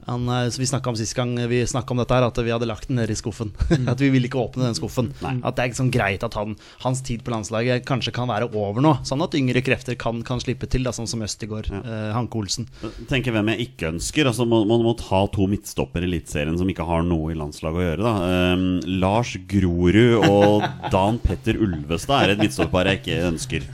Han, 0.09 0.29
eh, 0.29 0.49
så 0.53 0.63
vi 0.63 0.69
snakka 0.71 0.93
om 0.93 0.99
sist 0.99 1.17
gang 1.19 1.35
vi 1.49 1.63
om 1.63 2.01
dette 2.01 2.15
her, 2.17 2.27
at 2.27 2.39
vi 2.43 2.53
hadde 2.53 2.69
lagt 2.69 2.89
den 2.89 2.99
nede 3.01 3.13
i 3.13 3.19
skuffen. 3.19 3.53
at 3.93 4.01
vi 4.01 4.11
ville 4.13 4.29
ikke 4.31 4.41
åpne 4.41 4.69
den 4.69 4.79
skuffen. 4.79 5.13
At 5.23 5.59
det 5.59 5.65
er 5.67 5.77
sånn 5.79 5.93
greit 5.95 6.25
at 6.27 6.37
han, 6.39 6.57
hans 6.85 7.03
tid 7.07 7.25
på 7.25 7.35
landslaget 7.35 7.87
kanskje 7.89 8.15
kan 8.15 8.31
være 8.31 8.51
over 8.53 8.83
nå. 8.85 8.97
Sånn 9.07 9.23
at 9.25 9.37
yngre 9.39 9.63
krefter 9.65 9.99
kan, 9.99 10.23
kan 10.27 10.43
slippe 10.43 10.69
til, 10.71 10.87
da, 10.87 10.95
sånn 10.97 11.11
som 11.11 11.23
Østigård, 11.25 11.71
eh, 11.83 12.11
Hanke 12.17 12.41
Olsen. 12.41 12.69
tenker 13.11 13.35
hvem 13.35 13.53
jeg 13.55 13.69
ikke 13.69 13.93
ønsker. 13.95 14.29
Altså 14.31 14.47
Man 14.49 14.67
må, 14.69 14.81
må 14.85 14.97
ta 14.99 15.25
to 15.33 15.47
midtstoppere 15.51 16.07
i 16.07 16.11
Eliteserien 16.11 16.59
som 16.59 16.69
ikke 16.71 16.87
har 16.89 17.05
noe 17.07 17.33
i 17.33 17.39
landslaget 17.39 17.83
å 17.83 17.87
gjøre. 17.87 18.03
da 18.03 18.13
Ehm, 18.23 18.81
Lars 19.01 19.37
Grorud 19.49 20.27
og 20.29 20.65
Dan 20.95 21.19
Petter 21.23 21.59
Ulvestad 21.63 22.27
er 22.27 22.35
et 22.35 22.43
midtstopperpar 22.43 22.91
jeg 22.91 23.03
ikke 23.03 23.19
ønsker. 23.31 23.67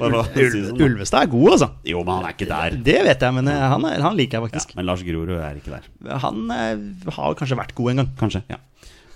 Sånn. 0.00 0.80
Ulvestad 0.80 1.24
er 1.24 1.30
god, 1.30 1.48
altså. 1.54 1.68
Jo, 1.86 2.02
men 2.04 2.12
han 2.18 2.28
er 2.28 2.36
ikke 2.36 2.48
der. 2.50 2.76
Det 2.90 2.98
vet 3.06 3.24
jeg, 3.26 3.36
men 3.36 3.50
eh, 3.50 3.64
han, 3.74 3.86
er, 3.88 4.02
han 4.04 4.16
liker 4.18 4.38
jeg 4.38 4.42
Ja, 4.49 4.49
faktisk. 4.50 4.74
men 4.76 4.86
Lars 4.86 5.02
Grorud 5.06 5.36
er 5.38 5.60
ikke 5.60 5.76
der. 5.76 6.18
Han 6.26 6.50
eh, 6.50 6.82
har 7.16 7.38
kanskje 7.38 7.58
vært 7.60 7.74
god 7.78 7.90
en 7.94 8.02
gang. 8.04 8.10
Kanskje. 8.20 8.42
ja 8.50 8.58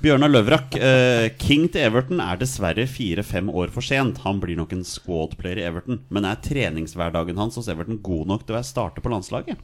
Bjørnar 0.05 0.29
Løvrak, 0.29 0.75
eh, 0.77 1.31
king 1.41 1.69
til 1.73 1.81
Everton, 1.87 2.19
er 2.21 2.37
dessverre 2.37 2.85
fire-fem 2.91 3.47
år 3.49 3.71
for 3.73 3.81
sent. 3.81 4.19
Han 4.27 4.41
blir 4.43 4.59
nok 4.59 4.75
en 4.77 4.83
squad-player 4.85 5.63
i 5.63 5.65
Everton, 5.65 6.01
men 6.13 6.27
er 6.29 6.37
treningshverdagen 6.45 7.39
hans 7.41 7.57
hos 7.57 7.71
Everton 7.73 8.03
god 8.05 8.27
nok 8.29 8.45
til 8.45 8.59
å 8.59 8.61
starte 8.67 9.01
på 9.01 9.09
landslaget? 9.13 9.57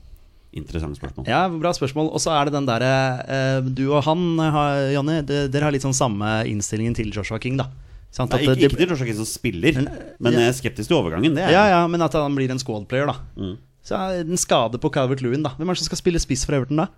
Interessant 0.57 0.97
spørsmål. 0.97 1.29
Ja, 1.29 1.45
bra 1.49 1.71
spørsmål. 1.77 2.09
Og 2.15 2.23
så 2.25 2.33
er 2.35 2.49
det 2.49 2.55
den 2.57 2.67
derre 2.67 2.95
eh, 3.29 3.61
Du 3.71 3.85
og 3.93 4.03
han, 4.09 4.25
eh, 4.43 4.95
Jonny, 4.97 5.21
dere 5.29 5.63
har 5.69 5.75
litt 5.77 5.85
sånn 5.85 5.95
samme 5.95 6.41
innstillingen 6.51 6.97
til 6.97 7.13
Joshua 7.15 7.39
King, 7.43 7.61
da. 7.61 7.69
Sant? 8.11 8.33
Nei, 8.33 8.41
ikke, 8.43 8.55
det- 8.57 8.71
ikke 8.73 8.81
til 8.81 8.89
Joshua 8.95 9.07
King 9.07 9.21
som 9.21 9.29
spiller, 9.29 9.77
Men, 9.77 9.91
men 10.19 10.33
ja. 10.33 10.47
jeg 10.47 10.49
er 10.55 10.57
skeptisk 10.59 10.89
til 10.91 10.97
overgangen. 10.99 11.37
Det 11.37 11.45
er 11.45 11.53
Ja, 11.55 11.67
ja, 11.77 11.87
men 11.87 12.03
at 12.03 12.17
han 12.17 12.35
blir 12.35 12.51
en 12.51 12.59
squad-player, 12.59 13.07
da. 13.13 13.19
Mm. 13.37 13.59
Så 13.87 13.99
en 14.21 14.41
skade 14.41 14.81
på 14.81 14.91
Calvert 14.93 15.23
Lewin, 15.25 15.45
da. 15.47 15.55
Hvem 15.57 15.71
er 15.71 15.79
det 15.79 15.83
som 15.83 15.91
skal 15.91 16.01
spille 16.03 16.21
spiss 16.23 16.45
for 16.47 16.59
Everton, 16.59 16.83
da? 16.83 16.91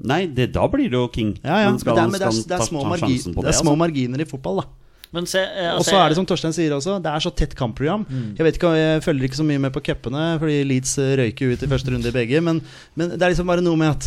Nei, 0.00 0.22
det, 0.30 0.52
da 0.54 0.66
blir 0.70 0.88
det 0.88 0.96
jo 0.96 1.08
King. 1.12 1.34
Ja, 1.42 1.64
ja, 1.64 1.72
Men 1.72 1.80
men 1.80 1.82
det 1.82 1.90
er, 1.90 2.12
men 2.12 2.20
det 2.22 2.28
er, 2.28 2.36
det 2.48 2.56
er, 2.56 2.64
små, 2.64 2.84
margin, 2.86 3.08
margi, 3.10 3.18
det 3.18 3.50
er 3.50 3.58
små 3.58 3.74
altså? 3.74 3.80
marginer 3.82 4.22
i 4.22 4.28
fotball, 4.28 4.62
da. 4.62 4.68
Men 5.10 5.26
se, 5.26 5.40
eh, 5.42 5.72
Og 5.72 5.80
altså, 5.80 5.90
så 5.90 5.98
er 5.98 6.12
det 6.12 6.16
som 6.20 6.26
Torstein 6.30 6.54
sier 6.54 6.72
også, 6.76 7.00
det 7.02 7.10
er 7.10 7.24
så 7.24 7.32
tett 7.34 7.56
kampprogram. 7.58 8.04
Mm. 8.06 8.36
Jeg 8.38 8.46
vet 8.46 8.58
ikke, 8.60 8.70
jeg 8.78 9.02
følger 9.02 9.26
ikke 9.26 9.40
så 9.40 9.46
mye 9.46 9.62
med 9.66 9.74
på 9.74 9.82
cupene, 9.90 10.26
fordi 10.38 10.60
Leeds 10.70 10.94
eh, 11.02 11.16
røyker 11.18 11.50
ut 11.50 11.64
i 11.66 11.70
første 11.72 11.94
runde 11.94 12.12
i 12.12 12.14
begge. 12.14 12.42
Men, 12.46 12.62
men 12.94 13.10
det 13.16 13.18
er 13.18 13.34
liksom 13.34 13.50
bare 13.50 13.64
noe 13.66 13.80
med 13.80 13.90
at 13.96 14.06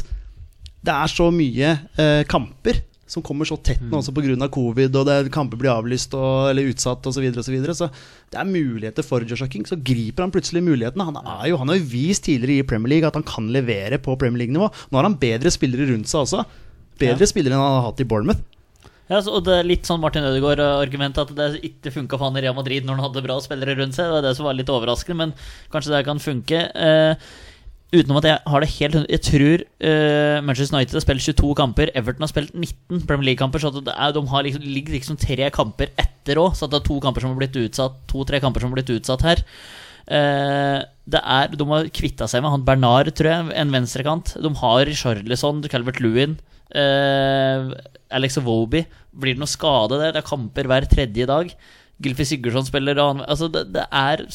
det 0.83 0.95
er 0.95 1.11
så 1.11 1.27
mye 1.31 1.75
eh, 1.99 2.23
kamper 2.31 2.79
som 3.13 3.23
kommer 3.25 3.45
så 3.45 3.55
tett 3.61 3.79
Mm. 3.83 3.91
nå 3.93 3.99
også 4.01 4.13
pga. 4.15 4.49
covid, 4.49 4.95
og 4.99 5.05
det, 5.05 5.31
kamper 5.31 5.57
blir 5.61 5.71
avlyst 5.73 6.13
og, 6.17 6.49
eller 6.49 6.69
utsatt 6.73 7.05
osv. 7.05 7.13
Så, 7.13 7.21
videre, 7.21 7.39
og 7.39 7.45
så, 7.45 7.53
videre. 7.53 7.75
så 7.77 7.89
det 8.33 8.39
er 8.41 8.49
muligheter 8.49 9.03
for 9.05 9.21
Joshua 9.21 9.47
King. 9.47 9.65
Så 9.69 9.77
griper 9.77 10.23
han 10.25 10.31
plutselig 10.33 10.63
mulighetene. 10.65 11.05
Han, 11.05 11.17
er 11.21 11.49
jo, 11.51 11.57
han 11.61 11.69
har 11.69 11.77
jo 11.77 11.85
vist 11.93 12.25
tidligere 12.25 12.63
i 12.63 12.67
Premier 12.67 12.89
League 12.97 13.07
at 13.07 13.13
han 13.19 13.23
kan 13.27 13.51
levere 13.53 13.99
på 14.01 14.17
Premier 14.17 14.43
League-nivå. 14.45 14.71
Nå 14.91 14.97
har 14.99 15.03
han 15.07 15.15
bedre 15.21 15.51
spillere 15.53 15.87
rundt 15.93 16.09
seg 16.09 16.25
også. 16.25 16.43
Bedre 16.99 17.25
Ja. 17.25 17.29
spillere 17.29 17.53
enn 17.55 17.61
han 17.61 17.77
har 17.81 17.87
hatt 17.91 18.01
i 18.01 18.09
Bournemouth. 18.09 18.41
Ja, 19.11 19.19
og 19.19 19.43
det 19.45 19.53
er 19.59 19.65
litt 19.67 19.83
sånn 19.85 19.99
Martin 19.99 20.23
Ødegaard-argument 20.23 21.17
at 21.19 21.33
det 21.35 21.47
ikke 21.67 21.91
funka 21.91 22.17
for 22.17 22.29
han 22.31 22.37
i 22.39 22.41
Real 22.45 22.55
Madrid 22.55 22.85
når 22.87 22.95
han 22.97 23.03
hadde 23.11 23.23
bra 23.25 23.35
spillere 23.43 23.75
rundt 23.77 23.93
seg. 23.97 24.07
Det 24.07 24.15
var 24.15 24.21
det 24.25 24.35
som 24.37 24.45
var 24.47 24.55
litt 24.55 24.71
overraskende, 24.71 25.17
men 25.19 25.33
kanskje 25.73 25.91
det 25.91 26.05
kan 26.07 26.21
funke. 26.23 26.61
Eh, 26.73 27.15
utenom 27.93 28.19
at 28.19 28.27
jeg 28.27 28.39
har 28.49 28.63
det 28.63 28.69
helt 28.73 28.95
Jeg 29.11 29.21
tror 29.27 29.63
uh, 29.63 30.37
Manchester 30.45 30.77
United 30.77 30.97
har 30.97 31.05
spilt 31.05 31.25
22 31.27 31.53
kamper, 31.59 31.91
Everton 31.97 32.25
har 32.25 32.31
spilt 32.31 32.55
19 32.55 33.05
Premier 33.07 33.31
League-kamper, 33.31 33.61
så 33.61 33.69
er, 33.69 34.15
de 34.15 34.23
liksom, 34.47 34.65
ligger 34.65 34.97
liksom 34.97 35.19
tre 35.21 35.49
kamper 35.53 35.93
etter 35.99 36.41
òg. 36.41 36.57
Så 36.57 36.69
det 36.69 36.79
er 36.79 36.87
to 36.87 36.99
kamper 37.03 37.23
som 37.23 37.33
har 37.33 37.41
blitt 37.41 37.59
utsatt 37.59 38.01
To-tre 38.11 38.41
kamper 38.43 38.63
som 38.63 38.73
har 38.73 38.79
blitt 38.79 38.93
utsatt 38.95 39.25
her. 39.27 39.43
Uh, 40.03 40.81
det 41.07 41.21
er, 41.21 41.53
de 41.55 41.67
har 41.69 41.93
kvitta 41.95 42.27
seg 42.31 42.43
med 42.43 42.53
han 42.53 42.65
Bernard, 42.67 43.11
tror 43.15 43.31
jeg, 43.31 43.53
en 43.61 43.71
venstrekant. 43.75 44.35
De 44.41 44.51
har 44.63 44.91
Charlison, 44.99 45.63
Calvert 45.71 46.01
Lewin, 46.03 46.35
uh, 46.75 47.71
Alex 48.13 48.39
Awobi. 48.41 48.83
Blir 49.13 49.37
det 49.37 49.43
noe 49.43 49.51
skade 49.51 49.99
der? 49.99 50.15
Det 50.15 50.23
er 50.23 50.29
kamper 50.29 50.69
hver 50.69 50.89
tredje 50.89 51.29
dag. 51.29 51.55
Gylfi 52.03 52.25
Sigurdsson 52.27 52.65
spiller 52.67 52.97
og 52.99 53.11
han, 53.11 53.25
Altså, 53.29 53.49
det, 53.53 53.67
det 53.75 53.85
er 53.87 54.25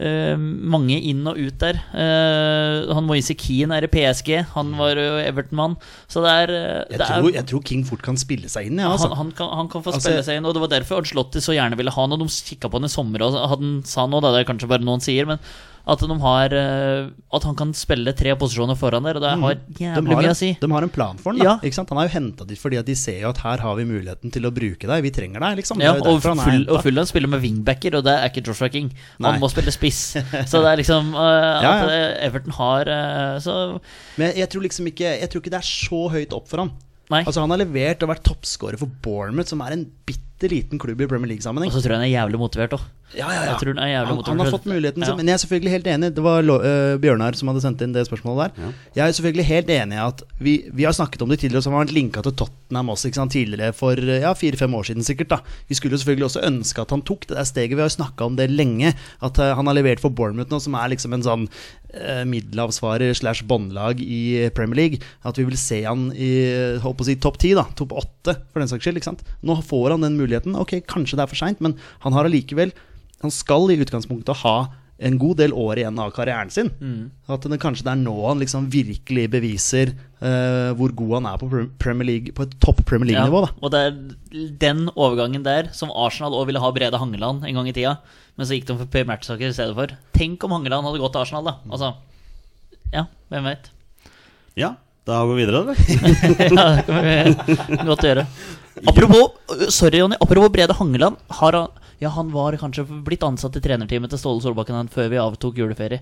eh, 0.00 0.36
mange 0.40 0.96
inn 0.96 1.22
og 1.28 1.38
ut 1.38 1.56
der. 1.60 1.78
Uh, 1.92 2.90
han 2.96 3.06
Moise 3.08 3.36
Keane 3.38 3.76
er 3.76 3.86
i 3.86 3.90
PSG. 3.92 4.32
Han 4.54 4.72
var 4.78 4.98
jo 4.98 5.18
Everton-mann. 5.22 5.76
Så 6.10 6.24
det 6.24 6.34
er, 6.44 6.54
eh, 6.56 6.76
Jeg, 6.90 6.98
det 6.98 7.06
er 7.06 7.12
tror, 7.12 7.32
jeg 7.36 7.48
tror 7.52 7.64
King 7.70 7.86
fort 7.88 8.04
kan 8.04 8.20
spille 8.20 8.50
seg 8.52 8.70
inn, 8.70 8.80
ja, 8.80 8.90
altså. 8.90 9.10
han, 9.12 9.18
han, 9.20 9.32
kan, 9.36 9.52
han 9.62 9.72
kan 9.72 9.84
få 9.84 9.94
Altså, 9.94 10.08
spille 10.08 10.26
seg 10.26 10.40
inn, 10.40 10.48
og 10.48 10.56
det 10.56 10.64
var 10.64 10.72
derfor 10.72 11.02
Ancelotti 11.02 11.42
så 11.44 11.56
gjerne 11.56 11.78
ville 11.80 11.94
ha 11.94 12.06
han. 12.06 12.16
Og 12.16 12.22
de 12.24 12.30
kikka 12.50 12.70
på 12.70 12.80
han 12.80 12.88
i 12.88 12.92
sommer, 12.92 13.26
og 13.26 13.36
han 13.54 13.80
sa 13.88 14.06
nå, 14.08 14.22
det 14.24 14.32
er 14.40 14.48
kanskje 14.48 14.70
bare 14.70 14.86
noen 14.86 15.04
sier, 15.04 15.28
men 15.28 15.42
at 15.88 16.02
de 16.04 16.16
har 16.22 16.54
eh, 16.54 17.08
At 17.32 17.46
han 17.48 17.56
kan 17.56 17.72
spille 17.76 18.12
tre 18.16 18.34
posisjoner 18.38 18.76
foran 18.78 19.06
der, 19.06 19.18
og 19.18 19.24
det 19.24 19.30
har 19.30 19.56
de, 19.56 19.76
jævlig 19.80 20.14
har 20.14 20.22
mye 20.22 20.32
å 20.32 20.36
si. 20.36 20.50
de 20.60 20.70
har 20.70 20.86
en 20.86 20.92
plan 20.92 21.20
for 21.20 21.32
den. 21.32 21.44
Da, 21.44 21.56
Ja. 21.60 21.84
Han 21.90 22.00
er 22.02 22.08
jo 22.08 22.12
henta 22.12 22.46
dit 22.46 22.60
fordi 22.60 22.78
at 22.80 22.86
de 22.86 22.94
ser 22.98 23.20
jo 23.22 23.30
at 23.32 23.40
her 23.42 23.62
har 23.64 23.78
vi 23.78 23.86
muligheten 23.88 24.32
til 24.34 24.46
å 24.46 24.52
bruke 24.54 24.86
deg. 24.90 25.04
Vi 25.06 25.12
trenger 25.14 25.42
deg, 25.42 25.60
liksom. 25.62 25.80
Ja, 25.82 25.94
og, 25.96 26.20
han 26.24 26.42
full, 26.42 26.66
og 26.68 26.82
Fulham 26.84 27.08
spiller 27.08 27.32
med 27.32 27.42
wingbacker, 27.44 27.96
og 27.98 28.04
det 28.06 28.16
er 28.16 28.28
ikke 28.30 28.44
Joshua 28.46 28.68
King. 28.72 28.90
Nei. 29.18 29.32
Han 29.32 29.40
må 29.42 29.50
spille 29.52 29.72
spiss. 29.74 30.02
Så 30.50 30.62
det 30.62 30.74
er 30.74 30.82
liksom 30.82 31.14
uh, 31.16 31.64
Ja, 31.64 31.72
at 31.72 31.94
eh, 31.94 32.26
Everton 32.26 32.54
har 32.56 32.88
uh, 32.90 33.36
Så 33.42 33.54
Men 34.20 34.32
jeg 34.36 34.48
tror 34.52 34.64
liksom 34.64 34.88
ikke 34.90 35.08
Jeg 35.20 35.28
tror 35.30 35.42
ikke 35.42 35.52
det 35.52 35.60
er 35.60 35.68
så 35.68 36.00
høyt 36.12 36.34
opp 36.36 36.48
for 36.50 36.64
han. 36.64 36.72
Nei. 37.10 37.24
Altså 37.24 37.42
Han 37.42 37.52
har 37.54 37.62
levert 37.64 38.04
og 38.04 38.12
vært 38.12 38.24
toppskårer 38.28 38.78
for 38.80 38.90
Bournemouth, 39.02 39.50
som 39.50 39.62
er 39.64 39.74
en 39.74 39.86
bitte 40.06 40.50
liten 40.50 40.80
klubb 40.80 41.02
i 41.02 41.08
Premier 41.10 41.32
League-sammenheng. 41.32 41.72
Og 41.72 41.76
så 41.76 41.82
tror 41.82 41.96
jeg 41.96 42.02
han 42.02 42.08
er 42.08 42.14
jævlig 42.14 42.40
motivert 42.40 42.76
òg. 42.78 42.84
Ja, 43.10 43.26
ja, 43.26 43.40
ja. 43.42 43.46
Jeg 43.50 43.58
tror 43.58 43.72
han 43.74 43.82
er 43.82 43.88
jævlig 43.90 44.12
Han, 44.14 44.18
han 44.28 44.40
har 44.44 44.50
fått 44.54 44.66
muligheten, 44.70 45.02
så, 45.02 45.10
Ja. 45.10 45.16
men 45.18 45.26
jeg 45.26 45.34
er 45.34 45.42
selvfølgelig 45.42 45.72
helt 45.74 45.86
enig. 45.90 46.10
Det 46.14 46.22
var 46.22 46.46
øh, 46.46 46.98
Bjørnar 47.02 47.34
som 47.34 47.48
hadde 47.50 47.62
sendt 47.64 47.80
inn 47.82 47.94
det 47.96 48.04
spørsmålet 48.06 48.54
der. 48.54 48.74
Jeg 48.94 49.02
er 49.08 49.16
selvfølgelig 49.16 49.46
helt 49.48 49.70
enig 49.74 49.96
i 49.98 50.02
at 50.04 50.22
vi, 50.38 50.54
vi 50.70 50.86
har 50.86 50.94
snakket 50.94 51.22
om 51.24 51.32
det 51.32 51.40
tidligere, 51.42 51.58
og 51.58 51.66
som 51.66 51.74
har 51.74 51.84
vært 51.84 51.94
linka 51.96 52.22
til 52.22 52.36
Tottenham 52.38 52.92
også 52.94 53.10
ikke 53.10 53.18
sant, 53.18 53.34
tidligere 53.34 53.74
for 53.74 53.98
øh, 53.98 54.20
ja, 54.22 54.30
fire-fem 54.38 54.74
år 54.78 54.86
siden 54.90 55.02
sikkert. 55.06 55.32
da 55.34 55.40
Vi 55.68 55.74
skulle 55.74 55.96
jo 55.98 56.02
selvfølgelig 56.04 56.28
også 56.28 56.44
ønske 56.46 56.84
at 56.84 56.90
han 56.94 57.02
tok 57.02 57.26
det 57.26 57.36
der 57.40 57.48
steget. 57.50 57.74
Vi 57.74 57.82
har 57.82 57.90
jo 57.90 57.96
snakka 57.98 58.28
om 58.30 58.36
det 58.38 58.46
lenge. 58.50 58.94
At 59.20 59.38
uh, 59.42 59.50
han 59.58 59.66
har 59.66 59.74
levert 59.74 60.00
for 60.02 60.14
Bournemouth 60.14 60.52
nå, 60.52 60.60
som 60.62 60.74
er 60.78 60.92
liksom 60.94 61.12
en 61.16 61.26
sånn 61.26 61.48
uh, 61.50 62.22
middelavsvarer 62.30 63.10
slash 63.18 63.42
båndlag 63.50 63.98
i 64.00 64.48
Premier 64.54 64.78
League. 64.84 65.02
At 65.26 65.40
vi 65.40 65.48
vil 65.48 65.58
se 65.58 65.82
han 65.82 66.12
i 66.14 66.30
håper 66.78 67.04
å 67.04 67.08
si, 67.10 67.18
topp 67.18 67.40
ti, 67.42 67.54
da. 67.58 67.66
Topp 67.74 67.96
åtte, 67.98 68.36
for 68.52 68.62
den 68.62 68.70
saks 68.70 68.86
skyld. 68.86 69.00
ikke 69.02 69.10
sant 69.10 69.26
Nå 69.42 69.58
får 69.66 69.96
han 69.96 70.06
den 70.06 70.18
muligheten. 70.20 70.54
Ok, 70.54 70.78
kanskje 70.86 71.18
det 71.18 71.26
er 71.26 71.32
for 71.34 71.40
seint, 71.42 71.60
men 71.64 71.74
han 72.06 72.14
har 72.14 72.28
allikevel 72.30 72.70
Han 73.24 73.32
skal 73.34 73.70
i 73.70 73.78
utgangspunktet 73.80 74.42
ha 74.44 74.58
en 75.00 75.16
god 75.16 75.38
del 75.40 75.54
år 75.56 75.80
igjen 75.80 75.98
av 76.02 76.10
karrieren 76.12 76.50
sin. 76.52 76.68
At 77.30 77.46
det, 77.48 77.58
kanskje 77.62 77.86
det 77.86 77.92
er 77.94 78.00
nå 78.02 78.14
han 78.26 78.40
liksom 78.42 78.66
virkelig 78.72 79.26
beviser 79.32 79.94
uh, 80.20 80.76
hvor 80.76 80.92
god 80.96 81.14
han 81.16 81.28
er 81.30 81.40
på 81.40 81.48
Premier 81.80 82.08
League 82.10 82.34
På 82.36 82.44
et 82.44 82.52
topp 82.60 82.82
Premier 82.88 83.14
League-nivå. 83.14 83.46
Ja, 83.46 83.54
og 83.64 83.72
det 83.72 83.80
er 83.86 83.96
den 84.60 84.84
overgangen 84.92 85.46
der 85.46 85.72
som 85.76 85.92
Arsenal 85.92 86.36
òg 86.36 86.50
ville 86.50 86.60
ha 86.60 86.72
Brede 86.76 87.00
Hangeland 87.00 87.48
en 87.48 87.56
gang 87.60 87.72
i 87.72 87.74
tida. 87.76 87.96
Men 88.36 88.48
så 88.48 88.56
gikk 88.56 88.68
de 88.68 88.76
for 88.76 88.92
Per 88.92 89.08
Mertzaker 89.08 89.48
i 89.48 89.56
stedet 89.56 89.76
for. 89.76 89.96
Tenk 90.16 90.44
om 90.44 90.56
Hangeland 90.58 90.86
hadde 90.88 91.00
gått 91.00 91.16
til 91.16 91.24
Arsenal, 91.24 91.48
da. 91.48 91.56
Altså, 91.72 91.94
ja, 92.92 93.06
hvem 93.32 93.48
vet. 93.50 93.72
Ja, 94.60 94.74
da 95.08 95.24
går 95.24 95.36
vi 95.36 95.44
videre, 95.46 95.64
eller? 95.64 95.76
ja, 96.60 96.68
det 96.76 96.86
kan 96.86 97.76
vi 97.76 97.84
godt 97.88 98.08
gjøre. 98.10 98.26
Apropos, 98.90 99.32
sorry 99.74 99.98
Jonny, 99.98 100.16
apropos 100.20 100.52
Brede 100.52 100.76
Hangeland. 100.78 101.16
Har 101.40 101.56
han, 101.56 101.79
ja, 102.00 102.08
han 102.16 102.32
var 102.32 102.56
kanskje 102.56 102.86
blitt 103.04 103.24
ansatt 103.26 103.58
i 103.58 103.62
trenerteamet 103.64 104.12
til 104.12 104.20
Ståle 104.22 104.40
Solbakken 104.44 104.88
før 104.92 105.12
vi 105.12 105.20
avtok 105.20 105.60
juleferie. 105.60 106.00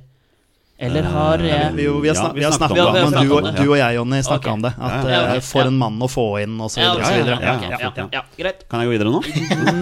Eller 0.79 1.03
har 1.11 1.39
jeg 1.43 1.72
Vi, 1.74 1.85
vi 1.89 2.09
har, 2.09 2.14
snak, 2.14 2.29
ja, 2.29 2.39
vi 2.39 2.45
har 2.47 2.53
snakket 2.55 2.76
snakket 2.79 2.87
om 2.87 2.95
det. 2.95 3.01
men 3.03 3.26
du, 3.29 3.33
og- 3.35 3.47
du 3.57 3.64
og 3.72 3.79
jeg, 3.81 3.95
Jonny, 3.97 4.18
snakka 4.22 4.39
okay. 4.39 4.53
om 4.53 4.62
det. 4.62 4.70
At 4.79 4.93
Ja, 5.09 5.11
ja, 5.11 5.35
eh, 5.35 5.41
for 5.43 5.66
en 5.66 5.74
mann 5.79 5.97
å 5.99 6.09
få 6.09 6.26
inn, 6.43 6.55
og 6.62 6.70
så 6.70 6.79
videre. 6.79 7.01
og 7.01 7.05
så 7.09 7.14
videre. 7.18 7.39
ja, 7.43 7.55
Ja, 7.59 7.70
ja, 7.83 7.91
ja, 7.97 8.09
ja, 8.12 8.22
greit. 8.39 8.61
Kan 8.70 8.81
jeg 8.85 8.87
gå 8.87 8.93
videre 8.95 9.11
nå? 9.11 9.20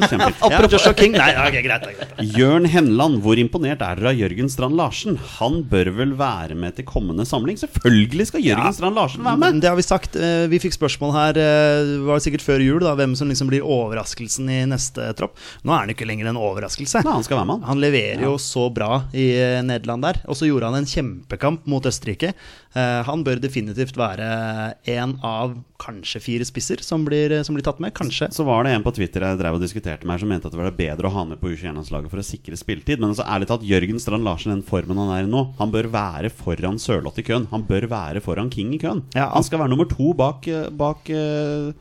Kjempefint. 0.09 0.73
Joshua 0.73 0.95
King. 0.97 1.13
Nei, 1.13 1.29
ja, 1.37 1.45
greit, 1.53 1.67
greit, 1.67 1.99
greit. 1.99 2.23
Jørn 2.37 2.65
Henland, 2.73 3.21
hvor 3.25 3.37
imponert 3.41 3.83
er 3.85 4.01
dere 4.01 4.09
av 4.15 4.17
Jørgen 4.23 4.49
Strand 4.53 4.77
Larsen? 4.79 5.19
Han 5.39 5.63
bør 5.69 5.91
vel 5.99 6.15
være 6.19 6.57
med 6.57 6.77
til 6.79 6.87
kommende 6.89 7.27
samling? 7.29 7.59
Selvfølgelig 7.61 8.27
skal 8.33 8.41
Jørgen 8.47 8.73
Strand 8.79 8.97
Larsen 8.97 9.25
være 9.27 9.37
med! 9.45 9.61
Det 9.61 9.69
har 9.69 9.77
vi 9.77 9.83
sagt. 9.87 10.17
Eh, 10.17 10.47
Vi 10.49 10.59
fikk 10.63 10.77
spørsmål 10.79 11.13
her, 11.13 11.39
var 12.07 12.17
det 12.17 12.25
sikkert 12.25 12.45
før 12.47 12.63
jul, 12.65 12.81
da, 12.81 12.95
hvem 12.97 13.15
som 13.19 13.29
liksom 13.29 13.49
blir 13.51 13.61
overraskelsen 13.67 14.49
i 14.49 14.63
neste 14.71 15.11
tropp. 15.19 15.37
Nå 15.67 15.75
er 15.75 15.85
han 15.85 15.93
ikke 15.93 16.07
lenger 16.09 16.31
en 16.33 16.41
overraskelse. 16.41 17.03
Nei, 17.05 17.13
han 17.19 17.25
skal 17.27 17.41
være 17.43 17.47
med, 17.51 17.61
han. 17.61 17.69
Han 17.75 17.83
leverer 17.85 18.23
jo 18.29 18.37
så 18.41 18.69
bra 18.73 19.03
i 19.13 19.29
eh, 19.37 19.61
Nederland 19.67 20.07
der. 20.07 20.23
Og 20.31 20.39
så 20.39 20.49
gjorde 20.49 20.71
han 20.71 20.81
en 20.81 20.86
kjempekamp 20.89 21.66
mot 21.70 21.84
Østerrike. 21.87 22.32
Eh, 22.76 23.01
han 23.07 23.24
bør 23.26 23.41
definitivt 23.43 23.99
være 23.99 24.28
en 24.97 25.16
av 25.26 25.57
kanskje 25.82 26.22
fire 26.24 26.47
spisser 26.49 26.80
som 26.84 27.05
blir, 27.05 27.34
som 27.45 27.57
blir 27.57 27.66
tatt 27.66 27.80
med. 27.82 27.95
Kanskje. 27.97 28.30
Så 28.32 28.47
var 28.47 28.64
det 28.64 28.72
en 28.74 28.84
på 28.87 28.95
Twitter 28.97 29.26
jeg 29.26 29.41
drev 29.41 29.59
og 29.59 29.64
diskuterte 29.64 30.07
med 30.07 30.16
her 30.16 30.24
som 30.24 30.32
mente 30.32 30.49
at 30.49 30.55
det 30.55 30.61
var 30.62 30.78
bedre 30.78 31.11
å 31.11 31.14
ha 31.16 31.26
med 31.28 31.41
på 31.43 31.53
U21-landslaget 31.53 32.12
for 32.12 32.22
å 32.22 32.26
sikre 32.26 32.59
spilletid. 32.59 33.03
Men 33.03 33.12
altså, 33.12 33.26
ærlig 33.28 33.51
talt, 33.51 33.66
Jørgen 33.66 34.01
Strand 34.03 34.26
Larsen, 34.26 34.55
den 34.55 34.64
formen 34.66 35.01
han 35.03 35.12
er 35.16 35.26
i 35.26 35.30
nå, 35.30 35.43
han 35.61 35.74
bør 35.74 35.91
være 35.93 36.32
foran 36.32 36.80
Sørloth 36.82 37.20
i 37.20 37.26
køen. 37.26 37.51
Han 37.53 37.66
bør 37.68 37.89
være 37.93 38.24
foran 38.24 38.53
King 38.53 38.74
i 38.76 38.80
køen. 38.82 39.05
Ja, 39.16 39.30
Han 39.34 39.45
skal 39.47 39.62
være 39.62 39.74
nummer 39.74 39.89
to 39.91 40.12
bak, 40.16 40.49
eh, 40.49 40.70
bak 40.70 41.11
eh, 41.11 41.72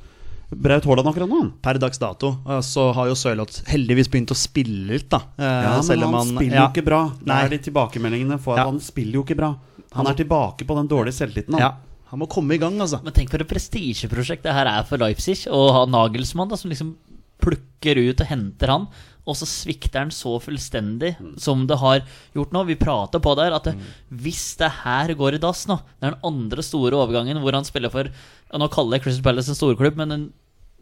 Braut 0.61 0.85
Haaland 0.87 1.07
akkurat 1.11 1.29
nå. 1.29 1.39
Per 1.61 1.79
dags 1.81 1.99
dato 2.01 2.33
eh, 2.47 2.61
så 2.65 2.87
har 2.95 3.07
jo 3.11 3.15
Sørloth 3.19 3.63
heldigvis 3.69 4.09
begynt 4.11 4.31
å 4.33 4.37
spille 4.37 4.93
litt, 4.93 5.09
da. 5.11 5.21
Eh, 5.37 5.43
Ja, 5.65 5.71
men 5.75 5.83
selv 5.87 6.07
om 6.07 6.13
han 6.19 6.27
spiller 6.35 6.55
ja. 6.59 6.65
jo 6.67 6.73
ikke 6.73 6.85
bra. 6.87 7.01
Det 7.19 7.39
er 7.39 7.49
de 7.55 7.59
tilbakemeldingene 7.69 8.39
for 8.41 8.55
at 8.55 8.63
Ja. 8.65 8.69
han 8.71 8.79
spiller 8.79 9.19
jo 9.19 9.23
ikke 9.25 9.37
bra. 9.39 9.53
Han 9.95 10.07
er 10.11 10.13
tilbake 10.19 10.65
på 10.67 10.75
den 10.75 10.87
dårlige 10.91 11.15
selvtilliten. 11.19 11.51
da. 11.55 11.59
Ja, 11.59 11.71
han 12.11 12.19
må 12.19 12.27
komme 12.29 12.53
i 12.55 12.57
gang, 12.61 12.77
altså. 12.79 13.01
Men 13.03 13.13
tenk 13.13 13.29
for 13.31 13.39
et 13.41 13.47
prestisjeprosjekt 13.47 14.43
det 14.43 14.53
her 14.53 14.67
er 14.67 14.83
for 14.83 14.97
Leipzig. 14.97 15.45
Å 15.47 15.61
ha 15.71 15.85
Nagelsmann 15.85 16.49
da, 16.49 16.55
som 16.59 16.69
liksom 16.71 16.95
plukker 17.41 17.97
ut 18.09 18.21
og 18.23 18.27
henter 18.27 18.71
han, 18.71 18.87
og 19.25 19.35
så 19.35 19.45
svikter 19.49 19.99
han 20.03 20.11
så 20.13 20.35
fullstendig 20.41 21.15
som 21.41 21.65
det 21.67 21.77
har 21.81 22.01
gjort 22.35 22.51
nå. 22.53 22.61
Vi 22.69 22.75
prata 22.79 23.19
på 23.19 23.33
der 23.37 23.53
at 23.57 23.63
det, 23.67 23.73
hvis 24.13 24.55
det 24.57 24.69
her 24.83 25.13
går 25.17 25.35
i 25.35 25.41
dass 25.41 25.65
nå 25.67 25.77
Det 25.99 26.05
er 26.07 26.11
den 26.13 26.25
andre 26.29 26.61
store 26.65 26.93
overgangen 26.93 27.39
hvor 27.41 27.53
han 27.57 27.65
spiller 27.65 27.89
for 27.93 28.05
og 28.53 28.59
Nå 28.61 28.67
kaller 28.71 28.97
jeg 28.99 29.03
Crystal 29.07 29.23
Palace 29.25 29.49
en 29.51 29.57
storklubb, 29.57 29.97
men 29.97 30.11
en, 30.15 30.25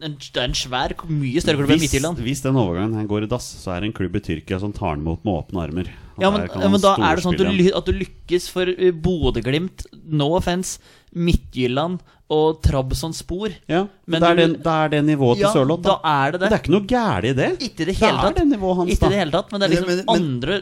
en, 0.06 0.16
det 0.20 0.42
er 0.42 0.48
en 0.50 0.56
svær, 0.58 0.94
mye 1.10 1.42
større 1.44 1.58
klubb 1.62 1.72
enn 1.76 1.82
Midtjylland. 1.84 2.18
hvis 2.26 2.42
den 2.44 2.56
overgangen 2.60 2.96
her 3.00 3.06
går 3.10 3.24
i 3.24 3.30
dass, 3.32 3.46
så 3.64 3.72
er 3.76 3.82
det 3.82 3.90
en 3.92 3.96
klubb 3.98 4.16
i 4.16 4.22
Tyrkia 4.26 4.60
som 4.60 4.74
tar 4.76 4.96
den 4.98 5.04
imot 5.06 5.24
med 5.26 5.34
åpne 5.40 5.64
armer. 5.64 5.90
Ja, 6.22 6.30
men, 6.30 6.44
ja, 6.46 6.70
men 6.70 6.82
da 6.84 6.92
er 7.00 7.16
det 7.18 7.24
sånn 7.26 7.34
at 7.34 7.42
du, 7.42 7.70
at 7.80 7.86
du 7.90 7.94
lykkes 7.98 8.50
for 8.54 8.70
uh, 8.70 8.92
Bodø-Glimt, 8.94 9.86
no 10.06 10.28
offence, 10.38 10.78
Midtjylland 11.16 12.00
og 12.34 12.62
Trabzon-spor. 12.66 13.54
Ja, 13.70 13.84
Men 14.06 14.22
det 14.22 14.30
er, 14.30 14.36
du- 14.36 14.42
det, 14.54 14.64
det 14.64 14.74
er 14.74 14.90
det 14.94 15.02
nivået 15.06 15.38
til 15.42 15.46
Ja, 15.48 15.54
Sørloth. 15.54 15.82
da 15.86 15.98
er 16.04 16.32
det 16.36 16.40
det. 16.42 16.50
Det 16.50 16.58
er 16.58 16.64
ikke 16.64 16.76
noe 16.76 16.88
gærent 16.90 17.30
i 17.30 17.34
det. 17.40 17.50
Ikke 17.62 17.82
i 17.82 17.86
det 17.86 17.88
Det 17.94 17.96
hele 18.02 18.18
er 18.18 18.22
tatt. 18.28 18.36
det 18.42 18.48
nivået 18.54 18.78
hans, 18.82 19.00
da. 19.00 19.10
det 19.10 19.20
hele 19.24 19.32
tatt, 19.32 19.52
men 19.52 19.62
det 19.62 19.66
er 19.70 19.74
liksom 19.74 19.90
Men- 19.90 20.04
men- 20.06 20.16
andre 20.16 20.62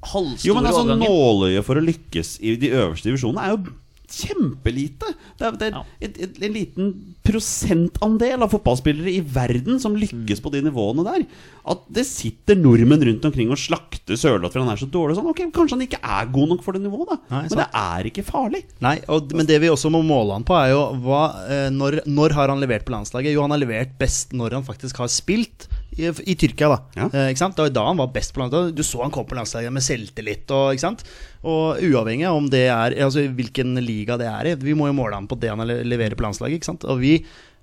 halvstore 0.00 0.14
overganger. 0.14 0.46
Jo, 0.48 0.54
men 0.54 0.66
altså. 0.70 0.98
Nåløyet 1.00 1.64
for 1.66 1.74
å 1.80 1.84
lykkes 1.84 2.30
i 2.40 2.56
de 2.56 2.70
øverste 2.72 3.10
divisjonene 3.10 3.42
er 3.44 3.50
jo 3.54 3.74
kjempelite. 4.10 5.12
Det 5.38 5.46
er, 5.48 5.56
det 5.60 5.68
er 5.70 5.76
Ja. 5.78 5.82
et, 6.00 6.18
et, 6.26 6.38
en 6.46 6.52
liten 6.54 6.90
prosentandel 7.26 8.42
av 8.42 8.50
fotballspillere 8.52 9.12
i 9.12 9.20
verden 9.22 9.78
som 9.82 9.96
lykkes 9.98 10.42
på 10.44 10.52
de 10.54 10.62
nivåene 10.66 11.04
der. 11.06 11.24
At 11.70 11.82
det 11.92 12.04
sitter 12.08 12.58
nordmenn 12.58 13.02
rundt 13.06 13.24
omkring 13.28 13.50
og 13.52 13.60
slakter 13.60 14.18
Sørloth 14.18 14.54
for 14.56 14.64
han 14.64 14.72
er 14.72 14.80
så 14.80 14.88
dårlig. 14.90 15.16
Sånn. 15.18 15.28
Ok, 15.30 15.42
Kanskje 15.54 15.76
han 15.78 15.84
ikke 15.86 16.00
er 16.02 16.30
god 16.32 16.52
nok 16.54 16.64
for 16.66 16.76
det 16.76 16.82
nivået, 16.84 17.10
da. 17.12 17.18
Nei, 17.36 17.42
Men 17.48 17.60
det 17.62 17.68
er 17.82 18.10
ikke 18.10 18.26
farlig. 18.26 18.62
Nei, 18.82 18.96
og, 19.08 19.34
men 19.36 19.46
det 19.48 19.60
vi 19.62 19.70
også 19.72 19.92
må 19.92 20.02
måle 20.06 20.36
han 20.38 20.46
på, 20.48 20.56
er 20.58 20.72
jo 20.74 20.82
hva, 21.04 21.22
eh, 21.48 21.68
når, 21.74 22.00
når 22.10 22.36
har 22.38 22.52
han 22.54 22.62
levert 22.62 22.86
på 22.88 22.94
landslaget? 22.96 23.34
Jo, 23.36 23.44
han 23.46 23.54
har 23.54 23.62
levert 23.62 23.94
best 24.00 24.32
når 24.36 24.58
han 24.60 24.66
faktisk 24.66 25.00
har 25.02 25.10
spilt 25.12 25.68
i, 25.98 26.06
i 26.06 26.34
Tyrkia, 26.38 26.68
da. 26.70 26.78
Ja. 26.96 27.08
Eh, 27.12 27.28
ikke 27.32 27.42
sant? 27.42 27.56
Det 27.58 27.66
var 27.66 27.74
da 27.74 27.86
han 27.90 27.98
var 28.00 28.12
best 28.14 28.32
på 28.34 28.40
landslaget. 28.44 28.76
Du 28.78 28.82
så 28.86 29.02
han 29.02 29.10
kom 29.14 29.26
på 29.26 29.34
landslaget 29.38 29.72
med 29.74 29.82
selvtillit 29.82 30.50
og 30.54 30.72
ikke 30.76 30.86
sant? 30.86 31.04
Og 31.42 31.80
uavhengig 31.82 32.28
av 32.30 32.36
om 32.38 32.48
det 32.52 32.66
er 32.70 32.94
Altså 33.02 33.24
hvilken 33.26 33.74
liga 33.82 34.18
det 34.20 34.28
er 34.30 34.52
i, 34.52 34.56
vi 34.60 34.74
må 34.78 34.86
jo 34.90 34.96
måle 35.00 35.16
han 35.18 35.26
på 35.30 35.38
det 35.40 35.50
han 35.50 35.64
leverer 35.66 36.14
på 36.18 36.26
landslaget, 36.28 36.60
ikke 36.60 36.70
sant? 36.70 36.84
Og 36.90 37.00
vi 37.02 37.14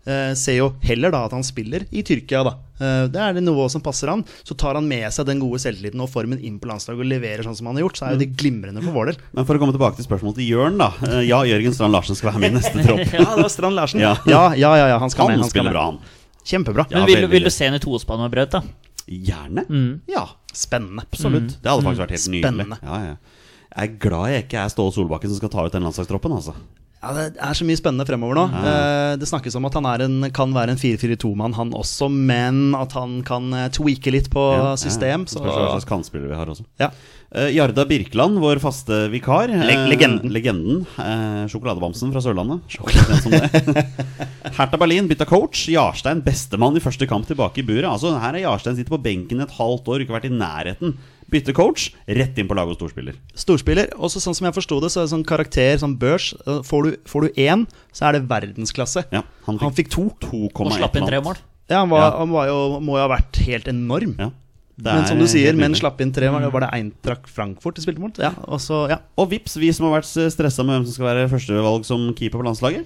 eh, 0.07 0.31
ser 0.39 0.57
jo 0.59 0.71
heller 0.83 1.11
da 1.13 1.25
at 1.27 1.35
han 1.37 1.43
spiller 1.45 1.85
i 1.91 2.03
Tyrkia, 2.07 2.43
da. 2.47 2.53
Eh, 2.81 3.05
det 3.13 3.21
er 3.21 3.33
det 3.37 3.43
nivået 3.47 3.71
som 3.73 3.81
passer 3.85 4.11
han. 4.11 4.25
Så 4.47 4.57
tar 4.59 4.75
han 4.79 4.87
med 4.89 5.07
seg 5.15 5.27
den 5.29 5.39
gode 5.43 5.59
selvtilliten 5.63 6.03
og 6.03 6.11
formen 6.13 6.39
inn 6.43 6.59
på 6.61 6.69
landslaget 6.71 7.03
og 7.05 7.09
leverer 7.13 7.47
sånn 7.47 7.55
som 7.57 7.69
han 7.71 7.79
har 7.79 7.87
gjort, 7.87 8.01
så 8.01 8.09
er 8.09 8.15
jo 8.17 8.21
det 8.25 8.31
glimrende 8.39 8.83
for 8.85 8.95
vår 8.97 9.11
del. 9.13 9.21
Men 9.39 9.47
for 9.49 9.55
å 9.59 9.63
komme 9.63 9.75
tilbake 9.77 9.99
til 10.01 10.07
spørsmålet 10.09 10.41
til 10.43 10.51
Jørn, 10.51 10.77
da. 10.83 10.91
Eh, 11.09 11.23
Ja, 11.31 11.41
Jørgen 11.47 11.73
Strand 11.79 11.95
Larsen 11.95 12.17
skal 12.19 12.31
være 12.33 12.43
med 12.43 12.53
i 12.55 12.59
neste 12.59 12.83
tropp. 12.85 13.07
Ja, 13.17 13.25
det 13.33 13.47
var 13.47 13.51
Strand 13.55 13.79
Larsen. 13.79 14.03
Ja. 14.03 14.15
Ja, 14.27 14.45
ja, 14.57 14.75
ja, 14.83 14.97
han 15.01 15.09
skal 15.13 15.29
Han 15.29 15.37
med. 15.37 15.45
Han 15.45 15.49
skal 15.49 15.59
spiller 15.61 15.71
med. 15.71 15.77
bra, 15.79 15.89
han. 15.93 15.99
Kjempebra. 16.47 16.85
Ja, 16.89 17.01
Men 17.03 17.09
vil, 17.11 17.27
vil 17.31 17.47
du 17.47 17.51
se 17.53 17.67
en 17.67 17.75
i 17.75 17.81
tospann 17.83 18.21
med 18.23 18.31
brød, 18.33 18.53
da? 18.55 18.61
Gjerne. 19.07 19.63
Mm. 19.67 20.01
Ja, 20.11 20.25
Spennende. 20.55 21.03
absolutt. 21.07 21.57
Det 21.61 21.69
hadde 21.71 21.83
faktisk 21.85 22.03
vært 22.05 22.15
helt 22.15 22.29
nydelig. 22.33 22.43
Spennende. 22.47 22.79
Ja, 22.83 22.99
ja. 23.11 23.43
Jeg 23.77 23.91
er 23.91 23.97
glad 24.01 24.31
jeg 24.31 24.43
ikke 24.47 24.59
er 24.63 24.71
Ståle 24.73 24.93
Solbakken 24.95 25.29
som 25.29 25.37
skal 25.41 25.51
ta 25.53 25.65
ut 25.67 25.75
den 25.75 25.85
landslagstroppen. 25.85 26.33
Altså. 26.39 26.55
Ja, 26.97 27.11
Det 27.13 27.37
er 27.37 27.53
så 27.53 27.65
mye 27.67 27.77
spennende 27.77 28.05
fremover 28.09 28.35
nå. 28.39 28.45
Ja. 28.51 29.15
Det 29.21 29.27
snakkes 29.29 29.53
om 29.59 29.67
at 29.69 29.75
han 29.77 29.85
er 29.85 30.01
en, 30.07 30.15
kan 30.33 30.51
være 30.55 30.73
en 30.73 30.79
4-4-2-mann, 30.81 31.53
han 31.53 31.69
også, 31.77 32.07
men 32.09 32.73
at 32.75 32.95
han 32.97 33.19
kan 33.27 33.51
eh, 33.53 33.67
tweake 33.75 34.11
litt 34.15 34.31
på 34.33 34.47
Ja, 34.57 34.71
system. 34.81 35.27
Ja, 35.27 35.31
Så, 35.31 35.43
Spørs 35.43 35.53
hva 35.61 35.69
slags 35.75 35.87
kantspiller 35.91 36.27
vi 36.33 36.39
har 36.39 36.49
også. 36.49 36.65
ja. 36.81 36.89
Uh, 37.27 37.49
Jarda 37.51 37.83
Birkeland, 37.83 38.37
vår 38.39 38.55
faste 38.63 39.09
vikar. 39.11 39.51
eh, 39.51 39.65
Le- 39.67 39.89
legenden. 39.91 40.29
legenden 40.31 40.85
Uh, 40.95 41.43
sjokoladebamsen 41.51 42.13
fra 42.13 42.21
Sørlandet. 42.23 42.61
Det. 43.27 43.83
Hertha 44.57 44.77
Berlin 44.79 45.09
bytta 45.11 45.25
coach. 45.27 45.65
Jarstein 45.67 46.21
bestemann 46.23 46.77
i 46.79 46.83
første 46.83 47.05
kamp 47.05 47.27
tilbake 47.27 47.59
i 47.59 47.65
buret. 47.67 47.83
Altså, 47.91 48.13
her 48.23 48.31
er 48.39 48.45
Jarstein 48.45 48.77
sitter 48.79 48.95
på 48.95 49.01
benken 49.03 49.43
et 49.43 49.51
halvt 49.59 49.91
år, 49.91 50.05
ikke 50.05 50.15
vært 50.15 50.29
i 50.29 50.33
nærheten. 50.39 50.95
Bytte 51.29 51.51
coach, 51.53 51.89
rett 52.07 52.37
inn 52.39 52.47
på 52.47 52.55
laget 52.55 52.77
og 52.77 52.79
storspiller. 52.79 53.15
Storspiller. 53.35 53.89
Også 53.99 54.21
sånn 54.23 54.35
som 54.37 54.45
jeg 54.47 54.55
forsto 54.55 54.77
det, 54.79 54.89
så 54.93 55.01
er 55.01 55.07
det 55.09 55.11
sånn 55.11 55.25
karakter, 55.27 55.73
sånn 55.81 55.97
børs. 55.99 56.29
eh, 56.47 56.61
Får 56.63 56.83
du, 56.87 56.97
får 57.05 57.21
du 57.27 57.41
én, 57.43 57.65
så 57.91 58.07
er 58.07 58.13
det 58.19 58.29
verdensklasse. 58.29 59.03
Ja, 59.11 59.23
han 59.45 59.57
Han 59.59 59.73
fikk 59.75 59.89
fikk 59.89 59.91
to. 59.91 60.05
2, 60.23 60.43
Og 60.55 60.71
slapp 60.77 60.95
inn 60.95 61.05
tre 61.09 61.19
mål. 61.19 61.35
Ja, 61.69 61.81
han, 61.81 61.89
var, 61.91 61.99
Ja. 62.11 62.17
han 62.19 62.31
var 62.31 62.47
jo, 62.47 62.79
må 62.79 62.95
jo 62.95 63.03
ha 63.03 63.09
vært 63.17 63.35
helt 63.43 63.67
enorm. 63.67 64.15
Ja, 64.17 64.29
det 64.77 64.93
Men 64.93 65.05
som 65.09 65.19
du 65.19 65.25
sier, 65.27 65.53
men 65.57 65.73
slapp 65.75 65.99
inn 65.99 66.13
tre. 66.13 66.29
Var 66.31 66.39
det, 66.39 66.53
var 66.53 66.61
det 66.61 66.69
Eintracht 66.71 67.27
Frankfurt 67.27 67.75
de 67.75 67.81
spilte 67.81 67.99
mot? 67.99 68.15
Ja, 68.17 68.31
og 68.47 68.59
så, 68.63 68.87
ja. 68.89 68.99
Og 69.17 69.29
vips, 69.31 69.57
vi 69.57 69.71
som 69.73 69.89
har 69.91 69.99
vært 69.99 70.07
stressa 70.31 70.63
med 70.63 70.77
hvem 70.79 70.85
som 70.85 70.93
skal 70.93 71.09
være 71.11 71.27
førstevalg 71.27 71.83
som 71.83 72.13
keeper 72.13 72.39
på 72.39 72.45
landslaget. 72.47 72.85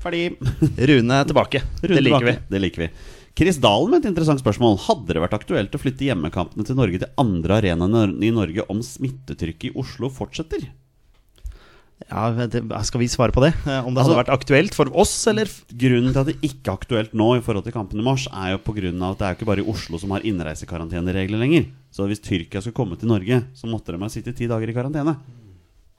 Ferdig. 0.00 0.36
Rune 0.78 1.12
er 1.20 1.24
tilbake. 1.28 1.60
Rune 1.82 1.92
det 1.98 2.04
liker 2.06 2.20
tilbake. 2.24 2.24
vi. 2.24 2.54
Det 2.56 2.60
liker 2.62 2.78
vi. 2.86 2.90
Chris 3.36 3.58
Dalen 3.60 3.90
med 3.92 4.00
et 4.00 4.08
interessant 4.08 4.40
spørsmål. 4.40 4.78
Hadde 4.86 5.12
det 5.12 5.20
vært 5.20 5.36
aktuelt 5.36 5.74
å 5.76 5.80
flytte 5.80 6.06
hjemmekampene 6.08 6.64
til 6.64 6.78
Norge 6.78 7.02
til 7.02 7.10
andre 7.20 7.58
arenaer 7.60 8.14
i 8.24 8.32
Norge 8.32 8.64
om 8.72 8.80
smittetrykket 8.80 9.68
i 9.70 9.76
Oslo 9.76 10.08
fortsetter? 10.08 10.64
Ja, 12.10 12.28
det, 12.32 12.60
Skal 12.84 13.00
vi 13.00 13.08
svare 13.08 13.32
på 13.32 13.40
det? 13.40 13.54
Eh, 13.66 13.84
Om 13.84 13.94
det 13.94 14.04
hadde 14.04 14.16
Altså- 14.16 14.20
vært 14.20 14.32
aktuelt 14.32 14.74
for 14.74 14.86
oss, 14.94 15.26
eller? 15.26 15.46
Grunnen 15.68 16.12
til 16.12 16.20
at 16.20 16.26
det 16.26 16.40
ikke 16.42 16.68
er 16.68 16.76
aktuelt 16.76 17.12
nå 17.14 17.36
i 17.36 17.40
forhold 17.40 17.64
til 17.64 17.72
kampen 17.72 17.98
i 17.98 18.02
mars, 18.02 18.26
er 18.28 18.52
jo 18.52 18.58
av 18.58 19.12
at 19.12 19.18
det 19.18 19.24
er 19.26 19.34
jo 19.34 19.36
ikke 19.36 19.46
bare 19.46 19.64
i 19.64 19.70
Oslo 19.70 19.98
som 19.98 20.10
har 20.10 20.20
innreisekaranteneregler 20.20 21.38
lenger. 21.38 21.66
Så 21.90 22.06
hvis 22.06 22.20
Tyrkia 22.20 22.60
skulle 22.60 22.74
komme 22.74 22.98
til 22.98 23.08
Norge, 23.08 23.44
så 23.54 23.64
måtte 23.66 23.92
de 23.92 23.98
ha 23.98 24.08
sittet 24.08 24.36
ti 24.36 24.46
dager 24.46 24.68
i 24.68 24.72
karantene. 24.74 25.16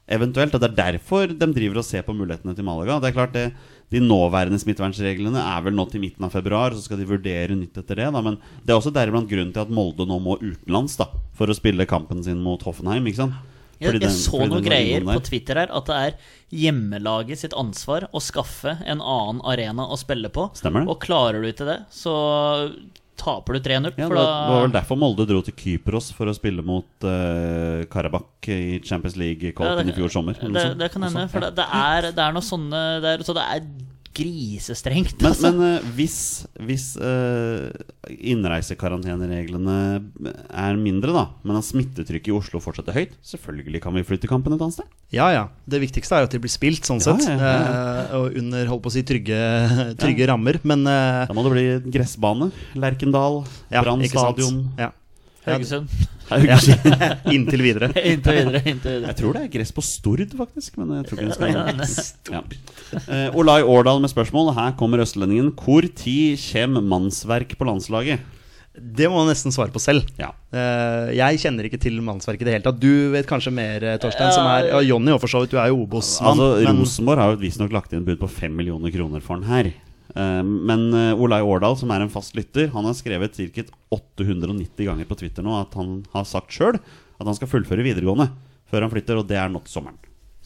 Eventuelt, 0.08 0.54
og 0.54 0.62
Det 0.62 0.70
er 0.72 0.94
derfor 0.94 1.28
de 1.28 1.54
driver 1.54 1.78
og 1.80 1.84
ser 1.86 2.02
på 2.04 2.16
mulighetene 2.16 2.56
til 2.56 2.64
Malaga. 2.64 3.00
Det 3.02 3.10
er 3.10 3.18
klart 3.18 3.34
det, 3.34 3.54
De 3.90 4.02
nåværende 4.04 4.60
smittevernreglene 4.60 5.40
er 5.40 5.62
vel 5.64 5.76
nå 5.78 5.86
til 5.90 6.02
midten 6.04 6.26
av 6.28 6.34
februar, 6.34 6.74
så 6.76 6.84
skal 6.84 7.00
de 7.00 7.06
vurdere 7.08 7.56
nytt 7.56 7.78
etter 7.80 7.96
det. 8.02 8.08
Da. 8.12 8.22
Men 8.22 8.36
det 8.66 8.74
er 8.74 8.80
også 8.82 8.92
deriblant 8.92 9.30
grunnen 9.32 9.54
til 9.56 9.64
at 9.64 9.70
Molde 9.72 10.04
nå 10.10 10.18
må 10.20 10.36
utenlands 10.42 10.98
da, 11.00 11.08
for 11.38 11.48
å 11.48 11.56
spille 11.56 11.88
kampen 11.88 12.20
sin 12.26 12.42
mot 12.44 12.62
Hoffenheim. 12.68 13.08
ikke 13.08 13.22
sant? 13.24 13.38
Jeg, 13.80 13.94
jeg 13.94 14.02
den- 14.02 14.10
så 14.10 14.42
noen 14.50 14.64
greier 14.66 15.04
på 15.06 15.20
Twitter 15.24 15.56
her 15.62 15.70
at 15.72 15.86
det 15.86 15.96
er 15.96 16.16
hjemmelaget 16.52 17.38
sitt 17.38 17.54
ansvar 17.54 18.08
å 18.12 18.20
skaffe 18.20 18.74
en 18.84 19.00
annen 19.00 19.40
arena 19.46 19.86
å 19.88 19.96
spille 20.02 20.30
på. 20.34 20.50
Stemmer 20.58 20.82
det. 20.84 20.90
Og 20.90 21.00
klarer 21.00 21.42
du 21.46 21.48
ikke 21.52 21.68
det, 21.70 21.80
så 21.94 22.74
taper 23.18 23.58
du 23.58 23.60
3-0. 23.66 23.92
Ja, 23.98 24.08
det 24.08 24.16
var 24.18 24.64
vel 24.64 24.74
derfor 24.76 25.00
Molde 25.00 25.26
dro 25.30 25.42
til 25.46 25.56
Kypros 25.58 26.12
for 26.16 26.30
å 26.30 26.36
spille 26.38 26.64
mot 26.66 27.08
uh, 27.08 27.84
Karabakh 27.92 28.52
i 28.54 28.80
Champions 28.86 29.18
League-kåpen 29.20 29.84
ja, 29.84 29.92
i 29.92 29.98
fjor 29.98 30.14
sommer. 30.14 30.38
Det, 30.38 30.66
det 30.80 30.92
kan 30.94 31.08
hende, 31.08 31.28
for 31.32 31.44
det, 31.44 31.54
det, 31.58 31.68
er, 31.68 32.12
det 32.16 32.24
er 32.24 32.36
noe 32.36 32.46
sånne 32.46 32.84
det 33.04 33.16
er, 33.16 33.26
Så 33.28 33.36
det 33.38 33.44
er 33.44 33.66
grisestrengt. 34.18 35.20
Men, 35.22 35.30
altså. 35.32 35.52
men 35.54 35.78
eh, 35.78 35.90
hvis, 35.98 36.18
hvis 36.68 36.88
eh, 36.98 37.70
innreisekarantenereglene 38.34 39.78
er 40.50 40.80
mindre, 40.82 41.14
da, 41.16 41.26
men 41.48 41.60
at 41.60 41.68
smittetrykket 41.68 42.32
i 42.32 42.36
Oslo 42.36 42.62
fortsatt 42.64 42.90
er 42.92 43.02
høyt, 43.02 43.18
selvfølgelig 43.28 43.84
kan 43.86 43.96
vi 43.98 44.06
flytte 44.08 44.30
kampen 44.30 44.56
et 44.56 44.64
annet 44.64 44.80
sted. 44.80 44.90
Ja, 45.14 45.30
ja. 45.32 45.46
Det 45.70 45.80
viktigste 45.84 46.18
er 46.18 46.26
jo 46.26 46.32
at 46.32 46.36
de 46.36 46.42
blir 46.44 46.52
spilt, 46.52 46.88
sånn 46.88 47.00
Ja, 47.04 47.14
sett. 47.14 47.30
ja, 47.30 47.38
ja, 47.38 47.88
Eh, 48.08 48.14
og 48.18 48.38
under 48.40 48.70
holdt 48.72 48.84
på 48.86 48.92
å 48.92 48.96
si 48.96 49.04
trygge, 49.08 49.38
trygge 50.02 50.28
rammer. 50.30 50.60
Men 50.68 50.86
uh, 50.88 51.26
Da 51.28 51.36
må 51.36 51.44
det 51.46 51.54
bli 51.54 51.66
gressbane. 51.94 52.50
Lerkendal, 52.80 53.44
ja, 53.72 53.84
Brann 53.86 54.04
stadion. 54.08 54.64
Ja. 54.80 54.92
Haugesund. 55.48 55.90
Haugesund. 56.32 57.04
Inntil 57.36 57.64
videre. 57.64 57.92
Inntil 58.12 58.40
videre. 58.40 58.62
Inntil 58.64 58.96
videre. 58.98 59.12
Jeg 59.12 59.20
tror 59.22 59.38
det 59.38 59.44
er 59.46 59.52
gress 59.58 59.74
på 59.76 59.84
Stord, 59.86 60.24
faktisk. 60.40 60.80
Men 60.82 60.96
jeg 61.00 61.10
tror 61.10 61.22
ikke 61.22 61.28
det 61.30 61.90
skal 61.92 62.34
ja. 62.38 62.42
uh, 62.44 63.38
Olai 63.40 63.62
Årdal 63.64 64.02
med 64.04 64.12
spørsmål. 64.12 64.54
Her 64.58 64.74
kommer 64.80 65.04
østlendingen. 65.04 65.54
Hvor 65.58 65.88
tid 65.88 66.42
kommer 66.50 66.84
mannsverk 66.96 67.56
på 67.60 67.70
landslaget? 67.70 68.34
Det 68.78 69.08
må 69.10 69.24
du 69.24 69.32
nesten 69.32 69.54
svare 69.54 69.74
på 69.74 69.82
selv. 69.82 70.06
Ja. 70.22 70.30
Eh, 70.54 71.16
jeg 71.18 71.40
kjenner 71.42 71.66
ikke 71.66 71.80
til 71.82 71.98
mannsverket 72.06 72.44
i 72.44 72.48
det 72.48 72.54
hele 72.54 72.66
tatt. 72.68 72.78
Du 72.78 73.10
vet 73.16 73.26
kanskje 73.26 73.50
mer, 73.50 73.82
eh, 73.82 73.98
Torstein. 74.02 74.30
Som 74.36 74.46
er, 74.46 74.70
ja, 74.70 74.82
Jonny 74.86 75.16
for 75.18 75.32
så 75.32 75.42
vidt, 75.42 75.56
du 75.56 75.58
er 75.58 75.72
jo 75.72 75.82
Obos-mann. 75.82 76.38
Altså, 76.38 76.78
Rosenborg 76.78 77.24
har 77.24 77.34
jo 77.34 77.42
visstnok 77.42 77.74
lagt 77.74 77.96
inn 77.98 78.06
bud 78.06 78.20
på 78.22 78.30
5 78.30 78.54
millioner 78.54 78.94
kroner 78.94 79.24
for 79.24 79.42
den 79.42 79.50
her. 79.50 79.72
Eh, 80.16 80.44
Men 80.44 80.88
eh, 80.94 81.14
Olai 81.20 81.42
Årdal, 81.42 81.78
som 81.78 81.92
er 81.92 82.02
en 82.06 82.10
fast 82.14 82.36
lytter, 82.38 82.70
han 82.74 82.86
har 82.86 82.94
skrevet 82.98 83.36
ca. 83.56 83.64
890 83.92 84.86
ganger 84.88 85.06
på 85.10 85.18
Twitter 85.20 85.44
nå 85.46 85.56
at 85.62 85.74
han 85.80 86.04
har 86.14 86.24
sagt 86.28 86.52
sjøl 86.56 86.76
at 86.78 87.26
han 87.26 87.36
skal 87.38 87.50
fullføre 87.50 87.84
videregående 87.86 88.30
før 88.70 88.84
han 88.84 88.92
flytter, 88.92 89.18
og 89.22 89.28
det 89.30 89.38
er 89.40 89.48
nå 89.50 89.62
til 89.64 89.78
sommeren. 89.80 89.98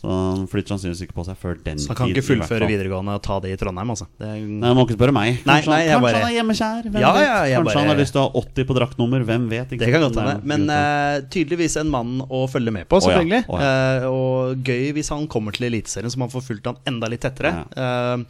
Så 0.01 0.09
han 0.09 0.47
flytter 0.49 0.71
sannsynligvis 0.73 1.01
ikke 1.05 1.13
på 1.17 1.23
seg 1.27 1.37
før 1.37 1.57
den 1.61 1.77
Så 1.81 1.91
han 1.91 1.97
kan 1.97 2.07
tid, 2.09 2.17
ikke 2.17 2.25
fullføre 2.31 2.65
videregående 2.69 3.13
og 3.17 3.21
ta 3.25 3.35
det 3.43 3.51
i 3.53 3.57
Trondheim, 3.61 3.89
altså. 3.93 4.07
Det 4.17 4.25
er, 4.29 4.39
Nei, 4.49 4.71
må 4.77 4.85
ikke 4.87 4.95
spørre 4.97 5.13
meg. 5.13 5.41
Nei, 5.45 5.57
Kanskje, 5.59 5.71
nei, 5.73 5.81
han, 5.91 6.01
bare- 6.05 6.21
han 6.21 6.25
er 6.29 6.35
hjemmekjær? 6.39 6.87
Hvem 6.87 7.01
Ja, 7.03 7.11
vet? 7.13 7.25
ja, 7.27 7.35
kanskje 7.59 7.65
bare- 7.67 7.77
han 7.83 7.91
har 7.91 7.99
lyst 8.01 8.15
til 8.15 8.21
å 8.21 8.23
ha 8.25 8.41
80 8.41 8.65
på 8.71 8.77
draktnummer? 8.79 9.25
Hvem 9.29 9.45
vet? 9.51 9.75
Ikke 9.75 9.85
det 9.85 9.91
kan 9.93 10.05
godt 10.07 10.17
hende. 10.21 10.37
Men 10.53 10.65
uh, 10.73 11.21
tydeligvis 11.33 11.77
en 11.81 11.91
mann 11.93 12.15
å 12.29 12.41
følge 12.49 12.73
med 12.73 12.89
på, 12.89 12.97
Å 12.97 13.01
ja, 13.01 13.05
selvfølgelig. 13.09 13.43
å 13.45 13.61
Eh, 13.61 14.07
og 14.09 14.65
gøy 14.71 14.87
hvis 14.97 15.09
han 15.13 15.27
kommer 15.29 15.53
til 15.53 15.67
Eliteserien, 15.69 16.09
så 16.09 16.17
man 16.17 16.33
får 16.33 16.47
fulgt 16.49 16.65
han 16.71 16.81
enda 16.89 17.07
litt 17.13 17.21
tettere. 17.21 17.53
Eh, 17.77 18.25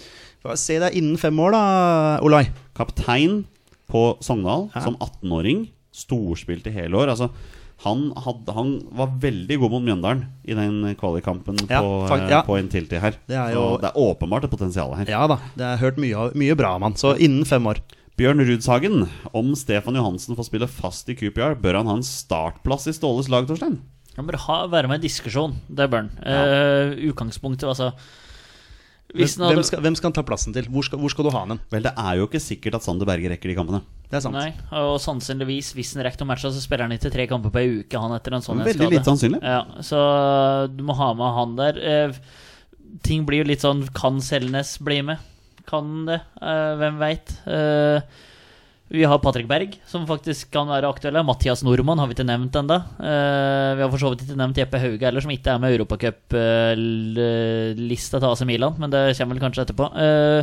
se 0.58 0.80
deg 0.82 0.96
innen 0.98 1.18
fem 1.22 1.38
år, 1.40 1.52
da, 1.54 2.20
Olai. 2.26 2.48
Kaptein 2.78 3.44
på 3.92 4.18
Sogndal 4.24 4.70
Ja. 4.74 4.82
som 4.82 4.96
18-åring. 4.98 5.68
Storspilt 5.94 6.66
i 6.68 6.72
hele 6.72 6.96
år. 6.98 7.10
Altså, 7.12 7.30
han, 7.84 8.12
hadde, 8.16 8.54
han 8.54 8.70
var 8.96 9.08
veldig 9.20 9.58
god 9.60 9.72
mot 9.72 9.84
Mjøndalen 9.84 10.26
i 10.46 10.54
den 10.54 10.96
kvalikkampen 10.96 11.58
Ja, 11.70 11.82
på, 11.82 12.08
fakt- 12.08 12.24
eh, 12.24 12.30
ja. 12.30 12.42
på 12.48 12.58
Intility 12.60 12.98
her. 13.02 13.12
Det 13.28 13.36
er 13.36 13.54
jo- 13.54 13.78
det 13.82 13.90
er 13.92 13.98
åpenbart 14.00 14.44
et 14.46 14.50
potensial 14.52 14.94
her. 14.96 15.06
Ja 15.10 15.28
da, 15.28 15.38
det 15.58 15.66
er 15.66 15.78
hørt 15.78 15.98
mye, 15.98 16.32
mye 16.34 16.56
bra 16.56 16.76
om 16.76 16.82
han. 16.84 16.94
Så 16.94 17.18
innen 17.20 17.44
fem 17.46 17.64
år. 17.68 17.78
Bjørn 18.18 18.40
Rudshagen, 18.46 19.10
om 19.34 19.56
Stefan 19.56 19.96
Johansen 19.96 20.36
får 20.36 20.46
spille 20.50 20.68
fast 20.68 21.10
i 21.10 21.16
QPR, 21.16 21.56
bør 21.60 21.78
han 21.78 21.88
ha 21.88 21.94
en 21.96 22.04
startplass 22.04 22.88
i 22.88 22.92
Ståles 22.94 23.30
lag, 23.30 23.48
Torstein? 23.48 23.80
Han 24.16 24.28
bør 24.28 24.38
ha, 24.38 24.68
være 24.68 24.88
med 24.88 25.00
i 25.04 25.08
diskusjon. 25.08 25.56
Det 25.74 25.90
bør 25.90 26.08
han. 26.08 26.12
Eh, 26.24 26.96
utgangspunktet, 27.12 27.64
altså 27.68 27.94
Hvis 29.16 29.36
han 29.40 29.52
Hvem 29.52 29.64
skal, 29.68 29.82
hvem 29.84 29.96
skal 29.98 30.08
han 30.10 30.16
ta 30.16 30.24
plassen 30.28 30.54
til? 30.56 30.68
Hvor 30.72 30.86
skal, 30.88 31.00
hvor 31.02 31.12
skal 31.12 31.28
du 31.28 31.32
ha 31.36 31.42
han? 31.44 31.56
hen? 31.56 31.60
Vel, 31.74 31.84
det 31.84 31.92
er 32.00 32.20
jo 32.20 32.28
ikke 32.30 32.40
sikkert 32.44 32.78
at 32.80 32.86
Sander 32.86 33.06
Berge 33.10 33.32
rekker 33.34 33.52
de 33.52 33.56
kampene. 33.58 33.82
Det 34.12 34.20
er 34.20 34.24
sant. 34.26 34.36
Nei, 34.36 34.52
og 34.80 34.98
sannsynligvis, 35.04 35.74
hvis 35.78 35.94
han 35.96 36.04
rekker 36.08 36.24
noen 36.24 36.32
matcher, 36.34 36.52
så 36.56 36.62
spiller 36.64 36.88
han 36.88 36.96
ikke 36.96 37.12
tre 37.14 37.28
kamper 37.32 37.52
på 37.54 37.62
ei 37.62 37.70
uke, 37.82 38.00
han 38.04 38.16
etter 38.16 38.36
en 38.36 38.44
sånn 38.46 38.60
en 38.60 38.68
Veldig 38.68 38.86
skade. 38.88 38.96
lite 38.96 39.10
sannsynlig. 39.12 39.42
Ja, 39.44 39.62
så 39.88 40.02
du 40.72 40.84
må 40.88 40.96
ha 41.00 41.12
med 41.16 41.36
han 41.38 41.56
der. 41.60 41.80
Eh, 41.94 42.18
ting 43.08 43.24
blir 43.28 43.44
jo 43.44 43.50
litt 43.52 43.64
sånn 43.64 43.86
Kan 43.96 44.20
Selnes 44.24 44.78
bli 44.84 45.02
med? 45.12 45.18
Kan 45.70 46.06
det? 46.10 46.20
Eh, 46.42 46.74
hvem 46.82 47.00
veit? 47.00 47.32
Eh, 47.48 48.02
vi 48.92 49.08
har 49.08 49.24
Patrick 49.24 49.48
Berg, 49.48 49.80
som 49.88 50.04
faktisk 50.10 50.50
kan 50.52 50.68
være 50.68 50.90
aktuelle. 50.92 51.24
Mathias 51.24 51.64
Nordmann 51.64 51.96
har 52.02 52.08
vi 52.10 52.14
ikke 52.18 52.28
nevnt 52.28 52.56
ennå. 52.60 52.78
vi 53.00 53.82
har 53.82 53.92
for 53.94 54.02
så 54.02 54.10
vidt 54.12 54.24
ikke 54.26 54.42
nevnt 54.42 54.60
Jeppe 54.60 54.82
Hauge 54.84 55.06
heller, 55.08 55.24
som 55.24 55.32
ikke 55.32 55.52
er 55.54 55.62
med 55.64 55.72
i 55.72 55.76
Europacup-lista 55.78 58.16
til 58.20 58.30
AC 58.30 58.42
Milan, 58.50 58.76
men 58.82 58.90
det 58.92 59.18
kommer 59.18 59.34
vel 59.36 59.44
kanskje 59.46 59.64
etterpå. 59.66 59.86
Eh, 59.96 60.42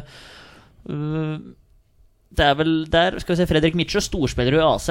eh, 0.88 1.36
det 2.38 2.44
er 2.44 2.54
vel 2.58 2.72
der 2.92 3.18
Skal 3.22 3.34
vi 3.34 3.40
se, 3.40 3.50
Fredrik 3.50 3.74
Mitsjø, 3.78 4.00
storspiller 4.04 4.54
i 4.58 4.64
AZ, 4.64 4.88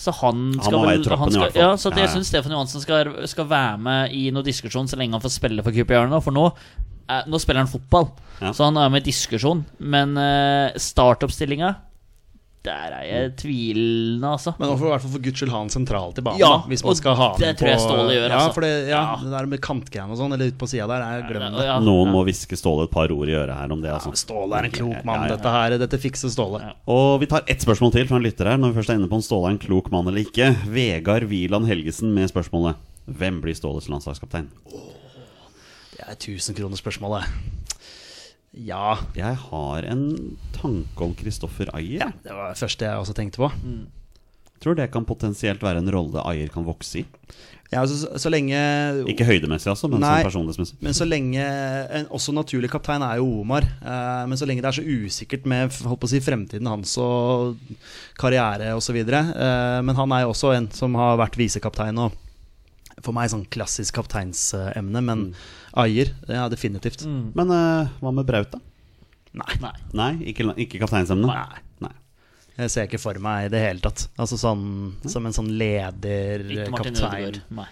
så 0.00 0.10
han 0.20 0.36
skal 0.58 0.78
han 0.78 0.90
vel 0.90 1.04
troppen 1.06 1.24
han 1.24 1.36
skal. 1.36 1.50
Ja, 1.54 1.70
så 1.78 1.86
jeg 1.94 2.06
ja. 2.06 2.12
syns 2.14 2.28
Stefan 2.32 2.54
Johansen 2.54 2.80
skal, 2.82 3.04
skal 3.30 3.46
være 3.50 3.76
med 3.78 4.00
i 4.16 4.18
noen 4.34 4.46
diskusjon 4.46 4.88
så 4.90 4.96
lenge 4.98 5.14
han 5.16 5.24
får 5.24 5.34
spille 5.36 5.64
for 5.66 5.72
QPR 5.74 6.06
nå, 6.10 6.18
for 6.24 6.32
nå, 6.34 6.44
eh, 7.06 7.22
nå 7.30 7.36
spiller 7.42 7.62
han 7.64 7.70
fotball. 7.70 8.06
Ja. 8.40 8.48
Så 8.56 8.60
han 8.66 8.76
er 8.80 8.92
med 8.92 9.00
i 9.04 9.10
diskusjon. 9.10 9.60
Men 9.78 10.08
uh, 10.18 10.66
startoppstillinga 10.80 11.70
der 12.62 12.92
er 12.92 13.04
jeg 13.08 13.28
tvilende, 13.40 14.28
altså. 14.28 14.52
Men 14.60 14.68
nå 14.68 14.74
får 14.76 14.84
vi 14.84 14.88
i 14.90 14.92
hvert 14.92 15.04
fall 15.06 15.12
for 15.14 15.22
guds 15.24 15.38
skyld 15.40 15.52
ha 15.54 15.60
han 15.62 15.70
sentralt 15.72 16.18
i 16.20 16.24
banen. 16.26 16.40
Ja, 16.42 16.50
da, 16.58 16.68
hvis 16.68 16.82
man 16.84 16.96
skal 16.98 17.14
ha 17.16 17.28
det 17.40 17.54
tror 17.56 17.70
jeg 17.70 17.80
Ståle 17.80 18.12
gjør, 18.12 18.26
Ja, 18.28 18.36
altså. 18.36 18.52
for 18.52 18.66
det, 18.66 18.72
ja, 18.90 18.98
Ja. 19.00 19.14
det 19.22 19.30
der 19.32 19.46
med 19.48 19.60
kantgreiene 19.64 20.12
og 20.12 20.18
sånn, 20.20 20.34
eller 20.36 20.50
ut 20.52 20.58
på 20.60 20.68
sida 20.68 20.86
der, 20.90 21.00
jeg 21.08 21.24
glem 21.30 21.56
det. 21.56 21.64
Ja, 21.64 21.78
Noen 21.80 22.12
må 22.12 22.20
hviske 22.28 22.58
Ståle 22.60 22.84
et 22.84 22.92
par 22.92 23.08
ord 23.16 23.28
i 23.32 23.32
øret 23.32 23.56
her 23.56 23.72
om 23.72 23.80
det. 23.80 23.90
Altså. 23.96 24.12
Ståle 24.12 24.58
er 24.60 24.68
en 24.68 24.70
klok 24.76 25.04
mann. 25.08 25.22
Ja, 25.24 25.28
ja. 25.30 25.36
Dette 25.36 25.54
her, 25.56 25.78
dette 25.78 25.98
fikser 26.04 26.28
Ståle. 26.28 26.60
Ja. 26.60 26.72
Og 26.86 27.20
vi 27.20 27.26
tar 27.32 27.42
ett 27.48 27.64
spørsmål 27.64 27.92
til 27.96 28.06
fra 28.06 28.16
en 28.20 28.22
lytter 28.28 28.44
her. 28.52 28.58
Når 28.60 28.74
vi 28.74 28.80
først 28.82 28.90
er 28.92 29.00
inne 29.00 29.08
på 29.08 29.16
om 29.16 29.24
Ståle 29.24 29.48
er 29.48 29.56
en 29.56 29.62
klok 29.64 29.90
mann 29.90 30.06
eller 30.12 30.20
ikke. 30.20 30.52
Vegard 30.68 31.24
Wieland 31.32 31.64
Helgesen 31.66 32.12
med 32.12 32.28
spørsmålet 32.28 32.76
Hvem 33.08 33.40
blir 33.40 33.56
Ståles 33.56 33.88
landslagskaptein? 33.88 34.50
Det 35.96 36.04
er 36.06 36.14
tusenkronerspørsmålet. 36.20 37.24
Ja. 38.56 38.98
Jeg 39.14 39.38
har 39.46 39.86
en 39.86 40.04
tanke 40.56 41.06
om 41.06 41.14
Kristoffer 41.14 41.70
Ayer. 41.76 42.06
ja. 42.06 42.10
Det 42.24 42.34
var 42.34 42.52
det 42.52 42.58
første 42.60 42.88
jeg 42.88 43.02
også 43.04 43.14
tenkte 43.16 43.42
på. 43.42 43.50
Tror 44.60 44.76
det 44.76 44.90
kan 44.92 45.06
potensielt 45.08 45.62
være 45.64 45.80
en 45.80 45.92
rolle 45.92 46.20
Ayer 46.28 46.50
kan 46.52 46.66
vokse 46.66 47.00
i. 47.00 47.06
Ja, 47.70 47.84
altså, 47.84 47.94
så, 48.00 48.18
så 48.18 48.30
lenge 48.32 48.58
Ikke 49.08 49.24
høydemessig, 49.28 49.68
altså, 49.70 49.86
men 49.86 50.02
Nei. 50.02 50.16
sånn 50.18 50.26
personlighetsmessig. 50.26 50.78
Men 50.82 50.96
så 50.98 51.06
lenge 51.06 51.44
en 52.00 52.08
også 52.10 52.34
naturlig 52.34 52.70
kaptein 52.72 53.04
er 53.06 53.20
jo 53.20 53.28
Omar. 53.44 53.62
Eh, 53.62 54.24
men 54.26 54.40
så 54.40 54.48
lenge 54.48 54.64
det 54.64 54.72
er 54.72 54.78
så 54.80 54.82
usikkert 54.82 55.46
med 55.48 55.70
si, 56.10 56.20
fremtiden 56.24 56.66
hans 56.66 56.96
og 56.98 57.60
karriere 58.18 58.72
osv. 58.74 58.98
Eh, 58.98 59.78
men 59.86 60.00
han 60.02 60.16
er 60.16 60.24
jo 60.24 60.34
også 60.34 60.50
en 60.56 60.66
som 60.74 60.98
har 60.98 61.20
vært 61.22 61.38
visekaptein 61.38 62.02
og 62.02 62.18
for 63.00 63.14
meg 63.16 63.30
sånn 63.32 63.46
klassisk 63.54 63.94
kapteinsemne. 64.00 65.00
Men 65.06 65.28
Ayer, 65.78 66.10
ja, 66.26 66.48
definitivt. 66.50 67.04
Men 67.06 67.50
uh, 67.54 67.90
hva 68.02 68.12
med 68.14 68.26
Braut, 68.26 68.50
da? 68.54 68.60
Nei. 69.38 69.58
Nei. 69.62 69.74
Nei, 69.94 70.12
ikke, 70.32 70.48
ikke 70.58 70.80
kapteinsemne? 70.82 71.28
Nei. 71.30 71.60
Nei. 71.84 71.92
Jeg 72.60 72.72
ser 72.74 72.88
ikke 72.88 73.00
for 73.00 73.18
meg 73.22 73.46
i 73.46 73.52
det 73.52 73.60
hele 73.62 73.82
tatt. 73.84 74.08
Altså 74.20 74.36
sånn 74.36 74.64
Som 75.08 75.28
en 75.28 75.36
sånn 75.36 75.52
leder, 75.56 76.42
Ikke 76.44 76.72
Martin 76.74 76.96
kaptein. 76.98 77.28
Ødegaard. 77.30 77.38
Nei. 77.60 77.68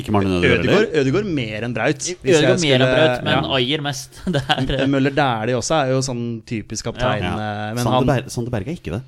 Ikke 0.00 0.14
Martin 0.14 0.36
Ødegaard 0.38 1.30
mer 1.30 1.66
enn 1.66 1.76
Braut. 1.76 2.10
Ødegaard 2.10 2.60
mer 2.62 2.84
enn 2.84 2.90
Braut, 2.90 3.24
men 3.26 3.32
ja. 3.36 3.40
Ayer 3.58 3.86
mest. 3.86 4.20
Det 4.34 4.42
er 4.42 4.74
eh, 4.80 4.90
Møller 4.90 5.14
Dæhlie 5.14 5.56
også 5.58 5.78
er 5.78 5.94
jo 5.94 6.02
sånn 6.04 6.24
typisk 6.48 6.90
kaptein. 6.90 7.24
Ja. 7.26 7.38
Ja. 7.70 7.86
Sander, 7.86 8.20
han 8.20 8.34
Sander 8.34 8.54
Berge 8.54 8.74
er 8.74 8.78
ikke 8.82 8.98
det. 8.98 9.02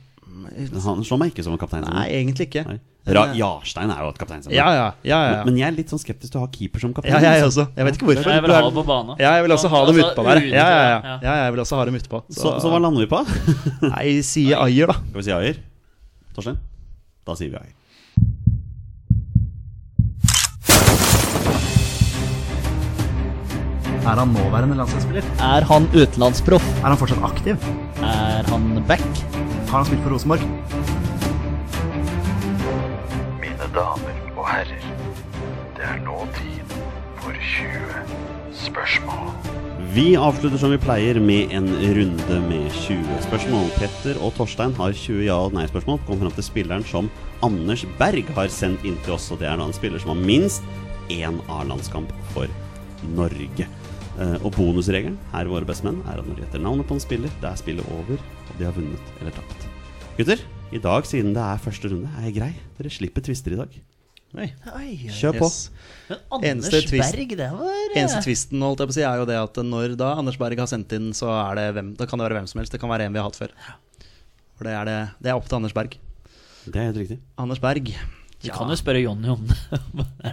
Han 0.87 1.05
slår 1.07 1.21
meg 1.23 1.33
ikke 1.33 1.45
som 1.47 1.55
en 1.55 1.61
kaptein. 1.61 1.85
Nei, 1.87 2.07
egentlig 2.21 2.49
ikke. 2.51 2.65
Nei. 2.69 2.79
Ra 3.03 3.25
Jarstein 3.35 3.91
er 3.91 3.99
jo 4.05 4.13
et 4.13 4.19
kaptein 4.21 4.45
Ja, 4.55 4.69
ja. 4.71 4.85
ja, 5.03 5.17
ja, 5.27 5.31
Men, 5.41 5.49
men 5.49 5.57
jeg 5.59 5.67
er 5.67 5.75
litt 5.75 5.91
sånn 5.91 5.99
skeptisk 5.99 6.31
til 6.31 6.39
å 6.39 6.45
ha 6.45 6.51
keeper 6.55 6.85
som 6.85 6.93
kaptein. 6.95 7.17
ja 7.17 7.35
jeg 7.35 7.43
altså. 7.49 7.65
også. 7.67 7.75
Jeg 7.81 7.89
vet 7.89 7.99
ikke 7.99 8.09
hvorfor. 8.13 8.31
Jeg 8.31 8.45
vil 8.45 8.55
ha 8.55 8.61
dem 8.63 8.77
på 8.79 8.85
banen. 8.87 9.17
Ja, 9.19 9.33
jeg 9.39 9.47
vil 9.49 9.57
også 9.57 9.73
ha 9.73 9.83
dem 9.89 9.99
Altså, 9.99 10.13
utpå 10.13 10.27
der. 10.29 10.43
Ja, 10.47 10.55
ja, 10.55 10.81
ja. 10.87 10.97
ja. 11.11 11.19
ja, 11.27 11.35
jeg 11.43 11.57
vil 11.57 11.65
også 11.65 11.81
ha 11.81 11.87
dem 11.91 11.99
utpå. 11.99 12.23
Så, 12.31 12.55
så 12.63 12.71
hva 12.71 12.83
lander 12.85 13.03
vi 13.03 13.11
på? 13.11 13.23
Nei, 13.95 14.07
sier 14.27 14.63
Ayer, 14.63 14.93
da. 14.95 14.99
Skal 15.11 15.19
vi 15.23 15.27
si 15.27 15.35
Ayer? 15.41 15.63
Torstein? 16.37 16.61
Da 17.27 17.39
sier 17.39 17.51
vi 17.57 17.59
Ayer. 17.59 17.79
Er 24.03 24.19
han 24.19 24.33
nåværende 24.35 24.75
landslagsspiller? 24.79 25.27
Er 25.39 25.67
han 25.69 25.87
utenlandsproff? 25.95 26.65
Er 26.83 26.91
han 26.91 26.99
fortsatt 26.99 27.23
aktiv? 27.23 27.71
Er 28.03 28.49
han 28.51 28.83
back? 28.89 29.07
Har 29.73 29.79
han 29.79 29.87
spilt 29.89 30.03
for 30.05 30.13
Rosenborg? 30.13 30.43
Mine 33.41 33.69
damer 33.73 34.19
og 34.35 34.45
herrer, 34.45 34.83
det 35.79 35.87
er 35.89 36.03
nå 36.05 36.19
tid 36.37 36.75
for 37.23 37.33
20 37.55 38.03
spørsmål. 38.67 39.33
Vi 39.97 40.05
avslutter 40.21 40.61
som 40.61 40.75
vi 40.75 40.81
pleier 40.83 41.17
med 41.25 41.57
en 41.57 41.73
runde 41.97 42.41
med 42.51 42.69
20 42.83 43.17
spørsmål. 43.25 43.73
Petter 43.79 44.21
og 44.21 44.37
Torstein 44.37 44.77
har 44.77 44.93
20 44.93 45.25
ja- 45.25 45.41
og 45.41 45.57
nei-spørsmål. 45.57 46.05
Kom 46.05 46.21
fram 46.21 46.37
til 46.37 46.51
spilleren 46.51 46.85
som 46.85 47.09
Anders 47.41 47.87
Berg 47.97 48.29
har 48.37 48.53
sendt 48.53 48.85
inn 48.85 49.01
til 49.07 49.17
oss. 49.17 49.33
Og 49.33 49.41
det 49.41 49.49
er 49.49 49.57
da 49.57 49.71
en 49.71 49.73
spiller 49.73 50.05
som 50.05 50.13
har 50.13 50.21
minst 50.21 50.69
én 51.09 51.41
A-landskamp 51.49 52.13
for 52.37 52.45
Norge. 53.17 53.73
Eh, 54.21 54.35
og 54.45 54.51
bonusregelen 54.53 55.15
her 55.33 55.49
i 55.49 55.53
Våre 55.53 55.65
bestemenn 55.69 56.03
er 56.05 56.19
at 56.21 56.27
når 56.29 56.37
de 56.37 56.43
gjetter 56.45 56.61
navnet 56.61 56.85
på 56.89 56.97
en 56.99 57.01
spiller, 57.01 57.33
det 57.41 57.49
er 57.49 57.57
spillet 57.61 57.87
over, 57.95 58.19
og 58.21 58.59
de 58.59 58.67
har 58.69 58.75
vunnet 58.77 59.15
eller 59.23 59.33
tapt. 59.39 59.65
Gutter, 60.19 60.43
i 60.73 60.81
dag, 60.85 61.07
siden 61.09 61.33
det 61.37 61.41
er 61.47 61.63
første 61.65 61.89
runde, 61.89 62.11
er 62.21 62.27
jeg 62.29 62.35
grei. 62.37 62.51
Dere 62.79 62.93
slipper 62.93 63.25
tvister 63.25 63.55
i 63.57 63.61
dag. 63.63 63.79
Oi 64.33 64.47
Kjør 65.13 65.35
på. 65.37 65.45
Yes. 65.49 65.57
Men 66.09 66.21
Anders 66.33 66.49
Eneste 66.51 66.79
twist- 66.89 67.17
Berg, 67.17 67.33
det 67.37 67.49
var 67.53 67.73
eh, 67.73 67.97
Eneste 68.01 68.23
tvisten 68.25 68.63
holdt 68.65 68.81
jeg 68.81 68.89
på 68.89 68.95
å 68.95 68.97
si, 68.97 69.03
er 69.05 69.19
jo 69.21 69.27
det 69.29 69.37
at 69.41 69.61
når 69.69 69.97
da 70.01 70.13
Anders 70.21 70.39
Berg 70.41 70.61
har 70.63 70.71
sendt 70.71 70.93
inn, 70.97 71.11
så 71.17 71.29
er 71.33 71.59
det 71.61 71.67
hvem, 71.77 71.91
da 71.99 72.07
kan 72.09 72.21
det 72.21 72.29
være 72.29 72.39
hvem 72.41 72.49
som 72.53 72.61
helst. 72.63 72.73
Det 72.73 72.81
kan 72.81 72.93
være 72.93 73.09
en 73.09 73.13
vi 73.17 73.21
har 73.21 73.29
hatt 73.29 73.37
før. 73.41 73.53
For 74.57 74.69
det 74.69 74.73
er, 74.77 74.89
det, 74.89 74.97
det 75.25 75.33
er 75.33 75.37
opp 75.41 75.49
til 75.51 75.59
Anders 75.61 75.75
Berg. 75.77 75.97
Det 76.65 76.77
er 76.81 76.89
helt 76.93 77.01
riktig. 77.03 77.19
Anders 77.41 77.61
Berg. 77.61 77.93
Vi 78.43 78.51
kan 78.53 78.69
jo 78.73 78.77
spørre 78.81 79.01
Jonny 79.05 79.29
om 79.33 79.45
det. 79.49 79.59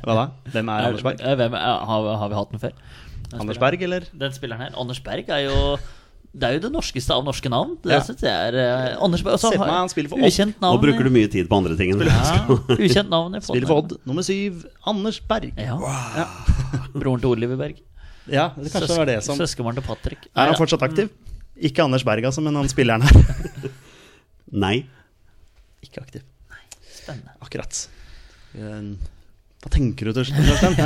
Hva 0.03 0.15
da? 0.15 0.25
Hvem 0.51 0.71
er 0.71 0.87
Anders 0.91 1.03
Berg? 1.05 1.19
Hvem, 1.43 1.55
er- 1.59 1.83
har, 1.91 2.07
har 2.23 2.31
vi 2.31 2.39
hatt 2.39 2.55
den 2.55 2.63
før? 2.63 2.79
Anders 3.37 3.59
Berg, 3.61 3.81
eller? 3.85 4.05
Den 4.17 4.31
spilleren 4.33 4.61
her. 4.65 4.75
Anders 4.79 4.99
Berg 5.05 5.29
er 5.29 5.43
jo 5.45 5.57
Det 6.33 6.45
er 6.45 6.53
jo 6.57 6.61
det 6.67 6.69
norskeste 6.71 7.09
av 7.15 7.23
norske 7.25 7.49
navn. 7.49 7.75
Det 7.81 7.91
Ja. 7.91 7.99
synes 8.05 8.21
jeg 8.21 8.29
er 8.29 8.53
eh, 8.61 8.97
Anders 9.01 9.23
Berg. 9.25 9.39
Se 9.41 9.49
på 9.49 9.59
meg, 9.65 9.69
han 9.73 9.89
spiller 9.89 10.09
for 10.09 10.21
Odd. 10.21 10.53
Nå 10.61 10.71
bruker 10.81 11.03
du 11.03 11.09
mye 11.09 11.27
tid 11.31 11.49
på 11.49 11.57
andre 11.57 11.75
ting. 11.77 11.91
enn 11.93 12.05
ja, 12.05 12.45
Ukjent 12.77 13.09
navn 13.09 13.39
Spiller 13.41 13.67
for 13.67 13.81
Odd. 13.83 13.97
Nummer 14.05 14.21
syv, 14.25 14.65
Anders 14.85 15.19
Berg. 15.19 15.53
Ja. 15.57 15.77
Broren 16.93 17.19
til 17.21 17.29
Oliver 17.33 17.57
Berg. 17.57 17.81
Ja, 18.29 18.49
det 18.55 18.69
kanskje 18.71 18.97
var 18.97 19.05
det 19.09 19.23
som 19.25 19.37
Søskenbarn 19.39 19.73
til 19.79 19.83
Patrick. 19.87 20.27
Er 20.35 20.51
han 20.51 20.55
fortsatt 20.59 20.83
aktiv? 20.85 21.09
Ikke 21.59 21.81
Anders 21.83 22.03
Berg, 22.05 22.23
altså, 22.29 22.41
men 22.45 22.55
han 22.55 22.69
spilleren 22.69 23.01
her. 23.01 23.71
Nei. 24.65 24.85
Ikke 25.83 26.01
aktiv. 26.03 26.21
Nei. 26.51 26.61
Spennende. 26.93 27.33
Akkurat. 27.41 27.87
Eh, 28.53 28.93
Hva 29.59 29.69
tenker 29.73 30.07
du, 30.07 30.13
Torstein? 30.15 30.77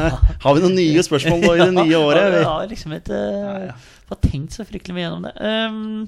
Har 0.44 0.56
vi 0.58 0.64
noen 0.64 0.74
nye 0.80 1.02
spørsmål 1.06 1.44
i 1.54 1.58
det 1.62 1.74
nye 1.78 2.00
året? 2.00 2.24
Ja, 2.24 2.30
Vi- 2.30 2.40
jeg 2.40 2.50
har 2.50 2.68
liksom 2.72 2.96
ikke 2.98 3.20
ja. 3.68 3.76
har 4.10 4.22
tenkt 4.24 4.56
så 4.58 4.66
fryktelig 4.66 4.96
mye 4.98 5.06
gjennom 5.06 5.28
det. 5.28 5.34
Um, 5.38 6.08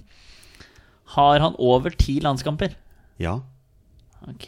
har 1.14 1.40
han 1.44 1.58
over 1.62 1.94
ti 1.94 2.18
landskamper? 2.26 2.74
Ja. 3.22 3.40
Ok, 4.26 4.48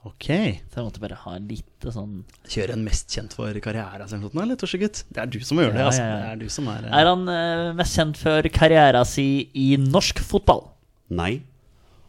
Ok. 0.00 0.24
Så 0.24 0.78
jeg 0.80 0.84
måtte 0.86 1.00
bare 1.02 1.16
ha 1.26 1.34
litt 1.44 1.84
sånn 1.92 2.22
Kjøre 2.48 2.72
en 2.72 2.84
mest 2.86 3.12
kjent 3.12 3.34
for 3.36 3.52
karriere, 3.60 3.98
eller 4.00 4.42
eller, 4.46 4.56
Torsegutt? 4.56 5.02
Det 5.12 5.20
er 5.20 5.28
du 5.28 5.40
som 5.44 5.58
må 5.58 5.66
gjøre 5.66 5.76
det, 5.76 5.84
altså. 5.90 6.00
ja, 6.00 6.14
ja. 6.14 6.22
Det 6.22 6.30
er 6.30 6.40
du 6.40 6.48
som 6.54 6.70
er, 6.72 6.86
eh, 6.88 6.96
Er 7.02 7.10
han 7.10 7.28
uh, 7.28 7.72
mest 7.76 7.98
kjent 7.98 8.16
for 8.16 8.48
karriera 8.48 9.04
si 9.04 9.26
i 9.52 9.76
norsk 9.76 10.22
fotball? 10.24 10.70
Nei. 11.10 11.42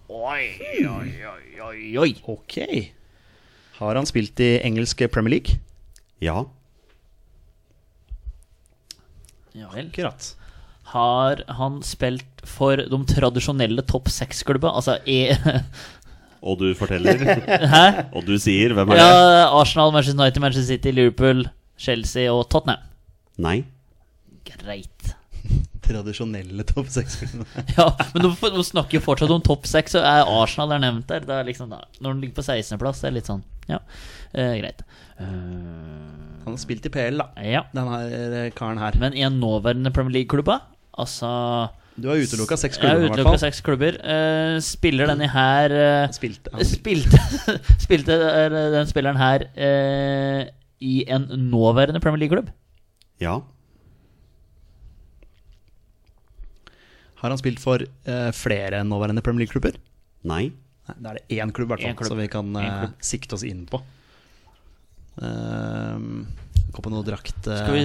Oi, 0.08 0.48
oi, 0.88 1.12
oi, 1.68 1.82
oi. 2.00 2.10
Ok. 2.32 2.58
Har 3.82 3.98
han 3.98 4.06
spilt 4.06 4.40
i 4.46 4.52
engelsk 4.62 5.02
Premier 5.14 5.38
League? 5.40 5.58
Ja. 6.22 6.44
Ja 9.58 9.72
vel. 9.74 9.88
Akkurat. 9.90 10.36
Har 10.92 11.42
han 11.48 11.80
spilt 11.86 12.44
for 12.48 12.78
de 12.78 13.00
tradisjonelle 13.10 13.84
topp 13.88 14.10
seks-klubba? 14.12 14.74
Altså 14.78 14.98
e 15.06 15.34
Og 16.42 16.58
du 16.58 16.72
forteller. 16.74 17.20
Hæ? 17.74 17.84
Og 18.18 18.26
du 18.26 18.34
sier. 18.42 18.74
Hvem 18.74 18.94
er 18.94 18.98
Ja, 19.02 19.10
det? 19.14 19.42
Arsenal, 19.62 19.92
Manchester 19.94 20.18
United, 20.18 20.42
Manchester 20.42 20.74
City, 20.74 20.94
Liverpool, 20.96 21.44
Chelsea 21.78 22.32
og 22.34 22.48
Tottenham. 22.50 22.82
Nei. 23.42 23.60
Greit. 24.50 25.12
Tradisjonelle 25.86 26.66
topp 26.70 26.90
seks-klubbene. 26.94 27.46
Ja, 27.78 27.92
men 28.16 28.26
nå, 28.26 28.34
nå 28.58 28.66
snakker 28.66 28.98
jo 28.98 29.04
fortsatt 29.06 29.34
om 29.36 29.44
topp 29.46 29.70
seks, 29.70 29.94
så 29.98 30.02
er 30.06 30.26
Arsenal 30.30 30.74
er 30.78 30.82
nevnt 30.88 31.10
der. 31.14 31.26
Det 31.30 31.38
er 31.38 31.46
liksom 31.50 31.70
når 31.74 32.08
den 32.10 32.24
ligger 32.26 32.40
på 32.42 32.46
16.-plass, 32.48 33.04
det 33.06 33.12
er 33.12 33.18
litt 33.20 33.30
sånn 33.30 33.46
Ja, 33.72 33.80
eh, 34.36 34.56
greit. 34.62 34.82
Eh, 35.20 35.28
Han 36.46 36.56
har 36.56 36.58
spilt 36.62 36.86
i 36.86 36.90
PL, 36.94 37.18
da. 37.22 37.28
ja. 37.46 37.62
Den 37.76 37.88
her 37.92 38.16
eh, 38.46 38.50
karen 38.58 38.80
her. 38.82 38.98
Men 39.00 39.14
i 39.18 39.22
en 39.28 39.40
nåværende 39.42 39.92
Premier 39.94 40.20
League-klubba, 40.22 40.60
altså 40.98 41.30
Du 42.02 42.08
har 42.10 42.18
utelukka 42.18 42.58
seks 42.58 42.78
Jeg 42.80 42.88
har 42.90 42.96
klubber, 42.96 43.06
i 43.06 43.08
hvert 43.08 43.20
utelukka 43.20 43.32
fall. 43.36 43.44
seks 43.46 43.62
klubber. 43.62 43.98
uh, 44.02 44.58
spiller 44.64 45.08
denne 45.12 45.28
her 45.30 45.76
uh, 45.76 46.12
spilte, 46.16 46.50
han 46.56 46.66
spilte. 46.66 47.20
Spilte, 47.86 48.16
eh, 48.16 48.56
den 48.74 48.90
spilleren 48.90 49.20
her 49.22 49.46
uh, 49.54 50.50
i 50.82 51.04
en 51.14 51.28
nåværende 51.52 52.00
Premier 52.02 52.24
League-klubb? 52.24 52.50
Ja. 53.22 53.36
Har 57.22 57.30
han 57.30 57.38
spilt 57.38 57.60
for 57.62 57.84
flere 58.34 58.80
nåværende 58.88 59.22
Premier 59.22 59.44
League-klubber? 59.46 59.76
Nei. 60.26 60.48
Da 61.00 61.12
er 61.14 61.20
det 61.22 61.38
én 61.40 61.52
klubb, 61.56 61.70
hvert 61.74 61.84
fall, 61.98 62.08
som 62.12 62.18
vi 62.20 62.28
kan 62.32 62.56
eh, 62.60 62.88
sikte 63.00 63.36
oss 63.38 63.44
inn 63.48 63.66
på. 63.70 63.80
Uh, 65.22 66.24
gå 66.72 66.80
på 66.82 66.90
noe 66.90 67.04
drakt 67.04 67.48
uh... 67.52 67.58
Skal 67.60 67.76
vi 67.76 67.82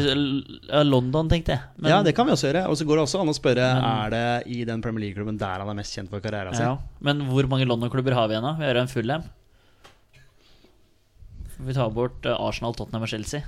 London, 0.86 1.28
tenkte 1.28 1.56
jeg. 1.56 1.62
Men- 1.76 1.90
Ja, 1.90 2.02
det 2.06 2.14
kan 2.14 2.26
vi 2.28 2.32
også 2.36 2.46
gjøre. 2.52 2.62
Og 2.70 2.78
så 2.78 2.86
går 2.86 3.00
det 3.00 3.04
også 3.08 3.20
an 3.20 3.32
å 3.32 3.34
spørre 3.36 3.66
Men- 3.74 3.88
Er 3.90 4.10
det 4.14 4.26
i 4.54 4.60
den 4.68 4.80
Premier 4.84 5.06
League-klubben 5.08 5.38
der 5.40 5.58
han 5.64 5.68
er 5.68 5.74
mest 5.74 5.96
kjent 5.98 6.08
for 6.12 6.20
karrieren 6.22 6.54
sin. 6.54 6.64
Ja, 6.64 6.78
men 7.00 7.24
hvor 7.28 7.48
mange 7.50 7.66
London-klubber 7.66 8.14
har 8.14 8.28
vi 8.30 8.34
igjen, 8.38 8.46
da? 8.46 8.54
Vi 8.60 8.64
har 8.70 8.78
en 8.80 8.88
full 8.92 9.10
M. 9.10 9.26
Vi 11.66 11.74
tar 11.74 11.90
bort 11.90 12.26
Arsenal, 12.26 12.74
Tottenham 12.76 13.02
og 13.02 13.08
Chelsea. 13.10 13.42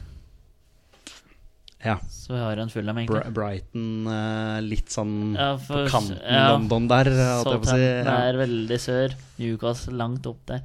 Ja. 1.85 1.95
Så 2.11 2.35
vi 2.35 2.41
har 2.43 2.59
en 2.59 2.70
full 2.72 2.89
dem 2.91 2.99
egentlig. 2.99 3.33
Brighton 3.37 4.09
uh, 4.11 4.59
litt 4.64 4.91
sånn 4.91 5.37
Ja, 5.39 5.53
på 5.62 5.85
kanten 5.87 6.18
ja. 6.18 6.49
London 6.51 6.89
der, 6.91 7.11
Southampton 7.14 7.53
jeg 7.55 7.62
på 7.62 7.70
si. 7.70 7.85
Ja. 7.87 8.16
er 8.26 8.39
veldig 8.41 8.79
sør. 8.83 9.18
Newcastle 9.39 9.99
langt 10.01 10.26
opp 10.26 10.41
der. 10.51 10.64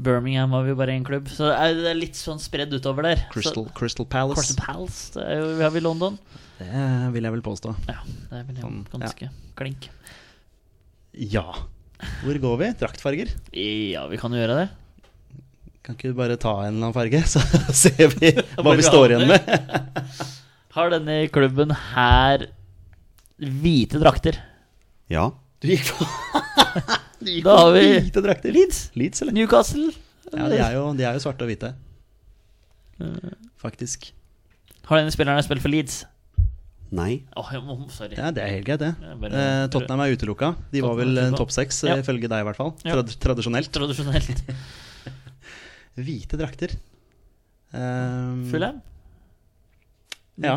Birmingham 0.00 0.54
vi 0.64 0.72
jo 0.72 0.78
bare 0.78 0.94
én 0.96 1.04
klubb. 1.04 1.28
Så 1.28 1.50
det 1.50 1.58
er, 1.60 1.98
litt 1.98 2.16
sånn 2.16 2.40
spredd 2.40 2.72
utover 2.72 3.04
der. 3.10 3.26
Crystal, 3.34 3.66
Så, 3.68 3.76
Crystal 3.76 4.08
Palace. 4.08 4.40
Crystal 4.40 4.64
Palace. 4.64 5.02
Det 5.16 5.26
er 5.26 5.42
jo, 5.42 5.50
vi 5.58 5.66
har 5.66 5.74
vi 5.74 5.82
i 5.82 5.84
London. 5.84 6.16
Det 6.60 6.86
vil 7.14 7.28
jeg 7.28 7.36
vel 7.36 7.44
påstå. 7.44 7.74
Ja, 7.88 8.00
det 8.30 8.40
er 8.40 8.48
vel 8.48 8.62
Sånn, 8.64 8.80
ganske 8.94 9.30
klink. 9.60 9.90
Ja. 11.12 11.44
Hvor 12.24 12.40
går 12.40 12.60
vi? 12.62 12.70
Draktfarger? 12.80 13.32
Ja, 13.52 14.06
vi 14.08 14.20
kan 14.20 14.32
jo 14.32 14.40
gjøre 14.40 14.62
det. 14.62 14.68
Kan 15.82 15.96
ikke 15.96 16.10
du 16.12 16.16
bare 16.18 16.36
ta 16.36 16.52
en 16.66 16.74
eller 16.76 16.90
annen 16.90 16.96
farge, 16.96 17.20
så 17.34 17.40
ser 17.72 18.12
vi 18.18 18.32
hva 18.60 18.74
vi 18.76 18.84
står 18.84 19.14
igjen 19.14 19.28
med? 19.30 19.40
Har 20.76 20.90
denne 20.92 21.16
klubben 21.32 21.72
her 21.94 22.44
hvite 23.40 23.98
drakter? 24.02 24.36
Ja. 25.10 25.30
Du 25.60 25.68
gikk 25.72 25.88
på 25.90 26.04
Du 27.20 27.28
gikk 27.28 27.44
Da 27.44 27.54
på 27.56 27.58
har 27.64 27.72
vi 27.74 27.86
hvite 27.98 28.22
drakter. 28.24 28.52
Leeds. 28.54 28.82
Leeds, 28.96 29.22
eller? 29.24 29.34
Newcastle. 29.36 29.90
Ja, 30.30 30.46
de 30.52 30.60
er, 30.60 30.76
jo, 30.76 30.84
de 30.96 31.04
er 31.08 31.16
jo 31.16 31.20
svarte 31.24 31.44
og 31.44 31.50
hvite. 31.50 31.72
Faktisk. 33.60 34.10
Har 34.88 35.00
denne 35.00 35.12
spilleren 35.14 35.42
spilt 35.44 35.62
for 35.64 35.72
Leeds? 35.72 36.02
Nei. 36.90 37.20
Oh, 37.38 37.46
jeg 37.54 37.62
må- 37.62 37.76
sorry. 37.94 38.16
Ja, 38.18 38.30
det 38.34 38.42
er 38.42 38.48
helt 38.56 38.66
greit, 38.66 38.80
det. 38.82 38.94
Ja, 39.00 39.14
bare- 39.14 39.32
Eh, 39.42 39.66
Tottenham 39.70 40.00
er 40.00 40.14
utelukka. 40.16 40.54
De 40.72 40.80
var 40.82 40.94
vel 40.98 41.14
topp 41.38 41.50
seks, 41.54 41.82
Ja. 41.84 41.94
eh, 41.96 42.02
ifølge 42.02 42.28
deg 42.28 42.40
i 42.40 42.46
hvert 42.48 42.56
fall. 42.56 42.72
Ja. 42.84 42.94
Trad 42.96 43.12
tradisjonelt. 43.20 43.70
Tradisjonelt. 43.70 44.42
Hvite 45.98 46.38
drakter. 46.40 46.76
Um, 47.72 48.44
Fulham? 48.50 48.80
Ja. 50.40 50.54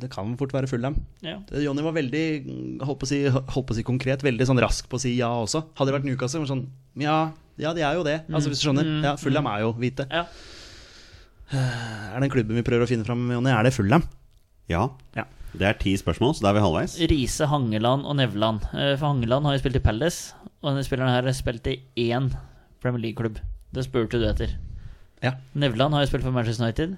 Det 0.00 0.08
kan 0.12 0.32
fort 0.40 0.52
være 0.54 0.68
Fulham. 0.70 0.94
Ja. 1.24 1.38
Jonny 1.60 1.82
var 1.84 1.92
veldig 1.96 2.22
mm, 2.46 2.78
holdt 2.86 3.00
på, 3.02 3.08
å 3.08 3.10
si, 3.10 3.18
holdt 3.28 3.66
på 3.68 3.74
å 3.74 3.76
si 3.76 3.84
konkret, 3.84 4.22
veldig 4.24 4.46
sånn 4.48 4.60
rask 4.62 4.86
på 4.88 4.96
å 4.96 5.02
si 5.02 5.16
ja 5.18 5.28
også. 5.42 5.64
Hadde 5.76 5.90
det 5.90 5.96
vært 5.98 6.06
Newcastle, 6.08 6.40
var 6.40 6.48
det 6.48 6.54
sånn 6.54 6.64
Ja, 7.02 7.16
ja, 7.60 7.74
de 7.76 7.82
er 7.84 7.98
jo 7.98 8.06
det. 8.06 8.20
Altså 8.30 8.52
Hvis 8.52 8.62
du 8.62 8.68
skjønner. 8.70 8.86
Mm, 8.86 9.02
Ja, 9.04 9.16
Fulham 9.20 9.50
er 9.50 9.66
jo 9.66 9.74
hvite. 9.76 10.06
ja. 10.10 10.24
Er 11.50 12.20
den 12.22 12.30
klubben 12.30 12.54
vi 12.54 12.62
prøver 12.62 12.86
å 12.86 12.88
finne 12.88 13.02
fram, 13.06 13.24
Jonny, 13.34 13.50
er 13.50 13.66
det 13.66 13.72
Fulham? 13.74 14.04
Ja. 14.70 14.84
Ja. 15.18 15.24
Det 15.50 15.66
er 15.66 15.74
ti 15.80 15.96
spørsmål, 15.98 16.36
så 16.38 16.44
da 16.44 16.52
er 16.52 16.60
vi 16.60 16.62
halvveis. 16.62 16.92
Riise, 17.10 17.48
Hangeland 17.50 18.06
og 18.06 18.14
Nevland. 18.20 18.62
Eh, 18.70 18.92
For 18.94 19.08
Hangeland 19.10 19.48
har 19.48 19.56
jo 19.56 19.62
spilt 19.64 19.80
i 19.80 19.82
Palace, 19.82 20.36
og 20.62 20.70
denne 20.70 20.84
spilleren 20.86 21.10
her 21.10 21.26
har 21.26 21.34
spilt 21.34 21.66
i 21.66 21.74
én 22.06 22.30
Premier 22.82 23.02
League-klubb. 23.04 23.38
Det 23.74 23.84
spurte 23.86 24.18
du 24.20 24.26
etter. 24.28 24.56
Ja. 25.22 25.36
Nevland 25.52 25.94
har 25.94 26.04
jo 26.04 26.10
spilt 26.10 26.24
for 26.24 26.34
Manchester 26.34 26.64
United. 26.66 26.96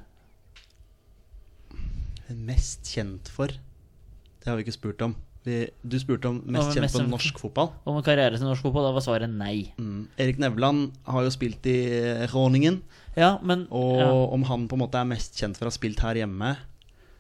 Mest 2.32 2.88
kjent 2.88 3.28
for 3.28 3.52
Det 3.52 4.48
har 4.48 4.56
vi 4.56 4.64
ikke 4.64 4.74
spurt 4.74 5.02
om. 5.04 5.14
Vi, 5.42 5.66
du 5.82 5.96
spurte 5.98 6.30
om 6.30 6.36
mest 6.46 6.68
men 6.68 6.74
kjent 6.76 6.84
mest 6.86 6.96
for 6.96 7.10
norsk 7.10 7.38
fotball. 7.42 7.72
Om 7.88 7.98
karriere 8.06 8.38
til 8.38 8.46
norsk 8.46 8.62
fotball, 8.62 8.86
da 8.86 8.92
var 8.94 9.04
svaret 9.04 9.30
nei. 9.30 9.72
Mm. 9.78 10.04
Erik 10.22 10.38
Nevland 10.42 10.92
har 11.10 11.26
jo 11.26 11.32
spilt 11.34 11.66
i 11.66 11.78
Råningen. 12.30 12.78
Ja, 13.18 13.36
men 13.42 13.66
Og 13.70 13.98
ja. 13.98 14.10
om 14.34 14.46
han 14.48 14.68
på 14.70 14.78
en 14.78 14.84
måte 14.84 15.02
er 15.02 15.08
mest 15.10 15.36
kjent 15.38 15.58
for 15.58 15.66
å 15.66 15.72
ha 15.72 15.74
spilt 15.74 16.00
her 16.00 16.16
hjemme 16.16 16.54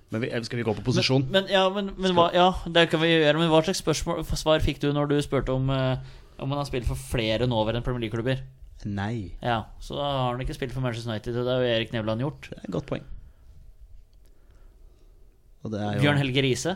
Men 0.08 0.22
vi, 0.22 0.30
Skal 0.46 0.62
vi 0.62 0.64
gå 0.64 0.72
på 0.78 0.84
posisjon? 0.86 1.26
Men, 1.26 1.44
men, 1.44 1.52
ja, 1.52 1.66
men, 1.74 1.90
men 1.98 2.14
hva, 2.16 2.30
ja, 2.32 2.46
det 2.64 2.86
kan 2.92 3.02
vi 3.02 3.10
gjøre. 3.10 3.38
Men 3.42 3.50
hva 3.52 3.60
slags 3.66 3.82
spørsmål, 3.82 4.22
svar 4.38 4.64
fikk 4.64 4.80
du 4.80 4.90
når 4.94 5.10
du 5.12 5.18
spurte 5.24 5.52
om 5.52 5.68
eh, 5.72 5.98
Om 6.42 6.50
han 6.50 6.60
har 6.60 6.68
spilt 6.68 6.88
for 6.88 6.98
flere 6.98 7.46
nåværende 7.46 7.84
Premier 7.86 8.06
League-klubber? 8.06 8.42
Nei. 8.88 9.32
Ja, 9.38 9.60
så 9.78 9.94
da 9.94 10.06
har 10.10 10.32
han 10.32 10.42
ikke 10.42 10.56
spilt 10.56 10.74
for 10.74 10.82
Manchester 10.82 11.12
United, 11.12 11.36
og 11.38 11.46
det 11.46 11.52
har 11.54 11.62
jo 11.62 11.74
Erik 11.76 11.92
Nevland 11.94 12.24
gjort. 12.24 12.48
Det 12.50 12.58
er 12.58 12.66
et 12.66 12.74
godt 12.74 12.88
poeng. 12.90 13.04
Jo 15.62 15.70
Bjørn 15.70 16.18
Helge 16.18 16.42
Riise. 16.42 16.74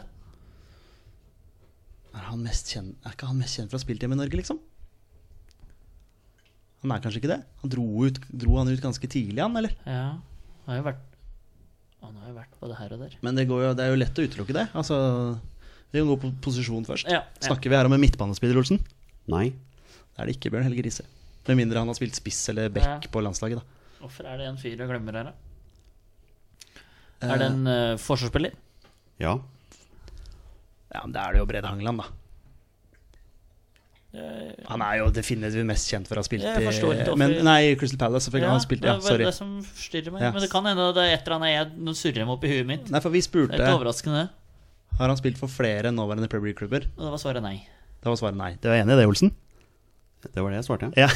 er, 2.15 2.23
han 2.29 2.47
kjent, 2.47 2.95
er 3.03 3.17
ikke 3.17 3.27
han 3.27 3.41
mest 3.41 3.59
kjent 3.59 3.75
spilt 3.83 4.05
hjemme 4.05 4.15
i 4.15 4.21
Norge, 4.21 4.39
liksom? 4.39 4.61
Han 6.85 6.95
er 6.95 7.03
kanskje 7.03 7.19
ikke 7.19 7.33
det? 7.33 7.41
Han 7.65 7.73
dro, 7.73 7.85
ut, 8.07 8.21
dro 8.31 8.61
han 8.61 8.71
ut 8.71 8.85
ganske 8.85 9.11
tidlig, 9.11 9.43
han, 9.43 9.59
eller? 9.59 9.75
Ja, 9.83 10.15
han 10.21 10.71
har 10.71 10.79
jo 10.79 10.87
vært 10.87 11.05
Han 12.05 12.15
har 12.23 12.31
jo 12.31 12.37
vært 12.37 12.59
både 12.61 12.79
her 12.79 12.95
og 12.95 13.03
der. 13.03 13.19
Men 13.27 13.35
det, 13.35 13.49
går 13.51 13.65
jo, 13.65 13.71
det 13.75 13.83
er 13.83 13.91
jo 13.91 13.99
lett 13.99 14.19
å 14.21 14.27
utelukke 14.29 14.55
det. 14.55 14.69
Altså, 14.79 14.97
vi 15.91 15.99
kan 15.99 16.13
gå 16.13 16.17
på 16.23 16.31
posisjon 16.45 16.87
først. 16.87 17.11
Ja, 17.11 17.25
ja. 17.27 17.43
Snakker 17.49 17.73
vi 17.73 17.79
her 17.81 17.89
om 17.89 17.97
en 17.97 18.05
midtbanespiller, 18.05 18.61
Olsen? 18.61 18.79
Nei. 19.29 19.51
det 19.51 20.23
er 20.23 20.27
det 20.31 20.37
ikke 20.37 20.53
Bjørn 20.55 20.67
Helge 20.69 20.85
Riise. 20.87 21.07
Med 21.47 21.59
mindre 21.61 21.79
han 21.83 21.91
har 21.91 21.99
spilt 21.99 22.15
spiss 22.19 22.49
eller 22.51 22.69
back 22.75 22.85
Ja. 23.07 23.11
på 23.13 23.23
landslaget, 23.23 23.61
da. 23.61 23.65
Hvorfor 24.01 24.27
er 24.27 24.39
det 24.39 24.47
en 24.49 24.57
fyr 24.61 24.77
jeg 24.77 24.89
glemmer 24.89 25.13
her, 25.19 25.31
da? 25.31 25.33
Eh, 27.23 27.31
Er 27.31 27.39
det 27.39 27.47
en 27.51 27.67
uh, 27.67 27.97
forsvarsspiller? 27.97 28.53
Ja. 29.19 29.39
Ja, 30.93 31.03
men 31.05 31.13
Da 31.13 31.27
er 31.27 31.33
det 31.33 31.39
jo 31.41 31.47
Brede 31.47 31.67
Hangeland, 31.67 31.99
da. 31.99 32.09
Han 34.71 34.81
er 34.83 35.01
jo 35.03 35.11
definitivt 35.13 35.67
mest 35.69 35.91
kjent 35.93 36.09
for 36.09 36.17
å 36.17 36.23
ha 36.23 36.27
spilt 36.27 36.45
i 36.47 37.17
men, 37.21 37.35
Nei, 37.45 37.75
Crystal 37.77 38.01
Palace, 38.01 38.27
selvfølgelig. 38.31 38.49
han 38.49 38.57
har 38.57 38.65
spilt, 38.65 38.83
det 38.83 38.89
ja, 38.89 38.97
det 38.97 39.11
var 39.11 39.23
det 39.27 39.35
som 39.37 39.51
forstyrrer 39.61 40.15
meg. 40.15 40.23
Ja. 40.25 40.31
Men 40.33 40.45
det 40.45 40.51
kan 40.53 40.65
hende 40.69 40.87
det 40.97 41.05
er 41.05 41.17
et 41.19 41.27
eller 41.27 41.37
annet 41.37 41.53
jeg 41.53 41.97
surrer 42.01 42.25
meg 42.25 42.33
opp 42.37 42.47
i 42.47 42.53
huet 42.55 42.69
mitt. 42.71 42.89
Nei, 42.93 43.01
for 43.05 43.13
vi 43.13 43.21
Det 43.21 43.29
spurte 43.29 43.59
er 43.59 43.67
ikke 43.67 43.77
overraskende. 43.83 44.23
Har 44.97 45.13
han 45.13 45.21
spilt 45.21 45.37
for 45.41 45.53
flere 45.53 45.93
nåværende 45.93 46.31
Premier 46.33 46.55
League-klubber. 46.55 46.89
Og 46.97 47.05
da 47.05 47.13
var 47.13 47.21
svaret 47.21 47.45
nei. 47.45 47.59
Da 48.07 48.13
var 48.15 48.21
svaret 48.21 48.39
nei. 48.39 48.53
Du 48.63 48.69
er 48.71 48.79
enig 48.85 48.95
i 48.95 49.01
det, 49.01 49.07
Olsen? 49.11 49.33
Det 50.27 50.43
var 50.43 50.51
det 50.55 50.61
jeg 50.61 50.67
svarte, 50.67 50.89
ja. 50.99 51.07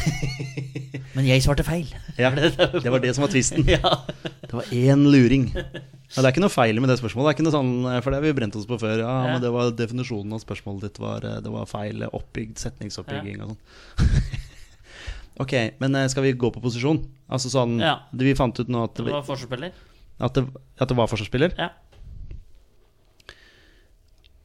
Men 1.16 1.26
jeg 1.26 1.42
svarte 1.42 1.64
feil. 1.66 1.88
ja. 2.18 2.30
Det 2.34 2.90
var 2.92 3.00
det 3.02 3.12
som 3.16 3.24
var 3.24 3.30
tvisten. 3.32 3.62
ja. 3.74 3.80
Det 4.42 4.52
var 4.54 4.66
én 4.74 5.02
luring. 5.10 5.48
Ja, 5.54 6.18
det 6.20 6.24
er 6.26 6.32
ikke 6.34 6.42
noe 6.44 6.52
feil 6.52 6.78
med 6.82 6.90
det 6.92 6.98
spørsmålet. 7.00 7.26
Det 7.26 7.30
er 7.32 7.36
ikke 7.38 7.46
noe 7.46 7.54
sånn, 7.54 7.72
for 8.04 8.10
det 8.14 8.18
har 8.20 8.26
vi 8.26 8.32
brent 8.38 8.58
oss 8.58 8.66
på 8.70 8.78
før. 8.82 9.00
Ja, 9.02 9.14
Ja. 9.26 9.32
men 9.36 9.42
det 9.42 9.50
var 9.54 9.70
Definisjonen 9.78 10.34
av 10.36 10.42
spørsmålet 10.42 10.88
ditt 10.88 10.98
var, 11.02 11.26
eh, 11.26 11.38
det 11.42 11.50
var 11.54 11.66
feil 11.70 12.02
oppbygd 12.10 12.58
setningsoppbygging 12.62 13.42
og 13.46 13.52
sånn. 13.54 13.60
ok, 15.46 15.54
men 15.82 15.94
eh, 15.98 16.08
skal 16.12 16.26
vi 16.26 16.34
gå 16.38 16.50
på 16.54 16.62
posisjon? 16.62 17.02
Altså 17.30 17.50
sånn 17.54 17.78
Ja. 17.82 17.96
Vi 18.14 18.34
fant 18.38 18.58
ut 18.62 18.70
nå 18.70 18.84
at 18.88 18.94
Det 18.98 19.06
det, 19.06 19.14
var 19.14 19.26
forsvarsspiller. 19.26 19.72
at 20.20 20.34
det, 20.38 20.46
at 20.78 20.88
det 20.90 20.96
var 20.98 21.10
forsvarsspiller. 21.10 21.54
Ja. 21.58 21.70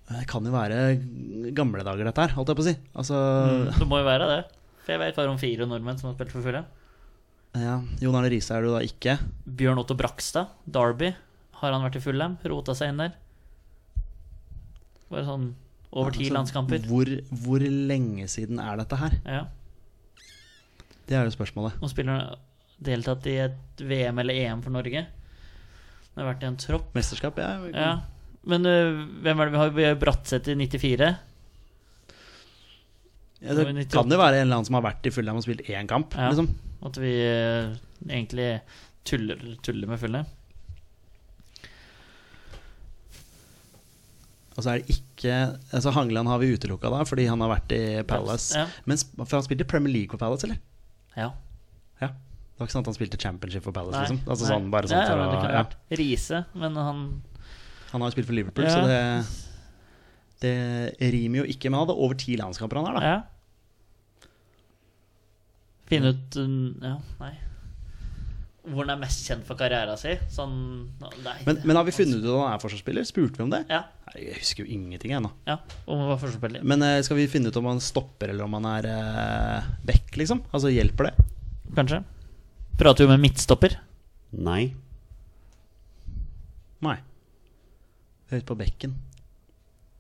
Det 0.06 0.24
kan 0.30 0.46
jo 0.46 0.52
være 0.54 0.80
gamle 1.58 1.82
dager, 1.86 2.06
dette 2.06 2.22
her, 2.28 2.34
holdt 2.38 2.52
jeg 2.52 2.58
på 2.60 2.64
å 2.64 2.68
si. 2.68 2.76
Altså 2.94 3.20
Det 3.80 3.88
må 3.90 3.98
jo 4.04 4.06
være 4.06 4.28
det. 4.30 4.42
For 4.86 4.94
jeg 4.94 5.02
vet 5.02 5.18
bare 5.18 5.32
om 5.34 5.40
fire 5.42 5.66
nordmenn 5.66 5.98
som 5.98 6.12
har 6.12 6.18
spilt 6.18 6.34
for 6.36 6.46
Fulham. 6.46 6.68
ja, 7.58 7.80
Jon 8.04 8.16
Arne 8.20 8.30
Riise 8.30 8.54
er 8.54 8.62
du 8.68 8.70
da 8.76 8.84
ikke. 8.86 9.16
Bjørn 9.48 9.82
Otto 9.82 9.96
Brakstad, 9.98 10.52
Derby. 10.70 11.10
Har 11.62 11.74
han 11.74 11.82
vært 11.88 11.98
i 11.98 12.04
Fulham? 12.04 12.38
Rota 12.46 12.76
seg 12.78 12.92
inn 12.94 13.02
der? 13.02 13.16
Bare 15.10 15.26
sånn 15.26 15.48
over 15.96 16.12
ti 16.14 16.26
Altså, 16.26 16.36
landskamper. 16.36 16.86
Hvor, 16.90 17.10
hvor 17.46 17.64
lenge 17.66 18.28
siden 18.30 18.60
er 18.62 18.78
dette 18.82 18.98
her? 19.00 19.16
Ja. 19.26 19.44
Det 21.06 21.16
er 21.18 21.26
jo 21.26 21.34
spørsmålet. 21.34 21.78
Og 21.82 21.90
spiller 21.90 22.36
deltatt 22.84 23.26
i 23.32 23.38
et 23.46 23.82
VM 23.86 24.20
eller 24.22 24.38
EM 24.46 24.62
for 24.66 24.74
Norge. 24.76 25.06
Det 25.08 26.20
har 26.22 26.28
vært 26.30 26.44
i 26.46 26.50
en 26.50 26.58
tropp. 26.60 26.92
Mesterskap, 26.98 27.40
ja. 27.42 27.56
Ja. 27.74 27.94
Men 28.50 28.68
uh, 28.70 29.06
hvem 29.26 29.42
er 29.42 29.50
det 29.50 29.56
vi 29.56 29.62
har? 29.62 29.74
Vi 29.76 29.88
har 29.88 29.98
Bratseth 30.02 30.52
i 30.54 30.58
94. 30.60 31.10
Ja, 33.46 33.54
det 33.54 33.66
kan 33.92 34.10
jo 34.10 34.18
være 34.18 34.40
en 34.40 34.48
eller 34.48 34.58
annen 34.58 34.68
som 34.68 34.78
har 34.78 34.86
vært 34.86 35.06
i 35.06 35.14
Fulham 35.14 35.38
og 35.38 35.46
spilt 35.46 35.68
én 35.70 35.90
kamp. 35.90 36.16
Ja. 36.18 36.32
Liksom. 36.32 36.50
At 36.86 36.98
vi 37.02 37.14
uh, 37.26 37.76
egentlig 38.08 38.50
tuller, 39.06 39.42
tuller 39.66 39.92
med 39.92 40.02
Fulham. 40.02 40.30
Og 44.56 44.64
så 44.64 44.72
er 44.72 44.80
det 44.80 44.96
ikke 44.96 45.34
Altså 45.76 45.92
Hangeland 45.92 46.30
har 46.32 46.40
vi 46.40 46.54
utelukka 46.56 46.88
da, 46.94 47.02
fordi 47.08 47.26
han 47.28 47.42
har 47.44 47.52
vært 47.52 47.74
i 47.76 47.82
Palace. 48.08 48.56
Ja. 48.56 48.70
Men 48.88 49.02
for 49.18 49.36
han 49.38 49.46
spilte 49.48 49.68
Premier 49.68 49.94
League 49.94 50.14
for 50.14 50.22
Palace, 50.22 50.48
eller? 50.48 50.62
Ja. 51.18 51.34
Ja. 52.00 52.14
Det 52.14 52.62
var 52.62 52.70
ikke 52.70 52.78
sånn 52.78 52.86
at 52.86 52.92
han 52.94 52.98
spilte 52.98 53.20
Championship 53.20 53.66
for 53.68 53.76
Palace, 53.76 53.98
Nei. 53.98 54.06
liksom. 54.06 54.22
Altså 54.30 54.46
Nei. 54.46 54.52
sånn, 54.54 54.70
bare 54.72 54.92
sånn 54.92 55.02
ja, 55.02 55.08
for 55.12 55.18
det 55.20 55.64
å 55.66 56.00
Riise, 56.00 56.46
men 56.56 56.78
han 56.80 57.02
Han 57.96 58.04
har 58.04 58.12
jo 58.12 58.16
spilt 58.18 58.28
for 58.30 58.36
Liverpool, 58.38 58.68
Ja. 58.68 58.76
så 58.76 58.86
det 58.92 59.02
Det 61.00 61.10
rimer 61.16 61.42
jo 61.42 61.46
ikke. 61.50 61.70
Men 61.72 61.80
han 61.80 61.88
hadde 61.88 61.96
over 62.06 62.18
ti 62.20 62.36
landskamper, 62.38 62.78
han 62.82 62.90
her, 62.92 63.00
da. 63.00 63.02
Ja. 63.16 63.24
Finne 65.90 66.12
ut 66.16 66.36
mm, 66.36 66.82
Ja, 66.84 66.96
nei. 67.22 67.34
Hvor 68.66 68.82
han 68.82 68.96
er 68.96 69.02
mest 69.04 69.28
kjent 69.30 69.46
for 69.46 69.58
karrieren 69.60 69.98
sin. 70.02 70.18
Sånn 70.34 70.56
nei, 71.22 71.36
Men, 71.46 71.60
men 71.70 71.78
har 71.78 71.86
vi 71.86 71.94
funnet 71.94 72.18
ut 72.18 72.26
at 72.26 72.34
han 72.34 72.56
er 72.56 72.62
forsvarsspiller? 72.64 73.06
Spurte 73.06 73.38
vi 73.38 73.46
om 73.46 73.52
det? 73.54 73.62
Ja. 73.70 73.84
Nei, 74.10 74.16
Jeg 74.24 74.40
husker 74.40 74.66
jo 74.66 74.74
ingenting, 74.74 75.14
ennå. 75.14 75.30
ja 75.46 75.60
om 75.86 76.02
han 76.02 76.10
var 76.10 76.18
forsvarsspiller. 76.24 76.66
Men 76.66 76.82
eh, 76.82 76.98
skal 77.06 77.20
vi 77.20 77.28
finne 77.30 77.52
ut 77.54 77.60
om 77.62 77.70
han 77.70 77.82
stopper, 77.84 78.34
eller 78.34 78.48
om 78.48 78.58
han 78.58 78.66
er 78.72 78.88
uh, 78.90 79.68
back, 79.86 80.10
liksom? 80.18 80.42
Altså, 80.52 80.74
hjelper 80.74 81.12
det? 81.12 81.28
Kanskje. 81.78 82.02
Prater 82.82 83.06
jo 83.06 83.12
med 83.14 83.22
midtstopper. 83.22 83.78
Nei. 84.34 84.74
Nei. 86.82 86.98
Høyt 88.36 88.46
på 88.50 88.58
bekken. 88.60 88.96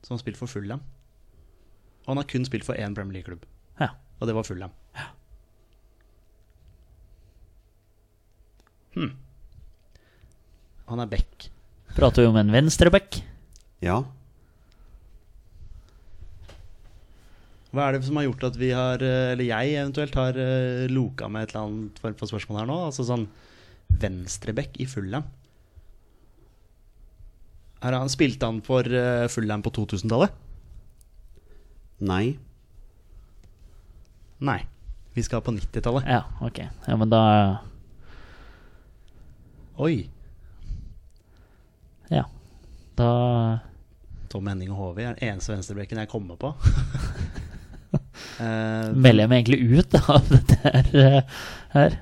Som 0.05 0.15
har 0.17 0.21
spilt 0.21 0.37
for 0.39 0.51
Fulham. 0.51 0.81
Og 2.05 2.11
han 2.13 2.19
har 2.21 2.27
kun 2.29 2.45
spilt 2.45 2.65
for 2.67 2.77
én 2.77 2.93
Premier 2.93 3.17
League-klubb, 3.17 3.45
Ja. 3.81 3.87
og 4.19 4.27
det 4.27 4.35
var 4.35 4.43
Fulham. 4.45 4.71
Hm. 8.95 9.11
Han 10.87 10.99
er 11.03 11.09
back. 11.11 11.49
Prater 11.95 12.21
vi 12.23 12.27
om 12.29 12.37
en 12.39 12.51
venstreback. 12.53 13.17
Ja. 13.83 14.03
Hva 17.75 17.89
er 17.89 17.97
det 17.97 18.05
som 18.07 18.15
har 18.15 18.23
gjort 18.29 18.45
at 18.47 18.55
vi 18.59 18.69
har, 18.71 19.01
eh, 19.03 19.31
eller 19.33 19.43
jeg 19.49 19.73
eventuelt, 19.75 20.15
har 20.15 20.37
eh, 20.39 20.85
loka 20.87 21.27
med 21.27 21.43
et 21.43 21.49
eller 21.55 21.65
annet 21.65 21.99
form 21.99 22.15
for 22.15 22.27
spørsmål 22.31 22.59
her 22.61 22.69
nå? 22.69 22.77
Altså 22.87 23.03
sånn 23.03 23.25
venstreback 23.99 24.79
i 24.79 24.85
Fulham. 24.87 25.25
Har 27.85 27.93
han 27.99 28.09
spilt 28.09 28.41
han 28.41 28.61
for 28.65 28.87
uh, 28.89 29.27
Fullham 29.29 29.61
på 29.65 29.69
2000-tallet? 29.77 30.33
Nei. 32.05 32.35
Nei. 34.43 34.59
Vi 35.15 35.23
skal 35.23 35.43
på 35.45 35.53
90-tallet. 35.55 36.07
Ja, 36.09 36.23
ok. 36.43 36.59
Ja, 36.89 36.97
men 36.99 37.11
da 37.13 37.21
Oi. 39.79 40.09
Ja. 42.11 42.25
Da 42.95 43.09
Tom 44.31 44.47
Henning 44.49 44.71
og 44.73 44.79
Håvi 44.79 45.03
er 45.05 45.15
den 45.15 45.29
eneste 45.33 45.53
venstrebekken 45.53 45.99
jeg 46.01 46.09
kommer 46.11 46.35
på. 46.39 46.51
uh, 48.39 48.91
melder 49.05 49.23
jeg 49.25 49.31
meg 49.31 49.37
egentlig 49.43 49.61
ut 49.79 49.95
av 50.15 50.25
dette 50.31 50.57
her. 50.63 50.89
eh, 50.99 51.21
her. 51.75 51.97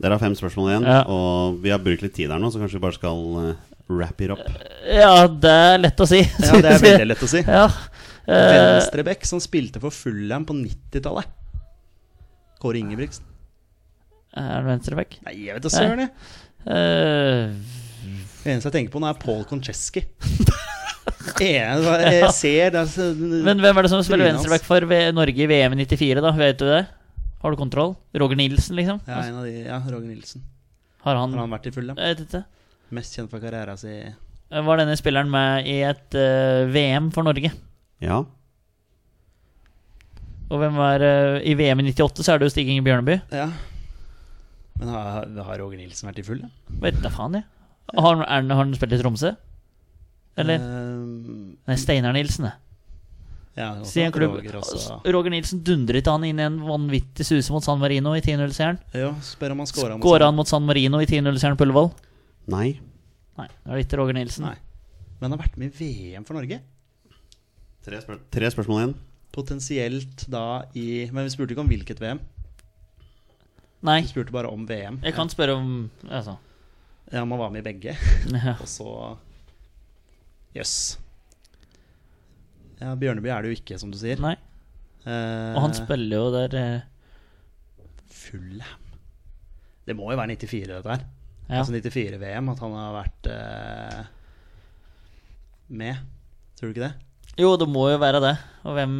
Dere 0.00 0.16
har 0.16 0.20
fem 0.24 0.34
spørsmål 0.36 0.72
igjen, 0.72 0.88
Ja. 0.90 1.02
og 1.08 1.60
vi 1.62 1.70
har 1.72 1.80
brukt 1.80 2.02
litt 2.04 2.16
tid 2.16 2.32
her 2.34 2.40
nå, 2.42 2.50
så 2.50 2.58
kanskje 2.60 2.80
vi 2.80 2.84
bare 2.84 2.96
skal 2.98 3.20
uh, 3.38 3.52
wrap 3.88 4.20
it 4.24 4.30
up. 4.32 4.40
Ja, 4.88 5.26
det 5.28 5.50
er 5.50 5.78
lett 5.82 6.00
å 6.00 6.06
si. 6.08 6.20
ja, 6.24 6.52
det 6.62 6.72
er 6.76 6.82
veldig 6.84 7.08
lett 7.12 7.24
å 7.26 7.30
si. 7.30 7.42
Ja. 7.58 7.66
Eh, 8.24 8.50
Venstrebekk 8.56 9.26
som 9.28 9.40
spilte 9.44 9.80
for 9.82 9.92
Fullham 9.92 10.46
på 10.48 10.54
90-tallet. 10.56 11.28
Kåre 12.62 12.80
Ingebrigtsen. 12.80 13.26
er 14.40 14.62
det 14.62 14.70
venstrebekk? 14.70 15.18
Nei, 15.26 15.34
jeg 15.44 15.58
vet 15.58 15.66
da 15.66 15.72
søren, 15.74 16.00
jeg. 16.06 16.12
Uh, 16.64 17.52
Det 18.44 18.54
eneste 18.54 18.70
jeg 18.70 18.76
tenker 18.78 18.94
på 18.94 19.02
nå, 19.04 19.10
er 19.12 19.18
Paul 19.20 19.44
Koncheski. 19.48 20.06
En- 21.44 21.82
jeg 21.84 22.28
ser 22.36 22.70
det 22.72 22.80
er, 22.80 23.14
men 23.44 23.58
hvem 23.60 23.76
er 23.80 23.84
det 23.84 23.90
som 23.92 24.00
spiller 24.06 24.28
Venstrebekk 24.30 24.62
venstreback 24.64 24.88
for 24.88 25.12
Norge 25.16 25.42
i 25.44 25.48
VM 25.50 25.74
i 25.76 25.84
94, 25.84 26.22
da? 26.24 26.30
Vet 26.38 26.60
du 26.60 26.64
det? 26.68 26.82
Har 27.44 27.52
du 27.52 27.58
kontroll? 27.60 27.92
Roger 28.16 28.38
Nilsen, 28.40 28.76
liksom? 28.78 29.00
Ja, 29.08 29.18
en 29.28 29.38
av 29.40 29.44
de, 29.44 29.52
ja, 29.66 29.78
Roger 29.84 30.08
Nilsen. 30.08 30.44
Har 31.04 31.18
han, 31.20 31.34
Har 31.36 31.44
han 31.44 31.52
vært 31.52 31.68
i 31.68 31.72
Fullham? 31.74 31.98
Jeg 32.00 32.14
vet 32.16 32.22
ikke. 32.24 32.42
Mest 32.94 33.16
kjent 33.16 33.30
for 33.32 33.42
karrieren 33.42 33.78
sin. 33.80 34.14
Var 34.54 34.78
denne 34.80 34.94
spilleren 35.00 35.30
med 35.32 35.66
i 35.66 35.78
et 35.88 36.14
uh, 36.14 36.68
VM 36.70 37.08
for 37.14 37.26
Norge? 37.26 37.50
Ja. 38.04 38.20
Og 40.52 40.60
hvem 40.60 40.76
var 40.78 41.02
uh, 41.02 41.38
I 41.42 41.54
VM 41.58 41.80
i 41.82 41.88
98 41.90 42.22
så 42.26 42.34
er 42.34 42.42
det 42.42 42.48
jo 42.50 42.54
Stig 42.54 42.68
Inge 42.70 42.84
Bjørneby. 42.86 43.16
Ja. 43.34 43.48
Men 44.78 44.90
har, 44.92 45.24
har 45.48 45.58
Roger 45.62 45.78
Nilsen 45.80 46.10
vært 46.10 46.20
i 46.20 46.26
Fulham? 46.26 46.50
Vet 46.82 47.00
da 47.02 47.10
faen, 47.14 47.38
jeg. 47.40 47.46
Har, 47.94 48.20
er 48.20 48.28
han- 48.30 48.50
har 48.50 48.62
han 48.64 48.74
spilt 48.76 48.94
i 48.96 49.00
Tromsø? 49.00 49.34
Eller? 50.40 50.58
Um, 50.58 51.56
Nei, 51.68 51.76
Steinar 51.78 52.14
Nilsen, 52.16 52.48
det. 52.48 52.54
ja, 53.60 53.68
Si 53.86 54.02
en 54.02 54.10
klubb. 54.14 54.34
Roger 54.40 54.56
også. 54.58 54.96
Roger 55.14 55.30
Nilsen 55.30 55.60
dundret 55.66 56.08
han 56.10 56.24
inn 56.26 56.40
i 56.42 56.46
en 56.48 56.56
vanvittig 56.66 57.22
suse 57.28 57.52
mot 57.54 57.62
San 57.64 57.78
Marino 57.78 58.16
i 58.18 58.22
10-0-seieren. 58.24 58.80
Ja, 58.98 59.12
spør 59.22 59.54
om 59.54 59.62
han 59.62 59.70
scora 59.70 59.94
mot 59.94 60.02
Skåra 60.02 60.26
han 60.30 60.34
mot 60.40 60.50
San 60.50 60.66
Marino 60.66 60.98
i 60.98 61.06
10-0-seieren 61.06 61.56
på 61.60 61.68
Ullevål? 61.68 61.92
Nei. 62.52 62.80
Nei, 63.38 63.48
det 63.48 63.72
er 63.72 63.80
ikke 63.82 63.98
Roger 63.98 64.14
Nilsen. 64.16 64.44
Nei. 64.46 64.56
Men 65.18 65.30
han 65.30 65.38
har 65.38 65.46
vært 65.46 65.56
med 65.60 65.72
i 65.80 65.88
VM 66.14 66.24
for 66.28 66.36
Norge. 66.38 66.60
Tre, 67.84 68.00
spør 68.04 68.20
tre 68.32 68.50
spørsmål 68.52 68.80
igjen. 68.82 68.94
Potensielt 69.34 70.26
da 70.30 70.42
i 70.78 71.08
Men 71.12 71.26
vi 71.26 71.32
spurte 71.34 71.54
ikke 71.56 71.64
om 71.64 71.70
hvilket 71.72 72.00
VM. 72.02 72.20
Nei, 73.84 73.98
Vi 74.00 74.08
spurte 74.12 74.32
bare 74.32 74.48
om 74.48 74.62
VM. 74.68 75.00
jeg 75.04 75.12
kan 75.14 75.28
spørre 75.28 75.56
om 75.58 75.90
Altså. 76.08 76.36
Ja, 77.12 77.24
man 77.28 77.38
var 77.38 77.50
med 77.50 77.60
i 77.66 77.72
begge. 77.72 77.96
Ja. 78.32 78.54
Og 78.60 78.68
så 78.70 79.16
Jøss. 80.54 80.98
Ja, 82.80 82.94
Bjørneby 82.94 83.28
er 83.30 83.42
det 83.42 83.50
jo 83.52 83.58
ikke, 83.60 83.78
som 83.78 83.90
du 83.90 83.98
sier. 83.98 84.20
Nei. 84.22 84.36
Eh, 85.04 85.54
Og 85.56 85.60
han 85.66 85.74
spiller 85.76 86.16
jo 86.16 86.30
der 86.32 86.54
eh, 86.58 86.80
Fulham. 88.08 88.80
Det 89.84 89.96
må 89.98 90.08
jo 90.12 90.16
være 90.16 90.36
94, 90.38 90.66
dette 90.70 90.94
her. 90.94 91.04
Ja. 91.48 91.60
Altså 91.60 91.74
94-VM, 91.76 92.50
at 92.54 92.62
han 92.64 92.76
har 92.78 92.92
vært 92.96 93.30
uh, 93.30 94.02
med. 95.68 96.04
Tror 96.56 96.70
du 96.70 96.74
ikke 96.74 96.86
det? 96.86 96.94
Jo, 97.40 97.54
det 97.60 97.68
må 97.68 97.88
jo 97.92 97.98
være 98.00 98.22
det. 98.24 98.34
Og 98.64 98.76
hvem 98.78 98.94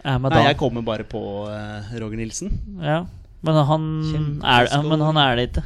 er 0.00 0.20
med 0.22 0.32
da? 0.32 0.38
Nei, 0.38 0.46
jeg 0.52 0.60
kommer 0.60 0.86
bare 0.86 1.04
på 1.08 1.20
uh, 1.50 1.90
Roger 2.00 2.20
Nilsen. 2.20 2.54
Ja. 2.80 3.02
Men 3.44 3.56
han, 3.64 3.84
er, 4.44 4.68
men 4.84 5.00
han 5.00 5.20
er 5.20 5.38
det 5.38 5.46
ikke. 5.50 5.62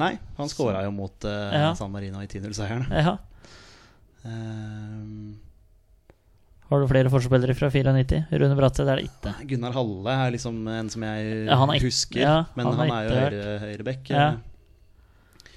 Nei, 0.00 0.14
han 0.38 0.50
skåra 0.50 0.82
jo 0.86 0.94
mot 0.94 1.26
uh, 1.26 1.50
Ja. 1.54 1.70
San 1.78 1.92
Marino 1.92 2.22
i 2.22 2.28
10-0-seieren. 2.30 2.86
Ja. 2.94 3.18
Ehm, 4.26 5.38
Har 6.68 6.82
du 6.82 6.86
flere 6.90 7.10
forspillere 7.12 7.54
fra 7.56 7.70
94? 7.72 8.20
Rune 8.30 8.56
Bratseth 8.58 8.90
er 8.90 9.00
det 9.00 9.08
ikke. 9.08 9.32
Gunnar 9.50 9.74
Halle 9.74 10.16
er 10.26 10.34
liksom 10.34 10.60
en 10.70 10.90
som 10.92 11.06
jeg 11.08 11.30
Ja, 11.48 11.56
han 11.62 11.72
er 11.74 11.82
husker, 11.86 12.20
ja, 12.20 12.36
men 12.54 12.68
han 12.68 12.78
han, 12.82 12.92
er 12.94 12.94
er 12.94 13.08
jo 13.08 13.16
høyre, 13.16 13.58
høyrebekk. 13.64 14.12
Ja. 14.12 14.28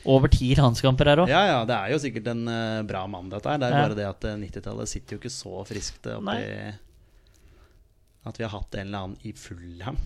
Over 0.06 0.28
ti 0.28 0.50
landskamper 0.56 1.06
her 1.08 1.22
òg. 1.24 1.30
Ja, 1.32 1.46
ja, 1.48 1.60
det 1.66 1.76
er 1.78 1.92
jo 1.94 2.00
sikkert 2.04 2.28
en 2.28 2.42
uh, 2.50 2.82
bra 2.84 3.06
mann, 3.08 3.30
dette 3.32 3.48
her. 3.50 3.58
Det 3.62 3.68
er 3.70 3.76
Ja. 3.78 3.84
bare 3.88 3.96
det 3.96 4.08
at 4.10 4.26
eh, 4.28 4.36
90-tallet 4.42 4.90
sitter 4.92 5.16
jo 5.16 5.20
ikke 5.22 5.32
så 5.32 5.62
friskt 5.70 6.08
oppi 6.12 6.26
Nei. 6.28 6.74
At 8.26 8.38
vi 8.40 8.44
har 8.44 8.52
hatt 8.56 8.76
en 8.80 8.88
eller 8.88 8.98
annen 9.06 9.18
i 9.28 9.32
Fullham, 9.36 9.98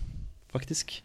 faktisk. 0.52 1.00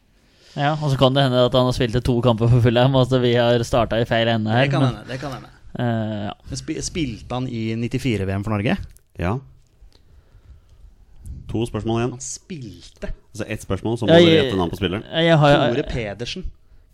Ja, 0.56 0.74
og 0.76 0.92
så 0.94 0.98
kan 0.98 1.14
det 1.14 1.24
hende 1.26 1.46
at 1.46 1.54
han 1.58 1.66
har 1.66 1.74
spilt 1.74 1.98
to 2.06 2.16
kamper 2.26 2.50
for 2.50 2.62
Fullham, 2.62 2.94
og 2.98 3.06
at 3.12 3.22
vi 3.22 3.34
har 3.38 3.58
starta 3.66 3.98
i 4.02 4.06
feil 4.06 4.28
ende 4.30 4.50
her. 4.54 4.66
Det 4.66 4.72
kan 4.74 4.82
men, 4.86 4.96
hende. 4.96 5.08
det 5.14 5.20
kan 5.22 5.32
hende 5.40 5.50
Uh, 5.74 6.28
ja. 6.30 6.34
Sp 6.54 6.70
Spilte 6.86 7.34
han 7.34 7.48
i 7.50 7.74
94-VM 7.74 8.44
for 8.46 8.54
Norge? 8.54 8.76
Ja. 9.18 9.32
To 11.50 11.64
spørsmål 11.66 11.98
igjen. 12.04 12.12
Han 12.14 12.22
spilte! 12.22 13.10
Altså 13.34 13.48
ett 13.50 13.64
spørsmål, 13.66 13.98
så 13.98 14.06
må 14.06 14.14
Ja, 14.14 14.20
dere 14.22 14.30
jeg- 14.36 14.44
gjette 14.44 14.58
navn 14.60 14.70
på 14.70 14.78
spilleren. 14.78 15.04
Jeg 15.10 15.38
har 15.42 15.74
Tore 15.74 15.84
Pedersen. 15.90 16.46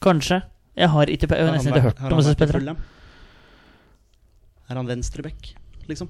Kanskje. 0.02 0.42
Jeg 0.80 0.90
har 0.94 1.12
ikke 1.12 1.28
Jeg 1.28 1.36
har 1.36 1.50
Har 1.50 1.58
nesten 1.58 1.74
ikke 1.76 1.86
hørt 1.90 2.00
om 2.00 2.08
han 2.08 2.22
disse 2.22 2.36
spillerne. 2.38 2.76
Er 4.70 4.78
han 4.80 4.88
venstreback, 4.88 5.54
liksom? 5.90 6.10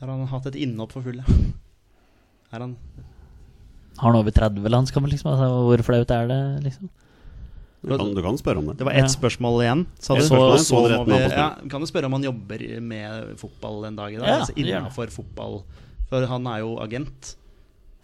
Har 0.00 0.10
han 0.10 0.26
hatt 0.26 0.48
et 0.50 0.56
innhopp 0.64 0.94
for 0.96 1.04
fulle? 1.04 1.22
Er 2.52 2.64
han 2.64 2.76
Har 4.00 4.10
han 4.10 4.18
over 4.18 4.32
30 4.34 4.66
landskamper, 4.72 5.12
liksom? 5.12 5.30
Altså, 5.30 5.48
hvor 5.68 5.84
flaut 5.86 6.10
er 6.10 6.26
det, 6.30 6.40
liksom? 6.64 6.90
Du 7.82 7.96
kan, 7.98 8.12
du 8.14 8.22
kan 8.22 8.38
spørre 8.38 8.58
om 8.62 8.66
det. 8.70 8.76
Det 8.78 8.86
var 8.86 8.94
Ja. 8.94 9.06
spørsmål 9.10 9.62
igjen. 9.62 9.86
Så, 9.98 10.16
Ett 10.16 10.22
så, 10.22 10.38
spørsmål 10.38 10.58
så, 10.62 11.04
vi 11.04 11.18
ja, 11.34 11.48
Kan 11.68 11.80
du 11.80 11.86
spørre 11.86 12.06
om 12.06 12.12
han 12.12 12.22
jobber 12.24 12.80
med 12.80 13.36
fotball 13.38 13.84
en 13.86 13.96
dag 13.96 14.14
i 14.14 14.18
dag? 14.18 14.26
Ja, 14.26 14.38
altså. 14.38 14.54
Innafor 14.56 15.10
fotball. 15.10 15.62
For 16.08 16.26
han 16.26 16.46
er 16.46 16.58
jo 16.62 16.78
agent. 16.78 17.36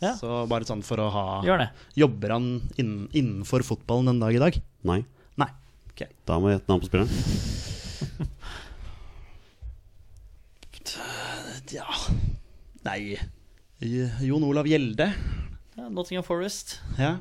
Ja. 0.02 0.12
Så 0.18 0.44
bare 0.50 0.66
sånn 0.68 0.84
for 0.86 1.00
å 1.02 1.08
ha 1.10 1.24
Gjør 1.46 1.64
det. 1.64 1.68
Jobber 1.98 2.36
han 2.36 2.44
innen, 2.78 3.08
innenfor 3.10 3.64
fotballen 3.66 4.12
den 4.12 4.20
dag 4.22 4.36
i 4.36 4.42
dag? 4.42 4.58
Nei. 4.86 5.00
Nei. 5.40 5.48
Okay. 5.92 6.12
Da 6.28 6.38
må 6.38 6.52
jeg 6.52 6.60
gjette 6.60 6.70
navn 6.72 6.84
på 6.84 6.90
spilleren. 6.90 7.12
Ja 11.68 11.84
Nei 12.86 13.18
Jon 14.24 14.42
Olav 14.42 14.66
Gjelde. 14.66 15.12
Ja, 15.78 15.84
Nottingham 15.86 16.24
Forest. 16.26 16.80
Ja. 16.98 17.18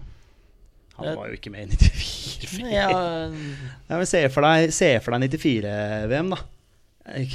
Han 0.97 1.11
var 1.13 1.27
jo 1.29 1.35
ikke 1.37 1.51
med 1.53 1.69
i 1.69 1.77
94. 1.77 2.71
Ja, 2.73 2.87
Ja, 3.89 3.99
men 3.99 4.07
se 4.09 4.23
for 4.33 4.41
deg, 4.47 4.71
se 4.73 4.89
for 5.05 5.13
deg 5.13 5.35
94-VM, 5.37 6.31
da. 6.33 6.39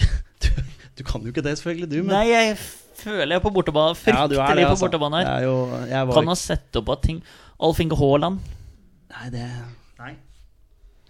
Du, 0.43 0.49
du 0.99 1.05
kan 1.07 1.22
jo 1.22 1.30
ikke 1.30 1.45
det, 1.47 1.55
selvfølgelig, 1.61 1.86
du. 1.93 2.01
Men 2.03 2.16
Nei, 2.16 2.24
jeg 2.32 2.57
føler 3.03 3.34
jeg 3.34 3.40
er 3.40 3.44
på 3.44 3.53
bortebane. 3.55 3.98
Fryktelig 3.98 4.38
det, 4.38 4.40
på 4.40 4.70
altså. 4.70 4.86
bortebane 4.86 5.20
her. 5.22 5.30
er 5.36 5.46
jo, 5.46 5.57
var 6.09 6.16
Kan 6.16 6.30
ha 6.32 6.38
sett 6.38 6.80
opp 6.80 6.92
at 6.94 7.03
ting 7.07 7.20
Alf 7.62 7.82
Inge 7.82 7.98
Haaland. 7.98 8.40
Nei, 9.12 9.26
det 9.34 9.48
Nei. 10.00 10.14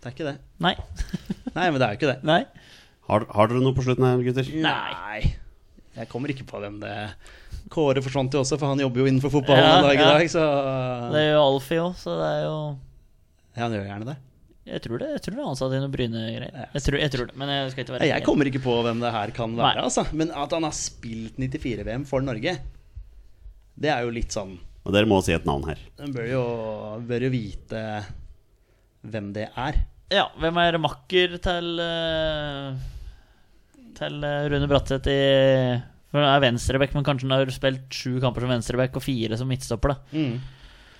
Det 0.02 0.10
er 0.10 0.16
ikke 0.16 0.26
det. 0.26 0.34
Nei. 0.62 0.74
Nei, 1.56 1.68
men 1.68 1.78
det 1.78 1.86
er 1.86 1.94
jo 1.94 2.00
ikke 2.00 2.10
det. 2.10 2.18
Nei. 2.26 2.42
Har, 3.08 3.24
har 3.36 3.50
dere 3.50 3.62
noe 3.62 3.76
på 3.76 3.84
slutten 3.86 4.06
her, 4.08 4.20
gutter? 4.24 4.50
Nei. 4.64 5.20
Jeg 5.92 6.08
kommer 6.08 6.32
ikke 6.32 6.48
på 6.48 6.60
hvem 6.62 6.78
det 6.80 6.96
Kåre 7.72 8.02
forsvant 8.04 8.32
jo 8.32 8.40
også, 8.42 8.56
for 8.60 8.72
han 8.72 8.80
jobber 8.80 9.02
jo 9.02 9.08
innenfor 9.10 9.32
fotballen 9.32 9.64
Ja, 9.64 9.74
en 9.78 9.86
dag 9.86 10.00
i 10.00 10.06
dag, 10.08 10.30
så 10.32 10.44
Det 11.12 11.22
jo 11.28 11.40
Alfie 11.42 11.82
òg, 11.84 11.94
så 12.00 12.16
det 12.18 12.28
er 12.28 12.42
jo 12.46 12.56
Ja, 13.52 13.64
han 13.66 13.76
gjør 13.76 13.88
gjerne 13.90 14.08
det. 14.08 14.16
Jeg 14.66 14.78
tror 14.84 15.00
det, 15.02 15.08
jeg 15.16 15.22
tror 15.24 15.34
det 15.34 15.40
er 15.42 15.48
ansatt 15.50 15.72
i 15.74 15.78
noen 15.82 15.90
Bryne-greier. 15.90 16.68
Jeg, 16.76 16.82
tror- 16.86 17.00
jeg 17.02 17.10
tror 17.10 17.26
det, 17.26 17.36
men 17.40 17.48
jeg 17.50 17.70
skal 17.72 17.82
ikke 17.84 17.94
være 17.96 18.06
Jeg 18.12 18.22
kommer 18.28 18.46
ikke 18.46 18.60
på 18.62 18.74
hvem 18.86 19.00
det 19.02 19.10
her 19.10 19.32
kan 19.34 19.56
være, 19.58 19.74
Nei. 19.80 19.82
altså. 19.88 20.04
Men 20.14 20.30
at 20.30 20.52
han 20.54 20.62
har 20.68 20.76
spilt 20.78 21.34
94-VM 21.40 22.04
for 22.06 22.22
Norge, 22.22 22.52
det 23.82 23.90
er 23.90 24.04
jo 24.06 24.12
litt 24.14 24.30
sånn 24.36 24.52
Og 24.86 24.92
dere 24.94 25.08
må 25.10 25.18
si 25.24 25.34
et 25.34 25.44
navn 25.48 25.66
her. 25.66 25.78
En 25.98 26.12
bør 26.14 26.28
jo, 26.30 26.44
bør 27.08 27.26
jo 27.26 27.32
vite 27.34 27.82
hvem 29.02 29.32
det 29.34 29.48
er. 29.58 29.80
Ja, 30.12 30.28
hvem 30.38 30.58
er 30.62 30.78
makker 30.78 31.38
til 31.42 31.68
eh, 31.82 32.74
Til 33.98 34.18
eh, 34.28 34.46
Rune 34.52 34.68
Bratseth 34.70 35.08
i 35.10 35.20
For 36.12 36.20
han 36.20 36.28
er 36.36 36.42
venstreback, 36.44 36.92
men 36.94 37.06
kanskje 37.06 37.26
han 37.26 37.34
har 37.40 37.50
spilt 37.54 37.88
sju 37.96 38.18
kamper 38.22 38.44
som 38.44 38.52
venstreback 38.52 38.98
og 39.00 39.02
fire 39.06 39.38
som 39.40 39.48
midtstopper, 39.50 39.94
da. 39.96 40.28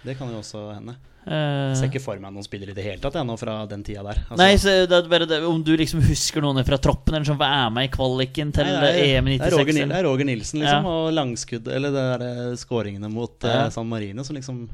Det 0.03 0.17
kan 0.19 0.31
jo 0.33 0.41
også 0.43 0.69
hende. 0.75 0.97
Uh, 1.23 1.71
Ser 1.79 1.87
ikke 1.87 2.01
for 2.03 2.19
meg 2.19 2.33
noen 2.35 2.43
spillere 2.43 2.73
i 2.73 2.75
det 2.75 2.83
hele 2.83 2.99
tatt 2.99 3.15
jeg, 3.15 3.23
nå 3.29 3.37
fra 3.39 3.53
den 3.71 3.85
tida 3.87 4.01
der. 4.03 4.25
Altså, 4.25 4.39
Nei, 4.41 4.55
så 4.59 4.73
det 4.91 4.97
er 4.97 5.11
bare 5.13 5.29
det, 5.31 5.37
Om 5.47 5.61
du 5.63 5.71
liksom 5.79 6.01
husker 6.03 6.43
noen 6.43 6.59
fra 6.67 6.81
troppen 6.83 7.15
eller 7.15 7.29
som 7.29 7.39
var 7.39 7.69
med 7.71 7.87
i 7.87 7.91
kvaliken 7.95 8.51
til 8.57 8.67
nei, 8.67 8.89
er, 8.89 8.99
EM 9.21 9.29
i 9.31 9.37
det, 9.37 9.47
er 9.47 9.55
96? 9.55 9.61
Roger, 9.61 9.79
det 9.93 9.99
er 10.01 10.09
Roger 10.09 10.27
Nilsen, 10.27 10.65
liksom, 10.65 10.89
Ja. 10.89 10.97
og 10.97 11.13
langskudd 11.15 11.69
Eller 11.71 11.95
det 11.95 12.03
er 12.17 12.25
eh, 12.27 12.57
skåringene 12.59 13.13
mot 13.13 13.47
eh, 13.47 13.55
Ja. 13.55 13.69
San 13.71 13.87
Marino 13.87 14.25
som 14.27 14.35
liksom 14.35 14.65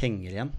henger 0.00 0.38
igjen. 0.38 0.54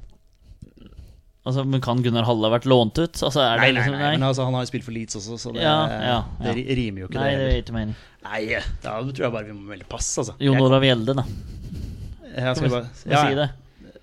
Altså, 1.47 1.63
men 1.65 1.81
Kan 1.81 2.03
Gunnar 2.05 2.27
Halle 2.27 2.45
ha 2.45 2.53
vært 2.53 2.67
lånt 2.69 2.99
ut? 2.99 3.15
Altså, 3.17 3.41
er 3.41 3.63
Nei, 3.63 3.71
det 3.71 3.79
nei, 3.79 3.85
nei, 3.89 4.01
nei, 4.03 4.11
men 4.19 4.27
altså, 4.27 4.45
han 4.45 4.53
har 4.59 4.67
jo 4.67 4.69
spilt 4.69 4.85
for 4.85 4.93
Leeds 4.93 5.17
også, 5.17 5.39
så 5.41 5.53
det, 5.55 5.63
Ja, 5.65 5.77
ja, 5.89 6.19
det 6.43 6.67
rimer 6.77 7.07
jo 7.07 7.09
ikke, 7.09 7.17
Nei, 7.17 7.31
det 7.39 7.47
det 7.49 7.63
ikke 7.63 7.77
mening. 7.79 7.95
Nei, 8.27 8.43
da 8.83 8.99
tror 8.99 9.25
jeg 9.25 9.33
bare 9.39 9.47
vi 9.47 9.57
må 9.57 9.71
melde 9.71 9.89
pass, 9.89 10.11
altså. 10.21 10.37
Jon 10.43 10.61
Olav 10.61 10.85
Gjelde, 10.85 11.17
da. 11.17 11.25
jeg 12.35 12.61
Skal 12.61 12.73
bare, 12.75 12.91
ja, 13.09 13.23
si 13.25 13.39
det? 13.39 13.49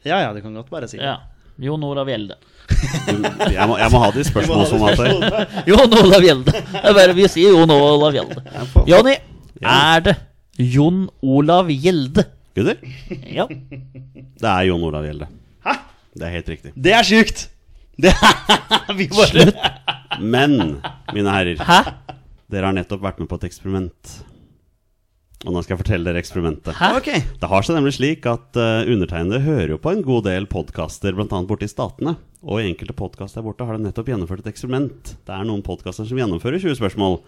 Ja, 0.07 0.21
ja, 0.25 0.33
du 0.37 0.41
kan 0.45 0.55
godt 0.57 0.71
bare 0.73 0.89
si 0.91 0.99
det. 1.01 1.05
Ja. 1.09 1.17
Jon 1.59 1.83
Olav 1.89 2.09
Gjelde. 2.11 2.35
Jeg 2.69 3.65
må, 3.71 3.77
jeg 3.81 3.91
må 3.93 4.01
ha 4.03 4.09
de 4.13 4.25
spørsmålsformatene. 4.29 5.45
Jon 5.71 5.95
Olav 6.03 6.25
Gjelde. 6.27 6.53
Bare 6.85 7.15
vi 7.17 7.29
sier 7.33 7.55
Jon 7.57 7.73
Olav 7.73 8.13
Gjelde. 8.17 8.43
Jonny, 8.91 9.15
er 9.65 10.05
det 10.05 10.17
Jon 10.75 11.07
Olav 11.25 11.71
Gjelde? 11.73 12.27
Gutter, 12.57 12.79
Ja. 13.29 13.45
det 13.49 14.49
er 14.53 14.63
Jon 14.69 14.85
Olav 14.89 15.05
Gjelde. 15.09 15.29
Hæ? 15.65 15.75
Det 16.17 16.29
er 16.29 16.35
helt 16.39 16.49
riktig. 16.55 16.73
Det 16.77 16.93
er 16.97 17.05
sjukt! 17.05 17.47
Det 17.97 18.13
vi 18.99 19.07
bare 19.09 19.47
Men, 20.21 20.57
mine 21.17 21.33
herrer, 21.33 21.57
Hæ? 21.65 21.79
dere 22.53 22.69
har 22.69 22.77
nettopp 22.77 23.01
vært 23.05 23.21
med 23.23 23.29
på 23.31 23.39
et 23.41 23.47
eksperiment. 23.49 24.17
Og 25.45 25.53
nå 25.53 25.61
skal 25.61 25.75
jeg 25.75 25.83
fortelle 25.83 26.09
dere 26.09 26.21
eksperimentet. 26.23 26.79
Hæ? 26.79 26.95
Ok. 26.97 27.11
Det 27.41 27.51
har 27.51 27.67
seg 27.67 27.77
nemlig 27.77 27.93
slik 27.99 28.25
at 28.31 28.57
uh, 28.57 28.89
undertegnede 28.89 29.43
hører 29.45 29.75
jo 29.75 29.81
på 29.83 29.93
en 29.93 30.01
god 30.07 30.25
del 30.31 30.49
podkaster, 30.49 31.13
bl.a. 31.13 31.41
borte 31.45 31.69
i 31.69 31.71
Statene. 31.71 32.17
Og 32.41 32.63
i 32.63 32.71
enkelte 32.71 32.97
podkaster 32.97 33.43
der 33.43 33.47
borte 33.51 33.67
har 33.69 33.77
de 33.77 33.85
nettopp 33.85 34.09
gjennomført 34.09 34.47
et 34.47 34.49
eksperiment. 34.55 35.13
Det 35.29 35.35
er 35.37 35.45
noen 35.45 35.61
podkaster 35.67 36.09
som 36.09 36.23
gjennomfører 36.23 36.63
20 36.63 36.79
spørsmål. 36.81 37.21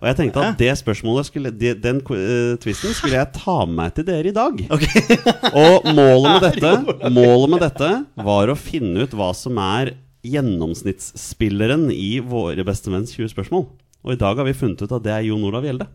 Og 0.00 0.06
jeg 0.08 0.16
tenkte 0.16 0.44
at 0.46 0.60
det 0.62 0.70
spørsmålet 0.80 1.28
skulle, 1.28 1.50
de, 1.52 1.74
den 1.76 1.98
uh, 2.06 2.54
twisten 2.62 2.94
skulle 2.96 3.18
jeg 3.18 3.34
ta 3.36 3.58
med 3.66 3.76
meg 3.82 3.96
til 3.98 4.06
dere 4.08 4.30
i 4.30 4.36
dag. 4.36 4.62
Og 5.66 5.90
målet 5.90 6.30
med, 6.30 6.46
dette, 6.46 6.72
målet 7.18 7.52
med 7.52 7.64
dette 7.66 7.90
var 8.30 8.48
å 8.48 8.56
finne 8.56 9.04
ut 9.04 9.16
hva 9.18 9.34
som 9.36 9.58
er 9.60 9.96
gjennomsnittsspilleren 10.24 11.90
i 11.92 12.14
våre 12.24 12.64
bestemenns 12.64 13.12
20 13.16 13.34
spørsmål. 13.34 13.66
Og 14.06 14.14
i 14.14 14.20
dag 14.20 14.38
har 14.38 14.48
vi 14.48 14.56
funnet 14.56 14.80
ut 14.80 14.92
at 14.92 15.04
det 15.04 15.12
er 15.18 15.26
Jon 15.28 15.44
Olav 15.50 15.66
Gjelde. 15.68 15.90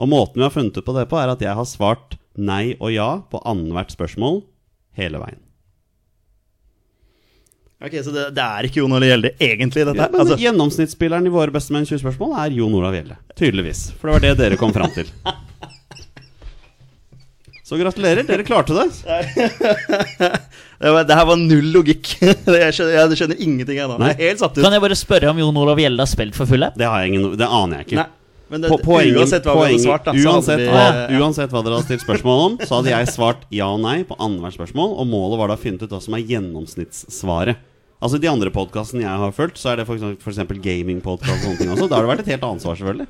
Og 0.00 0.08
måten 0.08 0.40
vi 0.40 0.46
har 0.46 0.54
funnet 0.54 0.76
ut 0.76 0.86
på 0.86 0.96
det 0.96 1.06
på, 1.10 1.18
er 1.20 1.32
at 1.32 1.42
jeg 1.44 1.56
har 1.56 1.68
svart 1.68 2.16
nei 2.38 2.74
og 2.78 2.92
ja 2.94 3.10
på 3.28 3.40
annethvert 3.44 3.92
spørsmål 3.92 4.40
hele 4.96 5.20
veien. 5.20 5.40
Ok, 7.82 7.96
Så 8.04 8.12
det, 8.14 8.28
det 8.36 8.42
er 8.42 8.68
ikke 8.68 8.78
Jon 8.78 8.92
Olav 8.94 9.08
Gjelde 9.10 9.32
egentlig, 9.42 9.82
dette? 9.88 9.98
Ja, 9.98 10.06
men 10.12 10.20
altså, 10.22 10.36
Gjennomsnittsspilleren 10.38 11.26
i 11.26 11.32
våre 11.34 11.50
bestemenn 11.54 11.88
20 11.88 11.98
spørsmål 12.04 12.36
er 12.44 12.54
Jon 12.54 12.76
Olav 12.78 12.94
Gjelde. 12.94 13.16
Tydeligvis. 13.34 13.88
For 13.98 14.06
det 14.08 14.14
var 14.14 14.22
det 14.22 14.36
dere 14.38 14.58
kom 14.60 14.74
fram 14.76 14.92
til. 14.94 15.10
Så 17.72 17.78
gratulerer, 17.80 18.22
dere 18.28 18.44
klarte 18.46 18.74
det. 18.76 18.86
det, 21.08 21.14
her 21.16 21.26
var 21.26 21.38
null 21.40 21.72
logikk. 21.74 22.14
jeg, 22.20 22.36
skjønner, 22.76 22.94
jeg 22.98 23.18
skjønner 23.18 23.38
ingenting 23.40 23.78
jeg 23.80 23.88
nå. 23.88 23.96
Nei. 24.02 24.12
Jeg 24.12 24.34
helt 24.34 24.42
satt 24.44 24.58
ut. 24.58 24.62
Kan 24.62 24.76
jeg 24.76 24.84
bare 24.84 24.98
spørre 24.98 25.30
om 25.32 25.40
Jon 25.40 25.60
Olav 25.64 25.80
Gjelde 25.80 26.04
har 26.04 26.10
spilt 26.10 26.36
for 26.38 26.50
fulle? 26.50 26.68
Det, 26.76 26.86
har 26.86 27.02
jeg 27.02 27.14
ingen, 27.14 27.32
det 27.40 27.48
aner 27.48 27.80
jeg 27.80 27.88
ikke. 27.88 28.02
Nei, 28.02 28.10
men 28.52 28.60
det, 28.62 28.68
Po- 28.68 29.00
uansett 29.00 29.46
hva 29.48 29.54
vi 29.56 29.72
hadde 29.72 29.82
svart, 29.82 30.04
da, 30.04 30.12
uansett, 30.12 30.60
vi 30.60 30.68
hva, 30.68 30.84
ja. 31.08 31.20
uansett 31.22 31.52
hva 31.54 31.62
dere 31.64 31.78
hadde 31.78 31.88
stilt 31.88 32.04
spørsmål 32.04 32.42
om, 32.46 32.56
så 32.60 32.78
hadde 32.78 32.92
jeg 32.92 33.08
svart 33.14 33.46
ja 33.54 33.70
og 33.72 33.80
nei 33.80 34.02
på 34.04 34.18
annethvert 34.20 34.58
spørsmål. 34.58 34.92
Og 35.00 35.08
målet 35.08 35.40
var 35.40 35.52
da 35.52 35.56
å 35.56 35.62
finne 35.62 35.80
ut 35.80 35.94
hva 35.94 36.02
som 36.04 36.18
er 36.18 36.26
gjennomsnittssvaret. 36.28 37.62
Altså 38.02 38.18
de 38.18 38.26
andre 38.26 38.50
podkastene 38.50 39.04
jeg 39.04 39.20
har 39.22 39.30
fulgt, 39.36 39.60
så 39.62 39.70
er 39.72 39.76
det 39.78 39.86
f.eks. 39.86 40.42
gamingpodkast 40.64 41.46
og. 41.46 41.88
Da 41.88 41.96
har 41.96 42.02
det 42.02 42.10
vært 42.10 42.22
et 42.24 42.32
helt 42.34 42.42
annet 42.48 42.64
svar, 42.64 42.74
selvfølgelig. 42.74 43.06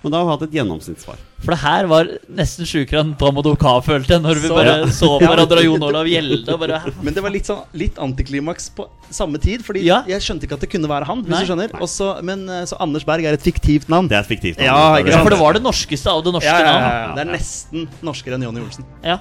Men 0.00 0.12
da 0.14 0.16
har 0.16 0.24
vi 0.24 0.30
hatt 0.32 0.42
et 0.46 0.54
gjennomsnittssvar. 0.56 1.18
For 1.44 1.52
det 1.52 1.58
her 1.60 1.88
var 1.90 2.08
nesten 2.32 2.64
sjukere 2.64 3.02
enn 3.04 3.10
Pamodo 3.20 3.52
Ka 3.60 3.74
følte, 3.84 4.16
når 4.24 4.38
vi 4.40 4.48
Så- 4.48 4.54
bare 4.56 4.72
Ja. 4.78 4.86
så 4.86 5.10
på 5.20 5.28
hverandre 5.28 5.58
og 5.60 5.64
Jon 5.66 5.82
Olav 5.82 6.06
Gjelde 6.08 6.48
og 6.54 6.60
bare 6.60 6.80
Men 7.02 7.12
det 7.12 7.22
var 7.22 7.28
litt, 7.30 7.44
sånn, 7.44 7.66
litt 7.74 7.96
antiklimaks 8.00 8.70
på 8.74 8.88
samme 9.10 9.36
tid, 9.38 9.60
Fordi 9.62 9.82
Ja. 9.84 10.02
jeg 10.08 10.22
skjønte 10.22 10.44
ikke 10.48 10.54
at 10.54 10.60
det 10.60 10.70
kunne 10.70 10.88
være 10.88 11.04
han. 11.04 11.22
Hvis 11.22 11.28
Nei. 11.28 11.44
du 11.44 11.52
skjønner 11.52 11.70
Også, 11.78 12.22
Men 12.24 12.48
eh, 12.48 12.64
så 12.64 12.80
Anders 12.80 13.04
Berg 13.04 13.24
er 13.26 13.34
et 13.34 13.42
fiktivt 13.42 13.88
navn. 13.90 14.08
Det 14.08 14.16
er 14.16 14.20
et 14.20 14.40
fiktivt 14.40 14.56
navn. 14.56 14.64
Ja, 14.64 14.96
Ja, 15.04 15.22
for 15.22 15.28
det 15.28 15.38
var 15.38 15.52
det 15.52 15.62
norskeste 15.62 16.06
av 16.08 16.24
det 16.24 16.32
norske 16.32 16.44
Ja, 16.48 16.58
ja, 16.60 16.64
ja, 16.64 16.80
navnet. 16.80 17.08
ja. 17.08 17.14
Det 17.14 17.28
er 17.28 17.32
nesten 17.36 17.88
norskere 18.02 18.34
enn 18.36 18.42
Jonny 18.42 18.60
Olsen. 18.64 18.84
Ja. 19.04 19.18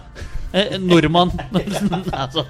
Eh, 0.51 0.79
nordmann. 0.79 1.31
altså, 2.11 2.45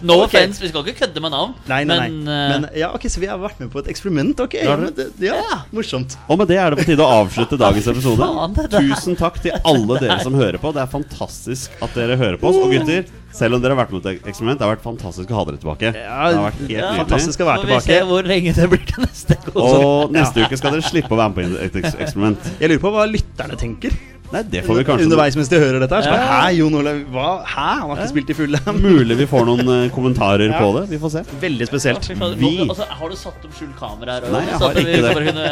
no 0.00 0.14
okay. 0.22 0.24
offense, 0.24 0.62
vi 0.62 0.70
skal 0.70 0.86
ikke 0.86 1.04
kødde 1.04 1.20
med 1.20 1.34
navn. 1.34 1.54
Nei, 1.68 1.82
nei, 1.84 1.98
nei. 1.98 2.08
Men, 2.08 2.20
eh, 2.28 2.52
Men, 2.52 2.66
ja, 2.78 2.92
ok, 2.96 3.08
Så 3.12 3.20
vi 3.20 3.28
har 3.28 3.40
vært 3.40 3.60
med 3.60 3.72
på 3.72 3.82
et 3.82 3.90
eksperiment? 3.92 4.40
Ok, 4.40 4.56
ja, 4.62 4.76
det, 4.88 5.08
ja, 5.20 5.58
morsomt. 5.74 6.16
Og 6.32 6.40
med 6.40 6.48
det 6.48 6.60
er 6.62 6.72
det 6.72 6.80
på 6.80 6.88
tide 6.92 7.04
å 7.04 7.18
avslutte 7.22 7.58
dagens 7.60 7.90
episode. 7.92 8.20
faen. 8.22 8.56
Tusen 8.72 9.18
takk 9.20 9.40
til 9.44 9.56
alle 9.58 9.98
dere 10.00 10.20
som 10.24 10.36
hører 10.38 10.60
på. 10.62 10.72
Det 10.72 10.84
er 10.84 10.92
fantastisk 10.92 11.82
at 11.84 11.98
dere 11.98 12.16
hører 12.20 12.40
på 12.40 12.48
oss. 12.48 12.60
Og 12.62 12.72
gutter, 12.72 13.04
selv 13.36 13.56
om 13.56 13.64
dere 13.64 13.76
har 13.76 13.82
vært 13.82 13.92
med 13.92 14.04
på 14.04 14.12
et 14.14 14.30
eksperiment, 14.32 14.60
det 14.60 14.66
har 14.66 14.72
vært 14.74 14.86
fantastisk 14.86 15.32
å 15.32 15.40
ha 15.40 15.44
dere 15.48 15.60
tilbake. 15.60 15.92
Det 15.92 16.06
har 16.08 16.38
vært 16.46 16.62
helt 16.62 16.72
Ja. 16.72 16.94
Fantastisk 17.02 17.44
å 17.44 17.50
være 17.50 17.66
får 17.66 17.72
vi 17.72 17.80
se 17.84 18.00
hvor 18.08 18.30
lenge 18.32 18.56
det 18.56 18.70
blir 18.72 18.86
til 18.88 19.04
neste 19.04 19.36
gang. 19.44 19.60
Og 19.60 20.14
neste 20.14 20.46
uke 20.46 20.60
skal 20.60 20.76
dere 20.76 20.88
slippe 20.88 21.12
å 21.12 21.20
være 21.20 21.36
med 21.36 21.52
på 21.52 21.62
et 21.68 21.92
eksperiment. 22.06 22.50
Jeg 22.60 22.72
lurer 22.72 22.82
på 22.86 22.94
hva 22.96 23.06
lytterne 23.10 23.60
tenker 23.60 23.96
Nei, 24.32 24.42
det 24.48 24.62
får 24.64 24.78
vi 24.78 24.84
kanskje 24.88 25.04
underveis 25.06 25.34
mens 25.36 25.48
de 25.52 25.58
hører 25.60 25.78
dette. 25.82 25.94
her. 25.98 26.02
Så, 26.06 26.12
Ja. 26.12 26.28
Hæ, 26.42 26.56
Jon 26.56 26.74
Olav? 26.78 27.00
Hva? 27.12 27.26
Hæ? 27.44 27.66
Han 27.82 27.90
har 27.90 27.96
ikke 28.00 28.08
spilt 28.14 28.30
i 28.32 28.36
fulle? 28.38 28.58
Mulig 28.80 29.16
vi 29.18 29.26
får 29.28 29.44
noen 29.50 29.60
eh, 29.74 29.88
kommentarer 29.92 30.48
Ja. 30.48 30.58
på 30.62 30.70
det. 30.78 30.84
Vi 30.90 30.98
får 31.02 31.10
se. 31.16 31.22
Veldig 31.42 31.66
spesielt. 31.68 32.04
Fy 32.08 32.14
faen, 32.16 32.36
Vi- 32.40 32.52
nå- 32.62 32.68
altså, 32.72 32.86
har 32.88 33.08
du 33.12 33.16
satt 33.16 33.44
opp 33.44 33.52
skjult 33.58 33.76
kamera 33.78 34.16
her? 34.16 34.22
og- 34.24 34.32
Nei, 34.32 34.44
jeg 34.48 34.56
har 34.58 34.72
ikke 34.72 35.02
det. 35.04 35.12
Kunne... 35.28 35.46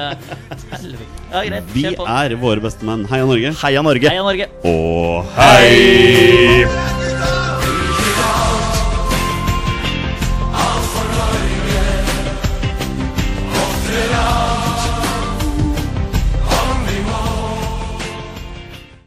Ja, 1.31 1.43
greit. 1.45 1.65
Vi 1.75 1.83
kjør 1.85 1.97
på. 2.01 2.09
er 2.09 2.37
våre 2.41 2.61
beste 2.65 2.83
menn. 2.89 3.05
Heia 3.13 3.27
Norge. 3.27 3.53
Heia 3.63 3.83
Norge. 3.83 4.09
Heia 4.09 4.23
Norge. 4.23 4.47
Og 4.65 5.25
hei! 5.37 6.65